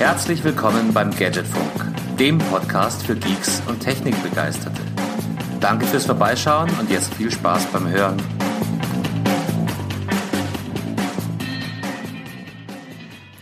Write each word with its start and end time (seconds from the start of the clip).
Herzlich 0.00 0.42
willkommen 0.44 0.94
beim 0.94 1.10
Gadgetfunk, 1.10 2.16
dem 2.18 2.38
Podcast 2.38 3.02
für 3.02 3.14
Geeks 3.14 3.60
und 3.66 3.80
Technikbegeisterte. 3.80 4.80
Danke 5.60 5.84
fürs 5.84 6.06
Vorbeischauen 6.06 6.70
und 6.80 6.90
jetzt 6.90 7.12
viel 7.12 7.30
Spaß 7.30 7.66
beim 7.66 7.86
Hören. 7.86 8.16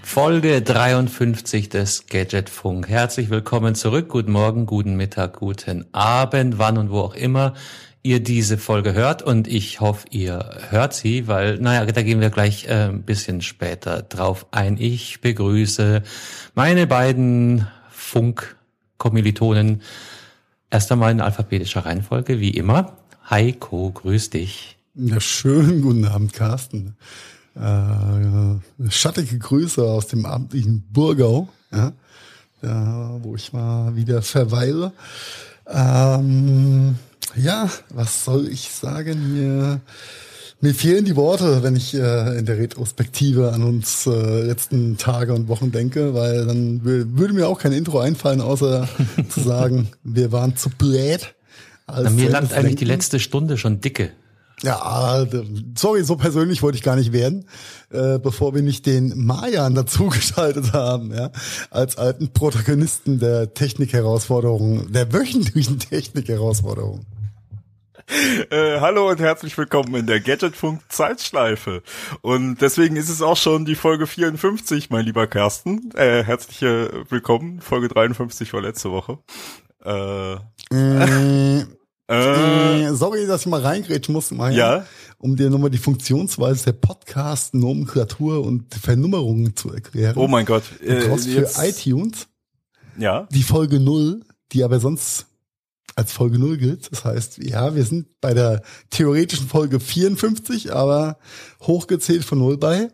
Folge 0.02 0.60
53 0.60 1.68
des 1.68 2.06
Gadgetfunk. 2.06 2.88
Herzlich 2.88 3.30
willkommen 3.30 3.76
zurück. 3.76 4.08
Guten 4.08 4.32
Morgen, 4.32 4.66
guten 4.66 4.96
Mittag, 4.96 5.34
guten 5.34 5.86
Abend, 5.92 6.58
wann 6.58 6.76
und 6.76 6.90
wo 6.90 6.98
auch 6.98 7.14
immer 7.14 7.54
ihr 8.02 8.20
diese 8.20 8.58
Folge 8.58 8.94
hört 8.94 9.22
und 9.22 9.48
ich 9.48 9.80
hoffe, 9.80 10.06
ihr 10.10 10.58
hört 10.70 10.94
sie, 10.94 11.26
weil, 11.26 11.58
naja, 11.58 11.84
da 11.84 12.02
gehen 12.02 12.20
wir 12.20 12.30
gleich 12.30 12.66
äh, 12.66 12.88
ein 12.88 13.02
bisschen 13.02 13.40
später 13.42 14.02
drauf 14.02 14.46
ein. 14.50 14.76
Ich 14.78 15.20
begrüße 15.20 16.02
meine 16.54 16.86
beiden 16.86 17.66
Funk-Kommilitonen 17.90 19.82
erst 20.70 20.92
einmal 20.92 21.12
in 21.12 21.20
alphabetischer 21.20 21.84
Reihenfolge, 21.84 22.40
wie 22.40 22.50
immer. 22.50 22.96
Heiko, 23.28 23.90
grüß 23.90 24.30
dich. 24.30 24.78
Ja, 24.94 25.20
schönen 25.20 25.82
guten 25.82 26.04
Abend, 26.06 26.32
Carsten. 26.32 26.96
Äh, 27.54 28.90
schattige 28.90 29.38
Grüße 29.38 29.82
aus 29.82 30.06
dem 30.06 30.24
abendlichen 30.24 30.84
Burgau, 30.92 31.48
ja, 31.72 31.92
da, 32.62 33.18
wo 33.22 33.34
ich 33.34 33.52
mal 33.52 33.96
wieder 33.96 34.22
verweile. 34.22 34.92
Ähm, 35.66 36.96
ja, 37.36 37.70
was 37.90 38.24
soll 38.24 38.48
ich 38.48 38.70
sagen? 38.70 39.34
Mir, 39.34 39.80
mir 40.60 40.74
fehlen 40.74 41.04
die 41.04 41.16
Worte, 41.16 41.62
wenn 41.62 41.76
ich 41.76 41.94
äh, 41.94 42.38
in 42.38 42.46
der 42.46 42.58
Retrospektive 42.58 43.52
an 43.52 43.62
uns 43.62 44.06
äh, 44.06 44.42
letzten 44.42 44.96
Tage 44.96 45.34
und 45.34 45.48
Wochen 45.48 45.70
denke, 45.70 46.14
weil 46.14 46.46
dann 46.46 46.84
würde 46.84 47.32
mir 47.32 47.48
auch 47.48 47.58
kein 47.58 47.72
Intro 47.72 48.00
einfallen, 48.00 48.40
außer 48.40 48.88
zu 49.28 49.40
sagen, 49.40 49.88
wir 50.02 50.32
waren 50.32 50.56
zu 50.56 50.70
blöd. 50.70 51.34
Als 51.86 52.10
mir 52.12 52.28
langt 52.28 52.52
eigentlich 52.52 52.76
die 52.76 52.84
letzte 52.84 53.18
Stunde 53.18 53.56
schon 53.56 53.80
dicke. 53.80 54.10
Ja, 54.62 55.24
sorry, 55.76 56.02
so 56.02 56.16
persönlich 56.16 56.62
wollte 56.62 56.76
ich 56.76 56.82
gar 56.82 56.96
nicht 56.96 57.12
werden, 57.12 57.44
äh, 57.90 58.18
bevor 58.18 58.54
wir 58.54 58.62
nicht 58.62 58.86
den 58.86 59.24
Mayan 59.24 59.74
dazugeschaltet 59.74 60.72
haben, 60.72 61.14
ja, 61.14 61.30
als 61.70 61.96
alten 61.96 62.32
Protagonisten 62.32 63.20
der 63.20 63.54
Technik-Herausforderungen, 63.54 64.92
der 64.92 65.12
wöchentlichen 65.12 65.78
Technik-Herausforderungen. 65.78 67.06
Äh, 68.50 68.80
hallo 68.80 69.10
und 69.10 69.20
herzlich 69.20 69.56
willkommen 69.58 69.94
in 69.94 70.06
der 70.06 70.20
Gadgetfunk 70.20 70.80
Zeitschleife. 70.88 71.82
Und 72.22 72.60
deswegen 72.60 72.96
ist 72.96 73.08
es 73.08 73.20
auch 73.20 73.36
schon 73.36 73.64
die 73.64 73.74
Folge 73.74 74.06
54, 74.06 74.90
mein 74.90 75.04
lieber 75.04 75.26
Carsten. 75.26 75.90
Äh, 75.94 76.24
herzlich 76.24 76.62
willkommen. 76.62 77.60
Folge 77.60 77.88
53 77.88 78.52
war 78.54 78.62
letzte 78.62 78.90
Woche. 78.90 79.18
Äh, 79.84 80.34
äh, 80.74 81.64
äh, 82.08 82.92
sorry, 82.94 83.26
dass 83.26 83.42
ich 83.42 83.46
mal 83.46 83.60
reingrätschen 83.60 84.14
muss, 84.14 84.30
Maya, 84.30 84.76
ja? 84.78 84.86
um 85.18 85.36
dir 85.36 85.50
nochmal 85.50 85.70
die 85.70 85.78
Funktionsweise 85.78 86.66
der 86.66 86.72
Podcast, 86.72 87.54
Nomenklatur 87.54 88.44
und 88.44 88.74
Vernummerungen 88.74 89.54
zu 89.54 89.72
erklären. 89.72 90.14
Oh 90.16 90.28
mein 90.28 90.46
Gott. 90.46 90.64
Du 90.80 91.08
brauchst 91.08 91.28
für 91.28 91.48
iTunes 91.62 92.26
ja? 92.96 93.28
die 93.30 93.42
Folge 93.42 93.80
0, 93.80 94.22
die 94.52 94.64
aber 94.64 94.80
sonst 94.80 95.26
als 95.98 96.12
Folge 96.12 96.38
0 96.38 96.56
gilt. 96.58 96.92
Das 96.92 97.04
heißt, 97.04 97.38
ja, 97.38 97.74
wir 97.74 97.84
sind 97.84 98.20
bei 98.20 98.32
der 98.32 98.62
theoretischen 98.90 99.48
Folge 99.48 99.80
54, 99.80 100.72
aber 100.72 101.18
hochgezählt 101.62 102.24
von 102.24 102.38
0 102.38 102.56
bei 102.56 102.88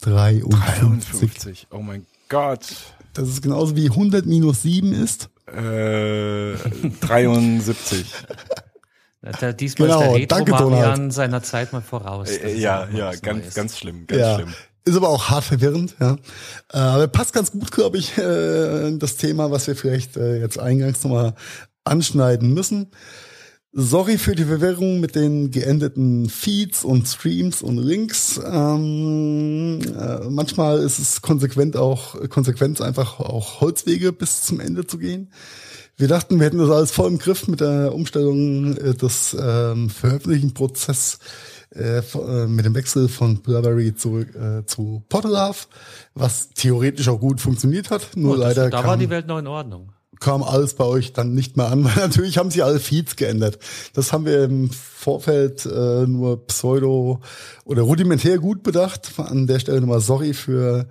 53. 0.00 0.50
53. 0.80 1.66
Oh 1.70 1.78
mein 1.78 2.06
Gott. 2.28 2.66
Das 3.14 3.28
ist 3.28 3.40
genauso 3.40 3.76
wie 3.76 3.88
100 3.88 4.26
minus 4.26 4.62
7 4.62 4.92
ist. 4.92 5.30
Äh, 5.46 6.54
73. 7.00 8.12
Diesmal 9.58 9.88
genau, 9.88 10.16
ist 10.16 10.30
der 10.30 10.38
Retro-Marian 10.38 11.10
seiner 11.10 11.42
Zeit 11.42 11.72
mal 11.72 11.82
voraus. 11.82 12.30
Äh, 12.30 12.56
ja, 12.56 12.88
ja, 12.92 13.12
ganz, 13.14 13.42
Neues. 13.42 13.54
ganz 13.54 13.78
schlimm, 13.78 14.06
ganz 14.06 14.20
ja. 14.20 14.34
schlimm. 14.36 14.54
Ist 14.84 14.96
aber 14.96 15.08
auch 15.08 15.28
hart 15.28 15.44
verwirrend, 15.44 15.96
ja. 16.00 16.16
Äh, 16.72 16.78
aber 16.78 17.08
passt 17.08 17.32
ganz 17.32 17.52
gut, 17.52 17.70
glaube 17.72 17.98
ich, 17.98 18.16
äh, 18.16 18.96
das 18.96 19.16
Thema, 19.16 19.50
was 19.50 19.66
wir 19.66 19.76
vielleicht 19.76 20.16
jetzt 20.16 20.58
eingangs 20.58 21.02
nochmal 21.02 21.34
anschneiden 21.88 22.54
müssen. 22.54 22.88
Sorry 23.72 24.16
für 24.16 24.34
die 24.34 24.46
Verwirrung 24.46 24.98
mit 24.98 25.14
den 25.14 25.50
geendeten 25.50 26.30
Feeds 26.30 26.84
und 26.84 27.06
Streams 27.06 27.60
und 27.60 27.76
Links. 27.76 28.40
Ähm, 28.44 29.80
äh, 29.82 30.28
manchmal 30.30 30.78
ist 30.78 30.98
es 30.98 31.20
konsequent 31.20 31.76
auch 31.76 32.16
Konsequenz 32.30 32.80
einfach 32.80 33.20
auch 33.20 33.60
Holzwege 33.60 34.12
bis 34.12 34.42
zum 34.42 34.60
Ende 34.60 34.86
zu 34.86 34.96
gehen. 34.98 35.30
Wir 35.98 36.08
dachten, 36.08 36.38
wir 36.38 36.46
hätten 36.46 36.58
das 36.58 36.70
alles 36.70 36.92
voll 36.92 37.10
im 37.10 37.18
Griff 37.18 37.46
mit 37.46 37.60
der 37.60 37.94
Umstellung 37.94 38.76
äh, 38.78 38.94
des 38.94 39.36
ähm, 39.38 39.90
Veröffentlichen-Prozess 39.90 41.18
äh, 41.74 41.98
äh 41.98 42.46
mit 42.46 42.64
dem 42.64 42.74
Wechsel 42.74 43.08
von 43.08 43.42
Blueberry 43.42 43.94
zurück 43.94 44.34
äh, 44.34 44.64
zu 44.64 45.04
Potterlove, 45.10 45.66
was 46.14 46.50
theoretisch 46.50 47.08
auch 47.08 47.20
gut 47.20 47.40
funktioniert 47.40 47.90
hat. 47.90 48.16
Nur 48.16 48.32
oh, 48.32 48.36
das, 48.36 48.56
leider 48.56 48.70
da 48.70 48.84
war 48.84 48.96
die 48.96 49.10
Welt 49.10 49.26
noch 49.26 49.38
in 49.38 49.46
Ordnung 49.46 49.92
kam 50.20 50.42
alles 50.42 50.74
bei 50.74 50.84
euch 50.84 51.12
dann 51.12 51.34
nicht 51.34 51.56
mehr 51.56 51.68
an, 51.68 51.84
weil 51.84 51.94
natürlich 51.96 52.38
haben 52.38 52.50
sie 52.50 52.62
alle 52.62 52.80
Feeds 52.80 53.16
geändert. 53.16 53.58
Das 53.92 54.12
haben 54.12 54.24
wir 54.24 54.44
im 54.44 54.70
Vorfeld 54.70 55.66
äh, 55.66 56.06
nur 56.06 56.46
pseudo 56.46 57.20
oder 57.64 57.82
rudimentär 57.82 58.38
gut 58.38 58.62
bedacht. 58.62 59.12
An 59.18 59.46
der 59.46 59.58
Stelle 59.58 59.80
nochmal 59.80 60.00
sorry 60.00 60.34
für 60.34 60.88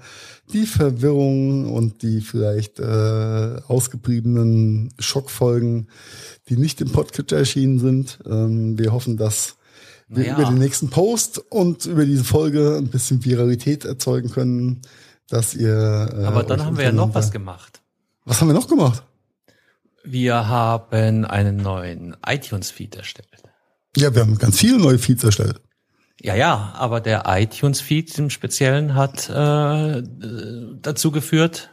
die 0.54 0.66
Verwirrung 0.66 1.72
und 1.74 2.02
die 2.02 2.22
vielleicht 2.22 2.80
äh, 2.80 3.58
ausgebliebenen 3.68 4.94
Schockfolgen, 4.98 5.90
die 6.48 6.58
nicht 6.58 6.80
im 6.80 6.92
Podcast 6.92 7.32
erschienen 7.32 7.80
sind. 7.80 8.20
Ähm, 8.26 8.78
wir 8.80 8.94
hoffen, 8.94 9.18
dass 9.18 9.58
wir 10.08 10.24
naja. 10.24 10.36
über 10.36 10.50
den 10.50 10.60
nächsten 10.60 10.90
Post 10.90 11.40
und 11.50 11.86
über 11.86 12.06
diese 12.06 12.24
Folge 12.24 12.78
ein 12.78 12.88
bisschen 12.88 13.26
Viralität 13.26 13.84
erzeugen 13.84 14.30
können, 14.30 14.82
dass 15.28 15.54
ihr. 15.54 16.10
Äh, 16.18 16.24
Aber 16.24 16.44
dann 16.44 16.64
haben 16.64 16.78
wir 16.78 16.86
ja 16.86 16.92
noch 16.92 17.14
was 17.14 17.32
gemacht. 17.32 17.82
Was 18.24 18.42
haben 18.42 18.48
wir 18.48 18.54
noch 18.54 18.68
gemacht? 18.68 19.04
Wir 20.10 20.48
haben 20.48 21.26
einen 21.26 21.58
neuen 21.58 22.16
iTunes-Feed 22.26 22.96
erstellt. 22.96 23.44
Ja, 23.98 24.16
wir 24.16 24.22
haben 24.22 24.38
ganz 24.38 24.58
viele 24.58 24.78
neue 24.78 25.00
Feeds 25.00 25.26
erstellt. 25.26 25.60
Ja, 26.22 26.34
ja, 26.34 26.74
aber 26.78 27.02
der 27.02 27.26
iTunes-Feed 27.28 28.18
im 28.18 28.30
Speziellen 28.30 28.96
hat 28.96 29.30
äh, 29.30 30.02
dazu 30.82 31.12
geführt, 31.12 31.72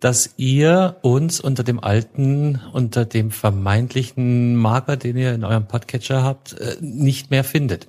dass 0.00 0.34
ihr 0.38 0.96
uns 1.02 1.38
unter 1.38 1.62
dem 1.62 1.78
alten, 1.78 2.62
unter 2.72 3.04
dem 3.04 3.30
vermeintlichen 3.30 4.56
Marker, 4.56 4.96
den 4.96 5.18
ihr 5.18 5.34
in 5.34 5.44
eurem 5.44 5.68
Podcatcher 5.68 6.24
habt, 6.24 6.54
äh, 6.54 6.78
nicht 6.80 7.30
mehr 7.30 7.44
findet. 7.44 7.88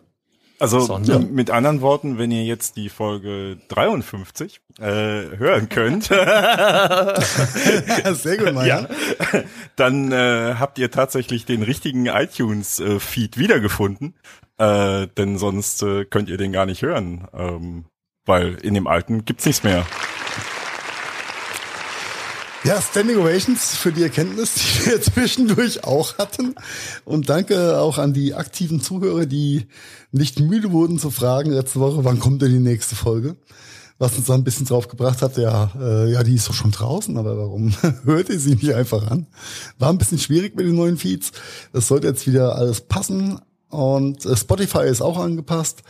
Also 0.62 0.80
Sondern, 0.82 1.34
mit 1.34 1.50
anderen 1.50 1.82
Worten, 1.82 2.20
wenn 2.20 2.30
ihr 2.30 2.44
jetzt 2.44 2.78
die 2.78 2.90
Folge 2.90 3.58
53 3.70 4.62
äh, 4.78 4.84
hören 4.84 5.70
könnt, 5.70 6.04
sehr 6.04 7.16
gut, 8.38 8.54
Mann. 8.54 8.68
ja, 8.68 8.88
dann 9.76 10.12
äh, 10.12 10.54
habt 10.60 10.78
ihr 10.78 10.92
tatsächlich 10.92 11.46
den 11.46 11.64
richtigen 11.64 12.06
iTunes-Feed 12.06 13.38
äh, 13.38 13.40
wiedergefunden, 13.40 14.14
äh, 14.60 15.08
denn 15.18 15.40
sonst 15.40 15.82
äh, 15.82 16.06
könnt 16.06 16.30
ihr 16.30 16.38
den 16.38 16.52
gar 16.52 16.68
nicht 16.68 16.84
hören, 16.84 17.28
ähm, 17.34 17.86
weil 18.28 18.54
in 18.54 18.76
dem 18.76 18.86
alten 18.86 19.26
gibt's 19.26 19.48
nichts 19.48 19.64
mehr. 19.64 19.84
Ja, 22.64 22.80
Standing 22.80 23.18
Ovations 23.18 23.76
für 23.76 23.92
die 23.92 24.04
Erkenntnis, 24.04 24.54
die 24.54 24.86
wir 24.86 25.02
zwischendurch 25.02 25.84
auch 25.84 26.20
hatten. 26.20 26.54
Und 27.06 27.28
danke 27.28 27.80
auch 27.80 27.98
an 27.98 28.14
die 28.14 28.36
aktiven 28.36 28.82
Zuhörer, 28.82 29.26
die 29.26 29.66
nicht 30.12 30.40
müde 30.40 30.72
wurden 30.72 31.00
zu 31.00 31.10
fragen 31.10 31.50
letzte 31.50 31.80
Woche, 31.80 32.04
wann 32.04 32.20
kommt 32.20 32.44
denn 32.44 32.52
die 32.52 32.60
nächste 32.60 32.96
Folge? 32.96 33.36
Was 33.98 34.16
uns 34.16 34.28
dann 34.28 34.42
ein 34.42 34.44
bisschen 34.44 34.68
drauf 34.68 34.88
gebracht 34.88 35.24
hat, 35.24 35.38
ja, 35.38 35.72
äh, 35.80 36.12
ja, 36.12 36.22
die 36.22 36.36
ist 36.36 36.50
doch 36.50 36.54
schon 36.54 36.70
draußen, 36.70 37.18
aber 37.18 37.36
warum 37.36 37.74
hört 38.04 38.30
ihr 38.30 38.40
sie 38.40 38.54
nicht 38.54 38.76
einfach 38.76 39.10
an? 39.10 39.26
War 39.80 39.90
ein 39.90 39.98
bisschen 39.98 40.20
schwierig 40.20 40.56
mit 40.56 40.68
den 40.68 40.76
neuen 40.76 40.98
Feeds. 40.98 41.32
Das 41.74 41.88
sollte 41.88 42.08
jetzt 42.08 42.28
wieder 42.28 42.56
alles 42.56 42.82
passen. 42.82 43.40
Und 43.70 44.24
äh, 44.28 44.38
Spotify 44.38 44.86
ist 44.86 45.02
auch 45.02 45.18
angepasst. 45.18 45.82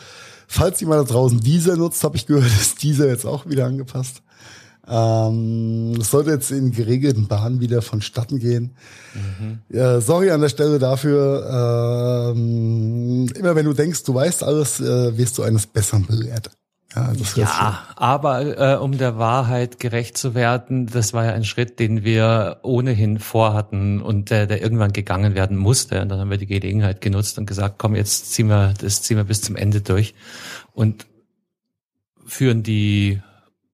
Falls 0.48 0.80
jemand 0.80 1.10
da 1.10 1.14
draußen 1.14 1.42
dieser 1.42 1.76
nutzt, 1.76 2.02
habe 2.06 2.16
ich 2.16 2.28
gehört, 2.28 2.46
ist 2.62 2.82
dieser 2.82 3.10
jetzt 3.10 3.26
auch 3.26 3.46
wieder 3.46 3.66
angepasst. 3.66 4.22
Ähm, 4.88 5.94
das 5.98 6.12
sollte 6.12 6.32
jetzt 6.32 6.52
in 6.52 6.72
geregelten 6.72 7.28
Bahnen 7.28 7.60
wieder 7.60 7.82
vonstatten 7.82 8.40
gehen. 8.40 8.76
Mhm. 9.14 9.60
Ja, 9.70 10.02
sorry 10.02 10.32
an 10.32 10.42
der 10.42 10.50
Stelle 10.50 10.80
dafür. 10.80 12.34
Ähm, 12.36 13.30
immer 13.36 13.56
wenn 13.56 13.66
du 13.66 13.74
denkst, 13.74 14.04
du 14.04 14.14
weißt 14.14 14.44
alles, 14.44 14.80
äh, 14.80 15.18
wirst 15.18 15.38
du 15.38 15.44
eines 15.44 15.68
Besseren 15.68 16.06
belehrt. 16.06 16.52
Ja, 16.96 17.14
ja 17.36 17.88
aber 17.96 18.74
äh, 18.74 18.78
um 18.78 18.98
der 18.98 19.18
Wahrheit 19.18 19.80
gerecht 19.80 20.18
zu 20.18 20.36
werden, 20.36 20.88
das 20.88 21.14
war 21.14 21.24
ja 21.24 21.32
ein 21.32 21.46
Schritt, 21.46 21.80
den 21.80 22.04
wir 22.04 22.58
ohnehin 22.64 23.20
vorhatten 23.20 24.02
und 24.02 24.30
der, 24.30 24.46
der 24.46 24.62
irgendwann 24.62 24.92
gegangen 24.92 25.34
werden 25.34 25.56
musste. 25.56 26.02
Und 26.02 26.10
dann 26.10 26.20
haben 26.20 26.30
wir 26.30 26.38
die 26.38 26.48
Gelegenheit 26.48 27.00
genutzt 27.00 27.38
und 27.38 27.46
gesagt, 27.46 27.76
komm, 27.78 27.96
jetzt 27.96 28.34
ziehen 28.34 28.48
wir 28.48 28.74
das 28.78 29.04
ziehen 29.04 29.16
wir 29.16 29.24
bis 29.24 29.42
zum 29.42 29.56
Ende 29.56 29.80
durch 29.82 30.16
und 30.74 31.06
führen 32.26 32.62
die 32.64 33.22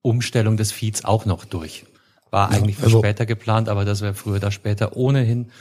Umstellung 0.07 0.57
des 0.57 0.71
Feeds 0.71 1.06
auch 1.06 1.25
noch 1.25 1.45
durch. 1.45 1.86
War 2.31 2.51
eigentlich 2.51 2.77
für 2.77 2.86
also- 2.86 3.00
später 3.00 3.25
geplant, 3.25 3.69
aber 3.69 3.86
das 3.86 4.01
wäre 4.01 4.13
früher 4.13 4.38
oder 4.38 4.51
später 4.51 4.95
ohnehin 4.95 5.51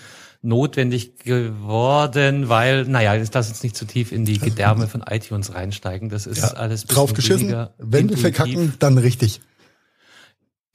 notwendig 0.43 1.19
geworden, 1.19 2.49
weil, 2.49 2.85
naja, 2.85 3.15
jetzt 3.15 3.35
lass 3.35 3.49
uns 3.49 3.63
nicht 3.63 3.77
zu 3.77 3.85
tief 3.85 4.13
in 4.13 4.25
die 4.25 4.39
Gedärme 4.39 4.87
von 4.87 5.03
iTunes 5.03 5.55
reinsteigen. 5.55 6.09
Das 6.09 6.27
ist 6.27 6.43
alles 6.57 6.83
ein 6.83 6.87
bisschen 6.87 6.97
Drauf 6.97 7.15
geschissen. 7.15 7.69
Wenn 7.79 8.09
wir 8.09 8.17
verkacken, 8.17 8.75
dann 8.79 8.99
richtig. 8.99 9.41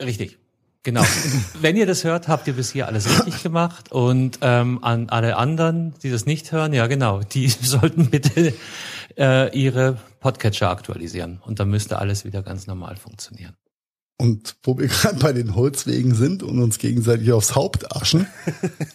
Richtig. 0.02 0.38
Genau. 0.84 1.04
Wenn 1.62 1.78
ihr 1.78 1.86
das 1.86 2.04
hört, 2.04 2.28
habt 2.28 2.48
ihr 2.48 2.54
bis 2.54 2.72
hier 2.72 2.88
alles 2.88 3.08
richtig 3.08 3.44
gemacht. 3.44 3.92
Und 3.92 4.40
ähm, 4.42 4.84
an 4.84 5.10
alle 5.10 5.38
anderen, 5.38 5.94
die 6.02 6.10
das 6.10 6.26
nicht 6.26 6.52
hören, 6.52 6.74
ja 6.74 6.88
genau, 6.88 7.22
die 7.22 7.48
sollten 7.62 8.10
bitte 8.10 8.54
äh, 9.18 9.58
ihre 9.58 10.00
Podcatcher 10.20 10.70
aktualisieren. 10.70 11.40
Und 11.46 11.60
dann 11.60 11.70
müsste 11.70 12.00
alles 12.00 12.26
wieder 12.26 12.42
ganz 12.42 12.66
normal 12.66 12.96
funktionieren. 12.96 13.56
Und 14.22 14.56
wo 14.62 14.78
wir 14.78 14.88
gerade 14.88 15.18
bei 15.18 15.34
den 15.34 15.56
Holzwegen 15.56 16.14
sind 16.14 16.44
und 16.44 16.62
uns 16.62 16.78
gegenseitig 16.78 17.32
aufs 17.32 17.56
Haupt 17.56 17.92
aschen, 17.96 18.28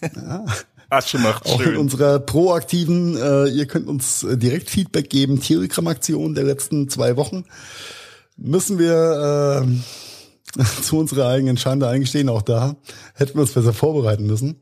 Asche 0.89 1.17
macht 1.17 1.45
auch 1.45 1.59
in 1.59 1.65
schön. 1.65 1.77
unserer 1.77 2.19
proaktiven, 2.19 3.17
äh, 3.17 3.47
ihr 3.49 3.65
könnt 3.65 3.87
uns 3.89 4.23
äh, 4.23 4.37
direkt 4.37 4.69
Feedback 4.69 5.09
geben, 5.09 5.41
Telegram-Aktion 5.41 6.33
der 6.33 6.45
letzten 6.45 6.87
zwei 6.87 7.17
Wochen, 7.17 7.43
müssen 8.37 8.79
wir 8.79 9.65
äh, 10.55 10.63
zu 10.81 10.97
unserer 10.97 11.27
eigenen 11.27 11.57
Schande 11.57 11.89
eingestehen, 11.89 12.29
auch 12.29 12.41
da 12.41 12.77
hätten 13.13 13.35
wir 13.35 13.41
uns 13.41 13.51
besser 13.51 13.73
vorbereiten 13.73 14.27
müssen. 14.27 14.61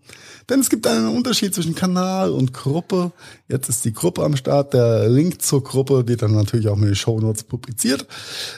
Denn 0.50 0.60
es 0.60 0.70
gibt 0.70 0.86
einen 0.88 1.16
Unterschied 1.16 1.56
zwischen 1.56 1.76
Kanal 1.76 2.32
und 2.32 2.54
Gruppe. 2.54 3.12
Jetzt 3.48 3.70
ist 3.70 3.84
die 3.86 3.94
Gruppe 3.94 4.24
am 4.24 4.36
Start. 4.36 4.74
Der 4.74 5.10
Link 5.10 5.42
zur 5.42 5.64
Gruppe 5.64 6.08
wird 6.08 6.22
dann 6.22 6.34
natürlich 6.34 6.68
auch 6.68 6.76
mit 6.76 6.90
den 6.90 6.96
Show 6.96 7.20
Notes 7.20 7.44
publiziert. 7.44 8.06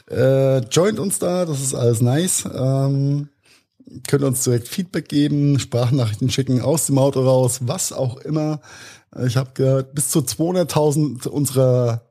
Äh, 0.10 0.60
joint 0.68 1.00
uns 1.00 1.20
da, 1.20 1.46
das 1.46 1.62
ist 1.62 1.74
alles 1.74 2.02
nice. 2.02 2.48
Ähm, 2.54 3.30
könnt 4.08 4.24
uns 4.24 4.44
direkt 4.44 4.68
Feedback 4.68 5.08
geben, 5.08 5.60
Sprachnachrichten 5.60 6.30
schicken 6.30 6.62
aus 6.62 6.88
dem 6.88 6.98
Auto 6.98 7.22
raus, 7.22 7.60
was 7.62 7.94
auch 7.94 8.18
immer. 8.18 8.60
Ich 9.26 9.38
habe 9.38 9.52
gehört, 9.54 9.96
bis 9.96 10.10
zu 10.10 10.20
200.000 10.20 11.28
unserer 11.28 12.02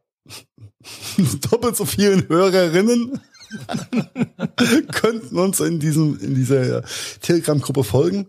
doppelt 1.50 1.76
so 1.76 1.84
vielen 1.84 2.28
Hörerinnen 2.28 3.20
könnten 4.92 5.38
uns 5.38 5.60
in 5.60 5.78
diesem 5.78 6.18
in 6.20 6.34
dieser 6.34 6.82
Telegram-Gruppe 7.20 7.84
folgen. 7.84 8.26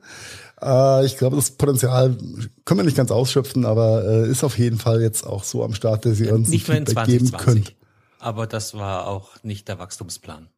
Äh, 0.62 1.06
ich 1.06 1.18
glaube, 1.18 1.36
das 1.36 1.52
Potenzial 1.52 2.18
können 2.66 2.80
wir 2.80 2.84
nicht 2.84 2.98
ganz 2.98 3.12
ausschöpfen, 3.12 3.66
aber 3.66 4.04
äh, 4.06 4.30
ist 4.30 4.44
auf 4.44 4.58
jeden 4.58 4.78
Fall 4.78 5.02
jetzt 5.02 5.26
auch 5.26 5.44
so 5.44 5.64
am 5.64 5.74
Start, 5.74 6.06
dass 6.06 6.20
ihr 6.20 6.34
uns 6.34 6.50
Nicht 6.50 6.68
mehr 6.68 6.78
in 6.78 6.86
Feedback 6.88 7.06
geben 7.06 7.28
2020. 7.28 7.66
könnt. 7.66 7.76
Aber 8.20 8.48
das 8.48 8.74
war 8.74 9.08
auch 9.08 9.44
nicht 9.44 9.68
der 9.68 9.80
Wachstumsplan. 9.80 10.50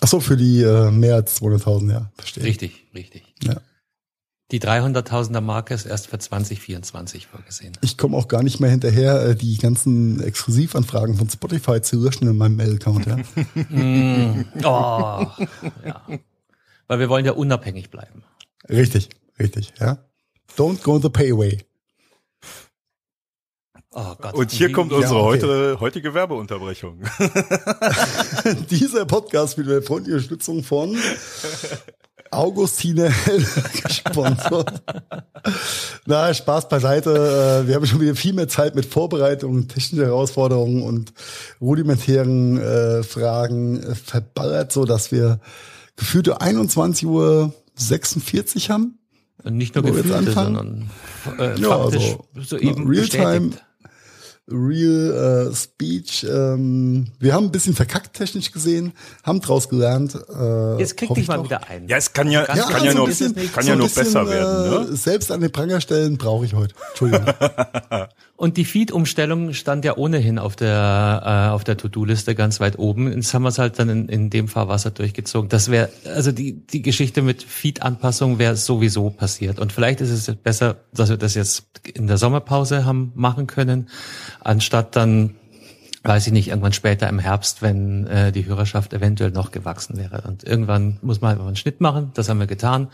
Ach 0.00 0.08
so, 0.08 0.20
für 0.20 0.36
die 0.36 0.62
äh, 0.62 0.90
mehr 0.90 1.14
als 1.14 1.40
200.000, 1.40 1.92
ja, 1.92 2.12
verstehe. 2.16 2.44
Richtig, 2.44 2.86
richtig. 2.94 3.34
Ja. 3.42 3.60
Die 4.50 4.60
300.000er 4.60 5.42
Marke 5.42 5.74
ist 5.74 5.84
erst 5.84 6.06
für 6.06 6.18
2024 6.18 7.26
vorgesehen. 7.26 7.76
Ich 7.82 7.98
komme 7.98 8.16
auch 8.16 8.28
gar 8.28 8.42
nicht 8.42 8.60
mehr 8.60 8.70
hinterher, 8.70 9.22
äh, 9.22 9.36
die 9.36 9.58
ganzen 9.58 10.22
Exklusivanfragen 10.22 11.16
von 11.16 11.28
Spotify 11.28 11.82
zu 11.82 12.02
löschen 12.02 12.28
in 12.28 12.36
meinem 12.36 12.56
Mail-Account. 12.56 13.06
Ja. 13.06 13.16
Mm, 13.68 14.44
oh, 14.64 15.26
ja. 15.84 16.02
Weil 16.86 16.98
wir 16.98 17.08
wollen 17.08 17.26
ja 17.26 17.32
unabhängig 17.32 17.90
bleiben. 17.90 18.24
richtig, 18.68 19.10
richtig, 19.38 19.72
ja. 19.80 19.98
Don't 20.56 20.82
go 20.82 20.98
the 20.98 21.08
payway. 21.08 21.58
Oh 23.92 24.14
Gott. 24.20 24.34
Und 24.34 24.50
hier 24.50 24.70
kommt 24.70 24.92
unsere 24.92 25.16
okay. 25.16 25.24
heute, 25.24 25.80
heutige 25.80 26.14
Werbeunterbrechung. 26.14 27.00
Dieser 28.70 29.06
Podcast 29.06 29.56
wird 29.56 29.66
mit 29.66 29.86
freundlicher 29.86 30.16
Unterstützung 30.16 30.62
von 30.62 30.96
Augustine 32.30 33.10
gesponsert. 33.82 34.82
Na, 36.04 36.34
Spaß 36.34 36.68
beiseite. 36.68 37.62
Äh, 37.64 37.66
Wir 37.66 37.76
haben 37.76 37.86
schon 37.86 38.00
wieder 38.00 38.14
viel 38.14 38.34
mehr 38.34 38.48
Zeit 38.48 38.74
mit 38.74 38.84
Vorbereitungen, 38.84 39.68
technische 39.68 40.04
Herausforderungen 40.04 40.82
und 40.82 41.12
rudimentären 41.60 42.60
äh, 42.60 43.02
Fragen 43.02 43.82
äh, 43.82 43.94
verballert, 43.94 44.70
so 44.70 44.84
dass 44.84 45.12
wir 45.12 45.40
gefühlte 45.96 46.40
21 46.40 47.06
Uhr 47.06 47.54
46 47.74 48.70
haben. 48.70 48.97
Und 49.44 49.56
nicht 49.56 49.74
nur 49.74 49.84
anfangen? 49.86 50.32
sondern 50.34 50.90
äh, 51.38 51.60
Ja, 51.60 51.68
faktisch 51.78 52.16
also, 52.34 52.42
soeben 52.58 52.88
Realtime 52.88 53.40
bestätigt. 53.48 53.64
Real 54.50 55.48
äh, 55.50 55.54
Speech. 55.54 56.24
Ähm, 56.24 57.08
wir 57.20 57.34
haben 57.34 57.44
ein 57.46 57.52
bisschen 57.52 57.74
verkackt 57.74 58.16
technisch 58.16 58.50
gesehen, 58.50 58.92
haben 59.22 59.40
draus 59.42 59.68
gelernt. 59.68 60.14
Äh, 60.14 60.78
Jetzt 60.78 60.96
krieg 60.96 61.10
dich 61.10 61.24
ich 61.24 61.28
mal 61.28 61.36
doch. 61.36 61.44
wieder 61.44 61.68
ein. 61.68 61.86
Ja, 61.86 61.98
es 61.98 62.12
kann 62.14 62.30
ja, 62.30 62.44
Ganz 62.46 62.60
es 62.60 62.66
kann 62.68 62.82
ja 62.84 62.92
so 62.92 62.96
nur, 62.98 63.06
ein 63.06 63.10
bisschen- 63.10 63.52
kann 63.52 63.62
so 63.64 63.68
ja 63.70 63.76
nur 63.76 63.86
bisschen, 63.88 64.04
besser 64.04 64.26
werden, 64.26 64.86
Äh, 64.86 64.90
ne? 64.90 64.96
selbst 64.96 65.30
an 65.30 65.42
den 65.42 65.52
Pranger 65.52 65.82
stellen 65.82 66.16
brauche 66.16 66.46
ich 66.46 66.54
heute. 66.54 66.74
Entschuldigung. 66.90 67.26
Und 68.38 68.56
die 68.56 68.64
Feed-Umstellung 68.64 69.52
stand 69.52 69.84
ja 69.84 69.96
ohnehin 69.96 70.38
auf 70.38 70.54
der 70.54 71.22
äh, 71.24 71.52
auf 71.52 71.64
der 71.64 71.76
To-Do-Liste 71.76 72.36
ganz 72.36 72.60
weit 72.60 72.78
oben. 72.78 73.12
Jetzt 73.12 73.34
haben 73.34 73.42
wir 73.42 73.48
es 73.48 73.58
halt 73.58 73.80
dann 73.80 73.88
in, 73.88 74.08
in 74.08 74.30
dem 74.30 74.46
Fahrwasser 74.46 74.92
durchgezogen. 74.92 75.48
Das 75.48 75.72
wäre 75.72 75.88
also 76.14 76.30
die 76.30 76.64
die 76.64 76.82
Geschichte 76.82 77.20
mit 77.20 77.42
Feed-Anpassung 77.42 78.38
wäre 78.38 78.54
sowieso 78.54 79.10
passiert. 79.10 79.58
Und 79.58 79.72
vielleicht 79.72 80.00
ist 80.00 80.10
es 80.10 80.32
besser, 80.36 80.76
dass 80.94 81.08
wir 81.08 81.16
das 81.16 81.34
jetzt 81.34 81.64
in 81.92 82.06
der 82.06 82.16
Sommerpause 82.16 82.84
haben 82.84 83.10
machen 83.16 83.48
können, 83.48 83.88
anstatt 84.38 84.94
dann 84.94 85.34
weiß 86.04 86.28
ich 86.28 86.32
nicht, 86.32 86.46
irgendwann 86.46 86.72
später 86.72 87.08
im 87.08 87.18
Herbst, 87.18 87.60
wenn 87.60 88.06
äh, 88.06 88.30
die 88.30 88.46
Hörerschaft 88.46 88.92
eventuell 88.92 89.32
noch 89.32 89.50
gewachsen 89.50 89.96
wäre. 89.96 90.22
Und 90.28 90.44
irgendwann 90.44 90.98
muss 91.02 91.20
man 91.20 91.30
halt 91.30 91.40
mal 91.40 91.48
einen 91.48 91.56
Schnitt 91.56 91.80
machen, 91.80 92.12
das 92.14 92.28
haben 92.28 92.38
wir 92.38 92.46
getan. 92.46 92.86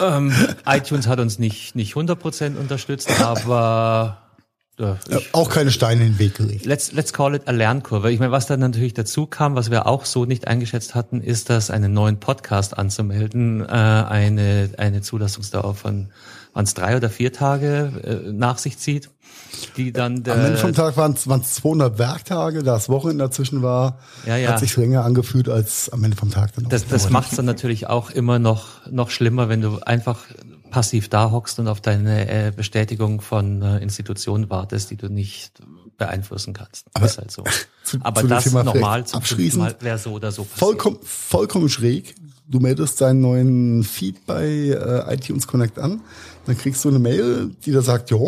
Ähm, 0.00 0.32
iTunes 0.66 1.06
hat 1.06 1.20
uns 1.20 1.38
nicht, 1.38 1.74
nicht 1.74 1.94
100% 1.94 2.56
unterstützt, 2.56 3.20
aber 3.20 4.18
Ja, 4.78 4.98
ich, 5.08 5.34
auch 5.34 5.48
keine 5.48 5.70
Steine 5.70 6.04
in 6.04 6.12
den 6.12 6.18
Weg 6.18 6.34
gelegt. 6.34 6.66
let's, 6.66 6.92
let's 6.92 7.12
call 7.12 7.34
it 7.34 7.48
a 7.48 7.50
Lernkurve. 7.52 8.10
Ich 8.12 8.18
meine, 8.18 8.32
was 8.32 8.46
dann 8.46 8.60
natürlich 8.60 8.94
dazu 8.94 9.26
kam, 9.26 9.54
was 9.54 9.70
wir 9.70 9.86
auch 9.86 10.04
so 10.04 10.24
nicht 10.26 10.46
eingeschätzt 10.46 10.94
hatten, 10.94 11.20
ist, 11.20 11.48
dass 11.50 11.70
einen 11.70 11.92
neuen 11.92 12.20
Podcast 12.20 12.76
anzumelden 12.76 13.62
äh, 13.62 13.66
eine, 13.66 14.70
eine 14.76 15.00
Zulassungsdauer 15.00 15.74
von 15.74 16.10
waren 16.56 16.64
es 16.64 16.72
drei 16.74 16.96
oder 16.96 17.10
vier 17.10 17.32
Tage 17.34 17.92
äh, 18.26 18.32
nach 18.32 18.56
sich 18.56 18.78
zieht, 18.78 19.10
die 19.76 19.92
dann 19.92 20.22
der, 20.22 20.34
Am 20.34 20.40
Ende 20.46 20.56
vom 20.58 20.72
Tag 20.72 20.96
waren 20.96 21.12
es 21.12 21.54
200 21.56 21.98
Werktage, 21.98 22.62
da 22.62 22.72
das 22.72 22.88
Wochenende 22.88 23.24
dazwischen 23.24 23.62
war, 23.62 23.98
Ja, 24.24 24.36
ja. 24.36 24.48
hat 24.50 24.60
sich 24.60 24.74
länger 24.76 25.04
angefühlt 25.04 25.48
als 25.50 25.90
am 25.90 26.02
Ende 26.02 26.16
vom 26.16 26.30
Tag 26.30 26.54
dann. 26.54 26.68
Das, 26.68 26.86
das 26.86 27.10
macht 27.10 27.30
es 27.30 27.36
dann 27.36 27.44
natürlich 27.44 27.86
auch 27.88 28.10
immer 28.10 28.38
noch, 28.38 28.86
noch 28.90 29.10
schlimmer, 29.10 29.48
wenn 29.50 29.60
du 29.60 29.80
einfach 29.80 30.24
passiv 30.70 31.08
da 31.10 31.30
hockst 31.30 31.58
und 31.58 31.68
auf 31.68 31.80
deine 31.82 32.28
äh, 32.28 32.52
Bestätigung 32.56 33.20
von 33.20 33.60
äh, 33.62 33.78
Institutionen 33.78 34.48
wartest, 34.50 34.90
die 34.90 34.96
du 34.96 35.08
nicht 35.08 35.52
beeinflussen 35.98 36.52
kannst. 36.54 36.86
Aber 36.94 37.06
ist 37.06 37.18
halt 37.18 37.30
so. 37.30 37.44
zu- 37.84 37.98
Aber 38.02 38.20
zu 38.22 38.26
das 38.28 38.44
Thema 38.44 38.64
nochmal 38.64 39.06
zum 39.06 39.18
abschließend. 39.18 39.62
Mal 39.62 39.76
wäre 39.80 39.98
so 39.98 40.10
oder 40.12 40.32
so 40.32 40.42
passiert. 40.44 40.58
vollkommen, 40.58 40.98
vollkommen 41.02 41.68
schräg. 41.68 42.14
Du 42.48 42.60
meldest 42.60 43.00
deinen 43.00 43.20
neuen 43.22 43.82
Feed 43.82 44.24
bei 44.26 44.44
äh, 44.46 45.14
iTunes 45.14 45.46
Connect 45.48 45.78
an, 45.80 46.00
dann 46.46 46.56
kriegst 46.56 46.84
du 46.84 46.88
eine 46.88 46.98
Mail, 46.98 47.50
die 47.64 47.72
da 47.72 47.82
sagt, 47.82 48.10
ja, 48.10 48.18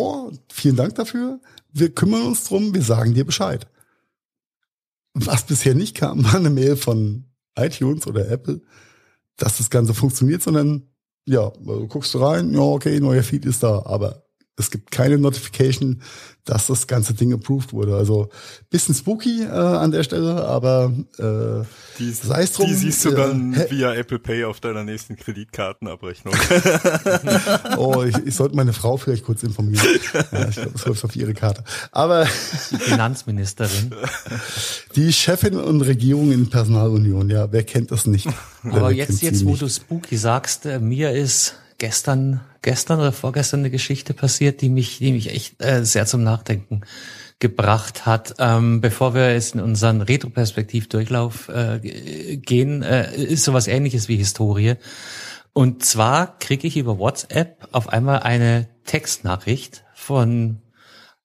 vielen 0.51 0.77
Dank 0.77 0.95
dafür, 0.97 1.41
wir 1.73 1.95
kümmern 1.95 2.23
uns 2.23 2.45
drum, 2.45 2.75
wir 2.75 2.83
sagen 2.83 3.15
dir 3.15 3.25
Bescheid. 3.25 3.67
Was 5.15 5.47
bisher 5.47 5.75
nicht 5.75 5.97
kam, 5.97 6.25
war 6.25 6.37
eine 6.37 6.51
Mail 6.51 6.77
von 6.77 7.25
iTunes 7.57 8.07
oder 8.07 8.29
Apple, 8.29 8.61
dass 9.37 9.59
das 9.59 9.71
Ganze 9.71 9.95
funktioniert, 9.95 10.43
sondern 10.43 10.89
ja, 11.27 11.51
du 11.51 11.87
guckst 11.87 12.19
rein, 12.19 12.53
ja, 12.55 12.61
okay, 12.61 12.99
neuer 13.01 13.23
Feed 13.23 13.45
ist 13.45 13.63
da, 13.63 13.83
aber 13.85 14.28
es 14.59 14.71
gibt 14.71 14.91
keine 14.91 15.19
Notification, 15.19 16.03
dass 16.45 16.67
das 16.67 16.87
ganze 16.87 17.13
Ding 17.13 17.33
approved 17.35 17.73
wurde. 17.75 17.95
Also 17.95 18.31
bisschen 18.71 18.95
spooky 18.95 19.43
äh, 19.43 19.49
an 19.51 19.91
der 19.91 20.03
Stelle, 20.03 20.45
aber 20.47 20.93
äh, 21.19 21.65
Die, 21.99 22.11
sei 22.11 22.43
es 22.45 22.53
drum. 22.53 22.67
die 22.69 22.75
siehst 22.75 23.05
du 23.05 23.11
äh, 23.11 23.15
dann 23.15 23.55
via 23.71 23.93
Apple 23.95 24.19
Pay 24.19 24.45
auf 24.45 24.59
deiner 24.61 24.83
nächsten 24.83 25.17
Kreditkartenabrechnung. 25.17 26.35
Oh, 27.77 28.03
ich, 28.03 28.17
ich 28.27 28.35
sollte 28.35 28.57
meine 28.57 28.73
Frau 28.73 28.97
vielleicht 28.97 29.25
kurz 29.25 29.43
informieren. 29.43 29.85
Ja, 30.33 30.49
ich 30.49 30.55
glaube, 30.57 30.71
das 30.73 30.87
läuft 30.87 31.05
auf 31.05 31.17
ihre 31.17 31.35
Karte. 31.35 31.63
Aber 31.93 32.27
Die 32.71 32.77
Finanzministerin. 32.77 33.95
die 34.97 35.13
Chefin 35.13 35.57
und 35.57 35.81
Regierung 35.83 36.33
in 36.33 36.49
Personalunion, 36.51 37.31
ja, 37.31 37.51
wer 37.53 37.63
kennt 37.63 37.91
das 37.91 38.07
nicht? 38.07 38.27
Aber 38.65 38.89
Wer 38.89 38.97
jetzt, 38.97 39.23
jetzt, 39.23 39.45
wo 39.45 39.51
nicht? 39.51 39.63
du 39.63 39.69
spooky 39.69 40.17
sagst, 40.17 40.67
äh, 40.67 40.79
mir 40.81 41.13
ist 41.13 41.55
gestern, 41.79 42.41
gestern 42.63 43.01
oder 43.01 43.13
vorgestern 43.13 43.61
eine 43.61 43.71
Geschichte 43.71 44.15
passiert, 44.15 44.61
die 44.61 44.69
mich, 44.69 44.99
die 44.99 45.13
mich 45.13 45.31
echt 45.31 45.63
äh, 45.63 45.85
sehr 45.85 46.07
zum 46.07 46.23
Nachdenken 46.23 46.83
gebracht 47.39 48.07
hat. 48.07 48.35
Ähm, 48.39 48.81
bevor 48.81 49.15
wir 49.15 49.33
jetzt 49.33 49.55
in 49.55 49.61
unseren 49.61 50.01
Retroperspektiv-Durchlauf 50.01 51.49
äh, 51.49 52.37
gehen, 52.37 52.83
äh, 52.83 53.15
ist 53.15 53.45
sowas 53.45 53.69
ähnliches 53.69 54.09
wie 54.09 54.17
Historie. 54.17 54.75
Und 55.53 55.85
zwar 55.85 56.39
kriege 56.39 56.67
ich 56.67 56.77
über 56.77 56.99
WhatsApp 56.99 57.69
auf 57.73 57.89
einmal 57.89 58.21
eine 58.21 58.69
Textnachricht 58.85 59.85
von 59.95 60.61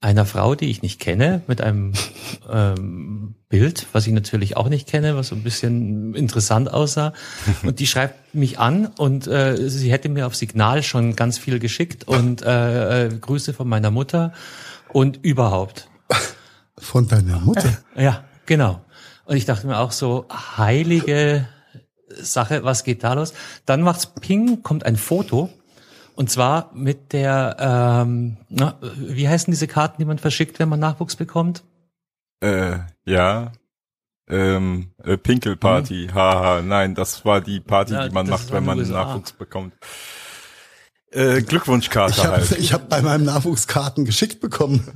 einer 0.03 0.25
Frau, 0.25 0.53
die 0.53 0.69
ich 0.69 0.81
nicht 0.81 0.99
kenne, 0.99 1.41
mit 1.47 1.61
einem 1.61 1.93
ähm, 2.51 3.35
Bild, 3.47 3.87
was 3.93 4.05
ich 4.05 4.13
natürlich 4.13 4.57
auch 4.57 4.67
nicht 4.67 4.87
kenne, 4.87 5.15
was 5.15 5.29
so 5.29 5.35
ein 5.35 5.43
bisschen 5.43 6.13
interessant 6.13 6.71
aussah. 6.71 7.13
Und 7.63 7.79
die 7.79 7.87
schreibt 7.87 8.35
mich 8.35 8.59
an 8.59 8.87
und 8.97 9.27
äh, 9.27 9.69
sie 9.69 9.91
hätte 9.91 10.09
mir 10.09 10.25
auf 10.25 10.35
Signal 10.35 10.81
schon 10.81 11.15
ganz 11.15 11.37
viel 11.37 11.59
geschickt 11.59 12.07
und 12.07 12.41
äh, 12.41 13.05
äh, 13.05 13.15
Grüße 13.15 13.53
von 13.53 13.69
meiner 13.69 13.91
Mutter 13.91 14.33
und 14.91 15.19
überhaupt. 15.23 15.87
Von 16.79 17.07
deiner 17.07 17.39
Mutter? 17.39 17.77
Ja, 17.95 18.23
genau. 18.47 18.81
Und 19.25 19.37
ich 19.37 19.45
dachte 19.45 19.67
mir 19.67 19.77
auch 19.77 19.91
so, 19.91 20.25
heilige 20.57 21.47
Sache, 22.09 22.63
was 22.63 22.83
geht 22.83 23.03
da 23.03 23.13
los? 23.13 23.35
Dann 23.67 23.81
macht's 23.81 24.07
Ping, 24.07 24.63
kommt 24.63 24.83
ein 24.83 24.95
Foto. 24.95 25.51
Und 26.15 26.29
zwar 26.29 26.71
mit 26.73 27.13
der, 27.13 27.57
ähm, 27.59 28.37
na, 28.49 28.77
wie 28.95 29.27
heißen 29.27 29.51
diese 29.51 29.67
Karten, 29.67 29.95
die 29.99 30.05
man 30.05 30.19
verschickt, 30.19 30.59
wenn 30.59 30.69
man 30.69 30.79
Nachwuchs 30.79 31.15
bekommt? 31.15 31.63
Äh, 32.39 32.79
ja. 33.05 33.51
Ähm, 34.29 34.91
äh, 35.03 35.17
Pinkelparty, 35.17 36.07
mhm. 36.09 36.13
haha, 36.13 36.61
nein, 36.61 36.95
das 36.95 37.25
war 37.25 37.41
die 37.41 37.59
Party, 37.59 37.93
ja, 37.93 38.07
die 38.07 38.13
man 38.13 38.27
macht, 38.27 38.51
wenn 38.51 38.63
man 38.63 38.79
USA. 38.79 39.05
Nachwuchs 39.05 39.33
bekommt. 39.33 39.73
Äh, 41.11 41.41
Glückwunschkarte 41.41 42.13
ich 42.17 42.25
hab, 42.25 42.31
halt. 42.31 42.51
Ich 42.57 42.73
habe 42.73 42.85
bei 42.85 43.01
meinem 43.01 43.25
Nachwuchskarten 43.25 44.05
geschickt 44.05 44.39
bekommen. 44.39 44.87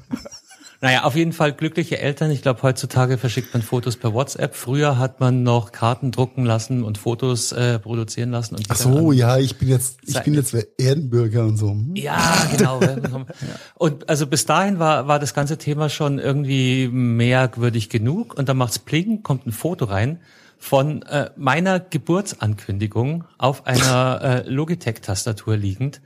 Naja, 0.80 1.04
auf 1.04 1.16
jeden 1.16 1.34
Fall 1.34 1.54
glückliche 1.54 2.00
Eltern. 2.00 2.30
Ich 2.30 2.44
glaube, 2.44 2.62
heutzutage 2.62 3.18
verschickt 3.18 3.52
man 3.54 3.64
Fotos 3.64 3.98
per 3.98 4.14
WhatsApp. 4.14 4.56
Früher 4.56 5.00
hat 5.00 5.20
man 5.20 5.42
noch 5.42 5.72
Karten 5.72 6.12
drucken 6.12 6.46
lassen 6.46 6.84
und 6.84 7.00
Fotos 7.00 7.52
äh, 7.52 7.80
produzieren 7.80 8.30
lassen. 8.30 8.56
Und 8.56 8.66
Ach 8.70 8.76
so, 8.76 9.12
ja, 9.12 9.38
ich 9.38 9.58
bin 9.58 9.70
jetzt, 9.70 10.00
ich 10.06 10.20
bin 10.22 10.36
jetzt 10.36 10.56
Erdenbürger 10.78 11.46
und 11.46 11.58
so. 11.58 11.72
Hm? 11.72 11.96
Ja, 11.96 12.48
genau. 12.56 12.80
und 13.76 14.08
also 14.08 14.28
bis 14.28 14.46
dahin 14.46 14.78
war, 14.78 15.08
war 15.08 15.18
das 15.18 15.34
ganze 15.34 15.58
Thema 15.58 15.90
schon 15.90 16.20
irgendwie 16.20 16.90
merkwürdig 16.92 17.90
genug. 17.90 18.38
Und 18.38 18.48
dann 18.48 18.58
macht's 18.58 18.78
Pling, 18.78 19.24
kommt 19.24 19.48
ein 19.48 19.52
Foto 19.52 19.86
rein 19.86 20.20
von 20.60 21.02
äh, 21.04 21.32
meiner 21.36 21.80
Geburtsankündigung 21.80 23.24
auf 23.38 23.66
einer 23.66 24.22
äh, 24.22 24.50
Logitech-Tastatur 24.50 25.58
liegend. 25.58 26.02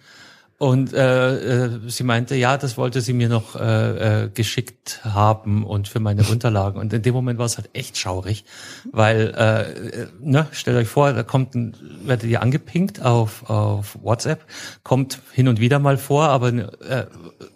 Und 0.62 0.94
äh, 0.94 1.66
äh, 1.66 1.80
sie 1.88 2.04
meinte, 2.04 2.36
ja, 2.36 2.56
das 2.56 2.78
wollte 2.78 3.02
sie 3.02 3.14
mir 3.14 3.30
noch 3.30 3.56
äh, 3.56 4.26
äh, 4.26 4.30
geschickt 4.30 5.00
haben 5.04 5.66
und 5.66 5.88
für 5.88 6.00
meine 6.00 6.22
Unterlagen. 6.32 6.80
Und 6.80 6.94
in 6.94 7.02
dem 7.02 7.16
Moment 7.16 7.40
war 7.40 7.48
es 7.48 7.58
halt 7.58 7.72
echt 7.74 7.98
schaurig, 7.98 8.46
weil, 8.92 9.34
äh, 9.36 10.06
ne, 10.24 10.46
stellt 10.52 10.78
euch 10.78 10.88
vor, 10.88 11.14
da 11.14 11.24
kommt 11.24 11.56
ein, 11.56 11.76
werdet 12.06 12.30
ihr 12.30 12.44
angepinkt 12.44 13.02
auf, 13.02 13.50
auf 13.50 13.98
WhatsApp, 14.04 14.46
kommt 14.84 15.20
hin 15.32 15.48
und 15.48 15.60
wieder 15.60 15.80
mal 15.80 15.98
vor, 15.98 16.26
aber 16.26 16.50
äh, 16.50 17.08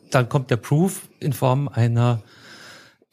dann 0.10 0.28
kommt 0.28 0.50
der 0.50 0.58
Proof 0.58 1.08
in 1.20 1.34
Form 1.34 1.68
einer 1.68 2.24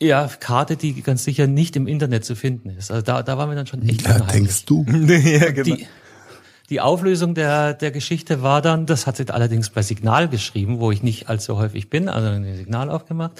ja, 0.00 0.26
Karte, 0.40 0.78
die 0.78 1.02
ganz 1.02 1.22
sicher 1.22 1.46
nicht 1.46 1.76
im 1.76 1.87
Internet 1.87 2.25
zu 2.25 2.34
finden 2.34 2.70
ist. 2.70 2.90
Also 2.90 3.02
da, 3.02 3.22
da 3.22 3.37
waren 3.37 3.50
wir 3.50 3.56
dann 3.56 3.66
schon 3.66 3.87
echt. 3.87 4.08
Ja, 4.08 4.20
denkst 4.20 4.64
du? 4.64 4.87
ja, 4.88 5.50
genau. 5.50 5.64
Die, 5.64 5.87
die 6.73 6.81
Auflösung 6.81 7.35
der, 7.35 7.75
der 7.75 7.91
Geschichte 7.91 8.41
war 8.41 8.62
dann, 8.62 8.87
das 8.87 9.07
hat 9.07 9.19
sie 9.19 9.29
allerdings 9.29 9.69
bei 9.69 9.83
Signal 9.83 10.26
geschrieben, 10.26 10.81
wo 10.81 10.91
ich 10.91 11.02
nicht 11.02 11.29
allzu 11.29 11.59
häufig 11.59 11.91
bin, 11.91 12.09
also 12.09 12.29
ein 12.29 12.57
Signal 12.57 12.88
aufgemacht. 12.88 13.33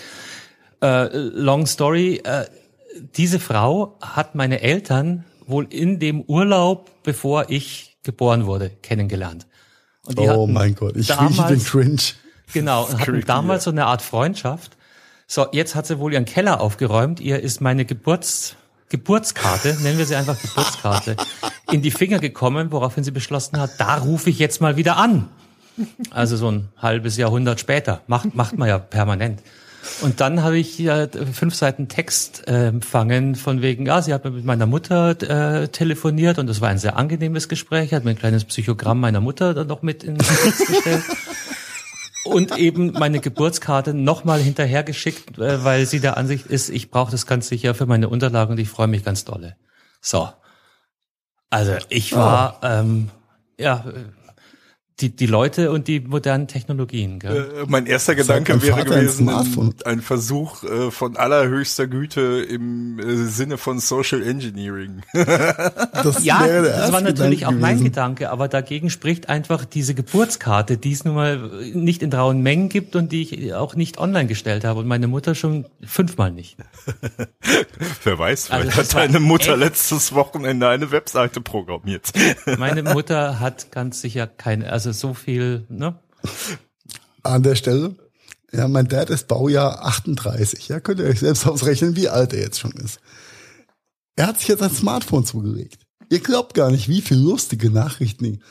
Äh, 0.83 1.09
long 1.17 1.65
story, 1.65 2.21
äh, 2.25 2.45
diese 3.17 3.41
Frau 3.41 3.97
hat 4.03 4.35
meine 4.35 4.61
Eltern 4.61 5.25
wohl 5.47 5.67
in 5.71 5.99
dem 5.99 6.21
Urlaub, 6.21 6.91
bevor 7.05 7.49
ich 7.49 7.97
geboren 8.03 8.45
wurde, 8.45 8.69
kennengelernt. 8.69 9.47
oh 10.15 10.47
mein 10.47 10.75
Gott, 10.75 10.95
ich 10.97 11.19
rieche 11.19 11.47
den 11.47 11.65
Cringe. 11.65 12.03
Genau, 12.53 12.87
hatten 12.99 13.25
damals 13.27 13.65
so 13.65 13.71
eine 13.71 13.87
Art 13.87 14.03
Freundschaft. 14.03 14.77
So, 15.27 15.47
jetzt 15.53 15.75
hat 15.75 15.87
sie 15.87 15.99
wohl 15.99 16.13
ihren 16.13 16.27
Keller 16.27 16.61
aufgeräumt. 16.61 17.19
Ihr 17.19 17.41
ist 17.41 17.63
meine 17.63 17.87
Geburts 17.87 18.57
Geburtskarte, 18.93 19.79
nennen 19.81 19.97
wir 19.97 20.05
sie 20.05 20.15
einfach 20.15 20.41
Geburtskarte, 20.41 21.17
in 21.71 21.81
die 21.81 21.91
Finger 21.91 22.19
gekommen, 22.19 22.71
woraufhin 22.71 23.05
sie 23.05 23.11
beschlossen 23.11 23.59
hat, 23.59 23.71
da 23.79 23.97
rufe 23.97 24.29
ich 24.29 24.39
jetzt 24.39 24.61
mal 24.61 24.77
wieder 24.77 24.99
an. 24.99 25.29
Also 26.11 26.37
so 26.37 26.51
ein 26.51 26.69
halbes 26.77 27.17
Jahrhundert 27.17 27.59
später. 27.59 28.03
Macht, 28.07 28.35
macht 28.35 28.59
man 28.59 28.69
ja 28.69 28.79
permanent. 28.79 29.41
Und 30.03 30.21
dann 30.21 30.43
habe 30.43 30.59
ich 30.59 30.79
ja 30.79 31.09
fünf 31.33 31.55
Seiten 31.55 31.89
Text 31.89 32.47
äh, 32.47 32.69
empfangen 32.69 33.35
von 33.35 33.63
wegen, 33.63 33.87
ja, 33.87 34.03
sie 34.03 34.13
hat 34.13 34.27
mit 34.27 34.45
meiner 34.45 34.67
Mutter 34.67 35.11
äh, 35.63 35.69
telefoniert 35.69 36.39
und 36.39 36.47
das 36.47 36.61
war 36.61 36.69
ein 36.69 36.79
sehr 36.79 36.97
angenehmes 36.97 37.49
Gespräch, 37.49 37.95
hat 37.95 38.05
mir 38.05 38.11
ein 38.11 38.19
kleines 38.19 38.45
Psychogramm 38.45 39.01
meiner 39.01 39.21
Mutter 39.21 39.55
dann 39.55 39.67
noch 39.67 39.81
mit 39.81 40.05
in 40.05 40.17
den 40.17 40.27
Text 40.27 40.67
gestellt 40.69 41.03
und 42.33 42.59
eben 42.59 42.93
meine 42.93 43.21
Geburtskarte 43.21 43.95
nochmal 43.95 44.41
hinterhergeschickt, 44.41 45.39
äh, 45.39 45.65
weil 45.65 45.87
sie 45.87 46.01
der 46.01 46.17
Ansicht 46.17 46.47
ist, 46.47 46.69
ich 46.69 46.91
brauche 46.91 47.11
das 47.11 47.27
ganz 47.27 47.49
sicher 47.49 47.75
für 47.75 47.87
meine 47.87 48.09
Unterlagen 48.09 48.53
und 48.53 48.59
ich 48.59 48.69
freue 48.69 48.89
mich 48.89 49.05
ganz 49.05 49.25
dolle. 49.25 49.57
So. 50.01 50.29
Also 51.51 51.77
ich 51.91 52.15
war, 52.15 52.61
oh. 52.63 52.67
ähm, 52.67 53.11
ja, 53.59 53.85
die, 55.03 55.15
die 55.15 55.27
Leute 55.27 55.71
und 55.71 55.89
die 55.89 56.01
modernen 56.01 56.47
Technologien. 56.47 57.19
Gell? 57.19 57.37
Äh, 57.37 57.65
mein 57.67 57.87
erster 57.87 58.15
Gedanke 58.15 58.63
wäre 58.63 58.85
gewesen, 58.85 59.29
ein, 59.29 59.75
ein, 59.85 60.01
Versuch 60.01 60.63
äh, 60.63 60.91
von 60.91 61.17
allerhöchster 61.17 61.89
Güte 61.89 62.47
im 62.49 62.99
äh, 62.99 63.17
Sinne 63.27 63.59
von 63.59 63.81
Social 63.81 64.23
Engineering. 64.23 65.03
das 65.13 66.25
ja, 66.25 66.47
das 66.47 66.93
war 66.93 67.01
natürlich 67.01 67.41
Gedanke 67.41 67.47
auch 67.49 67.61
mein 67.61 67.77
gewesen. 67.79 67.85
Gedanke, 67.85 68.31
aber 68.31 68.49
dagegen 68.49 68.91
spricht 68.91 69.29
einfach 69.29 69.65
diese 69.65 69.95
Geburtskarte, 69.95 70.79
die 70.79 70.93
es 70.93 71.05
nun 71.05 71.17
mal 71.17 71.51
nicht 71.75 72.03
in 72.03 72.13
rauen 72.13 72.41
Mengen 72.41 72.69
gibt 72.69 72.95
und 72.95 73.11
die 73.11 73.23
ich 73.23 73.55
auch 73.55 73.75
nicht 73.75 73.99
online 73.99 74.29
gestellt 74.29 74.65
habe 74.65 74.81
und 74.81 74.87
meine 74.87 75.09
Mutter 75.09 75.35
schon 75.35 75.67
fünfmal 75.85 76.31
nicht. 76.31 76.57
Wer 78.05 78.19
weiß, 78.19 78.51
also 78.51 78.71
vielleicht 78.71 78.95
hat 78.95 79.03
deine 79.03 79.21
Mutter 79.21 79.57
letztes 79.57 80.15
Wochenende 80.15 80.69
eine 80.69 80.93
Webseite 80.93 81.41
programmiert. 81.41 82.13
Meine 82.59 82.83
Mutter 82.83 83.41
hat 83.41 83.73
ganz 83.73 84.01
sicher 84.01 84.27
keine, 84.27 84.71
also 84.71 84.92
so 84.93 85.15
viel, 85.15 85.65
ne? 85.69 85.99
An 87.23 87.43
der 87.43 87.55
Stelle, 87.55 87.97
ja, 88.53 88.69
mein 88.69 88.89
Dad 88.89 89.11
ist 89.11 89.29
Baujahr 89.29 89.85
38. 89.85 90.69
Ja, 90.69 90.81
könnt 90.81 91.01
ihr 91.01 91.07
euch 91.07 91.21
selbst 91.21 91.47
ausrechnen, 91.47 91.97
wie 91.97 92.09
alt 92.09 92.33
er 92.33 92.41
jetzt 92.41 92.61
schon 92.61 92.73
ist. 92.73 93.01
Er 94.17 94.27
hat 94.27 94.39
sich 94.39 94.49
jetzt 94.49 94.63
ein 94.63 94.71
Smartphone 94.71 95.25
zugelegt. 95.25 95.87
Ihr 96.11 96.21
glaubt 96.21 96.53
gar 96.53 96.71
nicht, 96.71 96.89
wie 96.89 97.01
viel 97.01 97.17
lustige 97.17 97.71
Nachrichten 97.71 98.43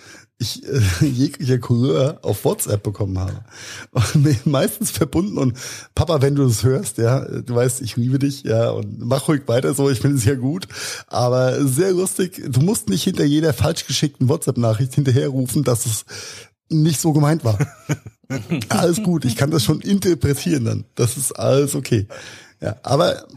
ich 0.41 0.63
äh, 0.67 1.05
jeglicher 1.05 1.59
Couleur 1.59 2.19
auf 2.23 2.43
WhatsApp 2.43 2.83
bekommen 2.83 3.17
habe. 3.19 3.43
Und 3.91 4.45
meistens 4.45 4.91
verbunden 4.91 5.37
und 5.37 5.57
Papa, 5.95 6.21
wenn 6.21 6.35
du 6.35 6.45
das 6.45 6.63
hörst, 6.63 6.97
ja, 6.97 7.21
du 7.21 7.55
weißt, 7.55 7.81
ich 7.81 7.95
liebe 7.95 8.19
dich, 8.19 8.43
ja, 8.43 8.71
und 8.71 8.99
mach 8.99 9.27
ruhig 9.27 9.43
weiter 9.47 9.73
so, 9.73 9.89
ich 9.89 9.99
finde 9.99 10.17
es 10.17 10.25
ja 10.25 10.35
gut. 10.35 10.67
Aber 11.07 11.65
sehr 11.65 11.91
lustig, 11.91 12.41
du 12.47 12.59
musst 12.61 12.89
nicht 12.89 13.03
hinter 13.03 13.23
jeder 13.23 13.53
falsch 13.53 13.85
geschickten 13.85 14.27
WhatsApp-Nachricht 14.27 14.95
hinterherrufen, 14.95 15.63
dass 15.63 15.85
es 15.85 16.05
nicht 16.69 16.99
so 16.99 17.13
gemeint 17.13 17.43
war. 17.43 17.59
alles 18.69 19.03
gut, 19.03 19.25
ich 19.25 19.35
kann 19.35 19.51
das 19.51 19.63
schon 19.63 19.81
interpretieren 19.81 20.65
dann. 20.65 20.85
Das 20.95 21.17
ist 21.17 21.33
alles 21.33 21.75
okay. 21.75 22.07
Ja, 22.61 22.77
aber 22.83 23.27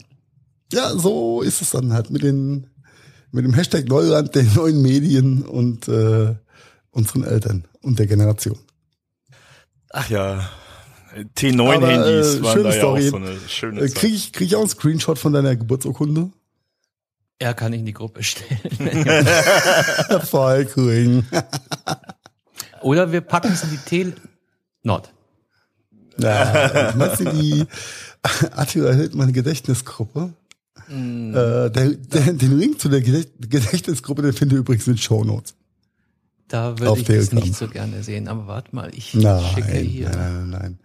ja, 0.73 0.97
so 0.97 1.43
ist 1.43 1.61
es 1.61 1.71
dann 1.71 1.93
halt 1.93 2.11
mit 2.11 2.23
den 2.23 2.67
mit 3.31 3.45
dem 3.45 3.53
Hashtag 3.53 3.89
Neuland, 3.89 4.37
den 4.37 4.55
neuen 4.55 4.81
Medien 4.81 5.43
und 5.43 5.89
äh, 5.89 6.37
unseren 6.95 7.25
Eltern 7.25 7.65
und 7.83 7.99
der 7.99 8.07
Generation. 8.07 8.59
Ach 9.91 10.09
ja, 10.09 10.49
T9-Handys 11.37 12.37
äh, 12.37 12.43
waren 12.43 12.65
da 12.65 12.75
ja 12.75 12.85
auch 12.85 12.99
so 12.99 13.17
eine 13.17 13.37
schöne 13.49 13.81
äh, 13.81 13.89
Zeit. 13.89 13.95
Krieg 13.95 14.15
ich, 14.15 14.33
krieg 14.33 14.47
ich 14.49 14.57
auch 14.57 14.61
einen 14.61 14.69
Screenshot 14.69 15.19
von 15.19 15.33
deiner 15.33 15.55
Geburtsurkunde? 15.55 16.31
Er 17.39 17.55
kann 17.55 17.73
ich 17.73 17.81
in 17.81 17.87
die 17.87 17.93
Gruppe 17.93 18.23
stellen. 18.25 18.61
Voll 20.25 20.69
cool. 20.77 21.25
Oder 22.83 23.13
wir 23.13 23.21
packen 23.21 23.53
es 23.53 23.63
in 23.65 23.71
die 23.71 23.77
T... 23.79 24.13
Not. 24.83 25.11
Ja, 26.19 26.93
meinst 26.97 27.21
du 27.21 27.25
die 27.25 27.65
Attila 28.55 28.93
Hildmann 28.93 29.33
Gedächtnisgruppe? 29.33 30.35
Mm. 30.89 31.31
Äh, 31.31 31.71
der, 31.71 31.71
der, 31.71 32.33
den 32.35 32.59
Link 32.59 32.81
zu 32.81 32.91
der 32.91 33.01
Gedächtnisgruppe, 33.01 34.21
den 34.21 34.35
findet 34.35 34.57
ihr 34.57 34.61
übrigens 34.61 34.87
in 34.87 34.95
den 34.95 34.99
Show 34.99 35.25
Notes. 35.25 35.55
Da 36.55 36.79
würde 36.79 37.01
ich 37.01 37.09
es 37.09 37.33
nicht 37.33 37.57
so 37.57 37.67
gerne 37.67 38.05
sehen. 38.05 38.29
Aber 38.29 38.47
warte 38.47 38.77
mal, 38.77 38.89
ich 38.95 39.13
nein, 39.13 39.43
schicke 39.43 39.77
hier. 39.77 40.09
Nein, 40.11 40.51
nein, 40.51 40.51
nein. 40.51 40.79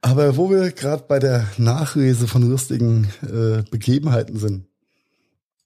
Aber 0.00 0.36
wo 0.36 0.48
wir 0.48 0.70
gerade 0.70 1.02
bei 1.08 1.18
der 1.18 1.48
Nachlese 1.56 2.28
von 2.28 2.48
lustigen 2.48 3.08
äh, 3.22 3.64
Begebenheiten 3.68 4.38
sind. 4.38 4.68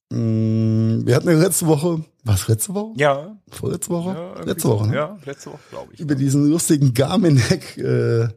Mh, 0.09 0.19
mm, 0.19 1.07
wir 1.07 1.17
hatten 1.17 1.29
ja 1.29 1.35
letzte 1.35 1.67
Woche, 1.67 2.03
was 2.25 2.49
letzte 2.49 2.73
Woche? 2.73 2.95
Ja. 2.97 3.37
Vorletzte 3.51 3.91
Woche? 3.91 4.15
Ja, 4.15 4.43
letzte 4.43 4.69
Woche, 4.71 4.89
ne? 4.89 4.95
Ja, 4.95 5.19
letzte 5.27 5.51
Woche, 5.51 5.61
glaube 5.69 5.93
ich. 5.93 6.01
Über 6.01 6.15
diesen 6.15 6.49
lustigen 6.49 6.95
Garmin-Hack 6.95 7.77
äh, 7.77 8.29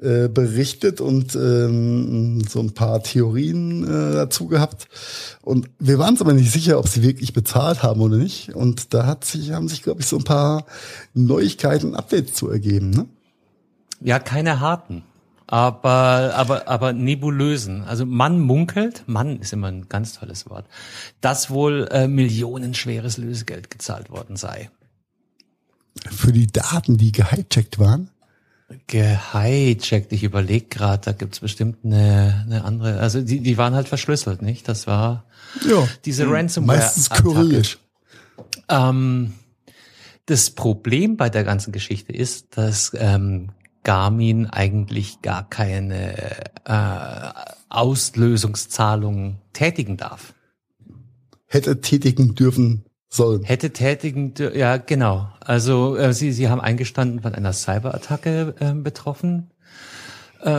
äh, 0.00 0.28
berichtet 0.28 1.00
und 1.00 1.34
ähm, 1.34 2.42
so 2.46 2.60
ein 2.60 2.74
paar 2.74 3.02
Theorien 3.02 3.82
äh, 3.82 4.12
dazu 4.12 4.46
gehabt. 4.46 4.88
Und 5.40 5.70
wir 5.78 5.98
waren 5.98 6.10
uns 6.10 6.20
aber 6.20 6.34
nicht 6.34 6.52
sicher, 6.52 6.78
ob 6.78 6.86
sie 6.86 7.02
wirklich 7.02 7.32
bezahlt 7.32 7.82
haben 7.82 8.02
oder 8.02 8.18
nicht. 8.18 8.54
Und 8.54 8.92
da 8.92 9.06
hat 9.06 9.24
sich, 9.24 9.52
haben 9.52 9.68
sich, 9.68 9.82
glaube 9.82 10.02
ich, 10.02 10.06
so 10.06 10.18
ein 10.18 10.24
paar 10.24 10.66
Neuigkeiten, 11.14 11.94
Updates 11.94 12.34
zu 12.34 12.50
ergeben. 12.50 12.90
Ne? 12.90 13.06
Ja, 14.02 14.18
keine 14.18 14.60
harten. 14.60 15.02
aber, 15.46 16.34
aber, 16.34 16.68
aber 16.68 16.92
nebulösen. 16.92 17.82
Also 17.84 18.04
man 18.04 18.40
munkelt, 18.40 19.04
Mann 19.06 19.40
ist 19.40 19.54
immer 19.54 19.68
ein 19.68 19.88
ganz 19.88 20.12
tolles 20.12 20.50
Wort, 20.50 20.66
dass 21.22 21.48
wohl 21.50 21.88
äh, 21.90 22.06
millionenschweres 22.06 23.16
Lösegeld 23.16 23.70
gezahlt 23.70 24.10
worden 24.10 24.36
sei. 24.36 24.70
Für 26.10 26.32
die 26.32 26.48
Daten, 26.48 26.98
die 26.98 27.12
gehijackt 27.12 27.78
waren? 27.78 28.10
Gehijackt, 28.88 30.12
ich 30.12 30.24
überlege 30.24 30.66
gerade, 30.66 31.02
da 31.04 31.12
gibt's 31.12 31.40
bestimmt 31.40 31.84
eine, 31.84 32.44
eine 32.46 32.64
andere, 32.64 32.98
also 32.98 33.20
die, 33.20 33.40
die 33.40 33.58
waren 33.58 33.74
halt 33.74 33.86
verschlüsselt, 33.88 34.42
nicht? 34.42 34.68
Das 34.68 34.86
war 34.86 35.24
Ja. 35.68 35.86
diese 36.04 36.28
Ransomware. 36.28 36.78
Meistens 36.78 37.10
kyrillisch. 37.10 37.78
Ähm, 38.68 39.34
das 40.26 40.50
Problem 40.50 41.16
bei 41.16 41.30
der 41.30 41.44
ganzen 41.44 41.70
Geschichte 41.70 42.12
ist, 42.12 42.56
dass 42.56 42.90
ähm, 42.98 43.50
Garmin 43.84 44.46
eigentlich 44.46 45.22
gar 45.22 45.48
keine 45.48 46.16
äh, 46.64 47.30
Auslösungszahlungen 47.68 49.38
tätigen 49.52 49.96
darf. 49.96 50.34
Hätte 51.46 51.80
tätigen 51.80 52.34
dürfen 52.34 52.84
sollen. 53.08 53.44
Hätte 53.44 53.72
tätigen, 53.72 54.34
ja 54.54 54.76
genau. 54.78 55.28
Also 55.46 55.96
äh, 55.96 56.12
sie, 56.12 56.32
sie 56.32 56.48
haben 56.48 56.60
eingestanden, 56.60 57.20
von 57.22 57.34
einer 57.34 57.52
Cyberattacke 57.52 58.54
äh, 58.58 58.72
betroffen 58.72 59.50
äh, 60.42 60.50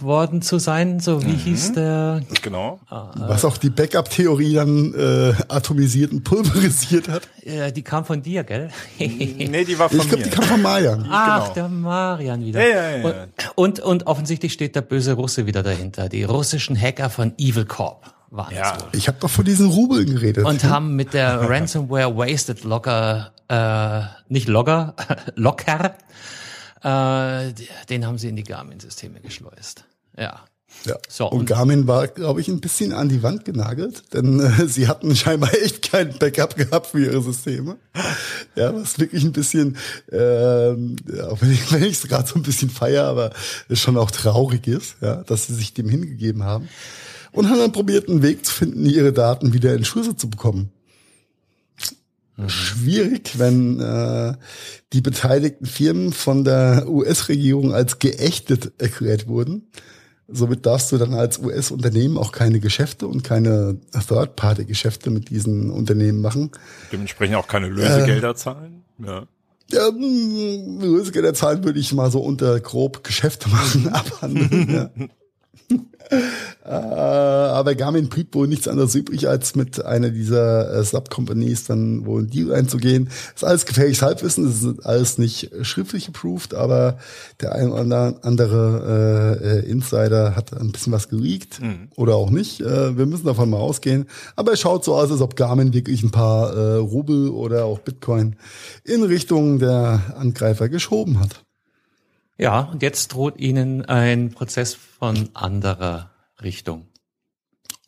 worden 0.00 0.40
zu 0.42 0.58
sein. 0.58 1.00
So 1.00 1.24
wie 1.24 1.32
hieß 1.34 1.72
der? 1.72 2.22
Genau. 2.42 2.78
Was 3.16 3.44
auch 3.44 3.58
die 3.58 3.70
Backup-Theorie 3.70 4.54
dann 4.54 4.94
äh, 4.94 5.34
atomisiert 5.48 6.12
und 6.12 6.24
pulverisiert 6.24 7.08
hat. 7.08 7.28
Äh, 7.44 7.72
die 7.72 7.82
kam 7.82 8.04
von 8.04 8.22
dir, 8.22 8.44
gell? 8.44 8.70
Nee, 8.98 9.64
die 9.64 9.78
war 9.78 9.88
von 9.88 9.98
Ich 9.98 10.08
glaube, 10.08 10.24
mir. 10.24 10.30
die 10.30 10.36
kam 10.36 10.44
von 10.44 10.62
Marian. 10.62 11.06
Ach, 11.10 11.42
Genau. 11.42 11.54
der 11.54 11.68
Marian 11.68 12.44
wieder. 12.44 12.60
Ja, 12.66 12.74
ja, 12.90 12.96
ja. 12.98 13.04
Und, 13.04 13.52
und, 13.56 13.80
und 13.80 14.06
offensichtlich 14.06 14.52
steht 14.52 14.74
der 14.76 14.82
böse 14.82 15.12
Russe 15.14 15.46
wieder 15.46 15.62
dahinter. 15.62 16.08
Die 16.08 16.24
russischen 16.24 16.80
Hacker 16.80 17.10
von 17.10 17.34
Evil 17.38 17.66
Corp 17.66 18.04
waren 18.30 18.54
Ja. 18.54 18.74
es 18.76 18.82
wohl. 18.84 18.88
Ich 18.92 19.06
habe 19.08 19.18
doch 19.20 19.30
von 19.30 19.44
diesen 19.44 19.68
Rubeln 19.68 20.06
geredet. 20.06 20.44
Und 20.44 20.64
haben 20.64 20.96
mit 20.96 21.14
der 21.14 21.48
Ransomware 21.48 22.16
Wasted 22.16 22.64
Logger, 22.64 23.32
äh, 23.48 24.00
nicht 24.28 24.48
Logger, 24.48 24.94
Locker, 25.34 25.96
äh, 26.82 27.52
den 27.88 28.06
haben 28.06 28.18
sie 28.18 28.28
in 28.28 28.36
die 28.36 28.44
Garmin-Systeme 28.44 29.20
geschleust. 29.20 29.84
Ja. 30.16 30.44
ja. 30.84 30.96
So, 31.08 31.28
und 31.30 31.40
und- 31.40 31.46
Garmin 31.46 31.86
war, 31.86 32.08
glaube 32.08 32.40
ich, 32.40 32.48
ein 32.48 32.60
bisschen 32.60 32.92
an 32.92 33.08
die 33.08 33.22
Wand 33.22 33.44
genagelt, 33.44 34.12
denn 34.14 34.40
äh, 34.40 34.66
sie 34.66 34.88
hatten 34.88 35.14
scheinbar 35.16 35.52
echt 35.54 35.90
kein 35.90 36.18
Backup 36.18 36.56
gehabt 36.56 36.88
für 36.88 37.04
ihre 37.04 37.22
Systeme. 37.22 37.76
Ja, 38.54 38.74
was 38.74 38.98
wirklich 38.98 39.24
ein 39.24 39.32
bisschen, 39.32 39.76
ähm, 40.12 40.96
ja, 41.12 41.28
auch 41.28 41.40
wenn 41.40 41.52
ich 41.52 41.72
es 41.72 42.08
gerade 42.08 42.28
so 42.28 42.36
ein 42.36 42.42
bisschen 42.42 42.70
feier, 42.70 43.04
aber 43.04 43.30
schon 43.72 43.96
auch 43.96 44.10
traurig 44.10 44.66
ist, 44.66 44.96
ja, 45.00 45.16
dass 45.24 45.46
sie 45.46 45.54
sich 45.54 45.74
dem 45.74 45.88
hingegeben 45.88 46.44
haben. 46.44 46.68
Und 47.32 47.50
haben 47.50 47.58
dann 47.58 47.72
probiert, 47.72 48.08
einen 48.08 48.22
Weg 48.22 48.46
zu 48.46 48.52
finden, 48.54 48.86
ihre 48.86 49.12
Daten 49.12 49.52
wieder 49.52 49.74
in 49.74 49.84
Schüsse 49.84 50.16
zu 50.16 50.30
bekommen. 50.30 50.72
Schwierig, 52.48 53.38
wenn 53.38 53.80
äh, 53.80 54.34
die 54.92 55.00
beteiligten 55.00 55.64
Firmen 55.64 56.12
von 56.12 56.44
der 56.44 56.86
US-Regierung 56.86 57.72
als 57.72 57.98
geächtet 57.98 58.72
erklärt 58.78 59.26
wurden. 59.26 59.68
Somit 60.28 60.66
darfst 60.66 60.90
du 60.92 60.98
dann 60.98 61.14
als 61.14 61.38
US-Unternehmen 61.38 62.18
auch 62.18 62.32
keine 62.32 62.60
Geschäfte 62.60 63.06
und 63.06 63.22
keine 63.22 63.78
Third-Party-Geschäfte 63.92 65.10
mit 65.10 65.30
diesen 65.30 65.70
Unternehmen 65.70 66.20
machen. 66.20 66.50
Dementsprechend 66.92 67.36
auch 67.36 67.48
keine 67.48 67.68
Lösegelder 67.68 68.34
zahlen. 68.34 68.82
Ja. 68.98 69.26
Ja, 69.70 69.90
mh, 69.90 70.84
Lösegelder 70.84 71.32
zahlen 71.32 71.64
würde 71.64 71.78
ich 71.78 71.92
mal 71.92 72.10
so 72.10 72.20
unter 72.20 72.60
grob 72.60 73.02
Geschäfte 73.02 73.48
machen 73.48 73.88
abhandeln. 73.92 74.70
ja. 74.98 75.06
äh, 76.64 76.68
aber 76.68 77.74
Garmin 77.74 78.08
blieb 78.08 78.34
wohl 78.34 78.46
nichts 78.46 78.68
anderes 78.68 78.94
übrig, 78.94 79.28
als 79.28 79.56
mit 79.56 79.84
einer 79.84 80.10
dieser 80.10 80.72
äh, 80.72 80.84
Sub-Companies 80.84 81.64
dann 81.64 82.06
wohl 82.06 82.20
einen 82.20 82.30
Deal 82.30 82.52
einzugehen. 82.52 83.08
ist 83.34 83.44
alles 83.44 83.66
gefährliches 83.66 84.02
Halbwissen, 84.02 84.44
das 84.46 84.62
ist 84.62 84.86
alles 84.86 85.18
nicht 85.18 85.50
schriftlich 85.62 86.08
approved, 86.08 86.54
aber 86.54 86.98
der 87.40 87.52
ein 87.54 87.70
oder 87.70 88.18
andere 88.22 89.62
äh, 89.64 89.70
Insider 89.70 90.36
hat 90.36 90.52
ein 90.52 90.72
bisschen 90.72 90.92
was 90.92 91.08
geleakt 91.08 91.60
oder 91.96 92.14
auch 92.14 92.30
nicht. 92.30 92.60
Äh, 92.60 92.96
wir 92.96 93.06
müssen 93.06 93.26
davon 93.26 93.50
mal 93.50 93.58
ausgehen. 93.58 94.06
Aber 94.36 94.52
es 94.52 94.60
schaut 94.60 94.84
so 94.84 94.94
aus, 94.94 95.10
als 95.10 95.20
ob 95.20 95.36
Garmin 95.36 95.72
wirklich 95.72 96.02
ein 96.02 96.10
paar 96.10 96.52
äh, 96.54 96.76
Rubel 96.76 97.30
oder 97.30 97.64
auch 97.64 97.80
Bitcoin 97.80 98.36
in 98.84 99.02
Richtung 99.02 99.58
der 99.58 100.14
Angreifer 100.16 100.68
geschoben 100.68 101.20
hat. 101.20 101.45
Ja, 102.38 102.60
und 102.60 102.82
jetzt 102.82 103.08
droht 103.08 103.38
ihnen 103.38 103.84
ein 103.84 104.30
Prozess 104.30 104.74
von 104.74 105.30
anderer 105.34 106.10
Richtung. 106.42 106.88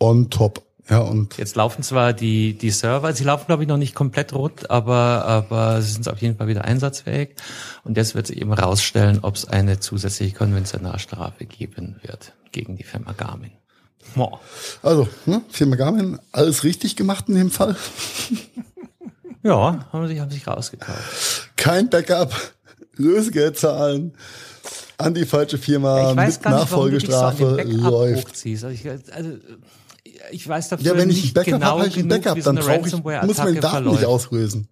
On 0.01 0.31
top. 0.31 0.65
Ja, 0.89 1.01
und 1.01 1.37
Jetzt 1.37 1.55
laufen 1.55 1.83
zwar 1.83 2.15
die, 2.15 2.55
die 2.55 2.71
Server, 2.71 3.13
sie 3.13 3.25
laufen 3.25 3.45
glaube 3.47 3.63
ich 3.63 3.69
noch 3.69 3.77
nicht 3.77 3.95
komplett 3.95 4.33
rund, 4.33 4.71
aber, 4.71 5.27
aber 5.27 5.83
sie 5.83 5.93
sind 5.93 6.09
auf 6.09 6.23
jeden 6.23 6.39
Fall 6.39 6.49
wieder 6.49 6.65
einsatzfähig. 6.65 7.35
Und 7.85 7.99
jetzt 7.99 8.15
wird 8.15 8.27
sich 8.27 8.41
eben 8.41 8.55
rausstellen, 8.55 9.19
ob 9.21 9.35
es 9.35 9.47
eine 9.47 9.81
zusätzliche 9.81 10.35
Konventionalstrafe 10.35 11.45
geben 11.45 11.97
wird 12.03 12.33
gegen 12.53 12.77
die 12.77 12.85
Firma 12.85 13.13
Garmin. 13.13 13.53
Boah. 14.15 14.41
also, 14.83 15.07
ne, 15.27 15.43
Firma 15.51 15.77
Garmin, 15.77 16.19
alles 16.33 16.65
richtig 16.65 16.97
gemacht 16.97 17.29
in 17.29 17.35
dem 17.35 17.51
Fall. 17.51 17.77
Ja, 19.45 19.87
haben 19.93 20.09
sich, 20.09 20.19
haben 20.19 20.31
sich 20.31 20.47
rausgekauft. 20.47 21.51
Kein 21.57 21.89
Backup, 21.89 22.35
Lösegeld 22.99 23.59
zahlen 23.59 24.13
an 24.99 25.15
die 25.15 25.25
falsche 25.25 25.59
Firma 25.59 26.15
weiß 26.17 26.37
mit 26.37 26.43
gar 26.43 26.51
nicht, 26.51 26.69
so 26.69 26.77
Nachfolgestrafe 26.77 27.63
läuft. 27.65 28.27
Also 28.29 28.69
ich, 28.69 28.89
also 28.89 29.31
ich 30.31 30.49
weiß 30.49 30.69
dafür 30.69 30.87
Ja, 30.87 30.93
wenn 30.97 31.11
ich 31.11 31.19
ein 31.19 31.23
nicht 31.23 31.35
Backup 31.35 31.53
genau 31.55 31.67
habe, 31.67 31.79
habe 31.81 31.89
ich 31.89 31.97
ein 31.97 32.09
Backup, 32.09 32.43
dann 32.43 32.57
brauche 32.57 32.89
ich, 32.89 33.27
muss 33.27 33.39
meine 33.39 33.61
Daten 33.61 33.85
nicht 33.89 34.01
verläuft. 34.01 34.05
auslösen. 34.07 34.69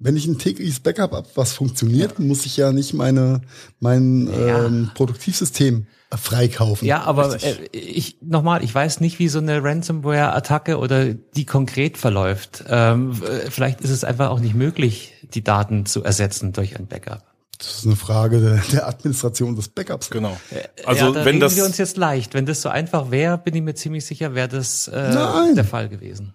Wenn 0.00 0.16
ich 0.16 0.26
ein 0.26 0.38
tägliches 0.38 0.80
Backup 0.80 1.12
habe, 1.12 1.28
was 1.34 1.52
funktioniert, 1.52 2.18
muss 2.20 2.46
ich 2.46 2.56
ja 2.56 2.72
nicht 2.72 2.94
meine 2.94 3.40
mein 3.80 4.28
Ja. 4.28 4.64
ähm, 4.66 4.90
Produktivsystem 4.94 5.86
freikaufen. 6.16 6.86
Ja, 6.88 7.02
aber 7.02 7.34
Richtig. 7.34 7.74
äh, 7.74 7.78
ich 7.78 8.16
nochmal, 8.22 8.64
ich 8.64 8.74
weiß 8.74 9.00
nicht, 9.00 9.18
wie 9.18 9.28
so 9.28 9.38
eine 9.40 9.62
Ransomware-Attacke 9.62 10.78
oder 10.78 11.12
die 11.12 11.44
konkret 11.44 11.98
verläuft. 11.98 12.64
Ähm, 12.68 13.12
äh, 13.22 13.50
vielleicht 13.50 13.80
ist 13.82 13.90
es 13.90 14.04
einfach 14.04 14.30
auch 14.30 14.40
nicht 14.40 14.54
möglich, 14.54 15.12
die 15.34 15.44
Daten 15.44 15.84
zu 15.84 16.02
ersetzen 16.04 16.52
durch 16.52 16.78
ein 16.78 16.86
Backup. 16.86 17.22
das 17.58 17.78
ist 17.80 17.86
eine 17.86 17.96
Frage 17.96 18.40
der, 18.40 18.62
der 18.72 18.88
Administration 18.88 19.54
des 19.56 19.68
Backups. 19.68 20.08
Genau. 20.10 20.38
ja, 20.50 20.60
Also 20.86 21.12
da 21.12 21.16
wenn 21.20 21.24
reden 21.24 21.40
das 21.40 21.56
wir 21.56 21.64
uns 21.66 21.76
jetzt 21.76 21.96
leicht. 21.98 22.32
Wenn 22.34 22.46
das 22.46 22.62
so 22.62 22.68
einfach 22.70 23.10
wäre, 23.10 23.36
bin 23.36 23.54
ich 23.56 23.62
mir 23.62 23.74
ziemlich 23.74 24.06
sicher, 24.06 24.34
wäre 24.34 24.48
das 24.48 24.88
äh, 24.88 25.10
Nein. 25.12 25.56
der 25.56 25.64
Fall 25.64 25.88
gewesen. 25.90 26.34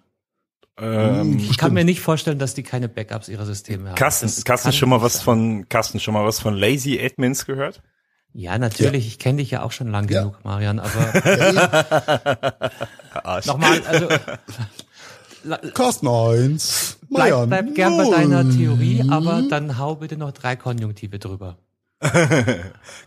Ähm, 0.78 1.38
Ich 1.38 1.56
kann 1.58 1.72
mir 1.72 1.84
nicht 1.84 2.00
vorstellen, 2.00 2.38
dass 2.38 2.54
die 2.54 2.62
keine 2.62 2.88
Backups 2.88 3.28
ihrer 3.28 3.46
Systeme 3.46 3.90
haben. 3.90 3.96
Carsten, 3.96 4.26
Das 4.26 4.44
Carsten 4.44 4.72
schon 4.72 4.88
mal 4.88 5.02
was 5.02 5.14
sein. 5.14 5.22
von 5.24 5.68
Carsten 5.68 6.00
schon 6.00 6.14
mal 6.14 6.24
was 6.24 6.40
von 6.40 6.54
Lazy 6.54 7.00
Admins 7.00 7.46
gehört? 7.46 7.82
Ja, 8.32 8.58
natürlich. 8.58 9.06
Ich 9.06 9.18
kenne 9.20 9.38
dich 9.38 9.50
ja 9.52 9.62
auch 9.62 9.70
schon 9.72 9.88
lang 9.90 10.08
Ja. 10.08 10.22
genug, 10.22 10.44
Marian. 10.44 10.80
Aber 10.80 10.90
Arsch. 13.24 13.46
nochmal, 13.46 13.80
also 13.86 14.08
Carsten 15.74 16.08
1. 16.08 16.98
bleib, 17.10 17.46
bleib 17.48 17.74
gern 17.74 17.96
bei 17.96 18.10
deiner 18.10 18.48
Theorie, 18.50 19.04
aber 19.08 19.42
dann 19.48 19.78
hau 19.78 19.96
bitte 19.96 20.16
noch 20.16 20.32
drei 20.32 20.56
Konjunktive 20.56 21.18
drüber. 21.18 21.58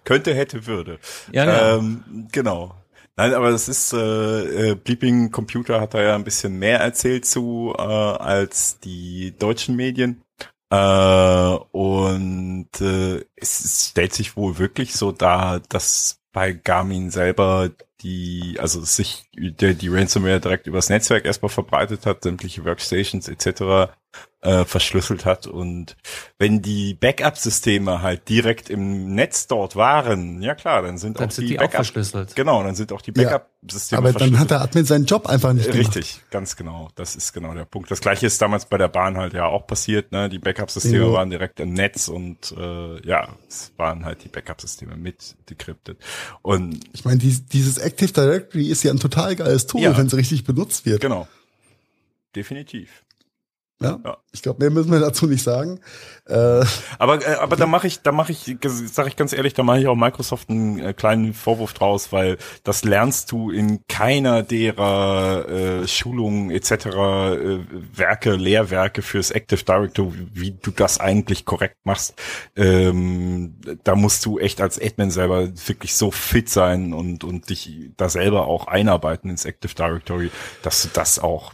Könnte, 0.05 0.33
hätte, 0.33 0.65
würde. 0.65 0.99
Ja, 1.31 1.45
genau. 1.45 1.77
Ähm, 1.77 2.27
genau. 2.31 2.75
Nein, 3.17 3.33
aber 3.33 3.49
das 3.49 3.67
ist, 3.67 3.93
äh, 3.93 4.71
äh, 4.71 4.75
Bleeping 4.75 5.31
Computer 5.31 5.81
hat 5.81 5.95
da 5.95 6.01
ja 6.01 6.15
ein 6.15 6.23
bisschen 6.23 6.59
mehr 6.59 6.79
erzählt 6.79 7.25
zu, 7.25 7.73
äh, 7.75 7.81
als 7.81 8.79
die 8.79 9.33
deutschen 9.37 9.75
Medien. 9.75 10.21
Äh, 10.69 11.57
und 11.71 12.69
äh, 12.79 13.25
es, 13.35 13.65
es 13.65 13.87
stellt 13.89 14.13
sich 14.13 14.37
wohl 14.37 14.59
wirklich 14.59 14.93
so 14.93 15.11
dar, 15.11 15.61
dass 15.61 16.19
bei 16.31 16.53
Garmin 16.53 17.09
selber 17.09 17.71
die, 18.01 18.57
also 18.59 18.81
sich 18.81 19.25
der, 19.33 19.73
die 19.73 19.87
Ransomware 19.87 20.39
direkt 20.39 20.67
übers 20.67 20.89
Netzwerk 20.89 21.25
erstmal 21.25 21.49
verbreitet 21.49 22.05
hat, 22.05 22.23
sämtliche 22.23 22.65
Workstations 22.65 23.27
etc. 23.27 23.91
Äh, 24.47 24.63
verschlüsselt 24.63 25.25
hat 25.25 25.45
und 25.45 25.97
wenn 26.39 26.61
die 26.61 26.93
Backup-Systeme 26.93 28.01
halt 28.01 28.29
direkt 28.29 28.69
im 28.69 29.13
Netz 29.13 29.47
dort 29.47 29.75
waren, 29.75 30.41
ja 30.41 30.55
klar, 30.55 30.83
dann 30.83 30.97
sind 30.97 31.19
Dann 31.19 31.27
auch 31.27 31.31
sind 31.31 31.43
die, 31.43 31.47
die 31.49 31.57
auch 31.59 31.63
Backup 31.63 31.75
verschlüsselt. 31.75 32.33
Genau, 32.33 32.63
dann 32.63 32.73
sind 32.73 32.93
auch 32.93 33.01
die 33.01 33.11
Ja, 33.17 33.23
Backup-Systeme 33.23 33.97
Aber 33.97 34.07
dann 34.13 34.19
verschlüsselt. 34.19 34.39
hat 34.39 34.51
der 34.51 34.61
Admin 34.61 34.85
seinen 34.85 35.03
Job 35.05 35.25
einfach 35.27 35.51
nicht 35.51 35.69
gemacht. 35.69 35.95
Richtig, 35.97 36.21
ganz 36.31 36.55
genau. 36.55 36.87
Das 36.95 37.17
ist 37.17 37.33
genau 37.33 37.53
der 37.55 37.65
Punkt. 37.65 37.91
Das 37.91 37.99
gleiche 37.99 38.25
ist 38.25 38.41
damals 38.41 38.67
bei 38.67 38.77
der 38.77 38.87
Bahn 38.87 39.17
halt 39.17 39.33
ja 39.33 39.47
auch 39.47 39.67
passiert. 39.67 40.13
Ne? 40.13 40.29
Die 40.29 40.39
Backup-Systeme 40.39 41.05
Ja. 41.07 41.11
waren 41.11 41.29
direkt 41.29 41.59
im 41.59 41.73
Netz 41.73 42.07
und 42.07 42.53
äh, 42.57 43.05
ja, 43.05 43.27
es 43.49 43.73
waren 43.75 44.05
halt 44.05 44.23
die 44.23 44.29
Backup-Systeme 44.29 44.95
mit 44.95 45.35
decrypted. 45.49 45.97
Und 46.41 46.79
Ich 46.93 47.03
meine, 47.03 47.17
dies, 47.17 47.45
dieses 47.47 47.79
Active 47.79 48.13
Directory 48.13 48.67
ist 48.69 48.81
ja 48.83 48.91
ein 48.91 48.99
total 49.01 49.35
geiles 49.35 49.67
Tool, 49.67 49.81
Ja. 49.81 49.97
wenn 49.97 50.07
es 50.07 50.15
richtig 50.15 50.45
benutzt 50.45 50.85
wird. 50.85 51.01
genau, 51.01 51.27
definitiv. 52.35 53.03
Ja, 53.79 53.99
ja. 54.03 54.17
ich 54.31 54.41
glaube, 54.41 54.59
mehr 54.59 54.71
müssen 54.71 54.91
wir 54.91 54.99
dazu 54.99 55.27
nicht 55.27 55.43
sagen. 55.43 55.79
Äh, 56.25 56.65
aber 56.97 57.25
äh, 57.25 57.35
aber 57.35 57.55
da 57.55 57.67
mache 57.67 57.85
ich, 57.85 58.01
da 58.01 58.11
mache 58.11 58.31
ich, 58.31 58.57
sage 58.91 59.09
ich 59.09 59.15
ganz 59.15 59.33
ehrlich, 59.33 59.53
da 59.53 59.61
mache 59.61 59.79
ich 59.79 59.87
auch 59.87 59.95
Microsoft 59.95 60.49
einen 60.49 60.79
äh, 60.79 60.93
kleinen 60.93 61.33
Vorwurf 61.35 61.73
draus, 61.73 62.11
weil 62.11 62.37
das 62.63 62.83
lernst 62.83 63.31
du 63.31 63.51
in 63.51 63.85
keiner 63.87 64.41
derer 64.41 65.47
äh, 65.47 65.87
Schulungen 65.87 66.49
etc. 66.49 66.71
Äh, 66.71 67.59
Werke, 67.93 68.31
Lehrwerke 68.35 69.03
fürs 69.03 69.29
Active 69.29 69.63
Directory, 69.63 70.27
wie 70.33 70.51
du 70.51 70.71
das 70.71 70.99
eigentlich 70.99 71.45
korrekt 71.45 71.77
machst. 71.83 72.15
Ähm, 72.55 73.59
da 73.83 73.95
musst 73.95 74.25
du 74.25 74.39
echt 74.39 74.59
als 74.59 74.81
Admin 74.81 75.11
selber 75.11 75.49
wirklich 75.67 75.93
so 75.93 76.09
fit 76.09 76.49
sein 76.49 76.93
und 76.93 77.23
und 77.23 77.49
dich 77.49 77.91
da 77.95 78.09
selber 78.09 78.47
auch 78.47 78.65
einarbeiten 78.65 79.29
ins 79.29 79.45
Active 79.45 79.75
Directory, 79.75 80.31
dass 80.63 80.81
du 80.81 80.89
das 80.93 81.19
auch 81.19 81.53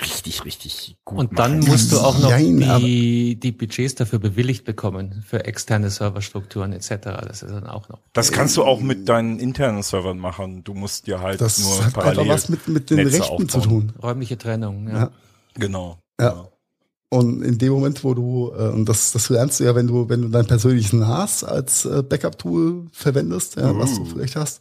richtig 0.00 0.44
richtig 0.44 0.96
gut 1.04 1.18
und 1.18 1.38
dann 1.38 1.60
musst 1.60 1.92
du 1.92 1.98
auch 1.98 2.18
noch 2.18 2.30
Nein, 2.30 2.58
die, 2.80 3.38
die 3.38 3.52
Budgets 3.52 3.94
dafür 3.94 4.18
bewilligt 4.18 4.64
bekommen, 4.64 5.24
für 5.26 5.44
externe 5.44 5.90
Serverstrukturen 5.90 6.72
etc. 6.72 6.88
Das 7.26 7.42
ist 7.42 7.52
dann 7.52 7.66
auch 7.66 7.88
noch. 7.88 8.00
Das 8.12 8.32
kannst 8.32 8.56
du 8.56 8.64
auch 8.64 8.80
mit 8.80 9.08
deinen 9.08 9.38
internen 9.38 9.82
Servern 9.82 10.18
machen. 10.18 10.64
Du 10.64 10.74
musst 10.74 11.06
dir 11.06 11.20
halt 11.20 11.40
das 11.40 11.58
nur 11.58 11.84
hat 11.84 11.94
parallel 11.94 12.28
was 12.28 12.48
mit, 12.48 12.68
mit 12.68 12.90
den 12.90 12.98
Netze 12.98 13.20
Rechten 13.20 13.32
aufbauen. 13.32 13.48
zu 13.48 13.60
tun. 13.60 13.92
Räumliche 14.02 14.38
Trennung, 14.38 14.88
ja. 14.88 14.94
ja. 14.94 15.10
Genau. 15.54 15.98
Ja. 16.20 16.30
Genau. 16.30 16.52
Und 17.10 17.42
in 17.42 17.56
dem 17.56 17.72
Moment, 17.72 18.04
wo 18.04 18.12
du, 18.12 18.52
äh, 18.54 18.68
und 18.68 18.86
das, 18.86 19.12
das 19.12 19.30
lernst 19.30 19.60
du 19.60 19.64
ja, 19.64 19.74
wenn 19.74 19.86
du, 19.86 20.08
wenn 20.10 20.22
du 20.22 20.28
dein 20.28 20.46
persönliches 20.46 20.92
NAS 20.92 21.42
als 21.42 21.86
äh, 21.86 22.02
Backup-Tool 22.02 22.86
verwendest, 22.92 23.56
ja, 23.56 23.70
uh. 23.70 23.78
was 23.78 23.94
du 23.94 24.02
uh. 24.02 24.04
vielleicht 24.04 24.36
hast, 24.36 24.60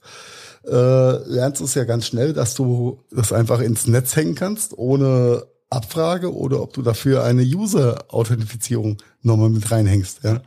äh, 0.67 1.29
lernst 1.29 1.61
du 1.61 1.65
es 1.65 1.73
ja 1.75 1.85
ganz 1.85 2.07
schnell, 2.07 2.33
dass 2.33 2.53
du 2.53 3.03
das 3.11 3.31
einfach 3.31 3.59
ins 3.61 3.87
Netz 3.87 4.15
hängen 4.15 4.35
kannst, 4.35 4.77
ohne 4.77 5.45
Abfrage 5.69 6.33
oder 6.33 6.61
ob 6.61 6.73
du 6.73 6.81
dafür 6.81 7.23
eine 7.23 7.43
User-Authentifizierung 7.43 8.97
nochmal 9.21 9.49
mit 9.49 9.69
reinhängst. 9.69 10.23
Ja. 10.23 10.41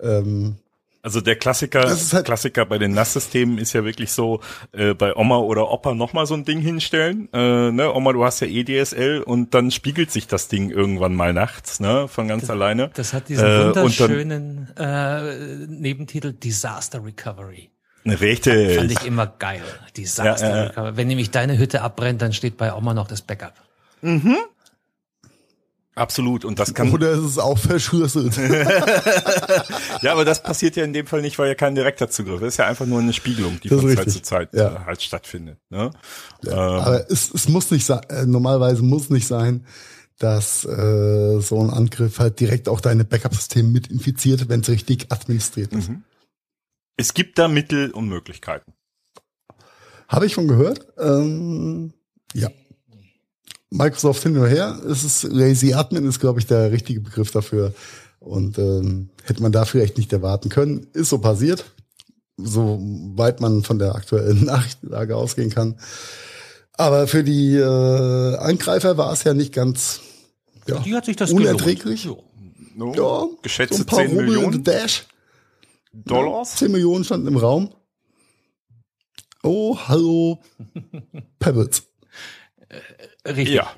Ähm, 0.00 0.56
also 1.06 1.20
der 1.20 1.36
Klassiker, 1.36 1.88
halt 1.88 2.24
Klassiker 2.24 2.66
bei 2.66 2.78
den 2.78 2.92
NAS-Systemen 2.92 3.58
ist 3.58 3.72
ja 3.74 3.84
wirklich 3.84 4.10
so, 4.10 4.40
äh, 4.72 4.92
bei 4.92 5.14
Oma 5.14 5.38
oder 5.38 5.70
Opa 5.70 5.94
nochmal 5.94 6.26
so 6.26 6.34
ein 6.34 6.44
Ding 6.44 6.58
hinstellen. 6.58 7.28
Äh, 7.32 7.70
ne? 7.70 7.94
Oma, 7.94 8.12
du 8.12 8.24
hast 8.24 8.40
ja 8.40 8.48
EDSL 8.48 9.22
und 9.22 9.54
dann 9.54 9.70
spiegelt 9.70 10.10
sich 10.10 10.26
das 10.26 10.48
Ding 10.48 10.70
irgendwann 10.70 11.14
mal 11.14 11.32
nachts, 11.32 11.78
ne, 11.78 12.08
von 12.08 12.26
ganz 12.26 12.42
das, 12.42 12.50
alleine. 12.50 12.90
Das 12.94 13.12
hat 13.12 13.28
diesen 13.28 13.46
äh, 13.46 13.66
wunderschönen 13.66 14.68
äh, 14.76 15.66
Nebentitel 15.68 16.32
Disaster 16.32 17.04
Recovery. 17.04 17.70
Richtig. 18.10 18.76
Fand 18.76 18.90
ich 18.90 19.04
immer 19.04 19.26
geil. 19.26 19.62
Disaster 19.96 20.48
ja, 20.48 20.62
Recovery. 20.64 20.96
Wenn 20.96 21.08
nämlich 21.08 21.30
deine 21.30 21.58
Hütte 21.58 21.82
abbrennt, 21.82 22.22
dann 22.22 22.32
steht 22.32 22.56
bei 22.56 22.72
Oma 22.72 22.94
noch 22.94 23.08
das 23.08 23.22
Backup. 23.22 23.54
Mhm. 24.02 24.36
Absolut. 25.96 26.44
Und 26.44 26.58
das 26.58 26.74
kann. 26.74 26.92
Oder 26.92 27.12
ist 27.12 27.20
es 27.20 27.38
auch 27.38 27.58
verschlüsselt? 27.58 28.36
ja, 30.02 30.12
aber 30.12 30.26
das 30.26 30.42
passiert 30.42 30.76
ja 30.76 30.84
in 30.84 30.92
dem 30.92 31.06
Fall 31.06 31.22
nicht, 31.22 31.38
weil 31.38 31.48
ja 31.48 31.54
kein 31.54 31.74
direkter 31.74 32.10
Zugriff 32.10 32.42
ist. 32.42 32.48
ist 32.48 32.56
ja 32.58 32.66
einfach 32.66 32.84
nur 32.84 33.00
eine 33.00 33.14
Spiegelung, 33.14 33.58
die 33.62 33.70
von 33.70 33.96
Zeit 33.96 34.10
zu 34.10 34.20
Zeit 34.20 34.50
ja. 34.52 34.74
Äh, 34.74 34.78
halt 34.84 35.00
stattfindet. 35.00 35.56
Ne? 35.70 35.90
Ja, 36.42 36.52
ähm. 36.52 36.82
Aber 36.82 37.10
es, 37.10 37.32
es 37.32 37.48
muss 37.48 37.70
nicht 37.70 37.86
sein, 37.86 38.02
äh, 38.10 38.26
normalerweise 38.26 38.82
muss 38.82 39.08
nicht 39.08 39.26
sein, 39.26 39.64
dass 40.18 40.66
äh, 40.66 41.40
so 41.40 41.62
ein 41.62 41.70
Angriff 41.70 42.18
halt 42.18 42.40
direkt 42.40 42.68
auch 42.68 42.82
deine 42.82 43.06
Backup-Systeme 43.06 43.68
mit 43.68 43.86
infiziert, 43.86 44.50
wenn 44.50 44.60
es 44.60 44.68
richtig 44.68 45.10
administriert 45.10 45.72
ist. 45.72 45.88
Mhm. 45.88 46.04
Es 46.96 47.14
gibt 47.14 47.38
da 47.38 47.48
Mittel 47.48 47.90
und 47.90 48.08
Möglichkeiten. 48.08 48.72
Habe 50.08 50.26
ich 50.26 50.32
schon 50.32 50.48
gehört. 50.48 50.86
Ähm, 50.98 51.92
ja. 52.32 52.48
Microsoft 53.70 54.22
hin 54.22 54.36
oder 54.36 54.48
her, 54.48 54.80
es 54.88 55.02
ist 55.02 55.24
Lazy 55.24 55.74
Admin 55.74 56.06
ist, 56.06 56.20
glaube 56.20 56.38
ich, 56.38 56.46
der 56.46 56.70
richtige 56.70 57.00
Begriff 57.00 57.32
dafür. 57.32 57.74
Und 58.20 58.58
ähm, 58.58 59.10
hätte 59.24 59.42
man 59.42 59.52
da 59.52 59.64
vielleicht 59.64 59.98
nicht 59.98 60.12
erwarten 60.12 60.48
können. 60.48 60.86
Ist 60.92 61.10
so 61.10 61.18
passiert, 61.18 61.64
soweit 62.36 63.40
man 63.40 63.62
von 63.64 63.78
der 63.78 63.94
aktuellen 63.94 64.44
Nachrichtenlage 64.46 65.16
ausgehen 65.16 65.50
kann. 65.50 65.78
Aber 66.72 67.06
für 67.08 67.24
die 67.24 67.56
äh, 67.56 68.36
Angreifer 68.36 68.96
war 68.96 69.12
es 69.12 69.24
ja 69.24 69.34
nicht 69.34 69.52
ganz 69.52 70.00
ja, 70.66 70.78
die 70.80 70.94
hat 70.94 71.04
sich 71.04 71.16
das 71.16 71.32
unerträglich. 71.32 72.04
Ja, 72.04 72.16
no, 72.74 72.94
ja 72.94 73.28
geschätzte 73.42 73.76
so 73.76 73.82
ein 73.82 73.86
paar 73.86 73.98
10 74.00 74.10
Rubel 74.10 74.24
Millionen 74.26 74.64
Dash. 74.64 75.06
Dollars. 76.04 76.52
Ja, 76.52 76.66
10 76.66 76.72
Millionen 76.72 77.04
standen 77.04 77.28
im 77.28 77.36
Raum. 77.36 77.74
Oh, 79.42 79.78
hallo, 79.86 80.42
Pebbles. 81.38 81.84
Richtig. 83.24 83.50
Ja. 83.50 83.68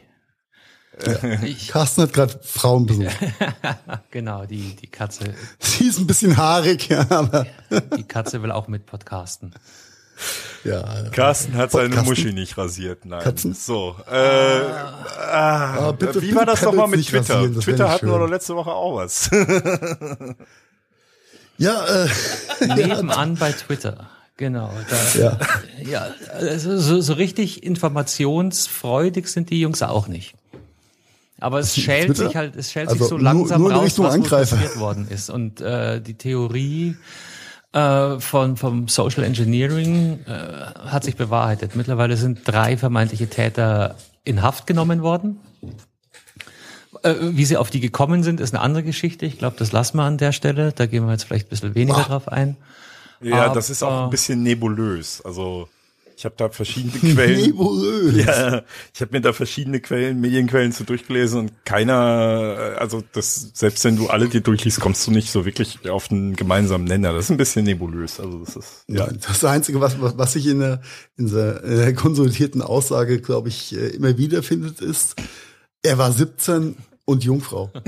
Ja. 1.07 1.43
Ich. 1.45 1.69
Carsten 1.73 2.03
hat 2.03 2.13
gerade 2.13 2.41
Frauen 2.43 2.87
besucht. 2.87 3.17
genau, 4.11 4.47
die, 4.47 4.75
die 4.77 4.87
Katze. 4.87 5.35
Sie 5.59 5.89
ist 5.89 5.99
ein 5.99 6.07
bisschen 6.07 6.37
haarig, 6.37 6.89
ja, 6.89 7.07
aber. 7.11 7.47
die 7.97 8.05
Katze 8.05 8.43
will 8.43 8.51
auch 8.51 8.69
mit 8.69 8.87
podcasten. 8.87 9.55
Ja. 10.65 11.05
Carsten 11.13 11.55
hat 11.55 11.71
Podcasten. 11.71 11.95
seine 11.95 12.09
Muschi 12.09 12.33
nicht 12.33 12.59
rasiert, 12.59 13.05
nein. 13.05 13.23
Katzen? 13.23 13.55
So. 13.55 13.95
Äh, 14.11 14.15
ah, 14.15 15.93
bitte, 15.93 16.21
wie 16.21 16.35
war 16.35 16.47
das 16.47 16.63
nochmal 16.63 16.89
mit 16.89 17.07
Twitter? 17.07 17.49
Twitter 17.61 17.89
hatten 17.89 18.09
wir 18.11 18.19
doch 18.19 18.29
letzte 18.29 18.57
Woche 18.57 18.73
auch 18.73 18.97
was. 18.97 19.31
Ja, 21.59 21.85
äh. 22.05 22.09
Nebenan 22.67 23.35
bei 23.37 23.53
Twitter. 23.53 24.09
Genau. 24.37 24.71
Da, 24.89 25.21
ja. 25.21 25.39
ja 25.85 26.07
also 26.39 26.79
so, 26.79 27.01
so 27.01 27.13
richtig 27.15 27.65
informationsfreudig 27.65 29.27
sind 29.27 29.51
die 29.51 29.61
Jungs 29.61 29.83
auch 29.83 30.07
nicht. 30.07 30.35
Aber 31.41 31.59
es 31.59 31.75
schält 31.75 32.07
Twitter? 32.07 32.27
sich 32.27 32.37
halt, 32.37 32.57
es 32.57 32.73
schält 32.73 32.89
also 32.89 33.05
sich 33.05 33.09
so 33.09 33.17
langsam 33.17 33.61
nur, 33.61 33.73
nur 33.73 33.83
raus, 33.83 33.99
was 33.99 34.21
passiert 34.23 34.79
worden 34.79 35.09
ist. 35.09 35.31
Und 35.31 35.61
äh, 35.61 36.01
die 36.01 36.15
Theorie 36.15 36.97
äh, 37.73 38.19
von 38.19 38.57
vom 38.57 38.89
Social 38.89 39.25
Engineering 39.25 40.21
äh, 40.27 40.33
hat 40.89 41.05
sich 41.05 41.17
bewahrheitet. 41.17 41.77
Mittlerweile 41.77 42.17
sind 42.17 42.41
drei 42.45 42.77
vermeintliche 42.77 43.29
Täter 43.29 43.97
in 44.25 44.43
Haft 44.43 44.67
genommen 44.67 45.03
worden. 45.03 45.39
Äh, 47.03 47.15
wie 47.21 47.45
sie 47.45 47.57
auf 47.57 47.71
die 47.71 47.81
gekommen 47.81 48.23
sind, 48.23 48.41
ist 48.41 48.55
eine 48.55 48.63
andere 48.63 48.83
Geschichte. 48.83 49.27
Ich 49.27 49.39
glaube, 49.39 49.57
das 49.59 49.73
lassen 49.73 49.99
wir 49.99 50.05
an 50.05 50.19
der 50.19 50.33
Stelle. 50.33 50.73
Da 50.73 50.87
gehen 50.87 51.05
wir 51.05 51.13
jetzt 51.13 51.25
vielleicht 51.25 51.47
ein 51.47 51.51
bisschen 51.51 51.75
weniger 51.75 51.99
Boah. 51.99 52.05
drauf 52.05 52.29
ein. 52.29 52.57
Ja, 53.21 53.47
Aber, 53.47 53.55
das 53.55 53.71
ist 53.71 53.83
auch 53.83 54.05
ein 54.05 54.11
bisschen 54.11 54.43
nebulös. 54.43 55.23
Also 55.25 55.69
ich 56.17 56.25
habe 56.25 56.35
da 56.37 56.49
verschiedene 56.49 56.93
Quellen. 57.15 57.41
Nebulös. 57.41 58.27
Ja, 58.27 58.63
ich 58.95 59.01
habe 59.01 59.13
mir 59.13 59.21
da 59.21 59.33
verschiedene 59.33 59.81
Quellen, 59.81 60.21
Medienquellen 60.21 60.73
zu 60.73 60.85
durchgelesen 60.85 61.41
und 61.41 61.65
keiner, 61.65 62.75
äh, 62.75 62.79
also 62.79 63.05
das, 63.13 63.51
selbst 63.55 63.85
wenn 63.85 63.97
du 63.97 64.09
alle 64.09 64.29
dir 64.29 64.41
durchliest, 64.41 64.81
kommst 64.81 65.07
du 65.07 65.11
nicht 65.11 65.31
so 65.31 65.45
wirklich 65.45 65.89
auf 65.89 66.11
einen 66.11 66.35
gemeinsamen 66.35 66.85
Nenner. 66.85 67.13
Das 67.13 67.27
ist 67.27 67.31
ein 67.31 67.37
bisschen 67.37 67.65
nebulös. 67.65 68.19
Also 68.19 68.39
das 68.39 68.57
ist 68.57 68.85
ja, 68.89 69.07
das 69.07 69.45
Einzige, 69.45 69.81
was 69.81 69.97
was 70.01 70.33
sich 70.33 70.47
in 70.47 70.61
der 70.61 70.81
in 71.17 71.31
der, 71.31 71.63
in 71.63 71.77
der 71.77 71.95
konsolidierten 71.95 72.63
Aussage, 72.63 73.21
glaube 73.21 73.49
ich, 73.49 73.77
äh, 73.77 73.89
immer 73.89 74.19
wieder 74.19 74.43
findet, 74.43 74.81
ist, 74.81 75.15
er 75.83 75.99
war 75.99 76.13
17 76.13 76.77
und 77.05 77.25
Jungfrau. 77.25 77.71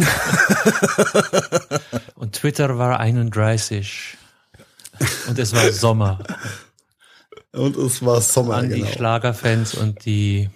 und 2.14 2.34
Twitter 2.34 2.78
war 2.78 3.00
31. 3.00 4.16
Und 5.28 5.38
es 5.38 5.54
war 5.54 5.70
Sommer. 5.72 6.18
Und 7.52 7.76
es 7.76 8.04
war 8.04 8.20
Sommer. 8.20 8.56
An 8.56 8.68
genau. 8.68 8.86
die 8.86 8.92
Schlagerfans 8.92 9.74
und 9.74 10.04
die 10.04 10.50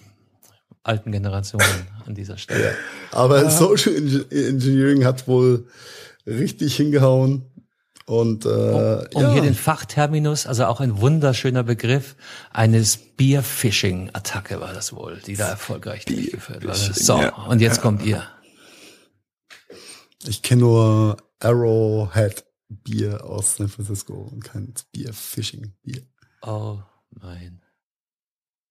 alten 0.83 1.11
Generationen 1.11 1.87
an 2.05 2.15
dieser 2.15 2.37
Stelle. 2.37 2.65
Ja. 2.65 2.71
Aber 3.11 3.43
ja. 3.43 3.49
Social 3.49 3.95
Engineering 3.95 5.05
hat 5.05 5.27
wohl 5.27 5.67
richtig 6.25 6.75
hingehauen. 6.75 7.43
Und 8.05 8.45
äh, 8.45 8.49
um, 8.49 9.07
um 9.13 9.21
ja. 9.23 9.33
hier 9.33 9.41
den 9.41 9.55
Fachterminus, 9.55 10.45
also 10.45 10.65
auch 10.65 10.79
ein 10.79 11.01
wunderschöner 11.01 11.63
Begriff, 11.63 12.15
eine 12.51 12.85
Spearfishing-Attacke 12.85 14.61
war 14.61 14.73
das 14.73 14.93
wohl, 14.93 15.19
die 15.25 15.35
da 15.35 15.49
erfolgreich 15.49 16.05
durchgeführt 16.05 16.63
wurde. 16.63 16.75
So, 16.75 17.19
ja. 17.19 17.33
und 17.33 17.61
jetzt 17.61 17.81
kommt 17.81 18.03
ihr. 18.03 18.23
Ich 20.27 20.43
kenne 20.43 20.61
nur 20.61 21.17
Arrowhead. 21.39 22.45
Bier 22.67 23.23
aus 23.23 23.57
San 23.57 23.67
Francisco 23.67 24.13
und 24.13 24.43
kein 24.43 24.73
Bier-Fishing-Bier. 24.91 26.01
Oh 26.41 26.79
mein 27.11 27.61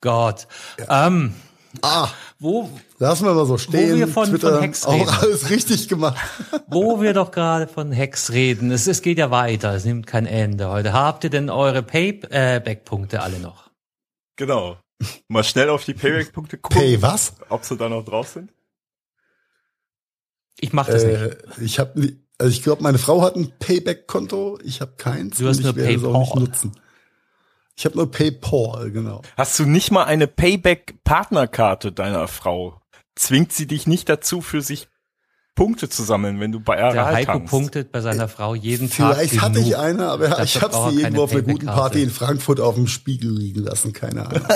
Gott. 0.01 0.49
Ja. 0.79 1.07
Ähm, 1.07 1.35
ah, 1.83 2.09
wo 2.39 2.71
lassen 2.99 3.27
wir 3.27 3.35
mal 3.35 3.47
so 3.47 3.59
stehen. 3.59 3.93
Wo 3.93 3.97
wir 3.99 4.09
von, 4.09 4.29
Twitter 4.29 4.55
von 4.55 4.61
Hex 4.63 4.89
reden. 4.89 5.09
Auch 5.09 5.23
alles 5.23 5.51
richtig 5.51 5.89
gemacht. 5.89 6.17
wo 6.69 7.01
wir 7.01 7.13
doch 7.13 7.31
gerade 7.31 7.67
von 7.67 7.93
Hex 7.93 8.33
reden. 8.33 8.71
Es, 8.71 8.87
es 8.87 9.03
geht 9.03 9.19
ja 9.19 9.31
weiter. 9.31 9.75
Es 9.75 9.85
nimmt 9.85 10.07
kein 10.07 10.27
Ende 10.27 10.69
heute. 10.69 10.93
Habt 10.93 11.25
ihr 11.25 11.31
denn 11.31 11.51
eure 11.51 11.83
Payback-Punkte 11.83 13.23
alle 13.23 13.39
noch? 13.39 13.71
Genau. 14.37 14.79
Mal 15.29 15.45
schnell 15.45 15.71
auf 15.71 15.85
die 15.85 15.95
Payback-Punkte 15.95 16.59
gucken. 16.59 16.81
Pay 16.81 17.03
was? 17.03 17.35
Ob 17.49 17.65
sie 17.65 17.77
da 17.77 17.89
noch 17.89 18.05
drauf 18.05 18.29
sind? 18.29 18.53
Ich 20.61 20.73
mach 20.73 20.87
das 20.87 21.03
äh, 21.03 21.29
nicht. 21.29 21.37
Ich 21.61 21.79
habe 21.79 22.17
also 22.39 22.51
ich 22.51 22.63
glaube, 22.63 22.83
meine 22.83 22.99
Frau 22.99 23.23
hat 23.23 23.37
ein 23.37 23.53
Payback-Konto, 23.59 24.59
ich 24.65 24.81
habe 24.81 24.95
keins. 24.97 25.39
Du 25.39 25.47
hast 25.47 25.63
nur 25.63 25.73
PayPal. 25.73 26.15
Auch 26.15 26.35
nicht 26.35 26.49
nutzen. 26.49 26.73
Ich 27.77 27.85
habe 27.85 27.97
nur 27.97 28.11
PayPal, 28.11 28.91
genau. 28.93 29.23
Hast 29.37 29.59
du 29.59 29.65
nicht 29.65 29.91
mal 29.91 30.05
eine 30.05 30.27
Payback-Partnerkarte 30.27 31.93
deiner 31.93 32.29
Frau? 32.29 32.81
zwingt 33.17 33.53
sie 33.53 33.69
dich 33.69 33.87
nicht 33.87 34.09
dazu, 34.09 34.41
für 34.41 34.61
sich 34.61 34.89
Punkte 35.55 35.89
zu 35.89 36.03
sammeln, 36.03 36.41
wenn 36.41 36.51
du 36.51 36.59
bei 36.59 36.75
RL 36.81 36.95
Der 36.95 37.07
Heiko 37.07 37.33
tankst. 37.33 37.51
punktet 37.51 37.93
bei 37.93 38.01
seiner 38.01 38.27
Frau 38.27 38.57
jeden 38.57 38.89
Vielleicht 38.89 39.35
Tag 39.35 39.43
hatte 39.43 39.53
genug. 39.55 39.69
ich 39.69 39.77
eine, 39.77 40.09
aber 40.09 40.29
Dafür 40.29 40.45
ich 40.45 40.61
habe 40.61 40.91
sie 40.91 41.01
irgendwo 41.01 41.23
auf 41.23 41.31
einer 41.33 41.43
guten. 41.43 41.67
Party 41.67 42.03
in 42.03 42.11
Frankfurt 42.11 42.59
auf 42.59 42.75
dem 42.75 42.89
Spiegel 42.89 43.31
liegen 43.31 43.63
lassen, 43.63 43.93
keine 43.93 44.27
Ahnung. 44.27 44.43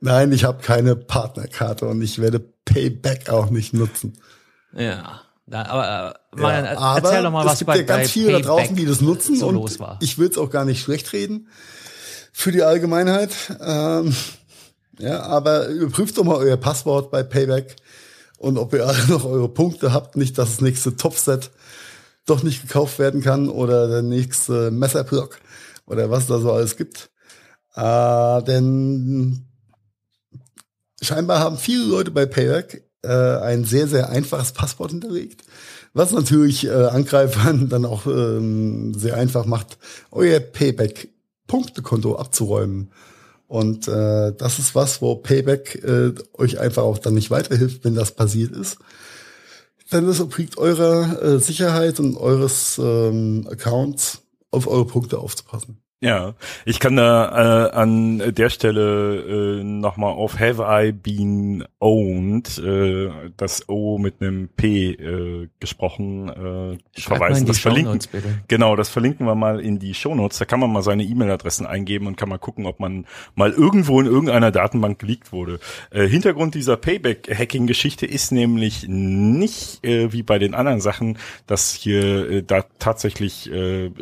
Nein, 0.00 0.32
ich 0.32 0.44
habe 0.44 0.62
keine 0.62 0.96
Partnerkarte 0.96 1.86
und 1.86 2.00
ich 2.02 2.18
werde 2.20 2.40
Payback 2.64 3.28
auch 3.28 3.50
nicht 3.50 3.72
nutzen. 3.74 4.18
Ja. 4.72 5.20
Da, 5.52 5.66
aber 5.66 6.14
äh, 6.34 6.40
Marian, 6.40 6.64
Ja, 6.64 6.70
er- 6.70 6.78
aber 6.80 7.08
erzähl 7.10 7.22
doch 7.24 7.30
mal, 7.30 7.44
es 7.44 7.52
was 7.52 7.58
gibt 7.58 7.66
bei, 7.66 7.76
ja 7.76 7.82
ganz 7.82 8.02
bei 8.04 8.08
viele 8.08 8.32
da 8.32 8.38
draußen, 8.40 8.74
die 8.74 8.86
das 8.86 9.02
nutzen 9.02 9.36
so 9.36 9.48
und 9.48 9.56
los 9.56 9.78
war. 9.78 9.98
ich 10.00 10.16
will 10.18 10.28
es 10.30 10.38
auch 10.38 10.48
gar 10.48 10.64
nicht 10.64 10.80
schlecht 10.82 11.12
reden 11.12 11.48
für 12.32 12.52
die 12.52 12.62
Allgemeinheit. 12.62 13.30
Ähm, 13.60 14.16
ja, 14.98 15.20
aber 15.24 15.66
überprüft 15.68 16.16
doch 16.16 16.24
mal 16.24 16.36
euer 16.36 16.56
Passwort 16.56 17.10
bei 17.10 17.22
Payback 17.22 17.76
und 18.38 18.56
ob 18.56 18.72
ihr 18.72 18.86
alle 18.88 19.06
noch 19.08 19.26
eure 19.26 19.50
Punkte 19.50 19.92
habt, 19.92 20.16
nicht, 20.16 20.38
dass 20.38 20.52
das 20.52 20.60
nächste 20.62 20.96
Topset 20.96 21.50
doch 22.24 22.42
nicht 22.42 22.62
gekauft 22.62 22.98
werden 22.98 23.20
kann 23.20 23.50
oder 23.50 23.88
der 23.88 24.00
nächste 24.02 24.70
Messerblock 24.70 25.38
oder 25.86 26.08
was 26.10 26.28
da 26.28 26.38
so 26.38 26.50
alles 26.50 26.78
gibt. 26.78 27.10
Äh, 27.74 28.42
denn 28.44 29.44
scheinbar 31.02 31.40
haben 31.40 31.58
viele 31.58 31.84
Leute 31.84 32.10
bei 32.10 32.24
Payback 32.24 32.84
äh, 33.02 33.08
ein 33.08 33.64
sehr, 33.64 33.88
sehr 33.88 34.10
einfaches 34.10 34.52
Passwort 34.54 34.90
hinterlegt, 34.90 35.42
was 35.92 36.12
natürlich 36.12 36.66
äh, 36.66 36.70
Angreifern 36.70 37.68
dann 37.70 37.84
auch 37.84 38.06
ähm, 38.06 38.94
sehr 38.94 39.16
einfach 39.16 39.46
macht, 39.46 39.78
euer 40.10 40.40
Payback-Punktekonto 40.40 42.16
abzuräumen. 42.16 42.90
Und 43.46 43.86
äh, 43.86 44.32
das 44.32 44.58
ist 44.58 44.74
was, 44.74 45.02
wo 45.02 45.16
Payback 45.16 45.84
äh, 45.84 46.14
euch 46.32 46.58
einfach 46.58 46.84
auch 46.84 46.96
dann 46.96 47.12
nicht 47.14 47.30
weiterhilft, 47.30 47.84
wenn 47.84 47.94
das 47.94 48.12
passiert 48.12 48.52
ist. 48.56 48.78
Denn 49.92 50.08
es 50.08 50.22
obliegt 50.22 50.56
eurer 50.56 51.22
äh, 51.22 51.38
Sicherheit 51.38 52.00
und 52.00 52.16
eures 52.16 52.80
ähm, 52.82 53.46
Accounts 53.50 54.22
auf 54.50 54.66
eure 54.66 54.86
Punkte 54.86 55.18
aufzupassen. 55.18 55.82
Ja, 56.02 56.34
ich 56.64 56.80
kann 56.80 56.96
da 56.96 57.68
äh, 57.68 57.70
an 57.70 58.34
der 58.34 58.50
Stelle 58.50 59.60
äh, 59.60 59.62
nochmal 59.62 60.12
auf 60.12 60.40
Have 60.40 60.64
I 60.68 60.90
Been 60.90 61.64
Owned, 61.78 62.58
äh, 62.58 63.08
das 63.36 63.68
O 63.68 63.98
mit 63.98 64.20
einem 64.20 64.48
P 64.48 64.94
äh, 64.94 65.48
gesprochen, 65.60 66.28
äh, 66.28 67.00
Schreibt 67.00 67.38
die 67.38 67.44
das 67.44 67.60
verlinken. 67.60 68.00
Bitte. 68.10 68.40
Genau, 68.48 68.74
das 68.74 68.88
verlinken 68.88 69.26
wir 69.26 69.36
mal 69.36 69.60
in 69.60 69.78
die 69.78 69.94
Shownotes. 69.94 70.38
Da 70.38 70.44
kann 70.44 70.58
man 70.58 70.72
mal 70.72 70.82
seine 70.82 71.04
E-Mail-Adressen 71.04 71.66
eingeben 71.66 72.08
und 72.08 72.16
kann 72.16 72.28
mal 72.28 72.38
gucken, 72.38 72.66
ob 72.66 72.80
man 72.80 73.06
mal 73.36 73.52
irgendwo 73.52 74.00
in 74.00 74.06
irgendeiner 74.06 74.50
Datenbank 74.50 74.98
geleakt 74.98 75.30
wurde. 75.30 75.60
Äh, 75.90 76.08
Hintergrund 76.08 76.56
dieser 76.56 76.76
Payback-Hacking-Geschichte 76.76 78.06
ist 78.06 78.32
nämlich 78.32 78.86
nicht 78.88 79.86
äh, 79.86 80.12
wie 80.12 80.24
bei 80.24 80.40
den 80.40 80.54
anderen 80.54 80.80
Sachen, 80.80 81.16
dass 81.46 81.72
hier 81.74 82.28
äh, 82.28 82.42
da 82.42 82.64
tatsächlich 82.80 83.48
äh, 83.52 83.92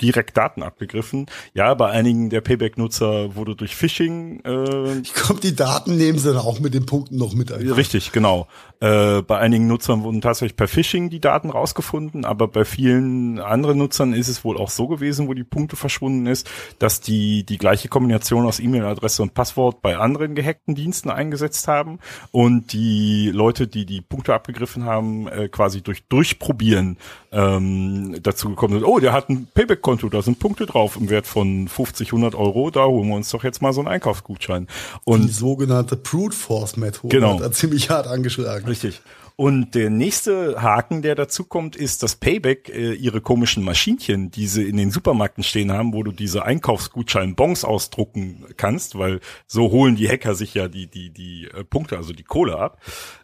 direkt 0.00 0.36
Daten 0.36 0.62
abgegriffen. 0.62 1.26
Ja, 1.54 1.74
bei 1.74 1.90
einigen 1.90 2.30
der 2.30 2.40
Payback-Nutzer 2.40 3.34
wurde 3.34 3.56
durch 3.56 3.76
Phishing 3.76 4.40
äh, 4.44 5.02
Kommt 5.14 5.44
die 5.44 5.54
Daten 5.54 5.96
nehmen 5.96 6.18
sie 6.18 6.28
dann 6.28 6.38
auch 6.38 6.60
mit 6.60 6.74
den 6.74 6.86
Punkten 6.86 7.16
noch 7.16 7.34
mit 7.34 7.52
ein. 7.52 7.70
Richtig, 7.70 8.12
genau. 8.12 8.48
Äh, 8.80 9.20
bei 9.20 9.36
einigen 9.38 9.66
Nutzern 9.66 10.02
wurden 10.04 10.22
tatsächlich 10.22 10.56
per 10.56 10.66
Phishing 10.66 11.10
die 11.10 11.20
Daten 11.20 11.50
rausgefunden, 11.50 12.24
aber 12.24 12.48
bei 12.48 12.64
vielen 12.64 13.38
anderen 13.38 13.76
Nutzern 13.76 14.14
ist 14.14 14.28
es 14.28 14.42
wohl 14.42 14.56
auch 14.56 14.70
so 14.70 14.88
gewesen, 14.88 15.28
wo 15.28 15.34
die 15.34 15.44
Punkte 15.44 15.76
verschwunden 15.76 16.26
ist, 16.26 16.48
dass 16.78 17.02
die 17.02 17.44
die 17.44 17.58
gleiche 17.58 17.88
Kombination 17.88 18.46
aus 18.46 18.58
E-Mail-Adresse 18.58 19.22
und 19.22 19.34
Passwort 19.34 19.82
bei 19.82 19.98
anderen 19.98 20.34
gehackten 20.34 20.74
Diensten 20.74 21.10
eingesetzt 21.10 21.68
haben 21.68 21.98
und 22.32 22.72
die 22.72 23.30
Leute, 23.34 23.66
die 23.66 23.84
die 23.84 24.00
Punkte 24.00 24.32
abgegriffen 24.32 24.86
haben, 24.86 25.28
äh, 25.28 25.48
quasi 25.48 25.82
durch 25.82 26.04
Durchprobieren 26.08 26.96
ähm, 27.32 28.16
dazu 28.22 28.48
gekommen 28.48 28.74
sind, 28.74 28.84
oh, 28.84 28.98
der 28.98 29.12
hat 29.12 29.28
ein 29.28 29.46
Payback-Konto, 29.52 30.08
da 30.08 30.22
sind 30.22 30.38
Punkte 30.38 30.64
drauf 30.64 30.96
im 30.98 31.10
Wert 31.10 31.26
von 31.26 31.68
50, 31.68 32.08
100 32.08 32.34
Euro, 32.34 32.70
da 32.70 32.86
holen 32.86 33.08
wir 33.08 33.16
uns 33.16 33.28
doch 33.30 33.44
jetzt 33.44 33.60
mal 33.60 33.74
so 33.74 33.80
einen 33.80 33.88
Einkaufsgutschein. 33.88 34.68
Und 35.04 35.24
Die 35.26 35.32
sogenannte 35.32 35.96
Brute 35.96 36.34
Force 36.34 36.78
Methode 36.78 37.14
Genau. 37.14 37.38
hat 37.40 37.54
ziemlich 37.54 37.90
hart 37.90 38.06
angeschlagen. 38.06 38.69
Richtig. 38.70 39.02
Und 39.34 39.74
der 39.74 39.90
nächste 39.90 40.62
Haken, 40.62 41.02
der 41.02 41.16
dazu 41.16 41.42
kommt, 41.42 41.74
ist, 41.74 42.04
dass 42.04 42.14
Payback 42.14 42.68
äh, 42.68 42.92
ihre 42.92 43.20
komischen 43.20 43.64
Maschinchen, 43.64 44.30
die 44.30 44.46
sie 44.46 44.68
in 44.68 44.76
den 44.76 44.92
Supermärkten 44.92 45.42
stehen 45.42 45.72
haben, 45.72 45.92
wo 45.92 46.04
du 46.04 46.12
diese 46.12 46.44
Einkaufsgutschein-Bons 46.44 47.64
ausdrucken 47.64 48.44
kannst, 48.56 48.96
weil 48.96 49.18
so 49.48 49.72
holen 49.72 49.96
die 49.96 50.08
Hacker 50.08 50.36
sich 50.36 50.54
ja 50.54 50.68
die, 50.68 50.86
die, 50.86 51.10
die 51.10 51.48
äh, 51.52 51.64
Punkte, 51.64 51.96
also 51.96 52.12
die 52.12 52.22
Kohle 52.22 52.58
ab, 52.60 52.80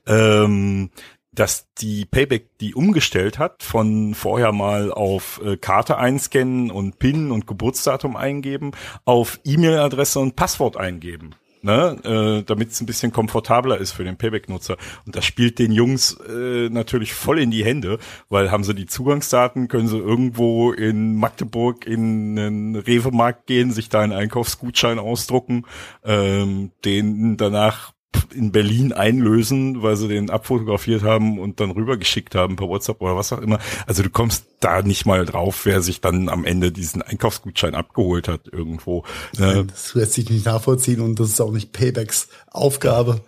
ähm, 0.08 0.90
dass 1.30 1.68
die 1.78 2.06
Payback 2.06 2.58
die 2.58 2.74
umgestellt 2.74 3.38
hat 3.38 3.62
von 3.62 4.14
vorher 4.14 4.50
mal 4.50 4.90
auf 4.90 5.40
äh, 5.44 5.56
Karte 5.56 5.96
einscannen 5.96 6.72
und 6.72 6.98
PIN 6.98 7.30
und 7.30 7.46
Geburtsdatum 7.46 8.16
eingeben 8.16 8.72
auf 9.04 9.38
E-Mail-Adresse 9.44 10.18
und 10.18 10.34
Passwort 10.34 10.76
eingeben. 10.76 11.36
Ne, 11.66 11.96
äh, 12.04 12.44
damit 12.44 12.70
es 12.70 12.80
ein 12.80 12.86
bisschen 12.86 13.10
komfortabler 13.10 13.78
ist 13.78 13.90
für 13.90 14.04
den 14.04 14.16
Payback-Nutzer. 14.16 14.76
Und 15.04 15.16
das 15.16 15.24
spielt 15.24 15.58
den 15.58 15.72
Jungs 15.72 16.16
äh, 16.20 16.68
natürlich 16.68 17.12
voll 17.12 17.40
in 17.40 17.50
die 17.50 17.64
Hände, 17.64 17.98
weil 18.28 18.52
haben 18.52 18.62
sie 18.62 18.72
die 18.72 18.86
Zugangsdaten, 18.86 19.66
können 19.66 19.88
sie 19.88 19.98
irgendwo 19.98 20.70
in 20.70 21.16
Magdeburg 21.16 21.84
in 21.84 22.38
einen 22.38 22.76
Rewe-Markt 22.76 23.48
gehen, 23.48 23.72
sich 23.72 23.88
da 23.88 24.02
einen 24.02 24.12
Einkaufsgutschein 24.12 25.00
ausdrucken, 25.00 25.64
ähm, 26.04 26.70
den 26.84 27.36
danach 27.36 27.95
in 28.34 28.52
Berlin 28.52 28.92
einlösen, 28.92 29.82
weil 29.82 29.96
sie 29.96 30.08
den 30.08 30.30
abfotografiert 30.30 31.02
haben 31.02 31.38
und 31.38 31.60
dann 31.60 31.70
rübergeschickt 31.70 32.34
haben 32.34 32.56
per 32.56 32.68
WhatsApp 32.68 33.00
oder 33.00 33.16
was 33.16 33.32
auch 33.32 33.40
immer. 33.40 33.58
Also 33.86 34.02
du 34.02 34.10
kommst 34.10 34.46
da 34.60 34.82
nicht 34.82 35.06
mal 35.06 35.24
drauf, 35.24 35.64
wer 35.64 35.82
sich 35.82 36.00
dann 36.00 36.28
am 36.28 36.44
Ende 36.44 36.72
diesen 36.72 37.02
Einkaufsgutschein 37.02 37.74
abgeholt 37.74 38.28
hat 38.28 38.48
irgendwo. 38.50 39.04
Ne? 39.38 39.66
Das 39.66 39.94
lässt 39.94 40.14
sich 40.14 40.30
nicht 40.30 40.46
nachvollziehen 40.46 41.00
und 41.00 41.20
das 41.20 41.28
ist 41.28 41.40
auch 41.40 41.52
nicht 41.52 41.72
Paybacks 41.72 42.28
Aufgabe, 42.50 43.20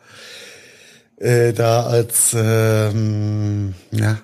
äh, 1.16 1.52
da 1.52 1.82
als 1.82 2.34
ähm, 2.36 3.74
ja, 3.90 4.18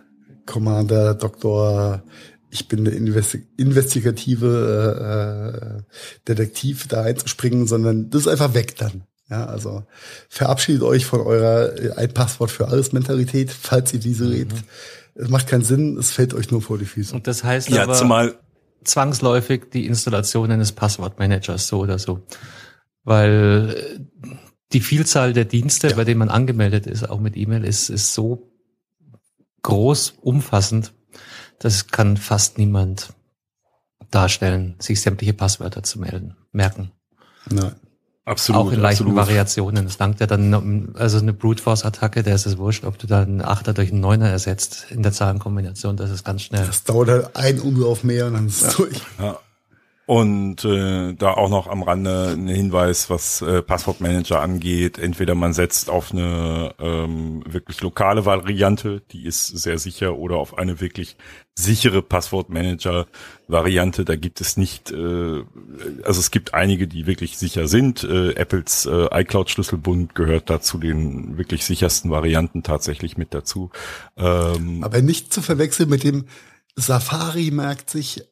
Commander, 0.47 1.15
Doktor, 1.15 2.03
ich 2.51 2.69
bin 2.69 2.85
der 2.85 2.95
Investi 2.95 3.47
investigative 3.57 5.79
äh, 5.79 5.83
Detektiv 6.29 6.87
da 6.87 7.03
einzuspringen, 7.03 7.67
sondern 7.67 8.11
das 8.11 8.23
ist 8.23 8.29
einfach 8.29 8.55
weg 8.55 8.77
dann. 8.77 9.03
Ja, 9.31 9.47
also 9.47 9.85
verabschiedet 10.29 10.83
euch 10.83 11.07
von 11.07 11.21
eurer 11.21 11.79
äh, 11.79 11.93
ein 11.93 12.13
Passwort 12.13 12.51
für 12.51 12.69
alles 12.69 12.93
Mentalität, 12.93 13.51
falls 13.51 13.93
ihr 13.95 14.01
diese 14.01 14.25
lebt. 14.25 14.55
Es 15.15 15.29
macht 15.29 15.47
keinen 15.47 15.65
Sinn, 15.65 15.97
es 15.97 16.11
fällt 16.11 16.35
euch 16.35 16.51
nur 16.51 16.61
vor 16.61 16.77
die 16.77 16.85
Füße. 16.85 17.15
Und 17.15 17.27
das 17.27 17.43
heißt 17.43 17.71
Ja, 17.71 17.85
aber 17.85 17.95
zumal 17.95 18.39
zwangsläufig 18.85 19.71
die 19.73 19.87
Installation 19.87 20.51
eines 20.51 20.73
Passwortmanagers, 20.73 21.69
so 21.69 21.81
oder 21.81 21.99
so. 21.99 22.27
Weil 23.03 23.75
äh, 23.77 24.31
die 24.73 24.81
Vielzahl 24.81 25.33
der 25.33 25.45
Dienste, 25.45 25.95
bei 25.95 26.05
denen 26.05 26.19
man 26.19 26.29
angemeldet 26.29 26.87
ist, 26.87 27.09
auch 27.09 27.21
mit 27.21 27.37
E-Mail, 27.37 27.65
ist, 27.65 27.89
ist 27.89 28.13
so 28.13 28.51
groß, 29.63 30.15
umfassend, 30.21 30.93
das 31.59 31.87
kann 31.87 32.17
fast 32.17 32.59
niemand 32.59 33.15
darstellen, 34.11 34.77
sich 34.79 35.01
sämtliche 35.01 35.33
Passwörter 35.33 35.83
zu 35.83 35.99
melden, 36.01 36.37
merken. 36.53 36.91
Nein. 37.51 37.75
Absolut, 38.25 38.61
auch 38.61 38.73
in 38.73 38.81
leichten 38.81 39.05
absolut. 39.05 39.17
Variationen. 39.17 39.87
Es 39.87 39.99
langt 39.99 40.21
ja 40.21 40.27
dann, 40.27 40.95
also 40.95 41.19
eine 41.19 41.33
Brute 41.33 41.63
Force 41.63 41.85
Attacke, 41.85 42.23
der 42.23 42.35
ist 42.35 42.47
es 42.47 42.59
wurscht, 42.59 42.85
ob 42.85 42.99
du 42.99 43.07
da 43.07 43.23
einen 43.23 43.43
Achter 43.43 43.73
durch 43.73 43.91
einen 43.91 44.01
Neuner 44.01 44.29
ersetzt 44.29 44.87
in 44.91 45.03
der 45.03 45.13
Zahlenkombination, 45.13 45.97
das 45.97 46.11
ist 46.11 46.25
ganz 46.25 46.43
schnell. 46.43 46.67
Das 46.67 46.85
dauert 46.85 47.09
halt 47.09 47.37
ein 47.37 47.61
Umlauf 47.61 48.05
mehr 48.05 48.27
und 48.27 48.35
dann 48.35 48.47
ist 48.47 48.63
es 48.63 48.77
durch. 48.77 49.01
Ja. 49.19 49.39
Und 50.07 50.67
äh, 50.67 51.15
da 51.15 51.33
auch 51.33 51.49
noch 51.49 51.67
am 51.67 51.83
Rande 51.83 52.35
ein 52.37 52.47
Hinweis, 52.47 53.09
was 53.09 53.41
äh, 53.41 53.63
Passwortmanager 53.63 54.39
angeht. 54.39 54.99
Entweder 54.99 55.35
man 55.35 55.55
setzt 55.55 55.89
auf 55.89 56.13
eine 56.13 56.75
ähm, 56.79 57.43
wirklich 57.49 57.81
lokale 57.81 58.27
Variante, 58.27 59.01
die 59.13 59.25
ist 59.25 59.47
sehr 59.47 59.79
sicher, 59.79 60.19
oder 60.19 60.37
auf 60.37 60.59
eine 60.59 60.81
wirklich 60.81 61.17
sichere 61.55 62.03
Passwortmanager-Variante. 62.03 64.05
Da 64.05 64.17
gibt 64.17 64.43
es 64.43 64.59
nicht, 64.59 64.91
äh, 64.91 65.43
also 66.03 66.21
es 66.21 66.31
gibt 66.31 66.53
einige, 66.53 66.87
die 66.87 67.07
wirklich 67.07 67.39
sicher 67.39 67.67
sind. 67.67 68.05
Äh, 68.05 68.35
Apples 68.35 68.85
äh, 68.85 69.07
iCloud-Schlüsselbund 69.11 70.15
gehört 70.15 70.51
da 70.51 70.61
zu 70.61 70.77
den 70.77 71.39
wirklich 71.39 71.65
sichersten 71.65 72.11
Varianten 72.11 72.63
tatsächlich 72.63 73.17
mit 73.17 73.33
dazu. 73.33 73.71
Ähm, 74.19 74.85
Aber 74.85 75.01
nicht 75.01 75.33
zu 75.33 75.41
verwechseln 75.41 75.89
mit 75.89 76.05
dem 76.05 76.27
Safari 76.77 77.51
merkt 77.51 77.89
sich 77.89 78.23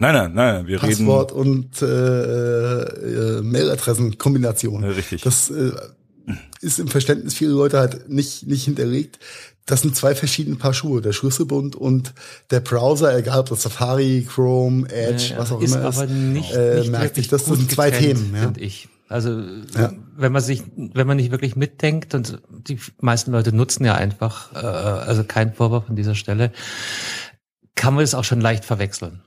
nein, 0.00 0.14
nein, 0.14 0.34
nein, 0.34 0.66
wir 0.66 0.78
Passwort 0.78 1.32
und 1.32 1.80
äh, 1.82 1.86
äh, 1.86 3.42
Mailadressenkombination. 3.42 4.82
reden. 4.82 4.92
Äh, 4.92 4.96
richtig. 4.96 5.22
Das 5.22 5.50
äh, 5.50 5.70
ist 6.60 6.78
im 6.78 6.88
Verständnis 6.88 7.34
vieler 7.34 7.54
Leute 7.54 7.78
halt 7.78 8.08
nicht, 8.08 8.46
nicht 8.46 8.64
hinterlegt. 8.64 9.18
Das 9.66 9.82
sind 9.82 9.94
zwei 9.94 10.14
verschiedene 10.14 10.56
Paar 10.56 10.74
Schuhe, 10.74 11.00
der 11.00 11.12
Schlüsselbund 11.12 11.76
und 11.76 12.12
der 12.50 12.60
Browser, 12.60 13.16
egal 13.16 13.40
ob 13.40 13.50
das 13.50 13.62
Safari, 13.62 14.26
Chrome, 14.28 14.88
Edge, 14.90 15.30
Ja, 15.30 15.38
was 15.38 15.52
auch 15.52 15.62
ist 15.62 15.74
immer 15.74 15.88
ist. 15.88 15.98
aber 15.98 16.06
nicht, 16.08 16.52
äh, 16.52 16.80
nicht 16.80 16.90
merkt 16.90 17.14
sich, 17.14 17.28
das 17.28 17.44
gut 17.44 17.58
sind 17.58 17.70
zwei 17.70 17.90
getrennt, 17.90 18.18
Themen, 18.18 18.34
ja. 18.34 18.40
finde 18.42 18.60
ich. 18.60 18.88
Also 19.08 19.40
ja. 19.76 19.92
wenn 20.16 20.32
man 20.32 20.42
sich, 20.42 20.62
wenn 20.76 21.06
man 21.06 21.16
nicht 21.16 21.30
wirklich 21.32 21.56
mitdenkt 21.56 22.14
und 22.14 22.40
die 22.48 22.78
meisten 23.00 23.32
Leute 23.32 23.52
nutzen 23.54 23.84
ja 23.84 23.94
einfach, 23.94 24.52
äh, 24.54 24.58
also 24.66 25.24
kein 25.24 25.52
Vorwurf 25.52 25.88
an 25.88 25.96
dieser 25.96 26.14
Stelle, 26.14 26.52
kann 27.74 27.94
man 27.94 28.04
es 28.04 28.14
auch 28.14 28.24
schon 28.24 28.40
leicht 28.40 28.64
verwechseln. 28.64 29.20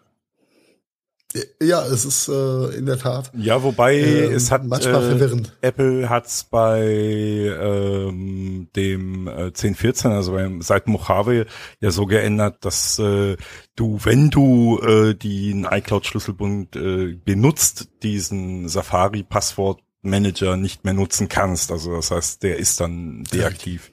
Ja, 1.62 1.86
es 1.86 2.06
ist 2.06 2.28
äh, 2.28 2.78
in 2.78 2.86
der 2.86 3.00
Tat. 3.00 3.32
Ja, 3.36 3.64
wobei 3.64 3.96
ähm, 3.96 4.34
es 4.34 4.52
hat 4.52 4.66
manchmal 4.66 5.04
äh, 5.04 5.08
verwirrend. 5.10 5.54
Apple 5.62 6.10
hat's 6.10 6.44
bei 6.44 6.84
ähm, 6.84 8.68
dem 8.76 9.28
äh, 9.28 9.46
1014, 9.46 10.12
also 10.12 10.34
beim 10.34 10.62
seit 10.62 10.88
Mojave 10.88 11.46
ja 11.80 11.92
so 11.92 12.06
geändert, 12.06 12.64
dass 12.66 13.00
äh, 13.00 13.36
du, 13.76 14.00
wenn 14.04 14.30
du 14.30 14.80
äh, 14.80 15.16
den 15.16 15.66
iCloud-Schlüsselbund 15.70 16.76
äh, 16.76 17.14
benutzt, 17.14 17.90
diesen 18.04 18.68
Safari-Passwort 18.68 19.82
Manager 20.04 20.58
nicht 20.58 20.84
mehr 20.84 20.94
nutzen 20.94 21.30
kannst. 21.30 21.72
Also 21.72 21.96
das 21.96 22.12
heißt, 22.12 22.44
der 22.44 22.58
ist 22.58 22.80
dann 22.80 23.24
deaktiv. 23.24 23.92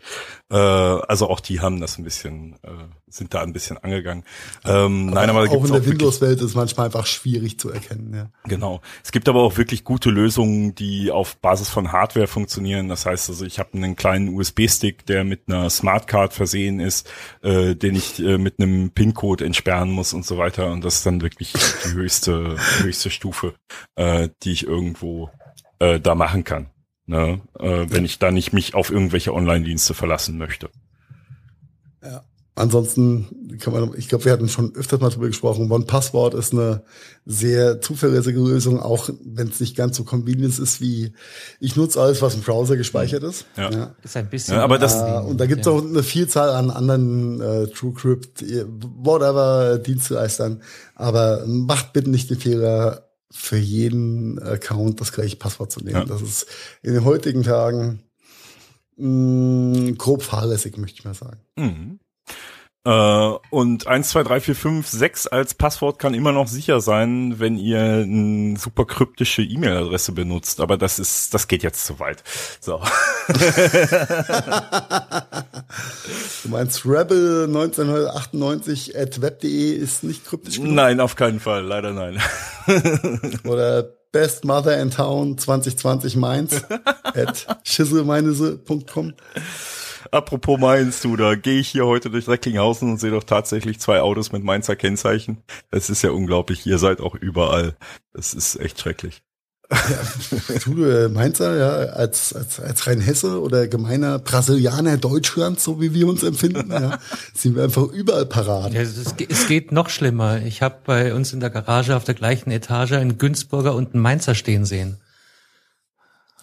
Äh, 0.51 0.57
also 0.57 1.31
auch 1.31 1.39
die 1.39 1.61
haben 1.61 1.81
das 1.81 1.99
ein 1.99 2.05
bisschen, 2.05 2.55
äh, 2.63 2.71
sind 3.09 3.33
da 3.33 3.43
ein 3.43 3.53
bisschen 3.53 3.79
angegangen. 3.79 4.25
Ähm, 4.65 5.09
aber 5.09 5.15
nein, 5.15 5.31
aber 5.31 5.43
auch 5.43 5.65
in 5.65 5.73
der 5.73 5.87
Windows-Welt 5.87 6.41
ist 6.41 6.57
manchmal 6.57 6.87
einfach 6.87 7.07
schwierig 7.07 7.59
zu 7.59 7.71
erkennen. 7.71 8.13
Ja. 8.13 8.31
Genau. 8.49 8.81
Es 9.05 9.13
gibt 9.13 9.29
aber 9.29 9.43
auch 9.43 9.57
wirklich 9.57 9.85
gute 9.85 10.11
Lösungen, 10.11 10.75
die 10.75 11.13
auf 11.13 11.37
Basis 11.37 11.69
von 11.69 11.93
Hardware 11.93 12.27
funktionieren. 12.27 12.89
Das 12.89 13.07
heißt 13.07 13.29
also, 13.31 13.45
ich 13.45 13.61
habe 13.61 13.75
einen 13.75 13.95
kleinen 13.95 14.35
USB-Stick, 14.35 15.07
der 15.07 15.23
mit 15.23 15.43
einer 15.47 15.71
Smartcard 15.71 16.35
versehen 16.35 16.81
ist, 16.81 17.09
äh, 17.43 17.77
den 17.77 17.95
ich 17.95 18.19
äh, 18.19 18.37
mit 18.37 18.59
einem 18.59 18.91
PIN-Code 18.91 19.45
entsperren 19.45 19.91
muss 19.91 20.13
und 20.13 20.27
so 20.27 20.37
weiter. 20.39 20.73
Und 20.73 20.85
das 20.85 20.97
ist 20.97 21.07
dann 21.07 21.21
wirklich 21.21 21.53
die 21.53 21.93
höchste, 21.93 22.57
höchste 22.79 23.11
Stufe, 23.11 23.55
äh, 23.95 24.29
die 24.43 24.51
ich 24.51 24.67
irgendwo 24.67 25.31
äh, 25.81 25.99
da 26.01 26.15
machen 26.15 26.45
kann. 26.45 26.71
Ne? 27.07 27.41
Äh, 27.59 27.87
wenn 27.89 28.05
ich 28.05 28.21
da 28.21 28.31
nicht 28.31 28.53
mich 28.53 28.75
auf 28.75 28.91
irgendwelche 28.91 29.35
Online-Dienste 29.35 29.95
verlassen 29.95 30.39
möchte. 30.39 30.71
Ja. 32.03 32.25
Ansonsten 32.57 33.59
kann 33.59 33.73
man, 33.73 33.93
ich 33.97 34.09
glaube, 34.09 34.27
wir 34.27 34.33
hatten 34.33 34.49
schon 34.49 34.75
öfters 34.75 35.01
mal 35.01 35.09
drüber 35.09 35.29
gesprochen. 35.29 35.71
One 35.71 35.87
Passwort 35.87 36.35
ist 36.35 36.53
eine 36.53 36.83
sehr 37.25 37.81
zuverlässige 37.81 38.39
Lösung, 38.39 38.81
auch 38.81 39.09
wenn 39.25 39.49
es 39.49 39.61
nicht 39.61 39.77
ganz 39.77 39.97
so 39.97 40.05
convenient 40.05 40.59
ist 40.59 40.81
wie 40.81 41.15
ich 41.59 41.75
nutze 41.77 42.01
alles, 42.01 42.21
was 42.21 42.35
im 42.35 42.43
Browser 42.43 42.77
gespeichert 42.77 43.23
ist. 43.23 43.47
Ja, 43.57 43.71
ja. 43.71 43.95
ist 44.03 44.17
ein 44.17 44.29
bisschen. 44.29 44.57
Ja, 44.57 44.65
aber 44.65 44.79
das 44.79 44.97
äh, 44.97 45.27
und 45.27 45.41
da 45.41 45.47
gibt 45.47 45.61
es 45.61 45.67
ja. 45.67 45.73
auch 45.73 45.83
eine 45.83 46.03
Vielzahl 46.03 46.51
an 46.51 46.71
anderen 46.71 47.41
äh, 47.41 47.67
TrueCrypt, 47.69 48.45
whatever 48.99 49.79
Dienstleistern. 49.79 50.63
Aber 50.95 51.45
macht 51.47 51.95
bitte 51.95 52.11
nicht 52.11 52.29
den 52.29 52.39
Fehler, 52.39 53.10
für 53.33 53.57
jeden 53.57 54.39
Account 54.41 55.01
das 55.01 55.13
gleiche 55.13 55.37
Passwort 55.37 55.71
zu 55.71 55.81
nehmen. 55.81 55.97
Ja. 55.97 56.05
Das 56.05 56.23
ist 56.23 56.47
in 56.83 56.95
den 56.95 57.05
heutigen 57.05 57.43
Tagen 57.43 58.03
mh, 58.97 59.07
mm, 59.07 59.99
grob 59.99 60.23
fahrlässig, 60.23 60.77
möchte 60.77 60.99
ich 60.99 61.05
mal 61.05 61.15
sagen. 61.15 61.41
Mhm. 61.57 62.01
Äh, 62.85 62.91
und 63.51 63.87
1, 63.87 64.09
2, 64.09 64.23
3, 64.23 64.41
4, 64.41 64.55
5, 64.55 64.87
6 64.89 65.27
als 65.27 65.53
Passwort 65.55 65.99
kann 65.99 66.15
immer 66.15 66.33
noch 66.33 66.49
sicher 66.49 66.81
sein, 66.81 67.39
wenn 67.39 67.59
ihr 67.59 67.81
eine 67.81 68.57
super 68.57 68.87
kryptische 68.87 69.43
E-Mail-Adresse 69.43 70.13
benutzt. 70.13 70.61
Aber 70.61 70.79
das 70.79 70.99
ist, 70.99 71.35
das 71.35 71.47
geht 71.47 71.63
jetzt 71.63 71.85
zu 71.85 72.01
weit. 72.01 72.23
So. 72.61 72.81
du 76.43 76.49
meinst 76.49 76.87
Rebel 76.87 77.45
1998 77.45 78.99
at 78.99 79.21
web.de 79.21 79.73
ist 79.73 80.03
nicht 80.03 80.25
kryptisch 80.25 80.57
genug? 80.57 80.73
Nein, 80.73 81.01
auf 81.01 81.17
keinen 81.17 81.41
Fall. 81.41 81.63
Leider 81.63 81.93
nein. 81.93 82.19
Oder 83.45 83.91
Best 84.13 84.45
Mother 84.45 84.81
in 84.81 84.91
Town 84.91 85.37
2020 85.37 86.17
Mainz 86.17 86.63
at 87.05 87.47
schisselmeinese.com. 87.63 89.13
Apropos 90.13 90.59
Mainz, 90.59 91.01
du, 91.03 91.17
da 91.17 91.37
gehe 91.37 91.61
ich 91.61 91.69
hier 91.69 91.87
heute 91.87 92.11
durch 92.11 92.27
Recklinghausen 92.27 92.91
und 92.91 92.99
sehe 92.99 93.13
doch 93.13 93.25
tatsächlich 93.25 93.79
zwei 93.79 94.01
Autos 94.01 94.33
mit 94.33 94.43
Mainzer 94.43 94.75
Kennzeichen. 94.75 95.43
Es 95.71 95.89
ist 95.89 96.03
ja 96.03 96.11
unglaublich, 96.11 96.67
ihr 96.67 96.79
seid 96.79 97.01
auch 97.01 97.15
überall. 97.15 97.77
Das 98.13 98.35
ist 98.35 98.57
echt 98.57 98.81
schrecklich. 98.81 99.23
Ja, 99.71 100.59
du, 100.65 100.85
äh, 100.85 101.09
Mainzer, 101.09 101.57
ja, 101.57 101.93
als, 101.93 102.33
als, 102.33 102.59
als 102.59 102.89
rein 102.89 103.01
Hesse 103.01 103.41
oder 103.41 103.69
gemeiner 103.69 104.19
Brasilianer 104.19 104.97
Deutschlands, 104.97 105.63
so 105.63 105.81
wie 105.81 105.95
wir 105.95 106.09
uns 106.09 106.25
empfinden, 106.25 106.73
ja, 106.73 106.99
sind 107.35 107.55
wir 107.55 107.63
einfach 107.63 107.85
überall 107.85 108.27
parat. 108.27 108.73
Ja, 108.73 108.81
es, 108.81 108.97
es 108.97 109.47
geht 109.47 109.71
noch 109.71 109.89
schlimmer. 109.89 110.43
Ich 110.43 110.63
habe 110.63 110.79
bei 110.85 111.15
uns 111.15 111.33
in 111.33 111.39
der 111.39 111.51
Garage 111.51 111.95
auf 111.95 112.03
der 112.03 112.15
gleichen 112.15 112.51
Etage 112.51 112.93
einen 112.93 113.17
Günzburger 113.17 113.77
und 113.77 113.95
einen 113.95 114.03
Mainzer 114.03 114.35
stehen 114.35 114.65
sehen. 114.65 114.99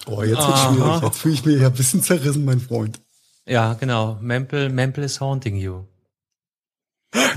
Oh, 0.06 0.24
jetzt 0.24 0.48
wird 0.48 0.58
schwierig. 0.58 1.02
Jetzt 1.02 1.18
fühle 1.18 1.34
ich 1.34 1.46
mich 1.46 1.60
ja 1.60 1.68
ein 1.68 1.74
bisschen 1.74 2.02
zerrissen, 2.02 2.46
mein 2.46 2.62
Freund. 2.62 3.02
Ja, 3.48 3.74
genau. 3.76 4.18
Memple, 4.22 4.70
Memple 4.70 5.06
is 5.06 5.22
haunting 5.22 5.56
you. 5.56 5.86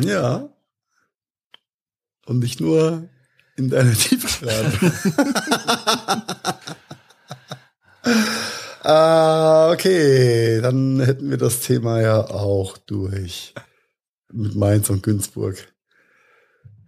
Ja. 0.00 0.48
Und 2.26 2.40
nicht 2.40 2.60
nur 2.60 3.08
in 3.56 3.70
deiner 3.70 3.92
Tiefgarage. 3.98 4.92
ah, 8.82 9.70
okay, 9.70 10.60
dann 10.60 11.00
hätten 11.00 11.30
wir 11.30 11.38
das 11.38 11.60
Thema 11.60 12.00
ja 12.00 12.28
auch 12.28 12.76
durch. 12.76 13.54
Mit 14.32 14.56
Mainz 14.56 14.90
und 14.90 15.02
Günzburg. 15.04 15.72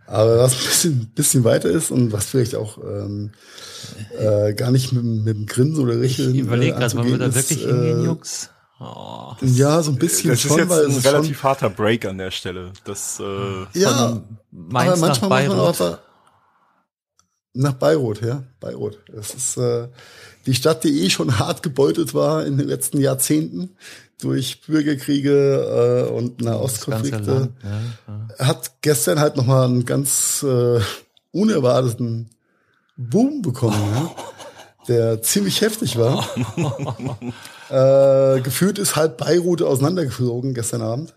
Aber 0.06 0.38
was 0.38 0.52
ein 0.52 0.64
bisschen, 0.64 1.12
bisschen 1.14 1.44
weiter 1.44 1.70
ist 1.70 1.90
und 1.90 2.12
was 2.12 2.26
vielleicht 2.26 2.54
auch 2.54 2.78
ähm, 2.78 3.30
äh, 4.18 4.52
gar 4.54 4.70
nicht 4.70 4.92
mit, 4.92 5.04
mit 5.04 5.37
dem 5.37 5.46
Grinsen 5.46 5.82
oder 5.82 6.00
Richeln. 6.00 6.35
Ich 6.35 6.40
überlege 6.40 6.76
gerade, 6.76 6.94
wollen 6.96 7.11
wir 7.11 7.18
da 7.18 7.35
wirklich 7.35 7.61
hingehen, 7.61 8.00
äh, 8.00 8.04
Jungs? 8.04 8.51
Oh, 8.85 9.37
ja, 9.40 9.81
so 9.81 9.92
ein 9.92 9.99
bisschen 9.99 10.31
das 10.31 10.40
schon, 10.40 10.59
ist 10.59 10.71
jetzt 10.71 11.07
ein 11.07 11.12
relativ 11.12 11.38
schon, 11.38 11.49
harter 11.49 11.71
Break 11.71 12.05
an 12.05 12.18
der 12.18 12.33
Stelle. 12.33 12.73
Das, 12.85 13.21
äh, 13.21 13.79
ja, 13.79 13.90
aber 13.90 14.23
manchmal 14.51 15.11
nach 15.11 15.18
Bayreuth. 15.18 15.57
muss 15.68 15.79
man 15.79 15.95
auch 15.95 15.99
nach 17.55 17.75
Bayreuth, 17.75 18.23
ja, 18.23 18.42
Bayreuth. 18.61 18.99
Das 19.14 19.35
ist 19.35 19.57
äh, 19.57 19.88
die 20.47 20.55
Stadt, 20.55 20.85
die 20.85 21.05
eh 21.05 21.11
schon 21.11 21.38
hart 21.38 21.62
gebeutet 21.62 22.14
war 22.14 22.45
in 22.45 22.59
den 22.59 22.66
letzten 22.66 22.99
Jahrzehnten 22.99 23.77
durch 24.21 24.62
Bürgerkriege 24.62 26.09
äh, 26.09 26.12
und 26.12 26.40
Nahostkonflikte. 26.40 27.51
Ja, 27.62 27.81
ja. 28.38 28.47
Hat 28.47 28.73
gestern 28.81 29.21
halt 29.21 29.37
nochmal 29.37 29.66
einen 29.66 29.85
ganz 29.85 30.42
äh, 30.42 30.81
unerwarteten 31.31 32.31
Boom 32.97 33.42
bekommen. 33.42 33.81
Oh. 33.81 34.14
Ja 34.16 34.25
der 34.88 35.23
ziemlich 35.23 35.61
heftig 35.61 35.97
war. 35.99 36.29
äh, 38.37 38.40
gefühlt 38.40 38.79
ist 38.79 38.97
halb 38.97 39.18
Beirut 39.18 39.62
auseinandergeflogen 39.62 40.55
gestern 40.55 40.83
Abend. 40.83 41.14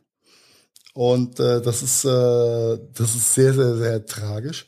Und 0.93 1.39
äh, 1.39 1.61
das 1.61 1.83
ist 1.83 2.05
äh, 2.05 2.77
das 2.93 3.15
ist 3.15 3.33
sehr 3.33 3.53
sehr 3.53 3.75
sehr 3.75 4.05
tragisch. 4.05 4.67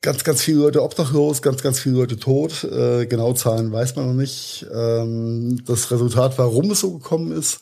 Ganz 0.00 0.24
ganz 0.24 0.42
viele 0.42 0.58
Leute 0.58 0.82
obdachlos, 0.82 1.42
ganz 1.42 1.62
ganz 1.62 1.78
viele 1.78 1.96
Leute 1.96 2.18
tot. 2.18 2.64
Äh, 2.64 3.06
genau 3.06 3.34
Zahlen 3.34 3.70
weiß 3.70 3.96
man 3.96 4.06
noch 4.06 4.14
nicht. 4.14 4.66
Ähm, 4.72 5.62
das 5.66 5.90
Resultat, 5.90 6.38
warum 6.38 6.70
es 6.70 6.80
so 6.80 6.92
gekommen 6.98 7.32
ist, 7.32 7.60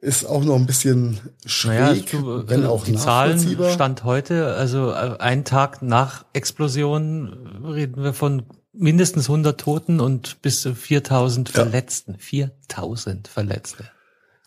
ist 0.00 0.24
auch 0.24 0.44
noch 0.44 0.56
ein 0.56 0.66
bisschen 0.66 1.20
schräg, 1.46 2.12
naja, 2.12 2.20
du, 2.20 2.48
wenn 2.48 2.66
auch 2.66 2.84
die 2.84 2.96
Zahlen 2.96 3.38
stand 3.72 4.02
heute, 4.02 4.54
also 4.54 4.90
äh, 4.90 5.16
einen 5.18 5.44
Tag 5.44 5.80
nach 5.80 6.24
Explosion 6.32 7.62
reden 7.64 8.02
wir 8.02 8.12
von 8.12 8.42
mindestens 8.72 9.24
100 9.28 9.60
Toten 9.60 10.00
und 10.00 10.40
bis 10.42 10.62
zu 10.62 10.74
4000 10.74 11.48
ja. 11.48 11.54
Verletzten. 11.54 12.16
4000 12.18 13.28
Verletzte. 13.28 13.84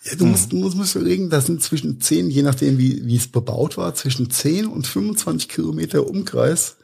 Ja, 0.03 0.15
du 0.15 0.25
musst, 0.25 0.51
du 0.51 0.57
musst, 0.57 0.77
musst 0.77 0.95
überlegen, 0.95 1.29
das 1.29 1.47
sind 1.47 1.63
zwischen 1.63 1.99
10, 1.99 2.29
je 2.29 2.43
nachdem 2.43 2.77
wie, 2.77 3.05
wie 3.05 3.15
es 3.15 3.27
bebaut 3.27 3.77
war, 3.77 3.95
zwischen 3.95 4.29
10 4.29 4.67
und 4.67 4.85
25 4.85 5.49
Kilometer 5.49 6.07
Umkreis 6.07 6.77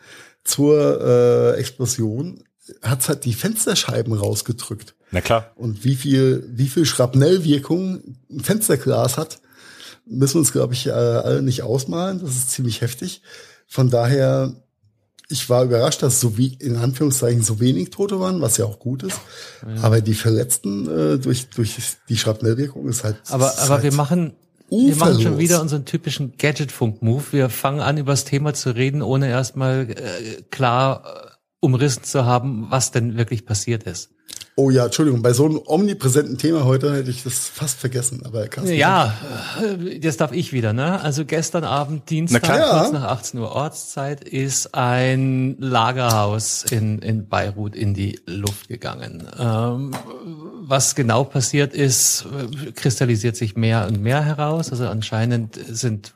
zur 0.43 1.01
äh, 1.01 1.59
Explosion 1.59 2.43
hat's 2.81 3.09
halt 3.09 3.25
die 3.25 3.33
Fensterscheiben 3.33 4.13
rausgedrückt. 4.13 4.95
Na 5.11 5.21
klar. 5.21 5.51
Und 5.55 5.83
wie 5.83 5.95
viel, 5.95 6.47
wie 6.51 6.67
viel 6.67 6.85
Schrapnellwirkung 6.85 8.15
ein 8.29 8.39
Fensterglas 8.39 9.17
hat, 9.17 9.41
müssen 10.05 10.35
wir 10.35 10.39
uns, 10.39 10.51
glaube 10.51 10.73
ich, 10.73 10.87
äh, 10.87 10.91
alle 10.91 11.41
nicht 11.41 11.63
ausmalen. 11.63 12.19
Das 12.21 12.31
ist 12.31 12.51
ziemlich 12.51 12.81
heftig. 12.81 13.21
Von 13.67 13.89
daher 13.89 14.55
ich 15.31 15.49
war 15.49 15.63
überrascht, 15.63 16.03
dass 16.03 16.19
so 16.19 16.37
wie 16.37 16.55
in 16.59 16.75
Anführungszeichen 16.75 17.41
so 17.41 17.59
wenig 17.59 17.89
Tote 17.89 18.19
waren, 18.19 18.41
was 18.41 18.57
ja 18.57 18.65
auch 18.65 18.79
gut 18.79 19.03
ist. 19.03 19.19
Ja. 19.65 19.83
Aber 19.83 20.01
die 20.01 20.13
Verletzten 20.13 20.87
äh, 20.87 21.17
durch 21.17 21.49
durch 21.49 21.75
die 22.09 22.17
Schrapnellwirkung 22.17 22.87
ist 22.87 23.03
halt. 23.03 23.17
Aber 23.29 23.47
ist 23.47 23.59
aber 23.59 23.75
halt 23.75 23.83
wir 23.83 23.93
machen 23.93 24.33
wir 24.69 24.95
machen 24.95 25.21
schon 25.21 25.37
wieder 25.37 25.61
unseren 25.61 25.83
typischen 25.83 26.37
Gadgetfunk-Move. 26.37 27.23
Wir 27.31 27.49
fangen 27.49 27.81
an, 27.81 27.97
über 27.97 28.13
das 28.13 28.23
Thema 28.23 28.53
zu 28.53 28.73
reden, 28.73 29.01
ohne 29.01 29.29
erstmal 29.29 29.89
äh, 29.89 30.41
klar 30.49 31.03
äh, 31.03 31.31
umrissen 31.59 32.03
zu 32.03 32.25
haben, 32.25 32.67
was 32.69 32.91
denn 32.91 33.17
wirklich 33.17 33.45
passiert 33.45 33.83
ist. 33.83 34.11
Oh 34.61 34.69
ja, 34.69 34.85
Entschuldigung, 34.85 35.23
bei 35.23 35.33
so 35.33 35.45
einem 35.45 35.59
omnipräsenten 35.65 36.37
Thema 36.37 36.65
heute 36.65 36.93
hätte 36.93 37.09
ich 37.09 37.23
das 37.23 37.49
fast 37.49 37.79
vergessen. 37.79 38.21
Aber 38.27 38.47
Carsten, 38.47 38.75
Ja, 38.75 39.11
äh, 39.59 39.97
jetzt 39.97 40.21
darf 40.21 40.31
ich 40.33 40.53
wieder, 40.53 40.71
ne? 40.71 41.01
Also 41.01 41.25
gestern 41.25 41.63
Abend, 41.63 42.11
Dienstag. 42.11 42.47
Ja. 42.47 42.81
kurz 42.81 42.91
nach 42.91 43.05
18 43.05 43.39
Uhr 43.39 43.51
Ortszeit, 43.53 44.23
ist 44.23 44.75
ein 44.75 45.55
Lagerhaus 45.57 46.63
in, 46.69 46.99
in 46.99 47.27
Beirut 47.27 47.75
in 47.75 47.95
die 47.95 48.19
Luft 48.27 48.67
gegangen. 48.67 49.27
Ähm, 49.39 49.95
was 50.61 50.93
genau 50.93 51.23
passiert 51.23 51.73
ist, 51.73 52.25
äh, 52.25 52.71
kristallisiert 52.71 53.35
sich 53.35 53.55
mehr 53.55 53.87
und 53.87 53.99
mehr 54.03 54.23
heraus. 54.23 54.69
Also 54.69 54.87
anscheinend 54.87 55.55
sind 55.69 56.13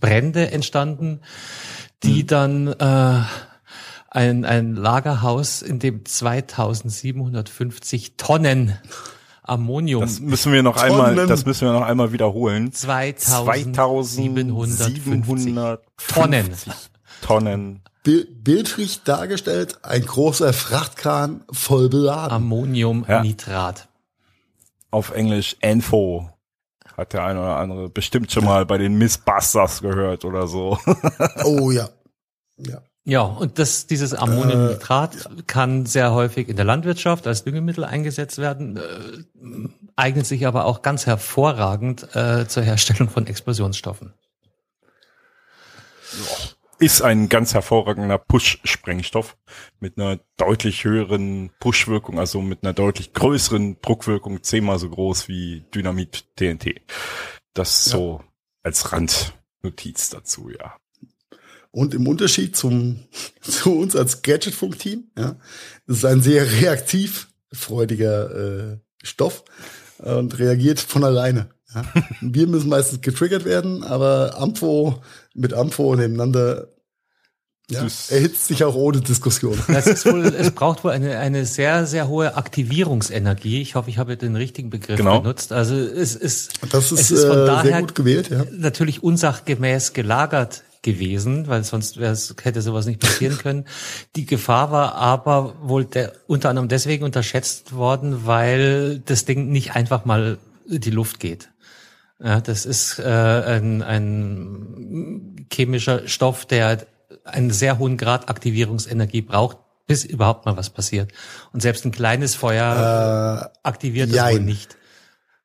Brände 0.00 0.50
entstanden, 0.50 1.20
die 2.02 2.20
Hm. 2.20 2.26
dann 2.26 2.66
äh, 2.68 3.20
ein, 4.16 4.44
ein 4.44 4.74
Lagerhaus, 4.74 5.62
in 5.62 5.78
dem 5.78 6.04
2750 6.04 8.16
Tonnen 8.16 8.76
Ammonium 9.42 10.00
Das 10.00 10.18
müssen 10.20 10.52
wir 10.52 10.62
noch 10.64 10.76
Tonnen. 10.76 11.00
einmal, 11.00 11.26
das 11.28 11.46
müssen 11.46 11.66
wir 11.68 11.72
noch 11.72 11.82
einmal 11.86 12.10
wiederholen. 12.12 12.72
2750 12.72 14.16
2750 14.16 15.54
Tonnen. 16.08 16.50
Tonnen. 17.22 17.82
Bil- 18.02 18.26
bildlich 18.30 19.02
dargestellt, 19.04 19.78
ein 19.84 20.04
großer 20.04 20.52
Frachtkran 20.52 21.44
voll 21.52 21.88
beladen. 21.88 22.32
Ammoniumnitrat. 22.32 23.88
Auf 24.90 25.10
Englisch 25.12 25.56
Enfo. 25.60 26.30
Hat 26.96 27.12
der 27.12 27.24
eine 27.24 27.40
oder 27.40 27.56
andere 27.56 27.88
bestimmt 27.90 28.32
schon 28.32 28.44
mal 28.44 28.64
bei 28.66 28.78
den 28.78 28.96
Missbusters 28.96 29.82
gehört 29.82 30.24
oder 30.24 30.46
so. 30.46 30.78
oh 31.44 31.70
ja. 31.70 31.88
Ja. 32.56 32.80
Ja, 33.08 33.22
und 33.22 33.60
das, 33.60 33.86
dieses 33.86 34.14
Ammoniumnitrat 34.14 35.28
kann 35.46 35.86
sehr 35.86 36.12
häufig 36.12 36.48
in 36.48 36.56
der 36.56 36.64
Landwirtschaft 36.64 37.28
als 37.28 37.44
Düngemittel 37.44 37.84
eingesetzt 37.84 38.38
werden, 38.38 38.78
äh, 38.78 39.68
eignet 39.94 40.26
sich 40.26 40.44
aber 40.44 40.64
auch 40.64 40.82
ganz 40.82 41.06
hervorragend 41.06 42.16
äh, 42.16 42.48
zur 42.48 42.64
Herstellung 42.64 43.08
von 43.08 43.28
Explosionsstoffen. 43.28 44.12
Ist 46.80 47.00
ein 47.00 47.28
ganz 47.28 47.54
hervorragender 47.54 48.18
Push-Sprengstoff 48.18 49.36
mit 49.78 49.98
einer 49.98 50.18
deutlich 50.36 50.82
höheren 50.82 51.50
Push-Wirkung, 51.60 52.18
also 52.18 52.42
mit 52.42 52.64
einer 52.64 52.72
deutlich 52.72 53.12
größeren 53.12 53.80
Druckwirkung, 53.82 54.42
zehnmal 54.42 54.80
so 54.80 54.90
groß 54.90 55.28
wie 55.28 55.64
Dynamit 55.72 56.24
TNT. 56.34 56.80
Das 57.54 57.84
so 57.84 58.20
als 58.64 58.92
Randnotiz 58.92 60.10
dazu, 60.10 60.50
ja. 60.50 60.74
Und 61.76 61.92
im 61.92 62.08
Unterschied 62.08 62.56
zum, 62.56 63.00
zu 63.42 63.76
uns 63.78 63.94
als 63.94 64.22
Gadgetfunk-Team, 64.22 65.10
ja, 65.18 65.36
das 65.86 65.98
ist 65.98 66.04
ein 66.06 66.22
sehr 66.22 66.50
reaktiv 66.50 67.28
freudiger 67.52 68.30
äh, 68.72 68.78
Stoff 69.02 69.44
und 69.98 70.38
reagiert 70.38 70.80
von 70.80 71.04
alleine. 71.04 71.50
Ja. 71.74 71.84
Wir 72.22 72.46
müssen 72.46 72.70
meistens 72.70 73.02
getriggert 73.02 73.44
werden, 73.44 73.84
aber 73.84 74.38
Ampho 74.38 75.02
mit 75.34 75.52
Ampho 75.52 75.94
nebeneinander 75.94 76.68
ja, 77.68 77.86
erhitzt 78.08 78.46
sich 78.46 78.64
auch 78.64 78.74
ohne 78.74 79.02
Diskussion. 79.02 79.58
Das 79.68 79.86
ist 79.86 80.06
wohl, 80.06 80.24
es 80.38 80.52
braucht 80.52 80.82
wohl 80.82 80.92
eine, 80.92 81.18
eine 81.18 81.44
sehr, 81.44 81.84
sehr 81.84 82.08
hohe 82.08 82.36
Aktivierungsenergie. 82.36 83.60
Ich 83.60 83.74
hoffe, 83.74 83.90
ich 83.90 83.98
habe 83.98 84.16
den 84.16 84.34
richtigen 84.34 84.70
Begriff 84.70 84.96
Genau. 84.96 85.20
benutzt. 85.20 85.52
Also 85.52 85.74
es 85.74 86.16
ist, 86.16 86.54
Das 86.70 86.90
ist, 86.90 87.00
es 87.00 87.10
ist 87.10 87.24
von 87.26 87.38
äh, 87.38 87.44
daher 87.44 87.70
sehr 87.70 87.80
gut 87.80 87.94
gewählt, 87.94 88.30
ja. 88.30 88.46
natürlich 88.56 89.02
unsachgemäß 89.02 89.92
gelagert 89.92 90.62
gewesen, 90.86 91.46
weil 91.48 91.62
sonst 91.64 91.98
hätte 91.98 92.62
sowas 92.62 92.86
nicht 92.86 93.00
passieren 93.00 93.36
können. 93.42 93.66
Die 94.16 94.24
Gefahr 94.24 94.70
war 94.72 94.94
aber 94.94 95.54
wohl 95.62 95.84
der, 95.84 96.12
unter 96.26 96.48
anderem 96.48 96.68
deswegen 96.68 97.04
unterschätzt 97.04 97.74
worden, 97.74 98.24
weil 98.24 99.00
das 99.04 99.26
Ding 99.26 99.50
nicht 99.50 99.76
einfach 99.76 100.06
mal 100.06 100.38
in 100.66 100.80
die 100.80 100.90
Luft 100.90 101.20
geht. 101.20 101.50
Ja, 102.22 102.40
das 102.40 102.64
ist 102.64 102.98
äh, 102.98 103.02
ein, 103.04 103.82
ein 103.82 105.46
chemischer 105.52 106.08
Stoff, 106.08 106.46
der 106.46 106.86
einen 107.24 107.50
sehr 107.50 107.78
hohen 107.78 107.98
Grad 107.98 108.30
Aktivierungsenergie 108.30 109.20
braucht, 109.20 109.58
bis 109.86 110.04
überhaupt 110.04 110.46
mal 110.46 110.56
was 110.56 110.70
passiert. 110.70 111.12
Und 111.52 111.60
selbst 111.60 111.84
ein 111.84 111.92
kleines 111.92 112.34
Feuer 112.34 113.52
aktiviert 113.62 114.08
das 114.10 114.16
wohl 114.24 114.32
jein. 114.32 114.44
nicht. 114.46 114.76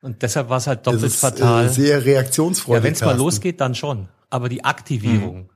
Und 0.02 0.22
deshalb 0.24 0.50
war 0.50 0.58
es 0.58 0.66
halt 0.68 0.80
Das 0.88 0.94
doppelt 0.94 1.12
ist 1.12 1.20
fatal. 1.20 1.66
äh, 1.66 1.70
sehr 1.70 2.06
reaktionsfreudig. 2.06 2.80
Ja, 2.80 2.84
wenn 2.84 2.94
es 2.94 3.02
mal 3.02 3.18
losgeht, 3.18 3.60
dann 3.62 3.76
schon. 3.76 4.08
Aber 4.32 4.50
die 4.50 4.64
Aktivierung, 4.64 5.50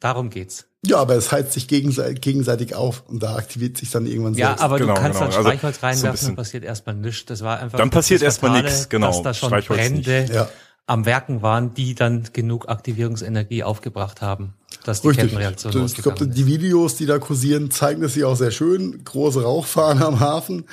darum 0.00 0.30
geht's. 0.30 0.64
Ja, 0.84 0.96
aber 0.96 1.14
es 1.14 1.30
heizt 1.30 1.52
sich 1.52 1.68
gegenseitig, 1.68 2.20
gegenseitig 2.22 2.74
auf 2.74 3.04
und 3.06 3.22
da 3.22 3.36
aktiviert 3.36 3.76
sich 3.78 3.90
dann 3.90 4.04
irgendwann 4.06 4.34
Ja, 4.34 4.48
selbst. 4.48 4.62
aber 4.64 4.78
Genau, 4.78 4.94
du 4.94 5.00
kannst 5.00 5.18
genau. 5.20 5.30
dann 5.30 5.36
Also, 5.38 5.48
Streichholz 5.48 5.76
so 5.80 5.86
ein 5.86 5.90
reinwerfen 5.90 6.10
bisschen- 6.12 6.28
und 6.30 6.36
passiert 6.36 6.64
erstmal 6.64 6.94
nichts. 6.96 7.26
Das 7.26 7.42
war 7.42 7.60
einfach 7.60 7.78
Dann 7.78 7.90
passiert 7.90 8.20
das 8.20 8.24
erstmal 8.26 8.62
nichts, 8.62 8.88
genau. 8.88 9.06
Dass 9.08 9.22
da 9.22 9.34
schon 9.34 9.48
Streichholz 9.50 9.80
Brände. 9.80 10.26
Ja. 10.32 10.48
am 10.86 11.04
Werken 11.06 11.40
waren, 11.42 11.74
die 11.74 11.94
dann 11.94 12.24
genug 12.32 12.68
Aktivierungsenergie 12.68 13.62
aufgebracht 13.62 14.20
haben, 14.22 14.54
dass 14.84 15.02
die 15.02 15.08
Richtig. 15.08 15.26
Kettenreaktion 15.30 15.86
Ich 15.86 15.94
glaube, 15.94 16.26
die 16.26 16.46
Videos, 16.46 16.96
die 16.96 17.06
da 17.06 17.20
kursieren, 17.20 17.70
zeigen 17.70 18.02
das 18.02 18.14
hier 18.14 18.28
auch 18.28 18.34
sehr 18.36 18.50
schön. 18.50 19.04
Große 19.04 19.42
Rauchfahne 19.44 20.04
am 20.04 20.18
Hafen, 20.18 20.64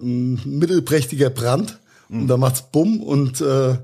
ein 0.00 0.40
mittelprächtiger 0.46 1.28
Brand 1.28 1.78
und 2.08 2.26
da 2.28 2.38
macht's 2.38 2.62
Bumm 2.62 3.02
und 3.02 3.42
äh, 3.42 3.76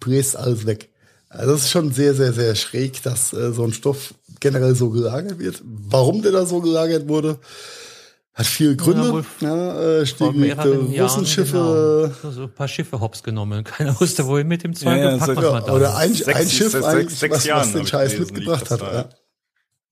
bläst 0.00 0.36
alles 0.36 0.64
weg. 0.64 0.89
Also 1.32 1.52
das 1.52 1.62
ist 1.62 1.70
schon 1.70 1.92
sehr, 1.92 2.12
sehr, 2.14 2.32
sehr 2.32 2.54
schräg, 2.56 3.02
dass 3.04 3.32
äh, 3.32 3.52
so 3.52 3.62
ein 3.64 3.72
Stoff 3.72 4.12
generell 4.40 4.74
so 4.74 4.90
gelagert 4.90 5.38
wird. 5.38 5.62
Warum 5.64 6.22
der 6.22 6.32
da 6.32 6.44
so 6.44 6.60
gelagert 6.60 7.06
wurde, 7.08 7.38
hat 8.34 8.46
viele 8.46 8.74
Gründe. 8.74 9.24
Ja, 9.40 9.80
äh, 9.80 10.06
Vor 10.06 10.32
mehreren 10.32 10.66
stillgelegte 10.66 10.68
Jahren, 10.94 11.02
Russenschiffe, 11.08 12.12
genau. 12.20 12.32
so 12.34 12.42
ein 12.42 12.52
paar 12.54 12.66
Schiffe 12.68 12.98
hops 13.00 13.22
genommen. 13.22 13.62
Keiner 13.64 13.98
wusste, 14.00 14.26
wohin 14.26 14.48
mit 14.48 14.64
dem 14.64 14.74
Zeug 14.74 14.98
Ja, 14.98 15.10
ja, 15.12 15.18
packt 15.18 15.36
was 15.36 15.52
man 15.52 15.64
da. 15.66 15.72
oder 15.72 15.96
ein, 15.96 16.12
Sechs- 16.14 16.26
ein 16.28 16.48
Schiff 16.50 16.72
sechs- 16.72 16.84
eigentlich, 16.84 17.18
sechs 17.18 17.36
was, 17.36 17.44
Jahren 17.44 17.60
was 17.66 17.72
den 17.74 17.86
Scheiß 17.86 18.12
gelesen, 18.12 18.34
mitgebracht 18.34 18.70
hat. 18.70 18.80
da. 18.82 18.92
Ja. 18.92 19.08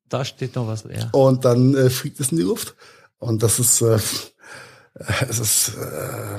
da 0.08 0.24
steht 0.24 0.56
noch 0.56 0.66
was 0.66 0.84
leer. 0.84 1.08
Und 1.12 1.44
dann 1.44 1.74
äh, 1.76 1.88
fliegt 1.88 2.18
es 2.18 2.32
in 2.32 2.38
die 2.38 2.44
Luft. 2.44 2.74
Und 3.18 3.42
das 3.44 3.60
ist, 3.60 3.80
äh, 3.82 3.98
es 5.28 5.38
ist, 5.38 5.72
äh, 5.76 6.38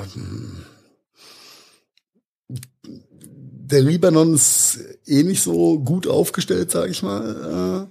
der 3.71 3.81
Libanon 3.81 4.33
ist 4.33 4.79
eh 5.05 5.23
nicht 5.23 5.43
so 5.43 5.79
gut 5.79 6.07
aufgestellt, 6.07 6.71
sage 6.71 6.91
ich 6.91 7.03
mal, 7.03 7.87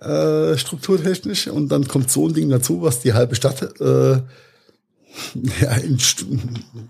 äh, 0.00 0.04
äh, 0.04 0.58
strukturtechnisch. 0.58 1.48
Und 1.48 1.68
dann 1.68 1.86
kommt 1.86 2.10
so 2.10 2.28
ein 2.28 2.34
Ding 2.34 2.48
dazu, 2.48 2.82
was 2.82 3.00
die 3.00 3.12
halbe 3.12 3.34
Stadt 3.34 3.80
äh, 3.80 4.12
ja, 5.60 5.72
in 5.82 5.98
St 5.98 6.26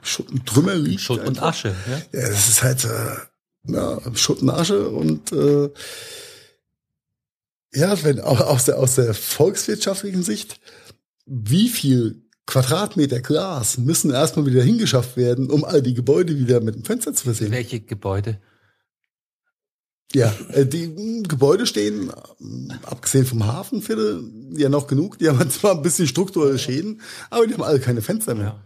Schutt 0.03 0.31
und 0.31 0.47
Trümmer 0.47 0.75
liegt. 0.75 1.01
Schutt 1.01 1.21
und 1.21 1.29
einfach. 1.29 1.49
Asche. 1.49 1.75
Ja? 1.89 2.21
Ja, 2.21 2.29
das 2.29 2.49
ist 2.49 2.63
halt 2.63 2.85
äh, 2.85 3.73
ja, 3.73 4.01
Schutt 4.15 4.43
und 4.43 4.51
Asche 4.51 4.89
und 4.89 5.33
äh, 5.33 5.71
ja, 7.75 8.03
wenn 8.05 8.21
auch 8.21 8.41
aus 8.41 8.67
der 8.67 8.79
aus 8.79 8.97
der 8.97 9.15
volkswirtschaftlichen 9.15 10.23
Sicht, 10.23 10.61
wie 11.27 11.69
viel 11.69 12.22
Quadratmeter 12.47 13.21
Glas 13.21 13.79
müssen 13.79 14.11
erstmal 14.11 14.47
wieder 14.47 14.63
hingeschafft 14.63 15.17
werden, 15.17 15.51
um 15.51 15.65
all 15.65 15.83
die 15.83 15.95
Gebäude 15.95 16.37
wieder 16.39 16.61
mit 16.61 16.75
dem 16.75 16.85
Fenster 16.85 17.15
zu 17.15 17.25
versehen? 17.25 17.53
Welche 17.53 17.81
Gebäude? 17.81 18.39
Ja, 20.15 20.33
äh, 20.53 20.67
die 20.67 20.89
mh, 20.89 21.29
Gebäude 21.29 21.67
stehen, 21.67 22.11
äh, 22.11 22.75
abgesehen 22.87 23.25
vom 23.25 23.47
Hafenviertel, 23.47 24.25
ja 24.55 24.69
noch 24.69 24.87
genug. 24.87 25.19
Die 25.19 25.29
haben 25.29 25.51
zwar 25.51 25.73
ein 25.73 25.83
bisschen 25.83 26.07
strukturelle 26.07 26.59
Schäden, 26.59 27.01
aber 27.31 27.47
die 27.47 27.55
haben 27.55 27.63
alle 27.63 27.81
keine 27.81 28.03
Fenster 28.03 28.35
mehr. 28.35 28.45
Ja. 28.45 28.61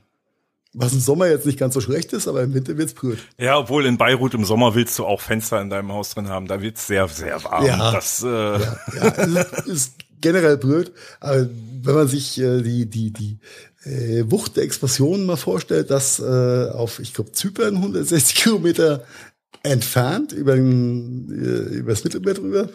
Was 0.78 0.92
im 0.92 1.00
Sommer 1.00 1.26
jetzt 1.28 1.46
nicht 1.46 1.58
ganz 1.58 1.72
so 1.72 1.80
schlecht 1.80 2.12
ist, 2.12 2.28
aber 2.28 2.42
im 2.42 2.52
Winter 2.52 2.76
wird's 2.76 2.92
blöd. 2.92 3.18
Ja, 3.38 3.58
obwohl 3.58 3.86
in 3.86 3.96
Beirut 3.96 4.34
im 4.34 4.44
Sommer 4.44 4.74
willst 4.74 4.98
du 4.98 5.06
auch 5.06 5.22
Fenster 5.22 5.62
in 5.62 5.70
deinem 5.70 5.90
Haus 5.90 6.10
drin 6.10 6.28
haben. 6.28 6.48
Da 6.48 6.60
wird's 6.60 6.86
sehr, 6.86 7.08
sehr 7.08 7.42
warm. 7.44 7.64
Ja. 7.64 7.92
Das, 7.92 8.22
äh, 8.22 8.26
Ja, 8.28 8.74
es 9.16 9.26
ist, 9.26 9.66
ist 9.68 9.94
generell 10.20 10.56
blöd, 10.56 10.92
aber 11.20 11.48
wenn 11.82 11.94
man 11.94 12.08
sich 12.08 12.38
äh, 12.40 12.62
die, 12.62 12.86
die, 12.86 13.12
die 13.12 13.38
äh, 13.84 14.24
Wucht 14.30 14.56
der 14.56 14.64
Explosion 14.64 15.26
mal 15.26 15.36
vorstellt, 15.36 15.90
dass 15.90 16.18
äh, 16.18 16.70
auf, 16.70 16.98
ich 16.98 17.14
glaube, 17.14 17.32
Zypern 17.32 17.76
160 17.76 18.34
Kilometer 18.34 19.04
entfernt 19.62 20.32
über, 20.32 20.56
den, 20.56 21.28
äh, 21.30 21.76
über 21.76 21.92
das 21.92 22.04
Mittelmeer 22.04 22.34
drüber, 22.34 22.68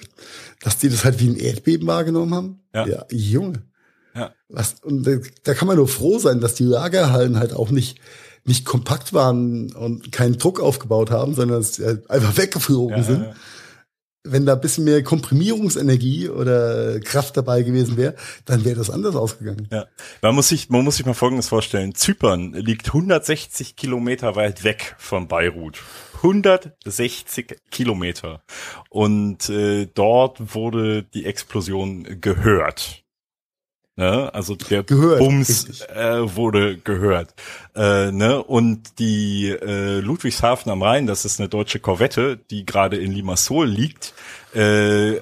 dass 0.61 0.77
die 0.77 0.89
das 0.89 1.05
halt 1.05 1.19
wie 1.19 1.29
ein 1.29 1.37
Erdbeben 1.37 1.87
wahrgenommen 1.87 2.33
haben. 2.33 2.59
Ja. 2.73 3.05
Junge. 3.09 3.63
Ja. 4.13 4.33
Was, 4.49 4.75
und 4.83 5.07
da, 5.07 5.17
da 5.43 5.53
kann 5.53 5.67
man 5.67 5.77
nur 5.77 5.87
froh 5.87 6.19
sein, 6.19 6.41
dass 6.41 6.55
die 6.55 6.65
Lagerhallen 6.65 7.37
halt 7.37 7.53
auch 7.53 7.71
nicht 7.71 7.99
nicht 8.43 8.65
kompakt 8.65 9.13
waren 9.13 9.71
und 9.73 10.11
keinen 10.11 10.37
Druck 10.37 10.59
aufgebaut 10.59 11.11
haben, 11.11 11.35
sondern 11.35 11.59
dass 11.59 11.75
sie 11.75 11.85
halt 11.85 12.09
einfach 12.09 12.37
weggeflogen 12.37 12.97
ja, 12.97 13.03
sind 13.03 13.21
ja. 13.21 13.35
Wenn 14.23 14.45
da 14.45 14.53
ein 14.53 14.61
bisschen 14.61 14.83
mehr 14.83 15.03
Komprimierungsenergie 15.03 16.29
oder 16.29 16.99
Kraft 16.99 17.37
dabei 17.37 17.63
gewesen 17.63 17.97
wäre, 17.97 18.15
dann 18.45 18.63
wäre 18.63 18.75
das 18.75 18.89
anders 18.89 19.15
ausgegangen. 19.15 19.67
Ja, 19.71 19.85
man 20.21 20.35
muss 20.35 20.49
sich, 20.49 20.69
man 20.69 20.83
muss 20.83 20.97
sich 20.97 21.05
mal 21.05 21.13
Folgendes 21.13 21.49
vorstellen. 21.49 21.95
Zypern 21.95 22.53
liegt 22.53 22.87
160 22.87 23.75
Kilometer 23.75 24.35
weit 24.35 24.63
weg 24.63 24.95
von 24.99 25.27
Beirut. 25.27 25.81
160 26.17 27.57
Kilometer. 27.71 28.43
Und 28.89 29.49
äh, 29.49 29.87
dort 29.91 30.53
wurde 30.53 31.03
die 31.03 31.25
Explosion 31.25 32.21
gehört. 32.21 33.03
Ne? 34.01 34.33
Also 34.33 34.55
der 34.55 34.81
Gehört, 34.81 35.19
Bums 35.19 35.81
äh, 35.81 36.35
wurde 36.35 36.75
gehört. 36.75 37.35
Äh, 37.75 38.11
ne? 38.11 38.41
Und 38.41 38.97
die 38.97 39.49
äh, 39.49 39.99
Ludwigshafen 39.99 40.71
am 40.71 40.81
Rhein, 40.81 41.05
das 41.05 41.23
ist 41.23 41.39
eine 41.39 41.49
deutsche 41.49 41.79
Korvette, 41.79 42.35
die 42.35 42.65
gerade 42.65 42.97
in 42.97 43.11
Limassol 43.11 43.67
liegt, 43.67 44.15
äh, 44.55 45.17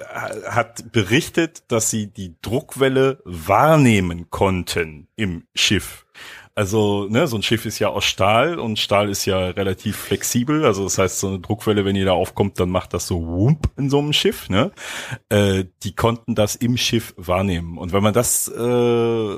hat 0.46 0.92
berichtet, 0.92 1.64
dass 1.68 1.90
sie 1.90 2.06
die 2.06 2.36
Druckwelle 2.40 3.18
wahrnehmen 3.26 4.30
konnten 4.30 5.08
im 5.14 5.44
Schiff. 5.54 6.06
Also, 6.54 7.06
ne, 7.08 7.26
so 7.26 7.36
ein 7.36 7.42
Schiff 7.42 7.64
ist 7.64 7.78
ja 7.78 7.88
aus 7.88 8.04
Stahl 8.04 8.58
und 8.58 8.78
Stahl 8.78 9.08
ist 9.08 9.24
ja 9.24 9.38
relativ 9.50 9.96
flexibel. 9.96 10.64
Also 10.64 10.84
das 10.84 10.98
heißt, 10.98 11.20
so 11.20 11.28
eine 11.28 11.40
Druckwelle, 11.40 11.84
wenn 11.84 11.96
ihr 11.96 12.04
da 12.04 12.12
aufkommt, 12.12 12.58
dann 12.58 12.70
macht 12.70 12.92
das 12.92 13.06
so 13.06 13.24
wump 13.26 13.70
in 13.76 13.88
so 13.88 13.98
einem 13.98 14.12
Schiff, 14.12 14.48
ne? 14.48 14.72
Äh, 15.28 15.64
die 15.82 15.94
konnten 15.94 16.34
das 16.34 16.56
im 16.56 16.76
Schiff 16.76 17.14
wahrnehmen. 17.16 17.78
Und 17.78 17.92
wenn 17.92 18.02
man 18.02 18.12
das 18.12 18.48
äh, 18.48 19.36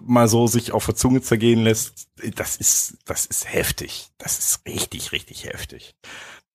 mal 0.00 0.28
so 0.28 0.46
sich 0.46 0.72
auf 0.72 0.86
der 0.86 0.94
Zunge 0.94 1.22
zergehen 1.22 1.62
lässt, 1.62 2.08
das 2.34 2.56
ist, 2.56 2.98
das 3.04 3.26
ist 3.26 3.52
heftig. 3.52 4.08
Das 4.18 4.38
ist 4.38 4.66
richtig, 4.66 5.12
richtig 5.12 5.44
heftig. 5.44 5.94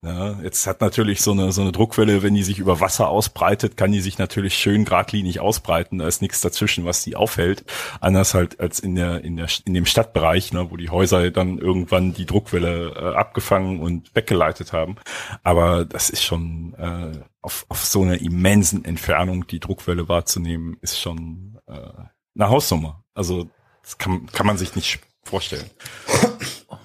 Ja, 0.03 0.41
jetzt 0.41 0.65
hat 0.65 0.81
natürlich 0.81 1.21
so 1.21 1.31
eine, 1.31 1.51
so 1.51 1.61
eine 1.61 1.71
Druckwelle, 1.71 2.23
wenn 2.23 2.33
die 2.33 2.41
sich 2.41 2.57
über 2.57 2.79
Wasser 2.79 3.07
ausbreitet, 3.09 3.77
kann 3.77 3.91
die 3.91 4.01
sich 4.01 4.17
natürlich 4.17 4.55
schön 4.55 4.83
geradlinig 4.83 5.39
ausbreiten. 5.39 5.99
Da 5.99 6.07
ist 6.07 6.23
nichts 6.23 6.41
dazwischen, 6.41 6.85
was 6.85 7.03
die 7.03 7.15
aufhält. 7.15 7.63
Anders 7.99 8.33
halt 8.33 8.59
als 8.59 8.79
in 8.79 8.95
der, 8.95 9.23
in 9.23 9.37
der, 9.37 9.47
in 9.65 9.75
dem 9.75 9.85
Stadtbereich, 9.85 10.53
ne, 10.53 10.71
wo 10.71 10.77
die 10.77 10.89
Häuser 10.89 11.29
dann 11.29 11.59
irgendwann 11.59 12.15
die 12.15 12.25
Druckwelle 12.25 12.95
äh, 12.95 13.15
abgefangen 13.15 13.79
und 13.79 14.15
weggeleitet 14.15 14.73
haben. 14.73 14.95
Aber 15.43 15.85
das 15.85 16.09
ist 16.09 16.23
schon, 16.23 16.73
äh, 16.79 17.19
auf, 17.43 17.67
auf 17.69 17.85
so 17.85 18.01
einer 18.01 18.19
immensen 18.21 18.83
Entfernung 18.83 19.45
die 19.45 19.59
Druckwelle 19.59 20.09
wahrzunehmen, 20.09 20.77
ist 20.81 20.99
schon 20.99 21.59
äh, 21.67 21.73
eine 21.73 22.49
Hausnummer. 22.49 23.03
Also, 23.13 23.51
das 23.83 23.99
kann, 23.99 24.25
kann 24.31 24.47
man 24.47 24.57
sich 24.57 24.75
nicht 24.75 24.99
vorstellen. 25.23 25.69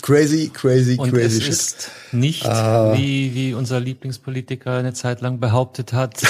Crazy, 0.00 0.48
crazy, 0.52 0.96
Und 0.98 1.10
crazy 1.12 1.24
es 1.38 1.42
shit. 1.44 1.48
ist 1.52 1.90
nicht, 2.12 2.46
Ah. 2.46 2.94
wie, 2.96 3.34
wie 3.34 3.52
unser 3.54 3.78
Lieblingspolitiker 3.80 4.72
eine 4.72 4.94
Zeit 4.94 5.20
lang 5.20 5.38
behauptet 5.40 5.92
hat, 5.92 6.22
äh, 6.22 6.26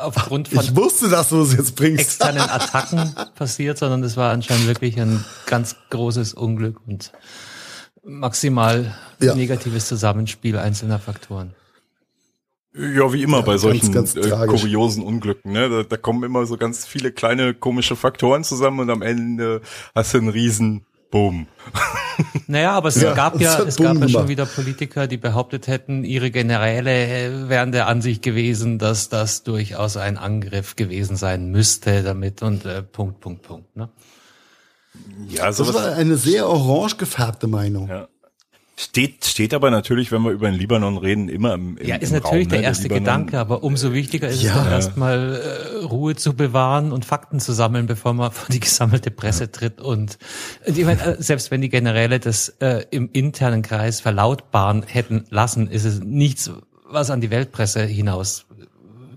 aufgrund 0.00 0.48
von 0.48 0.64
Ich 0.64 0.74
wusste, 0.74 1.08
dass 1.08 1.28
du 1.28 1.42
es 1.42 1.52
jetzt 1.52 1.76
bringst. 1.76 2.00
externen 2.00 2.40
Attacken 2.48 3.14
passiert, 3.34 3.78
sondern 3.78 4.02
es 4.02 4.16
war 4.16 4.30
anscheinend 4.32 4.66
wirklich 4.66 4.98
ein 5.00 5.24
ganz 5.46 5.76
großes 5.90 6.32
Unglück 6.34 6.76
und 6.86 7.12
maximal 8.04 8.94
Ja. 9.20 9.34
negatives 9.34 9.86
Zusammenspiel 9.86 10.56
einzelner 10.58 10.98
Faktoren. 10.98 11.54
Ja, 12.74 13.12
wie 13.12 13.22
immer 13.22 13.38
Ja, 13.40 13.42
bei 13.44 13.52
ganz, 13.52 13.62
solchen 13.62 13.92
ganz 13.92 14.16
äh, 14.16 14.22
tragisch. 14.22 14.62
kuriosen 14.62 15.02
Unglücken. 15.02 15.52
Ne? 15.52 15.68
Da, 15.68 15.82
da 15.82 15.96
kommen 15.98 16.22
immer 16.24 16.46
so 16.46 16.56
ganz 16.56 16.86
viele 16.86 17.12
kleine 17.12 17.52
komische 17.52 17.96
Faktoren 17.96 18.44
zusammen 18.44 18.80
und 18.80 18.88
am 18.90 19.02
Ende 19.02 19.60
hast 19.94 20.14
du 20.14 20.18
einen 20.18 20.30
riesen 20.30 20.86
Boom. 21.12 21.46
Naja, 22.46 22.72
aber 22.72 22.88
es 22.88 23.00
Ja, 23.00 23.12
gab 23.14 23.38
ja, 23.38 23.62
es 23.62 23.76
gab 23.76 23.96
ja 23.98 24.08
schon 24.08 24.28
wieder 24.28 24.46
Politiker, 24.46 25.06
die 25.06 25.18
behauptet 25.18 25.66
hätten, 25.68 26.04
ihre 26.04 26.30
Generäle 26.30 26.90
äh, 26.90 27.48
wären 27.48 27.70
der 27.70 27.86
Ansicht 27.86 28.22
gewesen, 28.22 28.78
dass 28.78 29.08
das 29.10 29.42
durchaus 29.44 29.96
ein 29.96 30.16
Angriff 30.16 30.74
gewesen 30.74 31.16
sein 31.16 31.50
müsste 31.50 32.02
damit 32.02 32.42
und 32.42 32.64
äh, 32.64 32.82
Punkt, 32.82 33.20
Punkt, 33.20 33.42
Punkt. 33.42 33.76
Ne? 33.76 33.90
Ja, 35.28 35.46
Das 35.46 35.58
war 35.60 35.66
sowas 35.66 35.84
eine 35.94 36.16
sehr 36.16 36.48
orange 36.48 36.96
gefärbte 36.96 37.46
Meinung. 37.46 37.88
ja. 37.88 38.08
Steht, 38.82 39.24
steht 39.24 39.54
aber 39.54 39.70
natürlich, 39.70 40.10
wenn 40.12 40.22
wir 40.22 40.30
über 40.32 40.50
den 40.50 40.58
Libanon 40.58 40.96
reden, 40.98 41.28
immer 41.28 41.54
im, 41.54 41.76
im 41.78 41.86
Ja, 41.86 41.96
ist 41.96 42.10
im 42.10 42.16
natürlich 42.20 42.46
Raum, 42.46 42.50
der 42.50 42.58
ne? 42.60 42.64
erste 42.66 42.84
Libanon- 42.88 42.98
Gedanke, 43.04 43.38
aber 43.38 43.62
umso 43.62 43.92
wichtiger 43.92 44.28
ist 44.28 44.42
Ja. 44.42 44.56
es 44.56 44.64
doch 44.64 44.70
erstmal 44.70 45.40
äh, 45.80 45.84
Ruhe 45.84 46.16
zu 46.16 46.34
bewahren 46.34 46.92
und 46.92 47.04
Fakten 47.04 47.40
zu 47.40 47.52
sammeln, 47.52 47.86
bevor 47.86 48.12
man 48.14 48.30
vor 48.32 48.48
die 48.50 48.60
gesammelte 48.60 49.10
Presse 49.10 49.50
tritt. 49.52 49.80
Und 49.80 50.18
ich 50.66 50.84
meine, 50.84 51.02
äh, 51.18 51.22
selbst 51.22 51.50
wenn 51.50 51.60
die 51.60 51.68
Generäle 51.68 52.20
das 52.20 52.48
äh, 52.60 52.84
im 52.90 53.08
internen 53.12 53.62
Kreis 53.62 54.00
verlautbaren 54.00 54.82
hätten 54.82 55.24
lassen, 55.30 55.68
ist 55.68 55.84
es 55.84 56.00
nichts, 56.00 56.50
was 56.84 57.10
an 57.10 57.20
die 57.20 57.30
Weltpresse 57.30 57.82
hinaus 57.84 58.46
äh, 58.60 58.64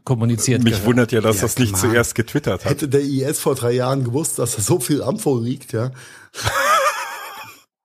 kommuniziert 0.03 0.63
Mich 0.63 0.73
gehört. 0.73 0.87
wundert 0.87 1.11
ja, 1.11 1.21
dass 1.21 1.37
Ja, 1.37 1.41
das 1.43 1.57
nicht 1.57 1.73
klar. 1.73 1.81
zuerst 1.91 2.15
getwittert 2.15 2.63
hat. 2.65 2.71
Hätte 2.71 2.87
der 2.87 3.01
IS 3.01 3.39
vor 3.39 3.55
drei 3.55 3.71
Jahren 3.71 4.03
gewusst, 4.03 4.37
dass 4.39 4.55
da 4.55 4.61
so 4.61 4.79
viel 4.79 5.01
Ampho 5.03 5.39
liegt, 5.39 5.73
ja. 5.73 5.91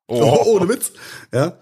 Oh. 0.07 0.43
Ohne 0.57 0.69
Witz. 0.69 0.93
Ja. 1.33 1.55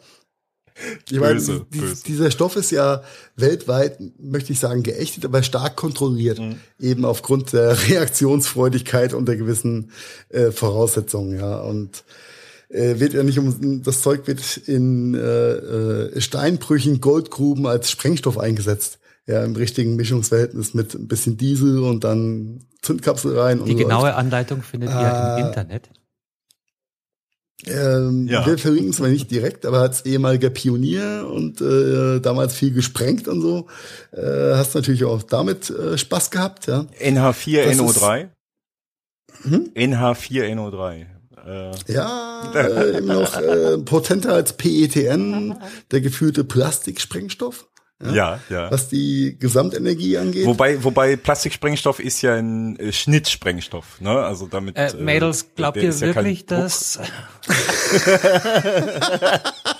Ich 1.10 1.18
meine, 1.18 1.34
Böse, 1.34 1.66
die, 1.72 1.78
böse. 1.80 2.04
dieser 2.04 2.30
Stoff 2.30 2.56
ist 2.56 2.70
ja 2.70 3.02
weltweit, 3.36 3.98
möchte 4.20 4.52
ich 4.52 4.60
sagen, 4.60 4.82
geächtet, 4.82 5.24
aber 5.24 5.42
stark 5.42 5.76
kontrolliert. 5.76 6.38
Mhm. 6.38 6.56
Eben 6.80 7.04
aufgrund 7.04 7.52
der 7.52 7.76
Reaktionsfreudigkeit 7.88 9.14
unter 9.14 9.36
gewissen 9.36 9.90
äh, 10.28 10.50
Voraussetzungen, 10.50 11.38
ja. 11.38 11.58
Und 11.60 12.04
äh, 12.68 13.00
wird 13.00 13.14
ja 13.14 13.22
nicht 13.22 13.38
um 13.38 13.82
das 13.82 14.02
Zeug 14.02 14.26
wird 14.26 14.56
in 14.58 15.14
äh, 15.14 15.18
äh, 15.20 16.20
Steinbrüchen, 16.20 17.00
Goldgruben 17.00 17.66
als 17.66 17.90
Sprengstoff 17.90 18.38
eingesetzt. 18.38 18.98
Ja, 19.26 19.44
im 19.44 19.56
richtigen 19.56 19.96
Mischungsverhältnis 19.96 20.72
mit 20.72 20.94
ein 20.94 21.06
bisschen 21.06 21.36
Diesel 21.36 21.82
und 21.82 22.02
dann 22.04 22.60
Zündkapsel 22.80 23.38
rein. 23.38 23.58
Die 23.58 23.72
und 23.72 23.78
so. 23.78 23.84
genaue 23.84 24.14
Anleitung 24.14 24.62
findet 24.62 24.88
ihr 24.88 24.96
Ah. 24.96 25.38
im 25.38 25.46
Internet. 25.46 25.90
Ähm, 27.70 28.26
Ja. 28.28 28.46
Wir 28.46 28.58
verlinken 28.58 28.90
es 28.90 28.98
mal 28.98 29.10
nicht 29.10 29.30
direkt, 29.30 29.66
aber 29.66 29.80
als 29.80 30.04
ehemaliger 30.04 30.50
Pionier 30.50 31.26
und 31.30 31.60
äh, 31.60 32.20
damals 32.20 32.54
viel 32.54 32.72
gesprengt 32.72 33.28
und 33.28 33.40
so, 33.40 33.66
äh, 34.12 34.54
hast 34.54 34.74
natürlich 34.74 35.04
auch 35.04 35.22
damit 35.22 35.70
äh, 35.70 35.96
Spaß 35.98 36.30
gehabt, 36.30 36.66
ja. 36.66 36.86
NH4NO3? 37.00 38.28
Hm? 39.42 39.70
NH4NO3. 39.74 41.06
Äh, 41.46 41.70
Ja, 41.92 42.52
äh, 42.54 42.98
immer 42.98 43.14
noch 43.14 43.36
äh, 43.40 43.78
potenter 43.78 44.34
als 44.34 44.52
PETN, 44.54 45.54
der 45.90 46.00
geführte 46.00 46.44
Plastiksprengstoff, 46.44 47.68
ja, 48.04 48.40
ja. 48.48 48.70
was 48.70 48.88
die 48.88 49.36
Gesamtenergie 49.38 50.18
angeht. 50.18 50.46
Wobei, 50.46 50.82
wobei 50.84 51.16
Plastiksprengstoff 51.16 51.98
ist 51.98 52.22
ja 52.22 52.34
ein 52.34 52.78
äh, 52.78 52.92
Schnittsprengstoff, 52.92 54.00
ne? 54.00 54.10
Also 54.10 54.46
damit. 54.46 54.76
Äh, 54.76 54.94
Mädels, 54.98 55.54
glaubt 55.56 55.76
der 55.76 55.84
ihr 55.84 55.90
ja 55.90 56.00
wirklich, 56.00 56.46
dass 56.46 56.98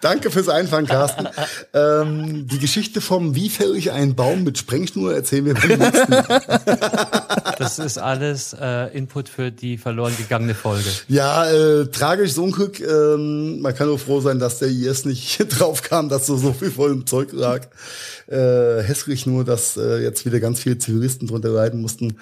Danke 0.00 0.30
fürs 0.30 0.48
Einfahren, 0.48 0.86
Carsten. 0.86 1.28
ähm, 1.74 2.46
die 2.46 2.58
Geschichte 2.58 3.00
vom 3.00 3.34
Wie 3.34 3.48
fäll 3.48 3.76
ich 3.76 3.92
einen 3.92 4.14
Baum 4.14 4.44
mit 4.44 4.58
Sprengschnur 4.58 5.14
erzählen 5.14 5.44
wir 5.46 5.54
beim 5.54 5.78
nächsten 5.78 6.10
Mal. 6.10 6.42
das 7.58 7.78
ist 7.78 7.98
alles 7.98 8.54
äh, 8.58 8.96
Input 8.96 9.28
für 9.28 9.50
die 9.50 9.78
verloren 9.78 10.14
gegangene 10.16 10.54
Folge? 10.54 10.88
Ja, 11.08 11.50
äh, 11.50 11.86
tragisches 11.86 12.38
Unglück. 12.38 12.80
Ähm, 12.80 13.60
man 13.60 13.74
kann 13.74 13.86
nur 13.88 13.98
froh 13.98 14.20
sein, 14.20 14.38
dass 14.38 14.58
der 14.58 14.68
IS 14.68 15.04
nicht 15.04 15.38
drauf 15.58 15.82
kam, 15.82 16.08
dass 16.08 16.26
so, 16.26 16.36
so 16.36 16.52
viel 16.52 16.70
voll 16.70 16.92
im 16.92 17.06
Zeug 17.06 17.32
lag. 17.32 17.66
Äh, 18.28 18.82
hässlich 18.82 19.26
nur, 19.26 19.44
dass 19.44 19.76
äh, 19.76 20.02
jetzt 20.02 20.24
wieder 20.24 20.40
ganz 20.40 20.60
viele 20.60 20.78
Zivilisten 20.78 21.28
drunter 21.28 21.50
leiden 21.50 21.80
mussten. 21.80 22.18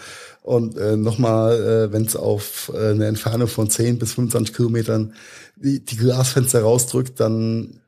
Und 0.50 0.76
äh, 0.76 0.96
nochmal, 0.96 1.52
äh, 1.90 1.92
wenn 1.92 2.04
es 2.06 2.16
auf 2.16 2.72
äh, 2.74 2.90
eine 2.90 3.06
Entfernung 3.06 3.46
von 3.46 3.70
10 3.70 3.98
bis 4.00 4.14
25 4.14 4.52
Kilometern 4.56 5.14
die, 5.54 5.84
die 5.84 5.96
Glasfenster 5.96 6.62
rausdrückt, 6.62 7.20
dann 7.20 7.80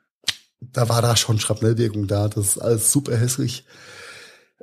da 0.60 0.88
war 0.88 1.02
da 1.02 1.16
schon 1.16 1.40
Schrapnellwirkung 1.40 2.06
da. 2.06 2.28
Das 2.28 2.46
ist 2.46 2.58
alles 2.58 2.92
super 2.92 3.16
hässlich. 3.16 3.64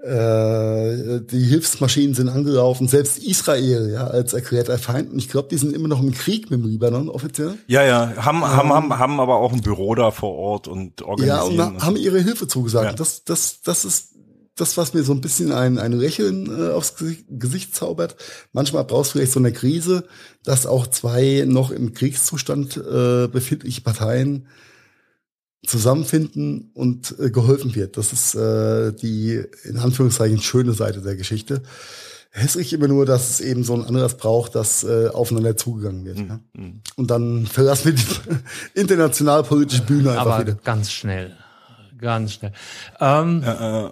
Äh, 0.02 1.20
die 1.30 1.43
Hilfsmaschinen 1.43 2.16
sind 2.16 2.30
angelaufen, 2.30 2.88
selbst 2.88 3.18
Israel, 3.18 3.91
ja, 3.91 4.08
als 4.08 4.32
erklärter 4.32 4.78
Feind. 4.78 5.12
Und 5.12 5.18
ich 5.20 5.28
glaube, 5.28 5.50
die 5.50 5.58
sind 5.58 5.74
immer 5.74 5.89
noch 5.89 6.02
im 6.02 6.14
Krieg 6.14 6.50
mit 6.50 6.62
dem 6.62 6.70
Libanon, 6.70 7.10
offiziell. 7.10 7.56
Ja, 7.68 7.84
ja, 7.84 8.14
haben, 8.16 8.41
haben, 8.45 8.70
haben, 8.74 8.97
haben 8.97 9.20
aber 9.20 9.36
auch 9.36 9.52
ein 9.52 9.60
Büro 9.62 9.93
da 9.95 10.12
vor 10.12 10.36
Ort 10.36 10.70
und 10.70 11.02
Ja, 11.02 11.06
organisieren. 11.08 11.47
und 11.76 11.82
ha- 11.82 11.86
haben 11.86 11.97
ihre 11.97 12.20
Hilfe 12.22 12.47
zugesagt. 12.47 12.91
Ja. 12.91 12.93
Das, 12.95 13.26
das, 13.26 13.60
das 13.62 13.84
ist 13.84 14.14
das, 14.60 14.78
was 14.78 14.93
mir 14.93 15.03
so 15.03 15.14
ein 15.14 15.22
bisschen 15.22 15.51
ein, 15.51 15.78
ein 15.78 15.93
Lächeln 15.93 16.47
äh, 16.47 16.72
aufs 16.72 16.95
Gesicht, 16.95 17.26
Gesicht 17.30 17.76
zaubert. 17.76 18.16
Manchmal 18.53 18.84
brauchst 18.84 19.12
du 19.12 19.18
vielleicht 19.18 19.32
so 19.34 19.39
eine 19.39 19.51
Krise, 19.51 20.05
dass 20.43 20.66
auch 20.66 20.88
zwei 20.88 21.45
noch 21.47 21.72
im 21.72 21.93
Kriegszustand 21.93 22.78
äh, 22.78 23.28
befindliche 23.28 23.82
Parteien 23.82 24.47
zusammenfinden 25.66 26.72
und 26.74 27.16
äh, 27.20 27.32
geholfen 27.32 27.76
wird. 27.76 27.97
Das 27.97 28.14
ist 28.14 28.36
äh, 28.36 28.93
die 28.93 29.43
in 29.64 29.78
Anführungszeichen 29.78 30.39
schöne 30.39 30.74
Seite 30.74 31.01
der 31.01 31.16
Geschichte. 31.16 31.64
Hässlich 32.32 32.74
immer 32.74 32.88
nur, 32.88 33.05
dass 33.05 33.30
es 33.30 33.41
eben 33.41 33.64
so 33.64 33.74
ein 33.74 33.84
Anlass 33.84 34.16
braucht, 34.16 34.53
dass 34.55 34.84
äh, 34.84 35.07
aufeinander 35.07 35.57
zugegangen 35.57 36.05
wird. 36.05 36.20
Ja? 36.20 36.39
Und 36.95 37.10
dann 37.10 37.47
verlassen 37.47 37.86
wir 37.86 37.93
die 37.93 38.05
international 38.80 39.43
politische 39.43 39.82
Bühne 39.82 40.12
einfach 40.12 40.26
Aber 40.26 40.47
wieder. 40.47 40.57
ganz 40.64 40.91
schnell. 40.91 41.36
Ganz 41.97 42.34
schnell. 42.34 42.53
Ähm, 42.99 43.43
äh, 43.43 43.88
äh, 43.88 43.91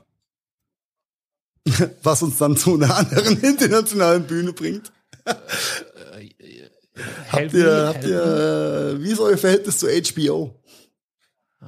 was 2.03 2.21
uns 2.23 2.37
dann 2.37 2.57
zu 2.57 2.75
einer 2.75 2.95
anderen 2.95 3.37
internationalen 3.41 4.23
Bühne 4.23 4.53
bringt. 4.53 4.91
help 5.25 5.41
Habt 7.31 7.53
ihr, 7.53 7.87
habt 7.87 8.03
ihr, 8.05 8.95
äh, 8.95 9.03
wie 9.03 9.11
ist 9.11 9.19
euer 9.19 9.37
Verhältnis 9.37 9.77
zu 9.77 9.87
HBO? 9.87 10.55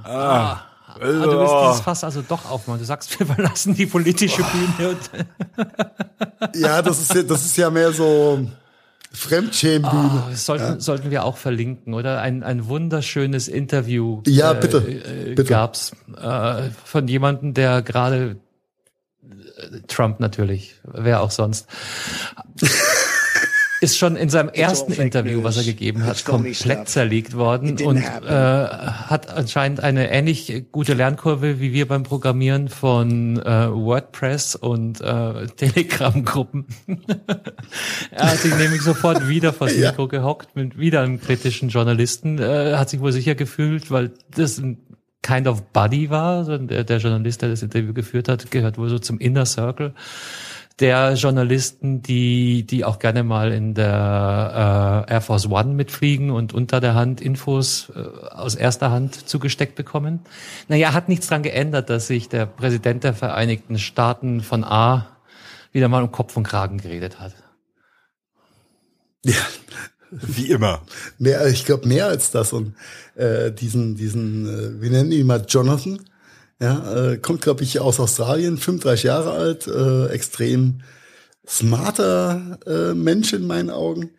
ah, 0.04 0.62
Ah, 0.96 0.98
du 1.00 1.40
willst 1.40 1.54
dieses 1.64 1.82
Fass 1.82 2.04
also 2.04 2.22
doch 2.22 2.50
aufmachen. 2.50 2.80
Du 2.80 2.86
sagst, 2.86 3.18
wir 3.20 3.26
verlassen 3.26 3.76
die 3.76 3.86
politische 3.86 4.44
Bühne. 4.44 4.98
ja, 6.56 6.82
das 6.82 7.00
ist 7.00 7.14
ja, 7.14 7.24
das 7.24 7.46
ist 7.46 7.58
ja 7.58 7.70
mehr 7.70 7.92
so 7.94 8.48
Fremdschämenbühne. 9.12 10.24
Oh, 10.30 10.36
sollten, 10.36 10.64
ja. 10.64 10.80
sollten 10.80 11.12
wir 11.12 11.24
auch 11.24 11.38
verlinken, 11.38 11.94
oder? 11.94 12.22
Ein, 12.22 12.44
ein 12.44 12.68
wunderschönes 12.68 13.48
Interview. 13.48 14.22
Ja, 14.28 14.54
bitte. 14.54 14.78
Äh, 14.78 15.36
bitte. 15.36 15.44
Gab's 15.46 15.94
äh, 16.16 16.70
von 16.84 17.08
jemandem, 17.08 17.54
der 17.54 17.82
gerade 17.82 18.16
äh, 18.32 18.36
Trump 19.88 20.20
natürlich, 20.20 20.76
wer 20.84 21.22
auch 21.22 21.32
sonst. 21.32 21.68
ist 23.82 23.98
schon 23.98 24.16
in 24.16 24.30
seinem 24.30 24.50
ersten 24.50 24.92
Interview, 24.92 25.44
was 25.44 25.58
er 25.58 25.64
gegeben 25.64 26.06
hat, 26.06 26.26
komplett 26.26 26.90
zerlegt 26.90 27.36
worden 27.36 27.82
und 27.82 27.98
äh, 27.98 28.02
hat 28.02 29.30
anscheinend 29.30 29.80
eine 29.82 30.12
ähnlich 30.12 30.66
gute 30.72 30.94
Lernkurve 30.94 31.60
wie 31.60 31.72
wir 31.72 31.88
beim 31.88 32.04
Programmieren 32.04 32.68
von 32.68 33.38
äh, 33.40 33.72
WordPress 33.72 34.56
und 34.56 35.02
äh, 35.02 35.48
Telegram-Gruppen. 35.48 36.66
er 38.12 38.32
hat 38.32 38.38
sich 38.38 38.56
nämlich 38.56 38.82
sofort 38.82 39.28
wieder 39.28 39.54
vors 39.54 39.70
Ja. 39.80 39.92
Mikro 39.92 40.08
gehockt 40.08 40.56
mit 40.56 40.78
wieder 40.78 41.02
einem 41.02 41.22
kritischen 41.22 41.70
Journalisten, 41.70 42.40
äh, 42.40 42.76
hat 42.76 42.90
sich 42.90 43.00
wohl 43.00 43.12
sicher 43.12 43.36
gefühlt, 43.36 43.92
weil 43.92 44.12
das 44.36 44.58
ein 44.58 44.78
kind 45.22 45.48
of 45.48 45.62
buddy 45.74 46.10
war. 46.10 46.44
Der, 46.46 46.84
der 46.84 46.98
Journalist, 46.98 47.42
der 47.42 47.50
das 47.50 47.62
Interview 47.62 47.94
geführt 47.94 48.28
hat, 48.28 48.52
gehört 48.52 48.78
wohl 48.78 48.90
so 48.90 49.00
zum 49.00 49.20
Inner 49.20 49.46
Circle 49.46 49.94
der 50.80 51.14
Journalisten, 51.14 52.02
die, 52.02 52.66
die 52.66 52.86
auch 52.86 53.00
gerne 53.00 53.24
mal 53.24 53.52
in 53.52 53.74
der 53.74 55.06
äh, 55.08 55.12
Air 55.14 55.22
Force 55.22 55.48
One 55.48 55.74
mitfliegen 55.74 56.32
und 56.32 56.54
unter 56.54 56.80
der 56.80 56.96
Hand 56.96 57.22
Infos 57.22 57.92
äh, 57.96 58.00
aus 58.30 58.56
erster 58.56 58.92
Hand 58.92 59.28
zugesteckt 59.28 59.76
bekommen. 59.76 60.22
Naja, 60.68 60.94
hat 60.94 61.10
nichts 61.10 61.28
dran 61.28 61.44
geändert, 61.44 61.90
dass 61.90 62.08
sich 62.08 62.30
der 62.30 62.46
Präsident 62.46 63.04
der 63.04 63.14
Vereinigten 63.14 63.78
Staaten 63.78 64.42
von 64.42 64.64
A 64.64 65.18
wieder 65.72 65.88
mal 65.88 66.04
um 66.04 66.12
Kopf 66.12 66.36
und 66.38 66.44
Kragen 66.44 66.78
geredet 66.78 67.20
hat. 67.20 67.34
Ja, 69.26 69.34
Wie 70.12 70.50
immer. 70.52 70.82
mehr, 71.18 71.46
ich 71.48 71.66
glaube 71.66 71.88
mehr 71.88 72.08
als 72.08 72.32
das 72.32 72.52
und 72.54 72.74
äh, 73.16 73.52
diesen, 73.52 73.96
diesen, 73.96 74.48
äh, 74.48 74.82
wir 74.82 74.90
nennen 74.90 75.12
ihn 75.12 75.28
mal 75.28 75.46
Jonathan. 75.48 76.00
Ja, 76.62 77.12
äh, 77.12 77.18
kommt 77.18 77.42
glaube 77.42 77.64
ich 77.64 77.80
aus 77.80 78.00
Australien, 78.00 78.58
35 78.58 79.04
Jahre 79.04 79.32
alt, 79.32 79.68
äh, 79.68 80.08
extrem 80.08 80.82
smarter 81.48 82.60
äh, 82.66 82.94
Mensch 82.94 83.34
in 83.34 83.46
meinen 83.48 83.70
Augen, 83.70 84.12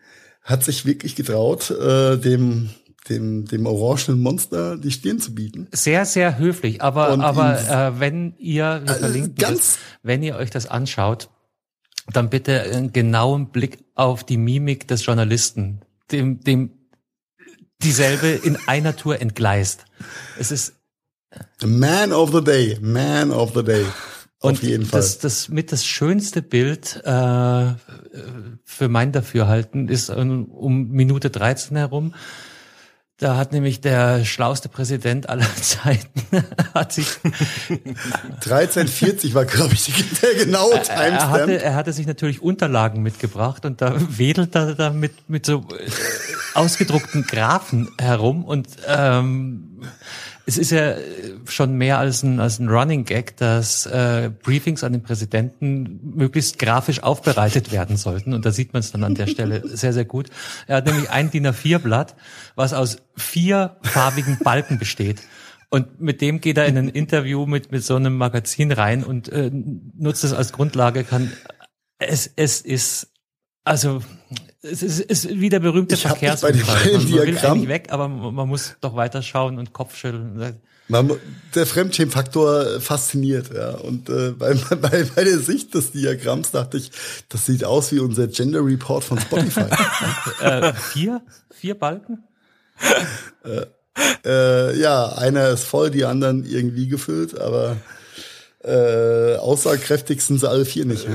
hat 0.43 0.63
sich 0.63 0.85
wirklich 0.85 1.15
getraut, 1.15 1.71
äh, 1.71 2.17
dem 2.17 2.69
dem 3.09 3.45
dem 3.45 3.65
orangenen 3.65 4.21
Monster 4.21 4.77
die 4.77 4.91
Stirn 4.91 5.19
zu 5.19 5.33
bieten. 5.33 5.67
Sehr, 5.71 6.05
sehr 6.05 6.37
höflich, 6.37 6.81
aber, 6.83 7.11
Und 7.13 7.21
aber 7.21 7.59
äh, 7.59 7.99
wenn 7.99 8.35
ihr, 8.37 8.81
wir 8.85 8.95
Äh, 8.95 8.99
verlinken 8.99 9.35
ganz- 9.35 9.57
das, 9.57 9.77
wenn 10.03 10.21
ihr 10.21 10.35
euch 10.35 10.51
das 10.51 10.67
anschaut, 10.67 11.29
dann 12.11 12.29
bitte 12.29 12.61
einen 12.61 12.93
genauen 12.93 13.49
Blick 13.49 13.79
auf 13.95 14.23
die 14.23 14.37
Mimik 14.37 14.87
des 14.87 15.05
Journalisten, 15.05 15.81
dem, 16.11 16.41
dem 16.41 16.71
dieselbe 17.81 18.27
in 18.27 18.57
einer 18.67 18.95
Tour 18.95 19.21
entgleist. 19.21 19.85
Es 20.39 20.51
ist 20.51 20.73
Man 21.63 22.11
of 22.11 22.31
the 22.33 22.43
Day, 22.43 22.77
Man 22.81 23.31
of 23.31 23.53
the 23.55 23.63
Day. 23.63 23.85
und 24.39 24.53
Auf 24.53 24.63
jeden 24.63 24.85
Fall. 24.85 24.99
das, 24.99 25.19
das 25.19 25.49
mit 25.49 25.71
das 25.71 25.85
schönste 25.85 26.41
Bild 26.41 27.01
äh, 27.05 27.73
für 28.63 28.89
mein 28.89 29.11
Dafürhalten 29.11 29.87
ist 29.87 30.09
um, 30.09 30.45
um 30.45 30.89
Minute 30.89 31.29
13 31.29 31.77
herum. 31.77 32.13
Da 33.21 33.37
hat 33.37 33.51
nämlich 33.51 33.81
der 33.81 34.25
schlauste 34.25 34.67
Präsident 34.67 35.29
aller 35.29 35.45
Zeiten 35.61 36.09
hat 36.73 36.91
sich 36.91 37.05
1340 37.69 39.35
war, 39.35 39.45
glaube 39.45 39.75
ich, 39.75 39.93
der 40.21 40.43
genaue 40.43 40.73
er 40.73 40.79
hatte, 41.29 41.45
Timestamp. 41.45 41.49
er 41.61 41.75
hatte 41.75 41.93
sich 41.93 42.07
natürlich 42.07 42.41
Unterlagen 42.41 43.03
mitgebracht 43.03 43.63
und 43.65 43.79
da 43.79 43.93
wedelt 44.17 44.55
er 44.55 44.73
da 44.73 44.89
mit, 44.89 45.29
mit 45.29 45.45
so 45.45 45.59
äh, 45.59 45.91
ausgedruckten 46.55 47.27
Graphen 47.27 47.89
herum 47.99 48.43
und 48.43 48.67
ähm, 48.87 49.83
es 50.45 50.57
ist 50.57 50.71
ja 50.71 50.95
schon 51.45 51.75
mehr 51.75 51.99
als 51.99 52.23
ein, 52.23 52.39
als 52.39 52.59
ein 52.59 52.67
Running 52.67 53.05
Gag, 53.05 53.37
dass 53.37 53.85
äh, 53.85 54.31
Briefings 54.43 54.83
an 54.83 54.93
den 54.93 55.03
Präsidenten 55.03 55.99
möglichst 56.15 56.57
grafisch 56.59 57.03
aufbereitet 57.03 57.71
werden 57.71 57.97
sollten. 57.97 58.33
Und 58.33 58.45
da 58.45 58.51
sieht 58.51 58.73
man 58.73 58.79
es 58.79 58.91
dann 58.91 59.03
an 59.03 59.15
der 59.15 59.27
Stelle 59.27 59.61
sehr, 59.67 59.93
sehr 59.93 60.05
gut. 60.05 60.29
Er 60.67 60.77
hat 60.77 60.85
nämlich 60.85 61.09
ein 61.09 61.29
DIN 61.29 61.47
A4-Blatt, 61.47 62.15
was 62.55 62.73
aus 62.73 62.97
vier 63.15 63.77
farbigen 63.83 64.39
Balken 64.43 64.79
besteht. 64.79 65.21
Und 65.69 66.01
mit 66.01 66.21
dem 66.21 66.41
geht 66.41 66.57
er 66.57 66.65
in 66.65 66.77
ein 66.77 66.89
Interview 66.89 67.45
mit, 67.45 67.71
mit 67.71 67.83
so 67.83 67.95
einem 67.95 68.17
Magazin 68.17 68.71
rein 68.71 69.03
und 69.03 69.29
äh, 69.29 69.49
nutzt 69.51 70.23
es 70.23 70.33
als 70.33 70.51
Grundlage, 70.51 71.03
kann 71.03 71.31
es, 71.97 72.29
es 72.35 72.59
ist, 72.61 73.07
also 73.63 74.01
es 74.63 74.83
ist, 74.83 74.99
ist 74.99 75.29
wie 75.29 75.49
der 75.49 75.59
berühmte 75.59 75.95
Ich 75.95 76.01
Verkehrsunfall. 76.01 76.85
Man, 76.85 76.93
man 76.93 77.11
will 77.11 77.21
eigentlich 77.21 77.67
weg, 77.67 77.87
aber 77.89 78.07
man 78.07 78.47
muss 78.47 78.75
doch 78.81 78.95
weiter 78.95 79.21
schauen 79.21 79.57
und 79.57 79.73
Kopfschütteln. 79.73 80.59
Man, 80.87 81.11
der 81.55 81.65
Fremdschämfaktor 81.65 82.81
fasziniert, 82.81 83.51
ja. 83.53 83.71
Und 83.71 84.09
äh, 84.09 84.31
bei, 84.31 84.53
bei, 84.75 85.03
bei 85.03 85.23
der 85.23 85.39
Sicht 85.39 85.73
des 85.73 85.91
Diagramms 85.91 86.51
dachte 86.51 86.77
ich, 86.77 86.91
das 87.29 87.45
sieht 87.45 87.63
aus 87.63 87.91
wie 87.91 87.99
unser 87.99 88.27
Gender 88.27 88.63
Report 88.63 89.03
von 89.03 89.19
Spotify. 89.19 89.65
Äh, 90.41 90.73
vier? 90.73 91.21
Vier 91.51 91.75
Balken? 91.75 92.23
äh, 94.25 94.79
ja, 94.79 95.13
einer 95.13 95.49
ist 95.49 95.65
voll, 95.65 95.91
die 95.91 96.05
anderen 96.05 96.45
irgendwie 96.45 96.87
gefüllt, 96.87 97.39
aber 97.39 97.77
äh, 98.63 99.35
aussagekräftig 99.35 100.21
sind 100.21 100.39
sie 100.39 100.49
alle 100.49 100.65
vier 100.65 100.85
nicht. 100.85 101.07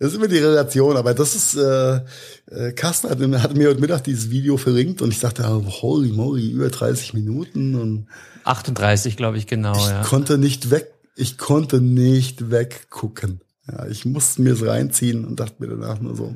Das 0.00 0.12
ist 0.12 0.16
immer 0.16 0.28
die 0.28 0.38
Relation, 0.38 0.96
aber 0.96 1.12
das 1.12 1.34
ist, 1.34 1.56
äh, 1.56 2.00
äh, 2.46 2.72
Carsten 2.72 3.10
hat, 3.10 3.20
hat 3.42 3.54
mir 3.54 3.68
heute 3.68 3.82
Mittag 3.82 4.02
dieses 4.04 4.30
Video 4.30 4.56
verringt 4.56 5.02
und 5.02 5.10
ich 5.10 5.20
dachte, 5.20 5.44
oh, 5.46 5.82
holy 5.82 6.10
moly, 6.10 6.52
über 6.52 6.70
30 6.70 7.12
Minuten 7.12 7.74
und 7.74 8.06
38, 8.44 9.18
glaube 9.18 9.36
ich, 9.36 9.46
genau, 9.46 9.74
ich 9.76 9.90
ja. 9.90 10.02
konnte 10.02 10.38
nicht 10.38 10.70
weg, 10.70 10.90
ich 11.16 11.36
konnte 11.36 11.82
nicht 11.82 12.50
weggucken. 12.50 13.42
Ja, 13.70 13.86
ich 13.88 14.06
musste 14.06 14.40
mir 14.40 14.54
es 14.54 14.64
reinziehen 14.64 15.26
und 15.26 15.38
dachte 15.38 15.56
mir 15.58 15.68
danach 15.68 16.00
nur 16.00 16.16
so, 16.16 16.34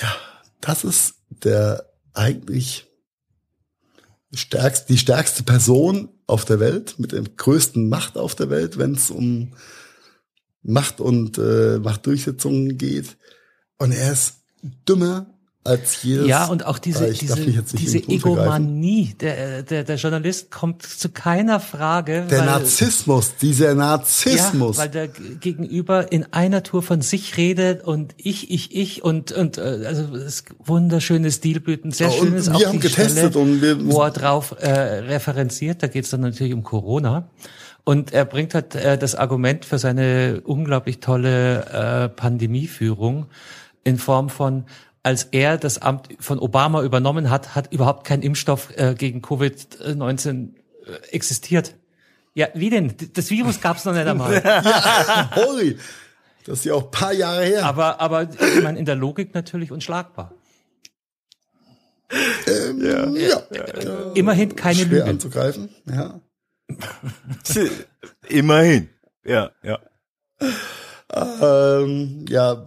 ja, 0.00 0.10
das 0.62 0.82
ist 0.82 1.16
der 1.28 1.90
eigentlich 2.14 2.86
stärkste, 4.32 4.94
die 4.94 4.98
stärkste 4.98 5.42
Person 5.42 6.08
auf 6.26 6.46
der 6.46 6.58
Welt, 6.58 6.94
mit 6.96 7.12
der 7.12 7.20
größten 7.20 7.86
Macht 7.86 8.16
auf 8.16 8.34
der 8.34 8.48
Welt, 8.48 8.78
wenn 8.78 8.94
es 8.94 9.10
um 9.10 9.52
Macht 10.64 11.00
und 11.00 11.38
äh, 11.38 11.78
Machtdurchsetzung 11.78 12.76
geht. 12.76 13.16
Und 13.78 13.92
er 13.92 14.12
ist 14.12 14.42
dümmer 14.88 15.33
als 15.64 16.02
jedes. 16.02 16.26
Ja, 16.26 16.44
und 16.44 16.66
auch 16.66 16.78
diese, 16.78 17.06
darf 17.06 17.18
diese, 17.18 17.62
diese. 17.62 17.98
Egomanie. 17.98 19.14
Der, 19.18 19.62
der, 19.62 19.84
der 19.84 19.96
Journalist 19.96 20.50
kommt 20.50 20.82
zu 20.82 21.08
keiner 21.08 21.58
Frage. 21.58 22.26
Der 22.30 22.40
weil, 22.40 22.46
Narzissmus, 22.46 23.34
dieser 23.40 23.74
Narzissmus. 23.74 24.76
Ja, 24.76 24.82
weil 24.82 24.90
der 24.90 25.08
Gegenüber 25.08 26.12
in 26.12 26.26
einer 26.32 26.62
Tour 26.62 26.82
von 26.82 27.00
sich 27.00 27.38
redet 27.38 27.82
und 27.82 28.14
ich, 28.18 28.50
ich, 28.50 28.76
ich 28.76 29.02
und, 29.02 29.32
und 29.32 29.56
äh, 29.56 29.84
also 29.86 30.02
das 30.08 30.22
ist 30.22 30.44
wunderschöne 30.64 31.30
Stilblüten, 31.32 31.92
sehr 31.92 32.08
Ja, 32.08 32.12
schön 32.12 32.28
und 32.28 32.34
ist 32.34 32.48
wir 32.50 32.56
auch 32.56 32.66
haben 32.66 32.80
die 32.80 32.88
getestet 32.88 33.32
Stelle, 33.32 33.38
und 33.44 33.62
wir- 33.62 33.86
wo 33.86 34.02
er 34.02 34.10
drauf 34.10 34.54
äh, 34.60 34.68
referenziert, 34.70 35.82
da 35.82 35.86
geht 35.86 36.04
es 36.04 36.10
dann 36.10 36.20
natürlich 36.20 36.52
um 36.52 36.62
Corona. 36.62 37.28
Und 37.84 38.12
er 38.12 38.24
bringt 38.26 38.54
halt 38.54 38.74
äh, 38.74 38.96
das 38.98 39.14
Argument 39.14 39.64
für 39.64 39.78
seine 39.78 40.40
unglaublich 40.44 41.00
tolle 41.00 41.64
äh, 41.66 42.08
Pandemieführung 42.08 43.26
in 43.82 43.98
Form 43.98 44.30
von, 44.30 44.64
als 45.04 45.24
er 45.30 45.58
das 45.58 45.78
Amt 45.80 46.08
von 46.18 46.40
Obama 46.40 46.82
übernommen 46.82 47.30
hat, 47.30 47.54
hat 47.54 47.72
überhaupt 47.72 48.04
kein 48.04 48.22
Impfstoff 48.22 48.70
äh, 48.76 48.94
gegen 48.94 49.20
Covid-19 49.20 50.48
äh, 50.86 50.90
existiert. 51.12 51.76
Ja, 52.34 52.48
wie 52.54 52.70
denn? 52.70 52.94
Das 53.12 53.30
Virus 53.30 53.60
gab 53.60 53.76
es 53.76 53.84
noch 53.84 53.92
nicht 53.92 54.06
einmal. 54.06 54.42
Holy, 55.36 55.78
das 56.46 56.58
ist 56.60 56.64
ja 56.64 56.74
auch 56.74 56.86
ein 56.86 56.90
paar 56.90 57.12
Jahre 57.12 57.44
her. 57.44 57.64
Aber, 57.64 58.00
aber 58.00 58.22
ich 58.22 58.62
meine, 58.62 58.78
in 58.78 58.86
der 58.86 58.96
Logik 58.96 59.34
natürlich 59.34 59.70
unschlagbar. 59.70 60.32
Ähm, 62.10 62.80
ja, 63.16 63.38
Äh, 63.50 64.18
Immerhin 64.18 64.56
keine 64.56 64.76
schwer 64.80 64.86
Lüge. 64.88 65.04
anzugreifen. 65.04 65.68
Ja. 65.86 66.20
Immerhin. 68.28 68.88
Ja, 69.24 69.50
ja. 69.62 69.78
Ähm, 71.12 72.24
ja, 72.28 72.64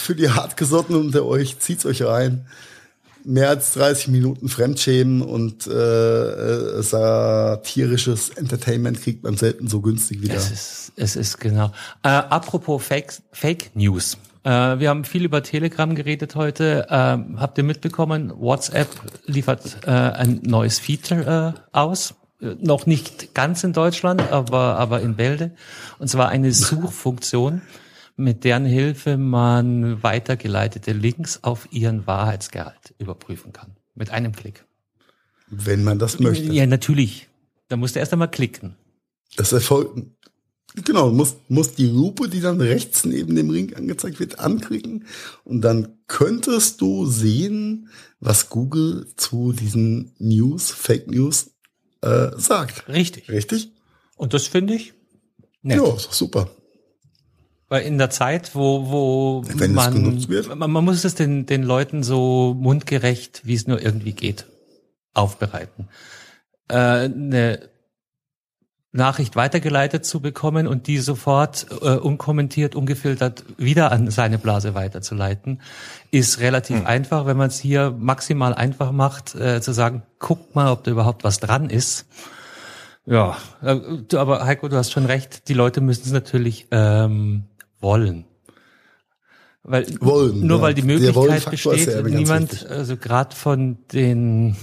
für 0.00 0.14
die 0.14 0.30
Hartgesottenen 0.30 1.00
unter 1.00 1.24
euch, 1.24 1.58
zieht's 1.58 1.86
euch 1.86 2.02
rein. 2.02 2.46
Mehr 3.24 3.50
als 3.50 3.72
30 3.72 4.08
Minuten 4.08 4.48
Fremdschämen 4.48 5.22
und 5.22 5.66
äh, 5.66 5.70
äh, 5.72 6.82
satirisches 6.82 8.30
Entertainment 8.30 9.02
kriegt 9.02 9.22
man 9.22 9.36
selten 9.36 9.68
so 9.68 9.80
günstig 9.80 10.22
wieder. 10.22 10.36
Es 10.36 10.50
ist, 10.50 10.92
es 10.96 11.16
ist 11.16 11.38
genau. 11.38 11.72
Äh, 12.02 12.08
apropos 12.08 12.82
Fake, 12.82 13.14
Fake 13.32 13.70
News. 13.74 14.16
Äh, 14.44 14.78
wir 14.78 14.88
haben 14.88 15.04
viel 15.04 15.24
über 15.24 15.42
Telegram 15.42 15.94
geredet 15.94 16.36
heute. 16.36 16.86
Ähm, 16.88 17.38
habt 17.38 17.58
ihr 17.58 17.64
mitbekommen, 17.64 18.32
WhatsApp 18.34 18.88
liefert 19.26 19.78
äh, 19.86 19.90
ein 19.90 20.40
neues 20.42 20.78
Feature 20.78 21.54
äh, 21.54 21.76
aus. 21.76 22.14
Äh, 22.40 22.54
noch 22.60 22.86
nicht 22.86 23.34
ganz 23.34 23.64
in 23.64 23.72
Deutschland, 23.72 24.22
aber, 24.32 24.78
aber 24.78 25.00
in 25.00 25.16
Bälde. 25.16 25.52
Und 25.98 26.08
zwar 26.08 26.28
eine 26.28 26.52
Suchfunktion, 26.52 27.62
mit 28.18 28.42
deren 28.44 28.64
Hilfe 28.64 29.16
man 29.16 30.02
weitergeleitete 30.02 30.92
Links 30.92 31.38
auf 31.42 31.68
ihren 31.70 32.06
Wahrheitsgehalt 32.06 32.94
überprüfen 32.98 33.52
kann. 33.52 33.76
Mit 33.94 34.10
einem 34.10 34.32
Klick. 34.32 34.64
Wenn 35.48 35.84
man 35.84 35.98
das 35.98 36.18
möchte. 36.18 36.52
Ja, 36.52 36.66
natürlich. 36.66 37.28
Da 37.68 37.76
musst 37.76 37.94
du 37.94 38.00
erst 38.00 38.12
einmal 38.12 38.30
klicken. 38.30 38.74
Das 39.36 39.52
erfolgt, 39.52 40.02
genau, 40.84 41.10
muss, 41.10 41.36
muss 41.48 41.74
die 41.74 41.86
Lupe, 41.86 42.28
die 42.28 42.40
dann 42.40 42.60
rechts 42.60 43.04
neben 43.04 43.36
dem 43.36 43.50
Ring 43.50 43.74
angezeigt 43.74 44.18
wird, 44.18 44.40
anklicken 44.40 45.06
und 45.44 45.60
dann 45.60 45.98
könntest 46.06 46.80
du 46.80 47.06
sehen, 47.06 47.88
was 48.20 48.48
Google 48.48 49.06
zu 49.16 49.52
diesen 49.52 50.12
News, 50.18 50.70
Fake 50.70 51.08
News 51.08 51.50
äh, 52.00 52.30
sagt. 52.36 52.88
Richtig. 52.88 53.30
Richtig? 53.30 53.72
Und 54.16 54.34
das 54.34 54.46
finde 54.46 54.74
ich 54.74 54.94
nett. 55.62 55.76
Ja, 55.76 55.94
ist 55.94 56.06
doch 56.06 56.12
super. 56.12 56.50
Weil 57.68 57.82
in 57.82 57.98
der 57.98 58.10
Zeit, 58.10 58.54
wo, 58.54 58.90
wo 58.90 59.42
Wenn 59.46 59.70
es 59.70 59.76
man, 59.76 59.92
genutzt 59.92 60.28
wird. 60.28 60.54
man, 60.54 60.70
man 60.70 60.84
muss 60.84 61.04
es 61.04 61.14
den, 61.14 61.44
den 61.44 61.62
Leuten 61.62 62.02
so 62.02 62.56
mundgerecht, 62.58 63.42
wie 63.44 63.54
es 63.54 63.66
nur 63.66 63.82
irgendwie 63.82 64.12
geht, 64.12 64.46
aufbereiten. 65.12 65.88
Äh, 66.68 66.76
eine 66.76 67.68
Nachricht 68.90 69.36
weitergeleitet 69.36 70.06
zu 70.06 70.20
bekommen 70.20 70.66
und 70.66 70.86
die 70.86 70.98
sofort 70.98 71.66
äh, 71.82 71.96
unkommentiert, 71.96 72.74
ungefiltert 72.74 73.44
wieder 73.58 73.92
an 73.92 74.10
seine 74.10 74.38
Blase 74.38 74.74
weiterzuleiten, 74.74 75.60
ist 76.10 76.40
relativ 76.40 76.86
einfach, 76.86 77.26
wenn 77.26 77.36
man 77.36 77.48
es 77.48 77.58
hier 77.58 77.94
maximal 77.96 78.54
einfach 78.54 78.92
macht, 78.92 79.34
äh, 79.34 79.60
zu 79.60 79.72
sagen, 79.72 80.02
guck 80.18 80.54
mal, 80.54 80.72
ob 80.72 80.84
da 80.84 80.90
überhaupt 80.90 81.22
was 81.22 81.38
dran 81.38 81.68
ist. 81.68 82.06
Ja, 83.04 83.36
äh, 83.62 84.16
aber 84.16 84.44
Heiko, 84.46 84.68
du 84.68 84.76
hast 84.76 84.90
schon 84.90 85.04
recht, 85.04 85.48
die 85.48 85.54
Leute 85.54 85.82
müssen 85.82 86.04
es 86.06 86.12
natürlich 86.12 86.66
ähm, 86.70 87.44
wollen. 87.80 88.24
Weil 89.62 89.86
Wollen, 90.00 90.46
nur 90.46 90.58
ja. 90.58 90.62
weil 90.62 90.74
die 90.74 90.82
Möglichkeit 90.82 91.50
besteht, 91.50 91.88
ja 91.88 92.02
niemand, 92.02 92.52
wichtig. 92.52 92.70
also 92.70 92.96
gerade 92.96 93.36
von 93.36 93.78
den 93.92 94.56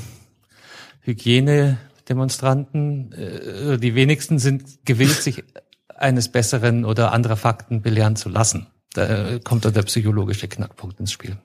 Hygienedemonstranten, 1.02 3.12
äh, 3.12 3.78
die 3.78 3.94
wenigsten 3.94 4.40
sind 4.40 4.86
gewillt, 4.86 5.22
sich 5.22 5.44
eines 5.90 6.30
Besseren 6.30 6.86
oder 6.86 7.12
anderer 7.12 7.38
Fakten 7.38 7.82
belehren 7.82 8.16
zu 8.16 8.30
lassen. 8.30 8.68
Da 8.94 9.40
kommt 9.40 9.66
dann 9.66 9.74
der 9.74 9.84
psychologische 9.84 10.48
Knackpunkt 10.48 11.00
ins 11.00 11.12
Spiel. 11.12 11.38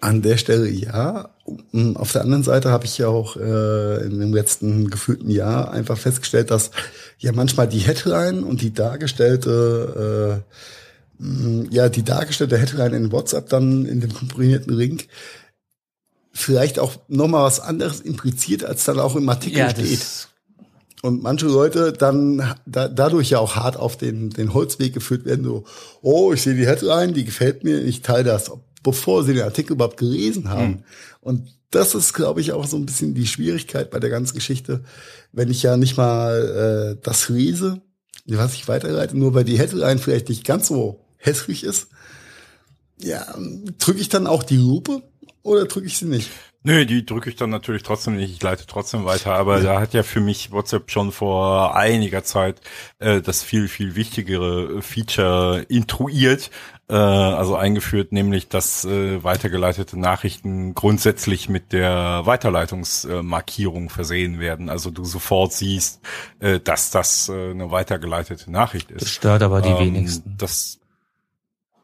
An 0.00 0.22
der 0.22 0.38
Stelle 0.38 0.68
ja. 0.68 1.30
Auf 1.94 2.12
der 2.12 2.22
anderen 2.22 2.42
Seite 2.42 2.70
habe 2.70 2.86
ich 2.86 2.96
ja 2.96 3.08
auch 3.08 3.36
äh, 3.36 4.04
in 4.04 4.18
dem 4.18 4.32
letzten 4.32 4.88
gefühlten 4.88 5.30
Jahr 5.30 5.72
einfach 5.72 5.98
festgestellt, 5.98 6.50
dass 6.50 6.70
ja 7.18 7.32
manchmal 7.32 7.68
die 7.68 7.80
Headline 7.80 8.42
und 8.44 8.62
die 8.62 8.72
dargestellte 8.72 10.42
äh, 10.42 10.54
ja 11.70 11.88
die 11.88 12.02
dargestellte 12.02 12.56
Headline 12.56 12.94
in 12.94 13.12
WhatsApp 13.12 13.50
dann 13.50 13.84
in 13.84 14.00
dem 14.00 14.14
komprimierten 14.14 14.74
Ring 14.74 15.02
vielleicht 16.32 16.78
auch 16.78 16.94
nochmal 17.08 17.44
was 17.44 17.60
anderes 17.60 18.00
impliziert, 18.00 18.64
als 18.64 18.84
dann 18.84 18.98
auch 18.98 19.16
im 19.16 19.28
Artikel 19.28 19.68
steht. 19.70 20.00
das, 20.00 20.28
Und 21.02 21.22
manche 21.22 21.46
Leute 21.46 21.92
dann 21.92 22.54
da, 22.66 22.88
dadurch 22.88 23.30
ja 23.30 23.38
auch 23.38 23.56
hart 23.56 23.76
auf 23.76 23.96
den, 23.96 24.30
den 24.30 24.54
Holzweg 24.54 24.92
geführt 24.92 25.24
werden, 25.24 25.44
so, 25.44 25.64
oh, 26.02 26.32
ich 26.32 26.42
sehe 26.42 26.54
die 26.54 26.66
Headline, 26.66 27.14
die 27.14 27.24
gefällt 27.24 27.64
mir, 27.64 27.80
ich 27.80 28.02
teile 28.02 28.24
das, 28.24 28.50
bevor 28.82 29.24
sie 29.24 29.34
den 29.34 29.44
Artikel 29.44 29.72
überhaupt 29.72 29.96
gelesen 29.96 30.48
haben. 30.48 30.84
Und 31.20 31.48
das 31.70 31.94
ist, 31.94 32.12
glaube 32.14 32.40
ich, 32.40 32.52
auch 32.52 32.66
so 32.66 32.76
ein 32.76 32.86
bisschen 32.86 33.14
die 33.14 33.26
Schwierigkeit 33.26 33.90
bei 33.90 34.00
der 34.00 34.10
ganzen 34.10 34.34
Geschichte, 34.34 34.82
wenn 35.32 35.50
ich 35.50 35.62
ja 35.62 35.76
nicht 35.76 35.96
mal 35.96 36.96
äh, 36.96 37.00
das 37.02 37.28
lese, 37.28 37.80
was 38.26 38.54
ich 38.54 38.68
weiterleite, 38.68 39.16
nur 39.16 39.34
weil 39.34 39.44
die 39.44 39.58
Headline 39.58 39.98
vielleicht 39.98 40.28
nicht 40.28 40.44
ganz 40.44 40.68
so 40.68 41.04
hässlich 41.16 41.64
ist, 41.64 41.88
ja, 42.98 43.26
drücke 43.78 44.00
ich 44.00 44.08
dann 44.08 44.26
auch 44.26 44.42
die 44.42 44.56
Lupe 44.56 45.02
oder 45.42 45.64
drücke 45.64 45.86
ich 45.86 45.96
sie 45.96 46.06
nicht? 46.06 46.30
Nö, 46.62 46.84
die 46.84 47.06
drücke 47.06 47.30
ich 47.30 47.36
dann 47.36 47.48
natürlich 47.48 47.82
trotzdem 47.82 48.16
nicht. 48.16 48.32
Ich 48.32 48.42
leite 48.42 48.66
trotzdem 48.66 49.06
weiter. 49.06 49.32
Aber 49.32 49.60
da 49.60 49.80
hat 49.80 49.94
ja 49.94 50.02
für 50.02 50.20
mich 50.20 50.52
WhatsApp 50.52 50.90
schon 50.90 51.10
vor 51.10 51.74
einiger 51.74 52.22
Zeit 52.22 52.60
äh, 52.98 53.22
das 53.22 53.42
viel, 53.42 53.66
viel 53.66 53.94
wichtigere 53.94 54.82
Feature 54.82 55.64
intruiert, 55.70 56.50
äh, 56.90 56.94
also 56.94 57.56
eingeführt, 57.56 58.12
nämlich 58.12 58.48
dass 58.48 58.84
äh, 58.84 59.22
weitergeleitete 59.22 59.98
Nachrichten 59.98 60.74
grundsätzlich 60.74 61.48
mit 61.48 61.72
der 61.72 62.22
Weiterleitungsmarkierung 62.24 63.90
versehen 63.90 64.40
werden. 64.40 64.68
Also 64.68 64.90
du 64.90 65.04
sofort 65.04 65.52
siehst, 65.52 66.00
äh, 66.40 66.58
dass 66.58 66.90
das 66.90 67.28
äh, 67.28 67.50
eine 67.50 67.70
weitergeleitete 67.70 68.50
Nachricht 68.50 68.90
ist. 68.90 69.02
das 69.02 69.10
stört 69.10 69.42
aber 69.42 69.62
die 69.62 69.70
Ähm, 69.70 69.78
wenigsten. 69.78 70.34
Das, 70.36 70.80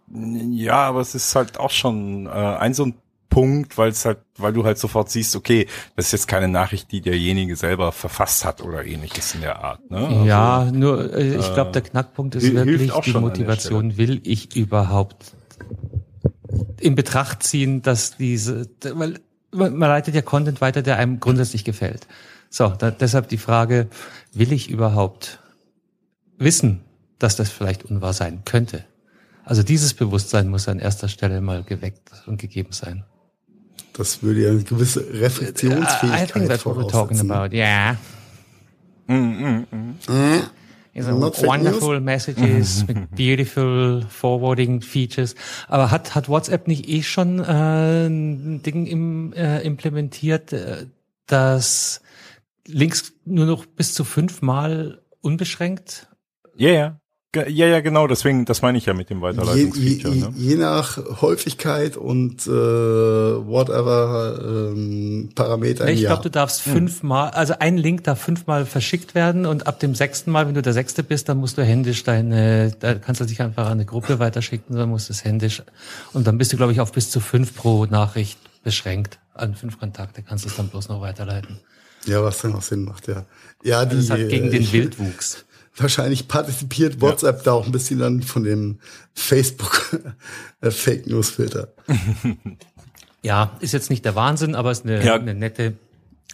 ja, 0.09 0.79
aber 0.79 1.01
es 1.01 1.15
ist 1.15 1.35
halt 1.35 1.59
auch 1.59 1.71
schon 1.71 2.27
äh, 2.27 2.31
ein 2.31 2.75
so 2.75 2.87
ein 2.87 2.95
Punkt, 3.37 3.77
weil 3.77 3.91
es 3.91 4.07
halt, 4.07 4.21
weil 4.39 4.55
du 4.55 4.65
halt 4.65 4.79
sofort 4.79 5.11
siehst, 5.11 5.37
okay, 5.37 5.67
das 5.95 6.07
ist 6.07 6.13
jetzt 6.13 6.27
keine 6.27 6.49
Nachricht, 6.49 6.91
die 6.91 7.03
derjenige 7.03 7.55
selber 7.55 7.93
verfasst 7.93 8.47
hat 8.47 8.63
oder 8.63 8.87
ähnliches 8.87 9.35
in 9.35 9.43
der 9.43 9.63
Art. 9.63 9.91
Ne? 9.91 9.99
Also, 9.99 10.25
ja, 10.25 10.71
nur 10.73 11.13
äh, 11.13 11.37
ich 11.37 11.53
glaube, 11.53 11.71
der 11.71 11.83
Knackpunkt 11.83 12.35
ist 12.35 12.51
wirklich 12.55 12.91
die 12.91 13.13
Motivation. 13.13 13.99
Will 13.99 14.23
ich 14.25 14.57
überhaupt 14.57 15.35
in 16.81 16.95
Betracht 16.95 17.43
ziehen, 17.43 17.83
dass 17.83 18.17
diese, 18.17 18.71
weil 18.95 19.21
man 19.51 19.77
man 19.77 19.91
leitet 19.91 20.15
ja 20.15 20.23
Content 20.23 20.63
weiter, 20.63 20.81
der 20.81 20.97
einem 20.97 21.21
grundsätzlich 21.21 21.65
gefällt. 21.65 22.07
So, 22.49 22.69
da, 22.69 22.91
deshalb 22.91 23.29
die 23.29 23.37
Frage, 23.37 23.89
will 24.33 24.51
ich 24.51 24.71
überhaupt 24.71 25.41
wissen, 26.39 26.81
dass 27.19 27.37
das 27.37 27.51
vielleicht 27.51 27.85
unwahr 27.85 28.15
sein 28.15 28.47
könnte? 28.47 28.87
Also 29.45 29.63
dieses 29.63 29.93
Bewusstsein 29.93 30.49
muss 30.49 30.69
an 30.69 30.79
erster 30.79 31.09
Stelle 31.09 31.43
mal 31.43 31.65
geweckt 31.65 32.11
und 32.27 32.41
gegeben 32.41 32.73
sein. 32.73 33.05
Das 33.93 34.23
würde 34.23 34.43
ja 34.43 34.51
eine 34.51 34.63
gewisse 34.63 35.01
I 35.01 35.19
Reflexionsfähigkeit 35.19 36.33
think 36.33 36.49
that's 36.49 36.67
what 36.67 36.77
we're 36.77 36.91
talking 36.91 37.17
voraussetzen. 37.17 37.31
about. 37.31 37.55
Yeah. 37.55 37.97
Are 40.99 41.13
Not 41.13 41.37
fake 41.37 41.47
wonderful 41.47 42.01
messages 42.01 42.87
with 42.89 42.97
beautiful 43.15 44.03
forwarding 44.09 44.81
features. 44.81 45.35
Aber 45.69 45.91
hat, 45.91 46.15
hat 46.15 46.29
WhatsApp 46.29 46.67
nicht 46.69 46.89
eh 46.89 47.03
schon 47.03 47.39
äh, 47.39 48.07
ein 48.07 48.63
Ding 48.63 48.87
im, 48.87 49.33
äh, 49.35 49.61
implementiert, 49.61 50.55
äh, 50.55 50.87
dass 51.27 52.01
Links 52.67 53.13
nur 53.25 53.47
noch 53.47 53.67
bis 53.67 53.93
zu 53.93 54.05
fünfmal 54.05 55.03
unbeschränkt? 55.21 56.09
Ja, 56.57 56.71
ja. 56.71 57.01
Ja, 57.45 57.67
ja, 57.67 57.81
genau, 57.81 58.07
deswegen, 58.07 58.45
das 58.45 58.63
meine 58.63 58.79
ich 58.79 58.87
ja 58.87 58.95
mit 58.95 59.11
dem 59.11 59.19
Je, 59.19 59.23
Weiterleitungsfeature. 59.23 60.15
je, 60.15 60.21
ne? 60.21 60.33
je 60.37 60.57
nach 60.57 60.99
Häufigkeit 61.21 61.97
und 61.97 62.47
äh, 62.47 62.51
whatever 62.51 64.39
ähm, 64.73 65.31
Parameter. 65.35 65.89
Ich 65.89 66.01
ja. 66.01 66.11
glaube, 66.11 66.23
du 66.25 66.31
darfst 66.31 66.63
fünfmal, 66.63 67.31
also 67.31 67.55
ein 67.59 67.77
Link 67.77 68.05
darf 68.05 68.21
fünfmal 68.21 68.67
verschickt 68.67 69.15
werden 69.15 69.47
und 69.47 69.67
ab 69.67 69.81
dem 69.81 69.95
sechsten 69.95 70.31
Mal, 70.31 70.47
wenn 70.47 70.55
du 70.55 70.63
der 70.63 70.73
Sechste 70.73 71.03
bist, 71.03 71.29
dann 71.29 71.39
musst 71.39 71.59
du 71.59 71.65
händisch 71.65 72.05
deine, 72.05 72.73
da 72.79 72.95
kannst 72.95 73.21
du 73.21 73.25
dich 73.25 73.41
einfach 73.43 73.67
an 73.67 73.73
eine 73.73 73.85
Gruppe 73.85 74.19
weiterschicken, 74.19 74.77
dann 74.77 74.89
musst 74.89 75.09
du 75.09 75.13
es 75.13 75.25
händisch 75.25 75.63
und 76.13 76.27
dann 76.27 76.39
bist 76.39 76.53
du, 76.53 76.57
glaube 76.57 76.73
ich, 76.73 76.81
auf 76.81 76.93
bis 76.93 77.11
zu 77.11 77.21
fünf 77.21 77.55
pro 77.55 77.87
Nachricht 77.87 78.39
beschränkt. 78.63 79.19
An 79.35 79.55
fünf 79.55 79.79
Kontakte 79.79 80.23
kannst 80.23 80.45
du 80.45 80.49
es 80.49 80.57
dann 80.57 80.69
bloß 80.69 80.89
noch 80.89 81.01
weiterleiten. 81.01 81.59
ja, 82.07 82.23
was 82.23 82.39
dann 82.39 82.55
auch 82.55 82.63
Sinn 82.63 82.85
macht, 82.85 83.07
ja. 83.09 83.27
Ja, 83.63 83.85
die, 83.85 83.97
Das 83.97 84.05
ist 84.05 84.11
halt 84.11 84.29
gegen 84.31 84.47
äh, 84.49 84.51
den 84.51 84.63
ich- 84.63 84.73
Wildwuchs. 84.73 85.45
Wahrscheinlich 85.79 86.27
partizipiert 86.29 87.01
WhatsApp 87.01 87.45
da 87.45 87.53
auch 87.53 87.67
ein 87.67 87.73
bisschen 87.73 87.99
dann 87.99 88.23
von 88.23 88.45
dem 88.45 88.81
Facebook 89.15 89.93
äh, 90.61 90.71
Fake 90.71 91.07
News 91.07 91.31
Filter. 91.31 91.73
Ja, 93.23 93.57
ist 93.59 93.73
jetzt 93.73 93.91
nicht 93.91 94.05
der 94.05 94.15
Wahnsinn, 94.15 94.55
aber 94.55 94.71
ist 94.71 94.85
eine, 94.85 95.05
Ja. 95.05 95.17
eine 95.17 95.35
nette 95.35 95.77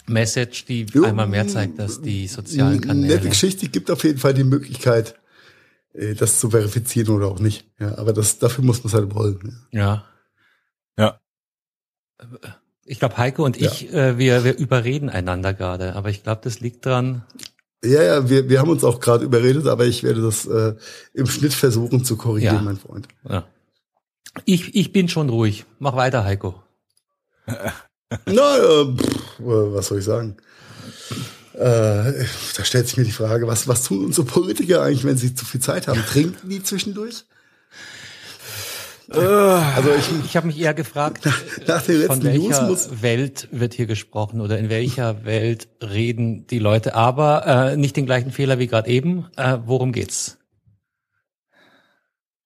Message, 0.05 0.65
die 0.65 0.83
Jo, 0.83 1.05
einmal 1.05 1.25
mehr 1.27 1.47
zeigt, 1.47 1.79
dass 1.79 2.01
die 2.01 2.27
sozialen 2.27 2.81
Kanäle. 2.81 3.15
Nette 3.15 3.29
Geschichte 3.29 3.67
gibt 3.69 3.89
auf 3.89 4.03
jeden 4.03 4.19
Fall 4.19 4.35
die 4.35 4.43
Möglichkeit, 4.43 5.15
äh, 5.93 6.13
das 6.13 6.39
zu 6.39 6.51
verifizieren 6.51 7.09
oder 7.15 7.27
auch 7.29 7.39
nicht. 7.39 7.65
Ja, 7.79 7.97
aber 7.97 8.13
das, 8.13 8.37
dafür 8.37 8.63
muss 8.63 8.83
man 8.83 8.89
es 8.89 8.93
halt 8.93 9.15
wollen. 9.15 9.65
Ja. 9.71 10.05
Ja. 10.99 11.19
Ich 12.85 12.99
glaube, 12.99 13.17
Heiko 13.17 13.43
und 13.43 13.57
ich, 13.59 13.91
äh, 13.91 14.19
wir, 14.19 14.43
wir 14.43 14.55
überreden 14.57 15.09
einander 15.09 15.53
gerade, 15.55 15.95
aber 15.95 16.09
ich 16.09 16.21
glaube, 16.21 16.41
das 16.43 16.59
liegt 16.59 16.85
dran, 16.85 17.23
Ja, 17.83 18.01
ja, 18.01 18.29
wir, 18.29 18.47
wir 18.49 18.59
haben 18.59 18.69
uns 18.69 18.83
auch 18.83 18.99
gerade 18.99 19.25
überredet, 19.25 19.67
aber 19.67 19.85
ich 19.85 20.03
werde 20.03 20.21
das 20.21 20.45
äh, 20.45 20.73
im 21.13 21.25
Schnitt 21.25 21.53
versuchen 21.53 22.05
zu 22.05 22.15
korrigieren, 22.15 22.55
Ja. 22.55 22.61
mein 22.61 22.77
Freund. 22.77 23.07
Ja. 23.27 23.45
Ich, 24.45 24.73
ich 24.75 24.91
bin 24.93 25.09
schon 25.09 25.29
ruhig. 25.29 25.65
Mach 25.79 25.95
weiter, 25.95 26.23
Heiko. 26.23 26.55
Na, 27.45 28.57
äh, 28.57 28.85
pff, 28.95 29.39
äh, 29.39 29.73
was 29.73 29.87
soll 29.87 29.99
ich 29.99 30.05
sagen? 30.05 30.37
Äh, 31.53 32.25
da 32.55 32.63
stellt 32.63 32.87
sich 32.87 32.97
mir 32.97 33.03
die 33.03 33.11
Frage, 33.11 33.47
was, 33.47 33.67
was 33.67 33.83
tun 33.83 34.05
unsere 34.05 34.25
Politiker 34.25 34.81
eigentlich, 34.81 35.03
wenn 35.03 35.17
sie 35.17 35.35
zu 35.35 35.45
viel 35.45 35.61
Zeit 35.61 35.87
haben? 35.87 36.01
Trinken 36.07 36.49
die 36.49 36.63
zwischendurch? 36.63 37.25
Also 39.09 39.89
ich, 39.97 40.25
ich 40.25 40.37
habe 40.37 40.47
mich 40.47 40.59
eher 40.59 40.73
gefragt, 40.73 41.25
nach, 41.25 41.41
nach 41.67 41.81
von 41.81 42.23
welcher 42.23 43.01
Welt 43.01 43.47
wird 43.51 43.73
hier 43.73 43.85
gesprochen 43.85 44.39
oder 44.39 44.57
in 44.57 44.69
welcher 44.69 45.25
Welt 45.25 45.67
reden 45.81 46.47
die 46.47 46.59
Leute, 46.59 46.95
aber 46.95 47.45
äh, 47.45 47.77
nicht 47.77 47.97
den 47.97 48.05
gleichen 48.05 48.31
Fehler 48.31 48.59
wie 48.59 48.67
gerade 48.67 48.89
eben. 48.89 49.27
Äh, 49.35 49.57
worum 49.65 49.91
geht's? 49.91 50.37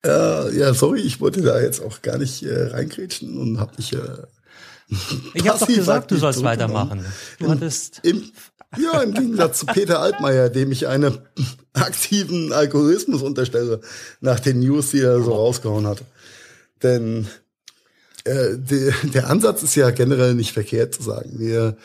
Äh, 0.05 0.57
ja, 0.57 0.73
sorry, 0.73 1.01
ich 1.01 1.19
wollte 1.19 1.41
da 1.41 1.59
jetzt 1.59 1.83
auch 1.83 2.01
gar 2.01 2.17
nicht 2.17 2.43
äh, 2.43 2.67
reingrätschen 2.67 3.37
und 3.37 3.59
habe 3.59 3.73
mich. 3.77 3.93
Äh, 3.93 3.99
ich 5.33 5.47
habe 5.47 5.59
doch 5.59 5.67
gesagt, 5.67 6.11
du 6.11 6.17
sollst 6.17 6.43
weitermachen. 6.43 7.05
Du 7.39 7.49
hattest. 7.49 7.99
Im, 8.03 8.31
ja, 8.77 9.01
im 9.01 9.13
Gegensatz 9.13 9.59
zu 9.59 9.65
Peter 9.65 9.99
Altmaier, 9.99 10.49
dem 10.49 10.71
ich 10.71 10.87
einen 10.87 11.17
aktiven 11.73 12.53
Alkoholismus 12.53 13.21
unterstelle, 13.21 13.81
nach 14.21 14.39
den 14.39 14.59
News, 14.59 14.91
die 14.91 15.01
er 15.01 15.21
so 15.21 15.33
rausgehauen 15.33 15.87
hat. 15.87 16.03
Denn 16.83 17.27
äh, 18.23 18.57
de, 18.57 18.93
der 19.13 19.29
Ansatz 19.29 19.63
ist 19.63 19.75
ja 19.75 19.89
generell 19.91 20.33
nicht 20.33 20.51
verkehrt 20.51 20.95
zu 20.95 21.03
sagen. 21.03 21.39
Wir 21.39 21.77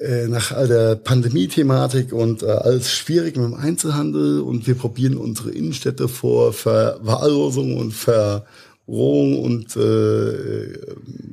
äh, 0.00 0.26
nach 0.26 0.50
all 0.50 0.66
der 0.66 0.96
Pandemie-Thematik 0.96 2.12
und 2.12 2.42
äh, 2.42 2.46
alles 2.46 2.90
schwierig 2.90 3.36
mit 3.36 3.44
dem 3.44 3.54
Einzelhandel 3.54 4.40
und 4.40 4.66
wir 4.66 4.74
probieren 4.74 5.16
unsere 5.16 5.50
Innenstädte 5.50 6.08
vor 6.08 6.52
Verwahrlosung 6.52 7.76
und 7.76 7.92
Verrohung 7.92 9.38
und 9.40 9.76
äh, 9.76 10.72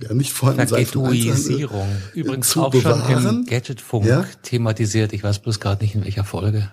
ja 0.03 0.13
nicht 0.13 0.31
vorhanden 0.31 0.67
sein 0.67 0.85
Vergetuisierung. 0.85 1.87
Übrigens 2.13 2.55
auch 2.55 2.69
bewahren. 2.69 3.23
schon 3.23 3.39
im 3.39 3.45
Gadgetfunk 3.45 4.05
ja? 4.05 4.25
thematisiert. 4.43 5.11
Ich 5.13 5.23
weiß 5.23 5.39
bloß 5.39 5.59
gerade 5.59 5.83
nicht 5.83 5.95
in 5.95 6.03
welcher 6.03 6.23
Folge. 6.23 6.71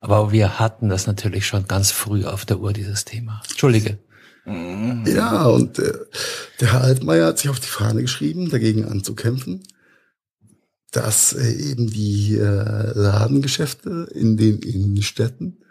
Aber 0.00 0.32
wir 0.32 0.58
hatten 0.58 0.88
das 0.88 1.06
natürlich 1.06 1.46
schon 1.46 1.68
ganz 1.68 1.90
früh 1.90 2.24
auf 2.24 2.46
der 2.46 2.60
Uhr, 2.60 2.72
dieses 2.72 3.04
Thema. 3.04 3.42
Entschuldige. 3.48 3.98
Ja, 5.06 5.46
und 5.46 5.78
äh, 5.78 5.92
der 6.60 6.72
Herr 6.72 6.82
Altmaier 6.82 7.26
hat 7.26 7.38
sich 7.38 7.50
auf 7.50 7.60
die 7.60 7.68
Fahne 7.68 8.02
geschrieben, 8.02 8.50
dagegen 8.50 8.84
anzukämpfen, 8.84 9.62
dass 10.90 11.32
äh, 11.32 11.52
eben 11.52 11.90
die 11.90 12.36
äh, 12.36 12.92
Ladengeschäfte 12.94 14.08
in 14.14 14.36
den 14.36 14.58
Innenstädten, 14.60 15.62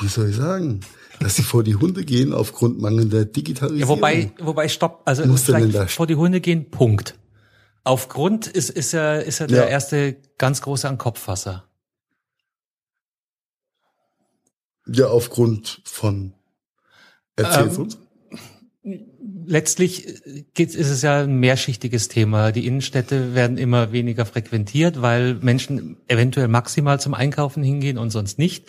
wie 0.00 0.08
soll 0.08 0.30
ich 0.30 0.36
sagen, 0.36 0.80
dass 1.20 1.36
sie 1.36 1.42
vor 1.42 1.62
die 1.62 1.76
Hunde 1.76 2.04
gehen 2.04 2.32
aufgrund 2.32 2.80
mangelnder 2.80 3.26
Digitalisierung. 3.26 3.80
Ja, 3.80 3.88
wobei, 3.88 4.32
wobei, 4.40 4.68
stopp, 4.68 5.02
also 5.04 5.24
vor 5.88 6.06
die 6.06 6.16
Hunde 6.16 6.40
gehen, 6.40 6.70
Punkt. 6.70 7.18
Aufgrund 7.84 8.46
ist, 8.46 8.70
ist 8.70 8.94
er, 8.94 9.24
ist 9.24 9.40
er 9.40 9.46
der 9.46 9.64
ja. 9.64 9.68
erste 9.68 10.16
ganz 10.38 10.62
große 10.62 10.88
an 10.88 10.98
Kopffasser. 10.98 11.69
Ja, 14.86 15.06
aufgrund 15.06 15.82
von 15.84 16.34
Erzähl's 17.36 17.76
ähm, 17.76 17.82
uns. 17.82 17.98
Letztlich 19.46 20.22
geht, 20.54 20.74
ist 20.74 20.88
es 20.88 21.02
ja 21.02 21.22
ein 21.22 21.38
mehrschichtiges 21.38 22.08
Thema. 22.08 22.52
Die 22.52 22.66
Innenstädte 22.66 23.34
werden 23.34 23.58
immer 23.58 23.92
weniger 23.92 24.24
frequentiert, 24.24 25.02
weil 25.02 25.34
Menschen 25.34 25.96
eventuell 26.08 26.48
maximal 26.48 26.98
zum 27.00 27.14
Einkaufen 27.14 27.62
hingehen 27.62 27.98
und 27.98 28.10
sonst 28.10 28.38
nicht. 28.38 28.64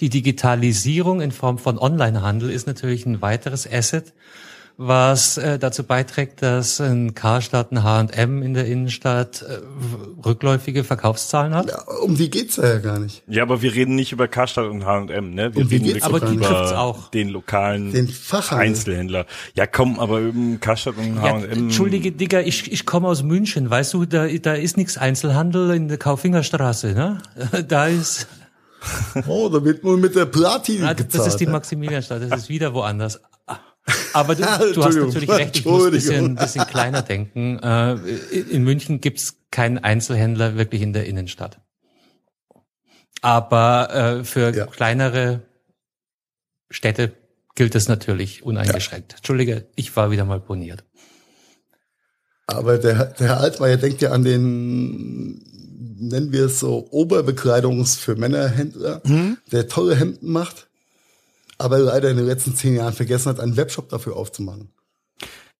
Die 0.00 0.10
Digitalisierung 0.10 1.20
in 1.20 1.32
Form 1.32 1.58
von 1.58 1.78
Onlinehandel 1.78 2.50
ist 2.50 2.66
natürlich 2.66 3.06
ein 3.06 3.22
weiteres 3.22 3.70
Asset, 3.70 4.12
was 4.78 5.38
äh, 5.38 5.58
dazu 5.58 5.84
beiträgt, 5.84 6.42
dass 6.42 6.80
ein 6.80 7.14
Karstadt, 7.14 7.72
ein 7.72 7.82
H&M 7.82 8.42
in 8.42 8.52
der 8.52 8.66
Innenstadt 8.66 9.42
äh, 9.42 9.58
rückläufige 10.24 10.84
Verkaufszahlen 10.84 11.54
hat? 11.54 11.68
Ja, 11.70 11.82
um 12.02 12.14
die 12.14 12.28
geht's 12.28 12.56
ja 12.56 12.78
gar 12.78 12.98
nicht. 12.98 13.22
Ja, 13.26 13.42
aber 13.42 13.62
wir 13.62 13.74
reden 13.74 13.94
nicht 13.94 14.12
über 14.12 14.28
Karstadt 14.28 14.66
und 14.66 14.84
H&M, 14.84 15.34
ne? 15.34 15.54
Wir 15.54 15.62
um 15.62 15.68
reden 15.68 15.86
wirklich 15.86 16.04
aber 16.04 16.20
die 16.20 16.34
über 16.34 16.78
auch. 16.78 17.10
den 17.10 17.30
lokalen 17.30 17.90
den 17.92 18.12
Einzelhändler. 18.50 19.24
Ja, 19.54 19.66
komm, 19.66 19.98
aber 19.98 20.20
über 20.20 20.58
Karstadt 20.58 20.98
und 20.98 21.22
H&M. 21.22 21.40
Ja, 21.40 21.46
Entschuldige, 21.46 22.12
Digga, 22.12 22.40
ich, 22.40 22.70
ich 22.70 22.84
komme 22.84 23.08
aus 23.08 23.22
München, 23.22 23.70
weißt 23.70 23.94
du, 23.94 24.04
da, 24.04 24.26
da 24.26 24.52
ist 24.52 24.76
nichts 24.76 24.98
Einzelhandel 24.98 25.74
in 25.74 25.88
der 25.88 25.98
Kaufingerstraße, 25.98 26.92
ne? 26.92 27.18
Da 27.68 27.86
ist... 27.86 28.28
Oh, 29.26 29.48
da 29.48 29.64
wird 29.64 29.82
man 29.82 30.00
mit 30.00 30.14
der 30.14 30.26
Platin 30.26 30.82
ja, 30.82 30.94
Das 30.94 31.26
ist 31.26 31.38
die 31.38 31.46
Maximilianstadt, 31.46 32.22
das 32.22 32.42
ist 32.42 32.48
wieder 32.48 32.72
woanders. 32.74 33.20
Aber 34.12 34.34
du, 34.34 34.42
du 34.74 34.84
hast 34.84 34.96
natürlich 34.96 35.30
recht, 35.30 35.58
ich 35.58 35.64
muss 35.64 35.84
ein 35.84 35.90
bisschen, 35.92 36.34
bisschen 36.34 36.66
kleiner 36.66 37.02
denken. 37.02 37.58
Äh, 37.60 37.94
in 38.50 38.64
München 38.64 39.00
gibt's 39.00 39.38
keinen 39.50 39.78
Einzelhändler 39.78 40.56
wirklich 40.56 40.82
in 40.82 40.92
der 40.92 41.06
Innenstadt. 41.06 41.60
Aber 43.22 43.94
äh, 44.20 44.24
für 44.24 44.54
ja. 44.54 44.66
kleinere 44.66 45.42
Städte 46.70 47.12
gilt 47.54 47.74
es 47.74 47.88
natürlich 47.88 48.42
uneingeschränkt. 48.42 49.12
Ja. 49.12 49.18
Entschuldige, 49.18 49.66
ich 49.76 49.96
war 49.96 50.10
wieder 50.10 50.24
mal 50.24 50.40
poniert. 50.40 50.84
Aber 52.46 52.78
der, 52.78 53.06
der 53.06 53.28
Herr 53.28 53.40
Altmaier 53.40 53.76
denkt 53.76 54.02
ja 54.02 54.12
an 54.12 54.22
den, 54.22 55.42
nennen 55.98 56.32
wir 56.32 56.46
es 56.46 56.60
so, 56.60 56.86
Oberbekleidungs 56.90 57.96
für 57.96 58.14
Männerhändler, 58.14 59.00
mhm. 59.04 59.38
der 59.50 59.68
tolle 59.68 59.96
Hemden 59.96 60.30
macht 60.30 60.68
aber 61.58 61.78
leider 61.78 62.10
in 62.10 62.16
den 62.16 62.26
letzten 62.26 62.54
zehn 62.54 62.74
Jahren 62.74 62.92
vergessen 62.92 63.30
hat, 63.30 63.40
einen 63.40 63.56
Webshop 63.56 63.88
dafür 63.88 64.16
aufzumachen. 64.16 64.70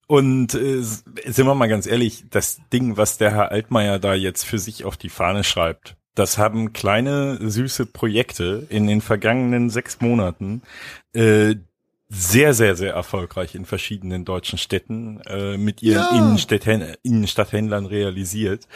Und 0.07 0.55
äh, 0.55 0.83
sind 0.83 1.47
wir 1.47 1.55
mal 1.55 1.67
ganz 1.67 1.87
ehrlich, 1.87 2.25
das 2.31 2.59
Ding, 2.73 2.97
was 2.97 3.19
der 3.19 3.33
Herr 3.33 3.51
Altmaier 3.51 3.99
da 3.99 4.15
jetzt 4.15 4.45
für 4.45 4.59
sich 4.59 4.85
auf 4.85 4.97
die 4.97 5.09
Fahne 5.09 5.43
schreibt, 5.43 5.97
das 6.15 6.39
haben 6.39 6.73
kleine 6.73 7.39
süße 7.51 7.87
Projekte 7.87 8.67
in 8.69 8.87
den 8.87 9.01
vergangenen 9.01 9.69
sechs 9.69 10.01
Monaten 10.01 10.63
äh, 11.13 11.57
sehr, 12.09 12.55
sehr, 12.55 12.77
sehr 12.77 12.95
erfolgreich 12.95 13.55
in 13.57 13.67
verschiedenen 13.67 14.25
deutschen 14.25 14.59
Städten 14.59 15.21
äh, 15.27 15.59
mit 15.59 15.83
ihren 15.83 16.03
ja. 16.03 16.17
Innenstadthändlern, 16.17 16.95
Innenstadthändlern 17.03 17.85
realisiert. 17.85 18.69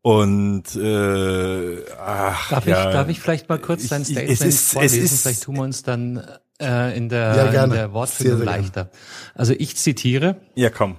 Und 0.00 0.74
äh, 0.74 1.84
ach, 2.00 2.50
darf, 2.50 2.66
ja, 2.66 2.86
ich, 2.86 2.92
darf 2.94 3.08
ich 3.10 3.20
vielleicht 3.20 3.48
mal 3.48 3.58
kurz 3.58 3.88
dein 3.88 4.04
Statement 4.04 4.30
es 4.30 4.40
ist, 4.40 4.72
vorlesen? 4.72 5.04
Es 5.04 5.12
ist, 5.12 5.22
vielleicht 5.22 5.42
tun 5.42 5.56
wir 5.56 5.62
uns 5.64 5.82
dann 5.82 6.26
äh, 6.60 6.96
in 6.96 7.08
der, 7.08 7.50
ja, 7.52 7.64
in 7.64 7.70
der 7.70 7.92
Wortfindung 7.92 8.42
leichter. 8.42 8.90
Also 9.34 9.54
ich 9.56 9.76
zitiere. 9.76 10.36
Ja, 10.54 10.70
komm. 10.70 10.96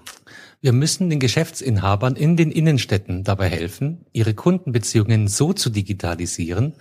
Wir 0.62 0.74
müssen 0.74 1.10
den 1.10 1.22
Geschäftsinhabern 1.22 2.18
in 2.18 2.36
den 2.36 2.52
Innenstädten 2.52 3.24
dabei 3.24 3.48
helfen, 3.48 4.06
ihre 4.12 4.34
Kundenbeziehungen 4.34 5.30
so 5.30 5.54
zu 5.54 5.70
digitalisieren, 5.70 6.74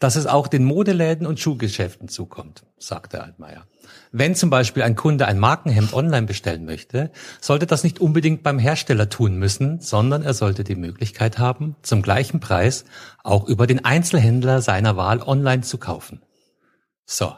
dass 0.00 0.16
es 0.16 0.26
auch 0.26 0.48
den 0.48 0.64
Modeläden 0.64 1.28
und 1.28 1.38
Schuhgeschäften 1.38 2.08
zukommt, 2.08 2.64
sagte 2.76 3.22
Altmaier. 3.22 3.66
Wenn 4.10 4.34
zum 4.34 4.50
Beispiel 4.50 4.82
ein 4.82 4.96
Kunde 4.96 5.26
ein 5.26 5.38
Markenhemd 5.38 5.92
online 5.92 6.26
bestellen 6.26 6.64
möchte, 6.64 7.12
sollte 7.40 7.66
das 7.66 7.84
nicht 7.84 8.00
unbedingt 8.00 8.42
beim 8.42 8.58
Hersteller 8.58 9.08
tun 9.08 9.36
müssen, 9.36 9.80
sondern 9.80 10.22
er 10.22 10.34
sollte 10.34 10.64
die 10.64 10.74
Möglichkeit 10.74 11.38
haben, 11.38 11.76
zum 11.82 12.02
gleichen 12.02 12.40
Preis 12.40 12.84
auch 13.22 13.46
über 13.46 13.68
den 13.68 13.84
Einzelhändler 13.84 14.60
seiner 14.60 14.96
Wahl 14.96 15.22
online 15.22 15.62
zu 15.62 15.78
kaufen. 15.78 16.20
So, 17.06 17.32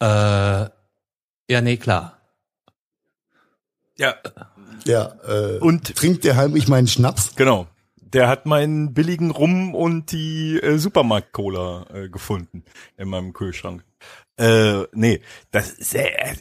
äh, 0.00 0.68
ja, 1.50 1.60
nee, 1.60 1.76
klar. 1.76 2.20
Ja. 3.96 4.14
Ja, 4.86 5.14
äh, 5.26 5.58
und 5.58 5.94
trinkt 5.96 6.24
der 6.24 6.36
heimlich 6.36 6.68
meinen 6.68 6.88
Schnaps? 6.88 7.36
Genau. 7.36 7.66
Der 7.96 8.28
hat 8.28 8.46
meinen 8.46 8.94
billigen 8.94 9.30
Rum 9.30 9.74
und 9.74 10.12
die 10.12 10.58
äh, 10.60 10.78
Supermarkt-Cola 10.78 11.86
äh, 11.92 12.08
gefunden 12.08 12.64
in 12.96 13.08
meinem 13.08 13.32
Kühlschrank. 13.32 13.84
Äh, 14.36 14.84
nee, 14.92 15.20
das 15.50 15.70
ist 15.70 15.94
äh, 15.94 16.34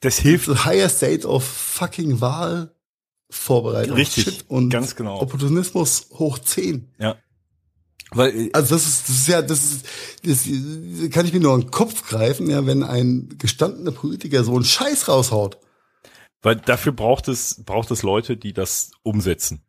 das 0.00 0.18
hilft. 0.18 0.46
The 0.46 0.64
higher 0.64 0.88
state 0.88 1.26
of 1.26 1.44
fucking 1.44 2.20
Wahl 2.20 2.74
Vorbereitung. 3.30 3.96
Richtig. 3.96 4.24
Shit 4.24 4.44
und 4.48 4.70
ganz 4.70 4.96
genau. 4.96 5.20
Opportunismus 5.20 6.08
hoch 6.14 6.38
10. 6.38 6.88
Ja. 6.98 7.16
Weil, 8.12 8.36
äh, 8.36 8.50
also 8.52 8.74
das 8.74 8.86
ist, 8.86 9.08
das 9.08 9.16
ist 9.16 9.28
ja, 9.28 9.42
das 9.42 9.64
ist, 9.64 9.86
das 10.24 11.10
kann 11.10 11.26
ich 11.26 11.32
mir 11.32 11.40
nur 11.40 11.54
an 11.54 11.62
den 11.62 11.70
Kopf 11.70 12.08
greifen, 12.08 12.48
ja, 12.48 12.66
wenn 12.66 12.82
ein 12.82 13.34
gestandener 13.38 13.92
Politiker 13.92 14.44
so 14.44 14.54
einen 14.54 14.64
Scheiß 14.64 15.08
raushaut. 15.08 15.58
Weil 16.42 16.56
dafür 16.56 16.92
braucht 16.92 17.28
es, 17.28 17.62
braucht 17.64 17.90
es 17.90 18.02
Leute, 18.02 18.36
die 18.36 18.52
das 18.52 18.92
umsetzen. 19.02 19.64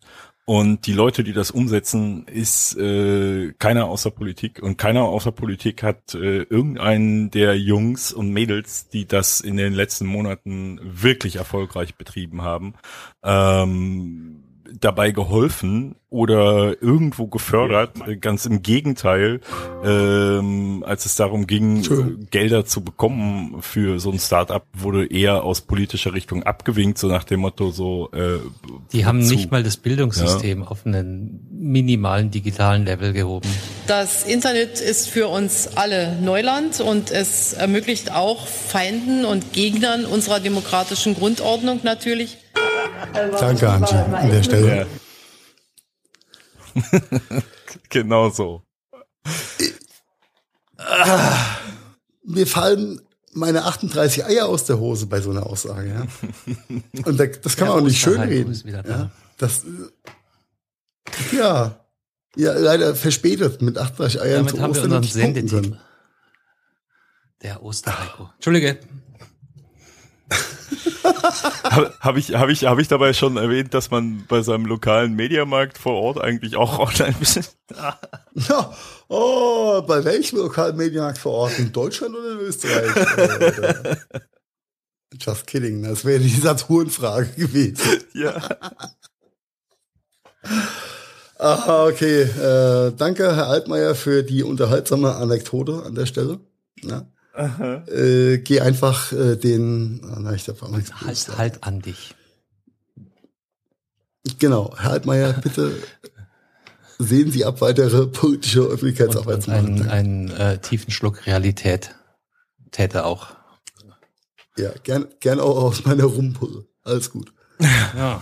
Und 0.45 0.87
die 0.87 0.93
Leute, 0.93 1.23
die 1.23 1.33
das 1.33 1.51
umsetzen, 1.51 2.25
ist 2.25 2.75
äh, 2.75 3.53
keiner 3.59 3.85
außer 3.85 4.09
Politik. 4.09 4.63
Und 4.63 4.77
keiner 4.79 5.03
außer 5.03 5.31
Politik 5.31 5.83
hat 5.83 6.15
äh, 6.15 6.41
irgendeinen 6.41 7.29
der 7.29 7.55
Jungs 7.55 8.11
und 8.11 8.31
Mädels, 8.31 8.89
die 8.89 9.05
das 9.05 9.41
in 9.41 9.57
den 9.57 9.73
letzten 9.73 10.07
Monaten 10.07 10.79
wirklich 10.81 11.35
erfolgreich 11.35 11.97
betrieben 11.97 12.41
haben, 12.41 12.73
ähm, 13.23 14.48
dabei 14.79 15.11
geholfen 15.11 15.95
oder 16.09 16.81
irgendwo 16.81 17.27
gefördert. 17.27 17.91
Ganz 18.19 18.45
im 18.45 18.63
Gegenteil, 18.63 19.41
ähm, 19.83 20.83
als 20.85 21.05
es 21.05 21.15
darum 21.15 21.45
ging, 21.45 21.83
äh, 21.83 22.25
Gelder 22.31 22.65
zu 22.65 22.81
bekommen 22.81 23.61
für 23.61 23.99
so 23.99 24.11
ein 24.11 24.19
Startup, 24.19 24.63
wurde 24.73 25.05
eher 25.05 25.43
aus 25.43 25.61
politischer 25.61 26.13
Richtung 26.13 26.43
abgewinkt, 26.43 26.97
so 26.97 27.07
nach 27.07 27.23
dem 27.23 27.41
Motto 27.41 27.69
so. 27.69 28.09
Äh, 28.11 28.39
Die 28.91 29.05
haben 29.05 29.21
zu. 29.21 29.35
nicht 29.35 29.51
mal 29.51 29.61
das 29.61 29.77
Bildungssystem 29.77 30.61
ja. 30.61 30.67
auf 30.67 30.85
einen 30.85 31.47
minimalen 31.51 32.31
digitalen 32.31 32.85
Level 32.85 33.13
gehoben. 33.13 33.47
Das 33.85 34.23
Internet 34.23 34.79
ist 34.79 35.09
für 35.09 35.27
uns 35.27 35.77
alle 35.77 36.19
Neuland 36.21 36.79
und 36.81 37.11
es 37.11 37.53
ermöglicht 37.53 38.11
auch 38.11 38.47
Feinden 38.47 39.25
und 39.25 39.53
Gegnern 39.53 40.05
unserer 40.05 40.39
demokratischen 40.39 41.13
Grundordnung 41.13 41.81
natürlich 41.83 42.37
Danke, 43.13 43.69
Angie, 43.69 43.95
an 43.95 44.29
der 44.29 44.43
Stelle. 44.43 44.87
Ja. 46.75 46.83
genau 47.89 48.29
so. 48.29 48.63
Mir 52.23 52.47
fallen 52.47 53.01
meine 53.33 53.65
38 53.65 54.25
Eier 54.25 54.47
aus 54.47 54.65
der 54.65 54.79
Hose 54.79 55.07
bei 55.07 55.21
so 55.21 55.31
einer 55.31 55.45
Aussage. 55.45 55.89
Ja? 55.89 56.07
Und 57.05 57.19
das 57.19 57.55
kann 57.55 57.67
man 57.67 57.79
auch 57.79 57.83
nicht 57.83 57.99
schön 57.99 58.19
reden. 58.19 58.53
Ja? 58.65 59.11
Das, 59.37 59.63
ja, 61.31 61.85
ja, 62.35 62.53
leider 62.53 62.95
verspätet 62.95 63.61
mit 63.61 63.77
38 63.77 64.21
Eiern 64.21 64.45
Damit 64.45 64.55
zu 64.55 64.61
haben 64.61 64.71
Ostern 64.71 64.91
wir 64.91 64.97
unseren 64.97 65.21
Sendetitel. 65.21 65.77
Der 67.41 67.63
Osterheiko. 67.63 68.29
Entschuldige. 68.35 68.79
Habe 71.63 71.93
hab 71.99 72.17
ich, 72.17 72.33
hab 72.35 72.49
ich, 72.49 72.65
hab 72.65 72.79
ich 72.79 72.87
dabei 72.87 73.13
schon 73.13 73.37
erwähnt, 73.37 73.73
dass 73.73 73.91
man 73.91 74.25
bei 74.27 74.41
seinem 74.41 74.65
lokalen 74.65 75.15
Mediamarkt 75.15 75.77
vor 75.77 75.93
Ort 75.93 76.21
eigentlich 76.21 76.55
auch 76.55 76.79
online 76.79 77.15
bisschen. 77.19 77.45
ja, 78.33 78.73
oh, 79.07 79.81
bei 79.81 80.03
welchem 80.03 80.39
lokalen 80.39 80.77
Mediamarkt 80.77 81.17
vor 81.17 81.33
Ort? 81.33 81.59
In 81.59 81.71
Deutschland 81.71 82.15
oder 82.15 82.33
in 82.33 82.39
Österreich? 82.39 82.91
Just 85.19 85.47
kidding, 85.47 85.83
das 85.83 86.05
wäre 86.05 86.19
die 86.19 86.29
Saturn-Frage 86.29 87.29
gewesen. 87.35 88.03
ja. 88.13 88.41
Aha, 91.39 91.87
okay. 91.87 92.21
Äh, 92.23 92.93
danke, 92.97 93.35
Herr 93.35 93.47
Altmaier, 93.47 93.95
für 93.95 94.23
die 94.23 94.43
unterhaltsame 94.43 95.15
Anekdote 95.15 95.83
an 95.83 95.95
der 95.95 96.05
Stelle. 96.05 96.39
Ja. 96.83 97.07
Äh, 97.39 98.39
geh 98.39 98.59
einfach 98.59 99.13
äh, 99.13 99.35
den, 99.37 100.01
ah, 100.03 100.19
na, 100.19 100.33
ich 100.33 100.43
darf 100.43 100.61
auch 100.61 100.69
nichts 100.69 100.91
halt, 101.01 101.37
halt 101.37 101.63
an 101.63 101.81
dich. 101.81 102.15
Genau, 104.39 104.75
Herr 104.77 104.91
Altmaier, 104.91 105.33
bitte 105.33 105.71
sehen 106.97 107.31
Sie 107.31 107.45
ab 107.45 107.61
weitere 107.61 108.07
politische 108.07 108.61
Öffentlichkeitsarbeit 108.61 109.43
zu 109.43 109.51
machen. 109.51 109.89
Einen, 109.89 109.89
einen 109.89 110.31
äh, 110.31 110.57
tiefen 110.59 110.91
Schluck 110.91 111.25
Realität 111.25 111.95
täte 112.71 113.05
auch. 113.05 113.27
Ja, 114.57 114.71
gern, 114.83 115.07
gern 115.21 115.39
auch 115.39 115.63
aus 115.63 115.85
meiner 115.85 116.03
Rumpulle. 116.03 116.65
Alles 116.83 117.11
gut. 117.11 117.31
Ja. 117.59 118.21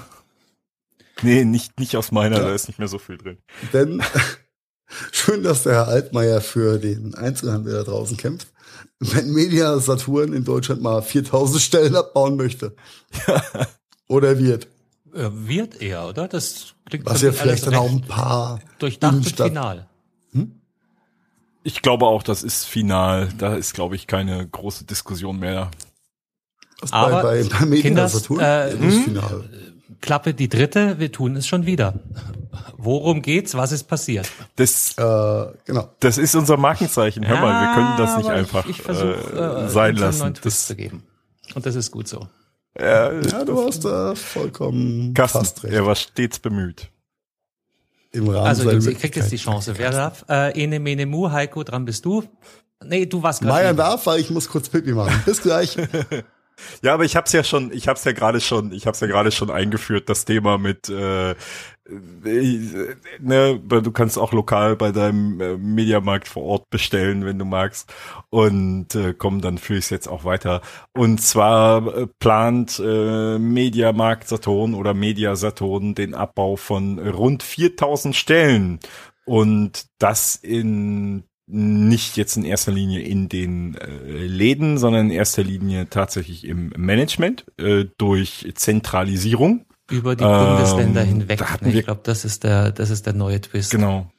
Nee, 1.23 1.45
nicht, 1.45 1.79
nicht 1.79 1.97
aus 1.97 2.11
meiner, 2.11 2.37
ja. 2.37 2.43
da 2.43 2.53
ist 2.53 2.67
nicht 2.67 2.77
mehr 2.77 2.87
so 2.87 2.99
viel 2.99 3.17
drin. 3.17 3.39
Denn 3.73 4.03
schön, 5.11 5.41
dass 5.41 5.63
der 5.63 5.73
Herr 5.73 5.87
Altmaier 5.87 6.41
für 6.41 6.77
den 6.77 7.15
Einzelhandel 7.15 7.73
da 7.73 7.83
draußen 7.83 8.17
kämpft 8.17 8.49
wenn 8.99 9.31
Media 9.31 9.77
Saturn 9.79 10.33
in 10.33 10.43
Deutschland 10.43 10.81
mal 10.81 11.01
4000 11.01 11.61
Stellen 11.61 11.95
abbauen 11.95 12.35
möchte. 12.35 12.75
oder 14.07 14.37
wird. 14.39 14.67
Wird 15.05 15.81
er, 15.81 16.09
oder? 16.09 16.27
Das 16.27 16.73
klingt 16.85 17.05
Was 17.05 17.21
ja 17.21 17.31
vielleicht 17.31 17.65
dann 17.65 17.75
auch 17.75 17.89
ein 17.89 18.01
paar 18.01 18.59
durchdacht 18.79 19.15
und 19.15 19.35
final. 19.35 19.87
Hm? 20.31 20.59
Ich 21.63 21.81
glaube 21.81 22.05
auch, 22.05 22.23
das 22.23 22.43
ist 22.43 22.65
final. 22.65 23.29
Da 23.37 23.55
ist, 23.55 23.73
glaube 23.73 23.95
ich, 23.95 24.07
keine 24.07 24.47
große 24.47 24.85
Diskussion 24.85 25.39
mehr. 25.39 25.71
Was 26.79 26.93
Aber 26.93 27.23
bei, 27.23 27.43
bei, 27.43 27.49
bei 27.49 27.65
Media 27.65 27.81
Kinders, 27.83 28.13
Saturn 28.13 28.39
äh, 28.39 28.73
ist 28.73 28.79
hm? 28.79 29.03
final. 29.03 29.49
Klappe 30.01 30.33
die 30.33 30.49
dritte, 30.49 30.99
wir 30.99 31.11
tun 31.11 31.35
es 31.35 31.47
schon 31.47 31.65
wieder. 31.65 31.93
Worum 32.77 33.21
geht's? 33.21 33.55
Was 33.55 33.71
ist 33.71 33.85
passiert? 33.85 34.29
Das, 34.55 34.97
äh, 34.97 35.45
genau. 35.65 35.89
Das 35.99 36.17
ist 36.17 36.35
unser 36.35 36.57
Markenzeichen. 36.57 37.27
Hör 37.27 37.39
mal, 37.39 37.61
wir 37.61 37.73
können 37.73 37.97
das 37.97 38.17
nicht 38.17 38.29
einfach 38.29 38.65
ich, 38.65 38.77
ich 38.77 38.81
versuch, 38.81 39.33
äh, 39.33 39.65
äh 39.65 39.69
sein 39.69 39.95
lassen. 39.95 40.33
Das 40.41 40.67
zu 40.67 40.75
geben. 40.75 41.03
Und 41.55 41.65
das 41.65 41.75
ist 41.75 41.91
gut 41.91 42.07
so. 42.07 42.27
Ja, 42.79 43.11
ja 43.11 43.45
du 43.45 43.65
hast 43.65 43.85
da 43.85 44.13
vollkommen 44.15 45.13
Kasten, 45.13 45.39
fast 45.39 45.63
recht. 45.63 45.73
Er 45.73 45.85
war 45.85 45.95
stets 45.95 46.39
bemüht. 46.39 46.89
Im 48.11 48.27
Rahmen 48.29 48.47
also 48.47 48.69
du 48.69 48.79
kriegst 48.93 49.15
jetzt 49.15 49.31
die 49.31 49.37
Chance. 49.37 49.73
Wer 49.77 49.91
darf? 49.91 50.25
Äh, 50.29 50.61
Ene 50.61 50.79
Mene 50.79 51.05
Mu, 51.05 51.31
Heiko, 51.31 51.63
dran 51.63 51.85
bist 51.85 52.05
du. 52.05 52.23
Nee, 52.83 53.05
du 53.05 53.23
warst 53.23 53.41
gerade. 53.41 53.53
Meier 53.53 53.73
darf, 53.73 54.05
weil 54.05 54.19
ich 54.19 54.29
muss 54.29 54.47
kurz 54.47 54.69
Pipi 54.69 54.93
machen. 54.93 55.21
Bis 55.25 55.41
gleich. 55.41 55.77
Ja, 56.81 56.93
aber 56.93 57.05
ich 57.05 57.15
hab's 57.15 57.33
ja 57.33 57.43
schon, 57.43 57.71
ich 57.71 57.87
hab's 57.87 58.03
ja 58.03 58.11
gerade 58.11 58.41
schon, 58.41 58.71
ich 58.71 58.87
hab's 58.87 58.99
ja 58.99 59.07
gerade 59.07 59.31
schon 59.31 59.49
eingeführt, 59.51 60.09
das 60.09 60.25
Thema 60.25 60.57
mit 60.57 60.89
äh, 60.89 61.35
äh, 62.25 62.95
ne, 63.19 63.59
du 63.59 63.91
kannst 63.91 64.17
auch 64.17 64.33
lokal 64.33 64.75
bei 64.75 64.91
deinem 64.91 65.39
äh, 65.39 65.57
Mediamarkt 65.57 66.27
vor 66.27 66.43
Ort 66.43 66.69
bestellen, 66.69 67.25
wenn 67.25 67.39
du 67.39 67.45
magst. 67.45 67.93
Und 68.29 68.95
äh, 68.95 69.13
komm, 69.13 69.41
dann 69.41 69.57
führe 69.57 69.79
ich 69.79 69.85
es 69.85 69.89
jetzt 69.89 70.07
auch 70.07 70.23
weiter. 70.25 70.61
Und 70.93 71.21
zwar 71.21 71.95
äh, 71.95 72.07
plant 72.19 72.79
äh, 72.83 73.37
Mediamarkt 73.39 74.27
Saturn 74.27 74.73
oder 74.73 74.93
Media 74.93 75.35
Saturn 75.35 75.95
den 75.95 76.13
Abbau 76.13 76.55
von 76.55 76.99
rund 76.99 77.43
4000 77.43 78.15
Stellen. 78.15 78.79
Und 79.25 79.87
das 79.99 80.35
in 80.35 81.23
nicht 81.47 82.17
jetzt 82.17 82.35
in 82.35 82.43
erster 82.43 82.71
Linie 82.71 83.01
in 83.01 83.29
den 83.29 83.75
äh, 83.75 84.25
Läden, 84.25 84.77
sondern 84.77 85.07
in 85.07 85.11
erster 85.11 85.43
Linie 85.43 85.89
tatsächlich 85.89 86.45
im 86.45 86.73
Management 86.75 87.45
äh, 87.57 87.85
durch 87.97 88.51
Zentralisierung 88.55 89.65
über 89.89 90.15
die 90.17 90.25
Bundesländer 90.25 91.03
ähm, 91.03 91.07
hinweg. 91.07 91.61
Ne? 91.61 91.73
Ich 91.73 91.85
glaube, 91.85 92.01
das 92.03 92.25
ist 92.25 92.43
der, 92.43 92.71
das 92.71 92.89
ist 92.89 93.05
der 93.05 93.13
neue 93.13 93.39
Twist. 93.39 93.71
Genau. 93.71 94.11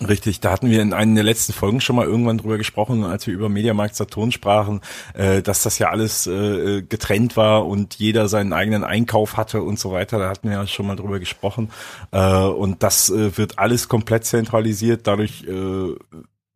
Richtig, 0.00 0.40
da 0.40 0.50
hatten 0.50 0.68
wir 0.68 0.82
in 0.82 0.92
einer 0.92 1.14
der 1.14 1.24
letzten 1.24 1.52
Folgen 1.52 1.80
schon 1.80 1.96
mal 1.96 2.04
irgendwann 2.04 2.38
drüber 2.38 2.58
gesprochen, 2.58 3.04
als 3.04 3.26
wir 3.26 3.34
über 3.34 3.48
Mediamarkt 3.48 3.94
Saturn 3.94 4.32
sprachen, 4.32 4.80
äh, 5.14 5.40
dass 5.40 5.62
das 5.62 5.78
ja 5.78 5.90
alles 5.90 6.26
äh, 6.26 6.82
getrennt 6.82 7.36
war 7.36 7.66
und 7.66 7.94
jeder 7.94 8.28
seinen 8.28 8.52
eigenen 8.52 8.82
Einkauf 8.82 9.36
hatte 9.36 9.62
und 9.62 9.78
so 9.78 9.92
weiter. 9.92 10.18
Da 10.18 10.28
hatten 10.28 10.48
wir 10.48 10.56
ja 10.56 10.66
schon 10.66 10.86
mal 10.86 10.96
drüber 10.96 11.20
gesprochen. 11.20 11.70
Äh, 12.10 12.38
und 12.38 12.82
das 12.82 13.08
äh, 13.08 13.36
wird 13.38 13.58
alles 13.58 13.88
komplett 13.88 14.24
zentralisiert. 14.24 15.06
Dadurch 15.06 15.44
äh, 15.44 15.94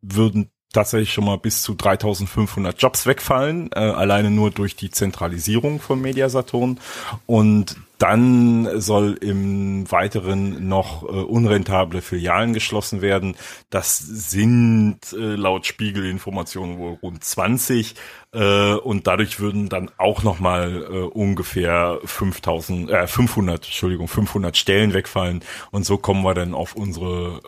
würden 0.01 0.51
tatsächlich 0.73 1.13
schon 1.13 1.25
mal 1.25 1.37
bis 1.37 1.61
zu 1.61 1.73
3500 1.73 2.81
Jobs 2.81 3.05
wegfallen, 3.05 3.71
äh, 3.73 3.79
alleine 3.79 4.29
nur 4.29 4.51
durch 4.51 4.75
die 4.75 4.91
Zentralisierung 4.91 5.79
von 5.79 6.01
Mediasaturn. 6.01 6.79
Und 7.25 7.77
dann 7.99 8.79
soll 8.79 9.17
im 9.19 9.91
Weiteren 9.91 10.69
noch 10.69 11.03
äh, 11.03 11.07
unrentable 11.07 12.01
Filialen 12.01 12.53
geschlossen 12.53 13.01
werden. 13.01 13.35
Das 13.69 13.97
sind 13.97 14.99
äh, 15.11 15.35
laut 15.35 15.65
Spiegelinformationen 15.65 16.77
wohl 16.77 16.97
rund 17.01 17.21
20 17.21 17.95
äh, 18.31 18.73
und 18.73 19.05
dadurch 19.05 19.41
würden 19.41 19.67
dann 19.67 19.91
auch 19.97 20.23
noch 20.23 20.39
mal 20.39 20.81
äh, 20.81 20.97
ungefähr 21.07 21.99
5000 22.05 22.89
äh, 22.89 23.05
500 23.05 23.65
Entschuldigung 23.65 24.07
500 24.07 24.55
Stellen 24.55 24.93
wegfallen 24.93 25.43
und 25.71 25.85
so 25.85 25.97
kommen 25.97 26.23
wir 26.23 26.33
dann 26.33 26.53
auf 26.53 26.75
unsere 26.75 27.41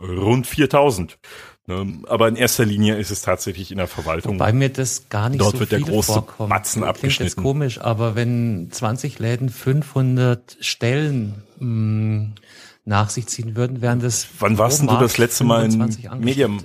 äh, 0.00 0.04
rund 0.04 0.46
4000. 0.46 1.18
Ne? 1.66 2.02
Aber 2.08 2.28
in 2.28 2.36
erster 2.36 2.64
Linie 2.64 2.96
ist 2.96 3.10
es 3.10 3.22
tatsächlich 3.22 3.70
in 3.70 3.78
der 3.78 3.86
Verwaltung. 3.86 4.36
Bei 4.36 4.52
mir 4.52 4.68
das 4.68 5.08
gar 5.08 5.28
nicht 5.28 5.40
Dort 5.40 5.52
so 5.52 5.60
wird 5.60 5.72
der 5.72 5.80
große 5.80 6.12
vorkommt. 6.12 6.50
Batzen 6.50 6.82
abgeschnitten. 6.82 7.16
Klingt 7.16 7.30
jetzt 7.30 7.36
komisch, 7.36 7.80
aber 7.80 8.16
wenn 8.16 8.68
20 8.70 9.18
Läden 9.20 9.48
500 9.48 10.56
Stellen 10.60 11.42
mh, 11.58 11.66
mm, 11.66 12.34
nach 12.84 13.10
sich 13.10 13.28
ziehen 13.28 13.54
würden, 13.54 13.80
wären 13.80 14.00
das. 14.00 14.26
Wann 14.40 14.58
warst 14.58 14.80
denn 14.80 14.88
du 14.88 14.98
das 14.98 15.18
letzte 15.18 15.44
Mal 15.44 15.64
in 15.66 16.18
Medium? 16.18 16.60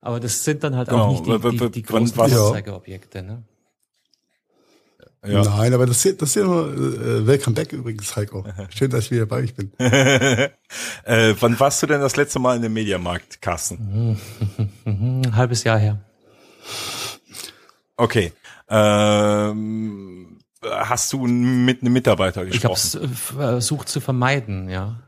Aber 0.00 0.20
das 0.20 0.42
sind 0.42 0.64
dann 0.64 0.76
halt 0.76 0.88
genau. 0.88 1.06
auch 1.06 1.10
nicht 1.10 1.44
die, 1.44 1.58
die, 1.58 1.70
die 1.70 1.82
großen 1.82 2.18
Anzeigeobjekte, 2.18 3.22
ne? 3.22 3.42
Ja. 5.26 5.42
Nein, 5.42 5.74
aber 5.74 5.86
das, 5.86 6.02
das 6.02 6.28
ist 6.28 6.34
ja 6.36 6.44
nur 6.44 6.72
äh, 6.72 7.26
Welcome 7.26 7.56
back 7.56 7.72
übrigens, 7.72 8.14
Heiko. 8.14 8.44
Schön, 8.70 8.90
dass 8.90 9.06
ich 9.06 9.10
wieder 9.10 9.26
bei 9.26 9.38
euch 9.38 9.54
bin. 9.54 9.72
äh, 9.78 10.48
wann 11.40 11.58
warst 11.58 11.82
du 11.82 11.86
denn 11.86 12.00
das 12.00 12.16
letzte 12.16 12.38
Mal 12.38 12.56
in 12.56 12.62
dem 12.62 12.72
Mediamarkt, 12.72 13.42
Carsten? 13.42 14.18
Ein 14.84 15.36
halbes 15.36 15.64
Jahr 15.64 15.78
her. 15.78 15.98
Okay. 17.96 18.32
Ähm, 18.68 20.38
hast 20.62 21.12
du 21.12 21.26
mit 21.26 21.82
einem 21.82 21.92
Mitarbeiter 21.92 22.44
gesprochen? 22.44 22.56
Ich 22.56 22.94
habe 22.96 23.10
es 23.12 23.20
versucht 23.20 23.88
zu 23.88 24.00
vermeiden, 24.00 24.68
ja. 24.68 25.00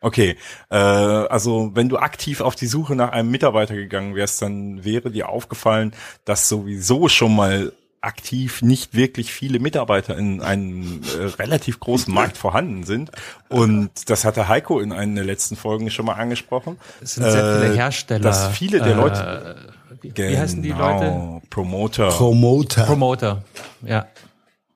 Okay, 0.00 0.36
äh, 0.70 0.76
also 0.76 1.72
wenn 1.74 1.88
du 1.88 1.96
aktiv 1.96 2.40
auf 2.40 2.54
die 2.54 2.68
Suche 2.68 2.94
nach 2.94 3.10
einem 3.10 3.30
Mitarbeiter 3.30 3.74
gegangen 3.74 4.14
wärst, 4.14 4.40
dann 4.40 4.84
wäre 4.84 5.10
dir 5.10 5.28
aufgefallen, 5.28 5.92
dass 6.24 6.48
sowieso 6.48 7.08
schon 7.08 7.34
mal 7.34 7.72
aktiv 8.00 8.62
nicht 8.62 8.94
wirklich 8.94 9.32
viele 9.32 9.58
Mitarbeiter 9.58 10.16
in 10.16 10.40
einem 10.40 11.02
äh, 11.18 11.24
relativ 11.40 11.80
großen 11.80 12.12
Markt 12.12 12.36
vorhanden 12.38 12.84
sind. 12.84 13.10
Und 13.48 13.90
das 14.10 14.24
hatte 14.24 14.48
Heiko 14.48 14.80
in 14.80 14.92
einer 14.92 15.16
der 15.16 15.24
letzten 15.24 15.56
Folgen 15.56 15.90
schon 15.90 16.06
mal 16.06 16.14
angesprochen. 16.14 16.78
Es 17.00 17.14
sind 17.14 17.24
sehr 17.24 17.60
viele 17.60 17.74
äh, 17.74 17.76
Hersteller. 17.76 18.20
Dass 18.20 18.48
viele 18.48 18.78
der 18.78 18.92
äh, 18.92 18.94
Leute, 18.94 19.56
Wie, 20.00 20.12
wie 20.16 20.38
heißen 20.38 20.62
die 20.62 20.70
Leute? 20.70 21.06
Genau, 21.06 21.42
Promoter. 21.50 22.08
Promoter. 22.10 22.84
Promoter. 22.84 23.44
Ja. 23.82 24.06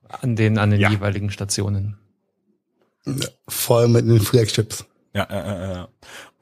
An 0.09 0.37
den, 0.37 0.59
an 0.59 0.71
den 0.71 0.81
Ja. 0.81 0.91
jeweiligen 0.91 1.31
Stationen. 1.31 1.97
Vor 3.49 3.79
allem 3.79 3.93
mit 3.93 4.07
den 4.07 4.21
Flagships. 4.21 4.85
Ja, 5.15 5.25
äh, 5.25 5.81
äh, 5.81 5.83
äh. 5.83 5.87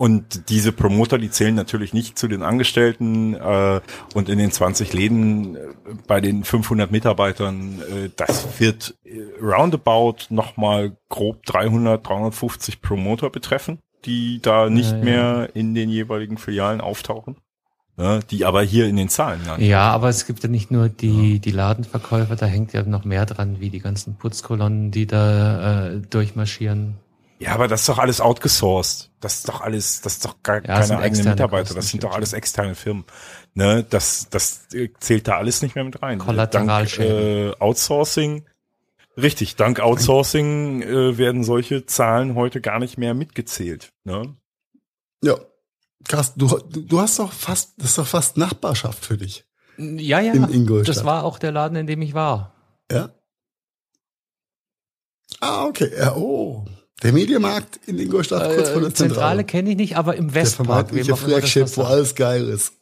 Und 0.00 0.48
diese 0.48 0.72
Promoter, 0.72 1.18
die 1.18 1.28
zählen 1.30 1.54
natürlich 1.54 1.92
nicht 1.92 2.18
zu 2.18 2.26
den 2.26 2.42
Angestellten 2.42 3.34
äh, 3.34 3.82
und 4.14 4.30
in 4.30 4.38
den 4.38 4.50
20 4.50 4.94
Läden 4.94 5.56
äh, 5.56 5.58
bei 6.06 6.22
den 6.22 6.42
500 6.42 6.90
Mitarbeitern, 6.90 7.82
äh, 7.82 8.08
das 8.16 8.58
wird 8.58 8.94
äh, 9.04 9.20
roundabout 9.42 10.16
nochmal 10.30 10.96
grob 11.10 11.44
300, 11.44 12.08
350 12.08 12.80
Promoter 12.80 13.28
betreffen, 13.28 13.80
die 14.06 14.40
da 14.40 14.70
nicht 14.70 14.90
Ja, 14.90 14.96
ja. 14.96 15.04
mehr 15.04 15.48
in 15.52 15.74
den 15.74 15.90
jeweiligen 15.90 16.38
Filialen 16.38 16.80
auftauchen, 16.80 17.36
die 18.30 18.46
aber 18.46 18.62
hier 18.62 18.86
in 18.86 18.96
den 18.96 19.10
Zahlen 19.10 19.44
landen. 19.44 19.66
Ja, 19.66 19.90
aber 19.90 20.08
es 20.08 20.26
gibt 20.26 20.42
ja 20.42 20.48
nicht 20.48 20.70
nur 20.70 20.88
die, 20.88 21.40
die 21.40 21.50
Ladenverkäufer, 21.50 22.36
da 22.36 22.46
hängt 22.46 22.72
ja 22.72 22.82
noch 22.84 23.04
mehr 23.04 23.26
dran, 23.26 23.60
wie 23.60 23.68
die 23.68 23.80
ganzen 23.80 24.16
Putzkolonnen, 24.16 24.90
die 24.90 25.06
da 25.06 25.88
äh, 25.90 26.00
durchmarschieren. 26.08 26.94
Ja, 27.40 27.52
aber 27.54 27.68
das 27.68 27.80
ist 27.80 27.88
doch 27.88 27.98
alles 27.98 28.20
outgesourced. 28.20 29.10
Das 29.20 29.36
ist 29.36 29.48
doch 29.48 29.62
alles, 29.62 30.02
das 30.02 30.14
ist 30.14 30.24
doch 30.26 30.42
gar 30.42 30.56
Ja, 30.56 30.62
keine 30.80 30.98
eigenen 30.98 31.02
externe 31.02 31.30
Mitarbeiter. 31.30 31.62
Kosten, 31.64 31.76
Das 31.76 31.88
sind 31.88 32.04
doch 32.04 32.12
alles 32.14 32.32
externe 32.34 32.74
Firmen. 32.74 33.04
Ne, 33.54 33.82
das, 33.88 34.28
das 34.30 34.72
äh, 34.74 34.90
zählt 35.00 35.26
da 35.26 35.38
alles 35.38 35.62
nicht 35.62 35.74
mehr 35.74 35.84
mit 35.84 36.02
rein. 36.02 36.18
Kollateralschäden. 36.18 37.48
Dank, 37.48 37.56
äh, 37.56 37.60
Outsourcing. 37.60 38.44
Richtig, 39.16 39.56
dank 39.56 39.80
Outsourcing 39.80 40.82
äh, 40.82 41.18
werden 41.18 41.42
solche 41.42 41.86
Zahlen 41.86 42.34
heute 42.34 42.60
gar 42.60 42.78
nicht 42.78 42.98
mehr 42.98 43.14
mitgezählt. 43.14 43.92
Ne? 44.04 44.36
Ja. 45.24 45.36
Carsten, 46.08 46.38
du, 46.40 46.46
du 46.58 46.82
du 46.82 47.00
hast 47.00 47.18
doch 47.18 47.32
fast, 47.32 47.72
das 47.78 47.90
ist 47.90 47.98
doch 47.98 48.06
fast 48.06 48.36
Nachbarschaft 48.36 49.04
für 49.04 49.16
dich. 49.16 49.44
Ja, 49.78 50.20
ja, 50.20 50.32
In 50.34 50.44
Ingolstadt. 50.52 50.94
das 50.96 51.04
war 51.04 51.24
auch 51.24 51.38
der 51.38 51.52
Laden, 51.52 51.76
in 51.76 51.86
dem 51.86 52.02
ich 52.02 52.12
war. 52.12 52.54
Ja. 52.92 53.10
Ah, 55.40 55.64
okay. 55.64 55.90
Ja, 55.96 56.14
oh. 56.16 56.66
Der 57.02 57.12
Mediamarkt 57.12 57.80
in 57.86 57.98
Ingolstadt, 57.98 58.54
kurz 58.54 58.68
vor 58.68 58.78
Äh, 58.78 58.84
der 58.84 58.94
Zentrale 58.94 58.94
Zentrale. 58.94 59.44
kenne 59.44 59.70
ich 59.70 59.76
nicht, 59.76 59.96
aber 59.96 60.16
im 60.16 60.28
Der 60.28 60.34
Westpark. 60.42 60.92
immer 60.92 61.02
das 61.04 61.18
Flagship, 61.20 61.76
wo 61.76 61.82
alles 61.82 62.14
geil 62.14 62.46
ist. 62.48 62.72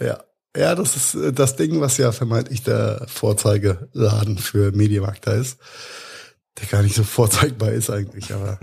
Ja. 0.00 0.22
Ja, 0.56 0.74
das 0.76 0.94
ist 0.96 1.14
äh, 1.14 1.32
das 1.32 1.56
Ding, 1.56 1.80
was 1.80 1.96
ja 1.98 2.12
vermeintlich 2.12 2.62
der 2.62 3.06
Vorzeigeladen 3.08 4.38
für 4.38 4.70
Mediamarkt 4.72 5.26
da 5.26 5.32
ist. 5.34 5.58
Der 6.60 6.68
gar 6.68 6.82
nicht 6.82 6.94
so 6.94 7.02
vorzeigbar 7.04 7.72
ist 7.72 7.90
eigentlich, 7.90 8.32
aber 8.32 8.58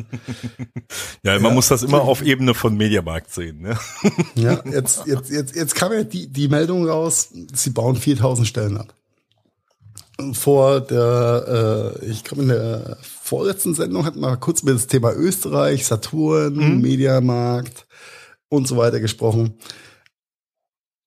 Ja, 1.23 1.33
man 1.39 1.43
Ja. 1.43 1.49
muss 1.51 1.67
das 1.67 1.83
immer 1.83 2.01
auf 2.01 2.21
Ebene 2.21 2.53
von 2.53 2.75
Mediamarkt 2.77 3.33
sehen. 3.33 3.61
Ne? 3.61 3.77
ja, 4.35 4.61
jetzt, 4.71 5.05
jetzt, 5.05 5.29
jetzt, 5.29 5.55
jetzt 5.55 5.75
kam 5.75 5.91
ja 5.91 6.03
die, 6.03 6.27
die 6.31 6.47
Meldung 6.47 6.87
raus, 6.87 7.29
sie 7.53 7.69
bauen 7.71 7.95
4000 7.97 8.47
Stellen 8.47 8.77
ab. 8.77 8.93
Vor 10.33 10.81
der, 10.81 11.95
äh, 12.01 12.05
ich 12.05 12.23
glaube 12.23 12.43
in 12.43 12.49
der 12.49 12.97
vorletzten 13.01 13.73
Sendung 13.73 14.05
hatten 14.05 14.19
wir 14.19 14.37
kurz 14.37 14.61
über 14.61 14.73
das 14.73 14.87
Thema 14.87 15.13
Österreich, 15.13 15.85
Saturn, 15.85 16.81
Mediamarkt 16.81 17.87
und 18.49 18.67
so 18.67 18.77
weiter 18.77 18.99
gesprochen. 18.99 19.57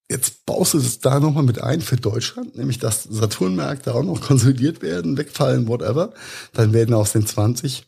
Jetzt 0.09 0.45
baust 0.45 0.73
du 0.73 0.77
es 0.77 0.99
da 0.99 1.19
nochmal 1.19 1.43
mit 1.43 1.61
ein 1.61 1.81
für 1.81 1.95
Deutschland, 1.95 2.55
nämlich 2.55 2.77
dass 2.77 3.03
Saturnmärkte 3.03 3.93
auch 3.95 4.03
noch 4.03 4.21
konsolidiert 4.21 4.81
werden, 4.81 5.17
wegfallen, 5.17 5.67
whatever. 5.67 6.13
Dann 6.53 6.73
werden 6.73 6.93
aus 6.93 7.11
den 7.11 7.25
20 7.25 7.87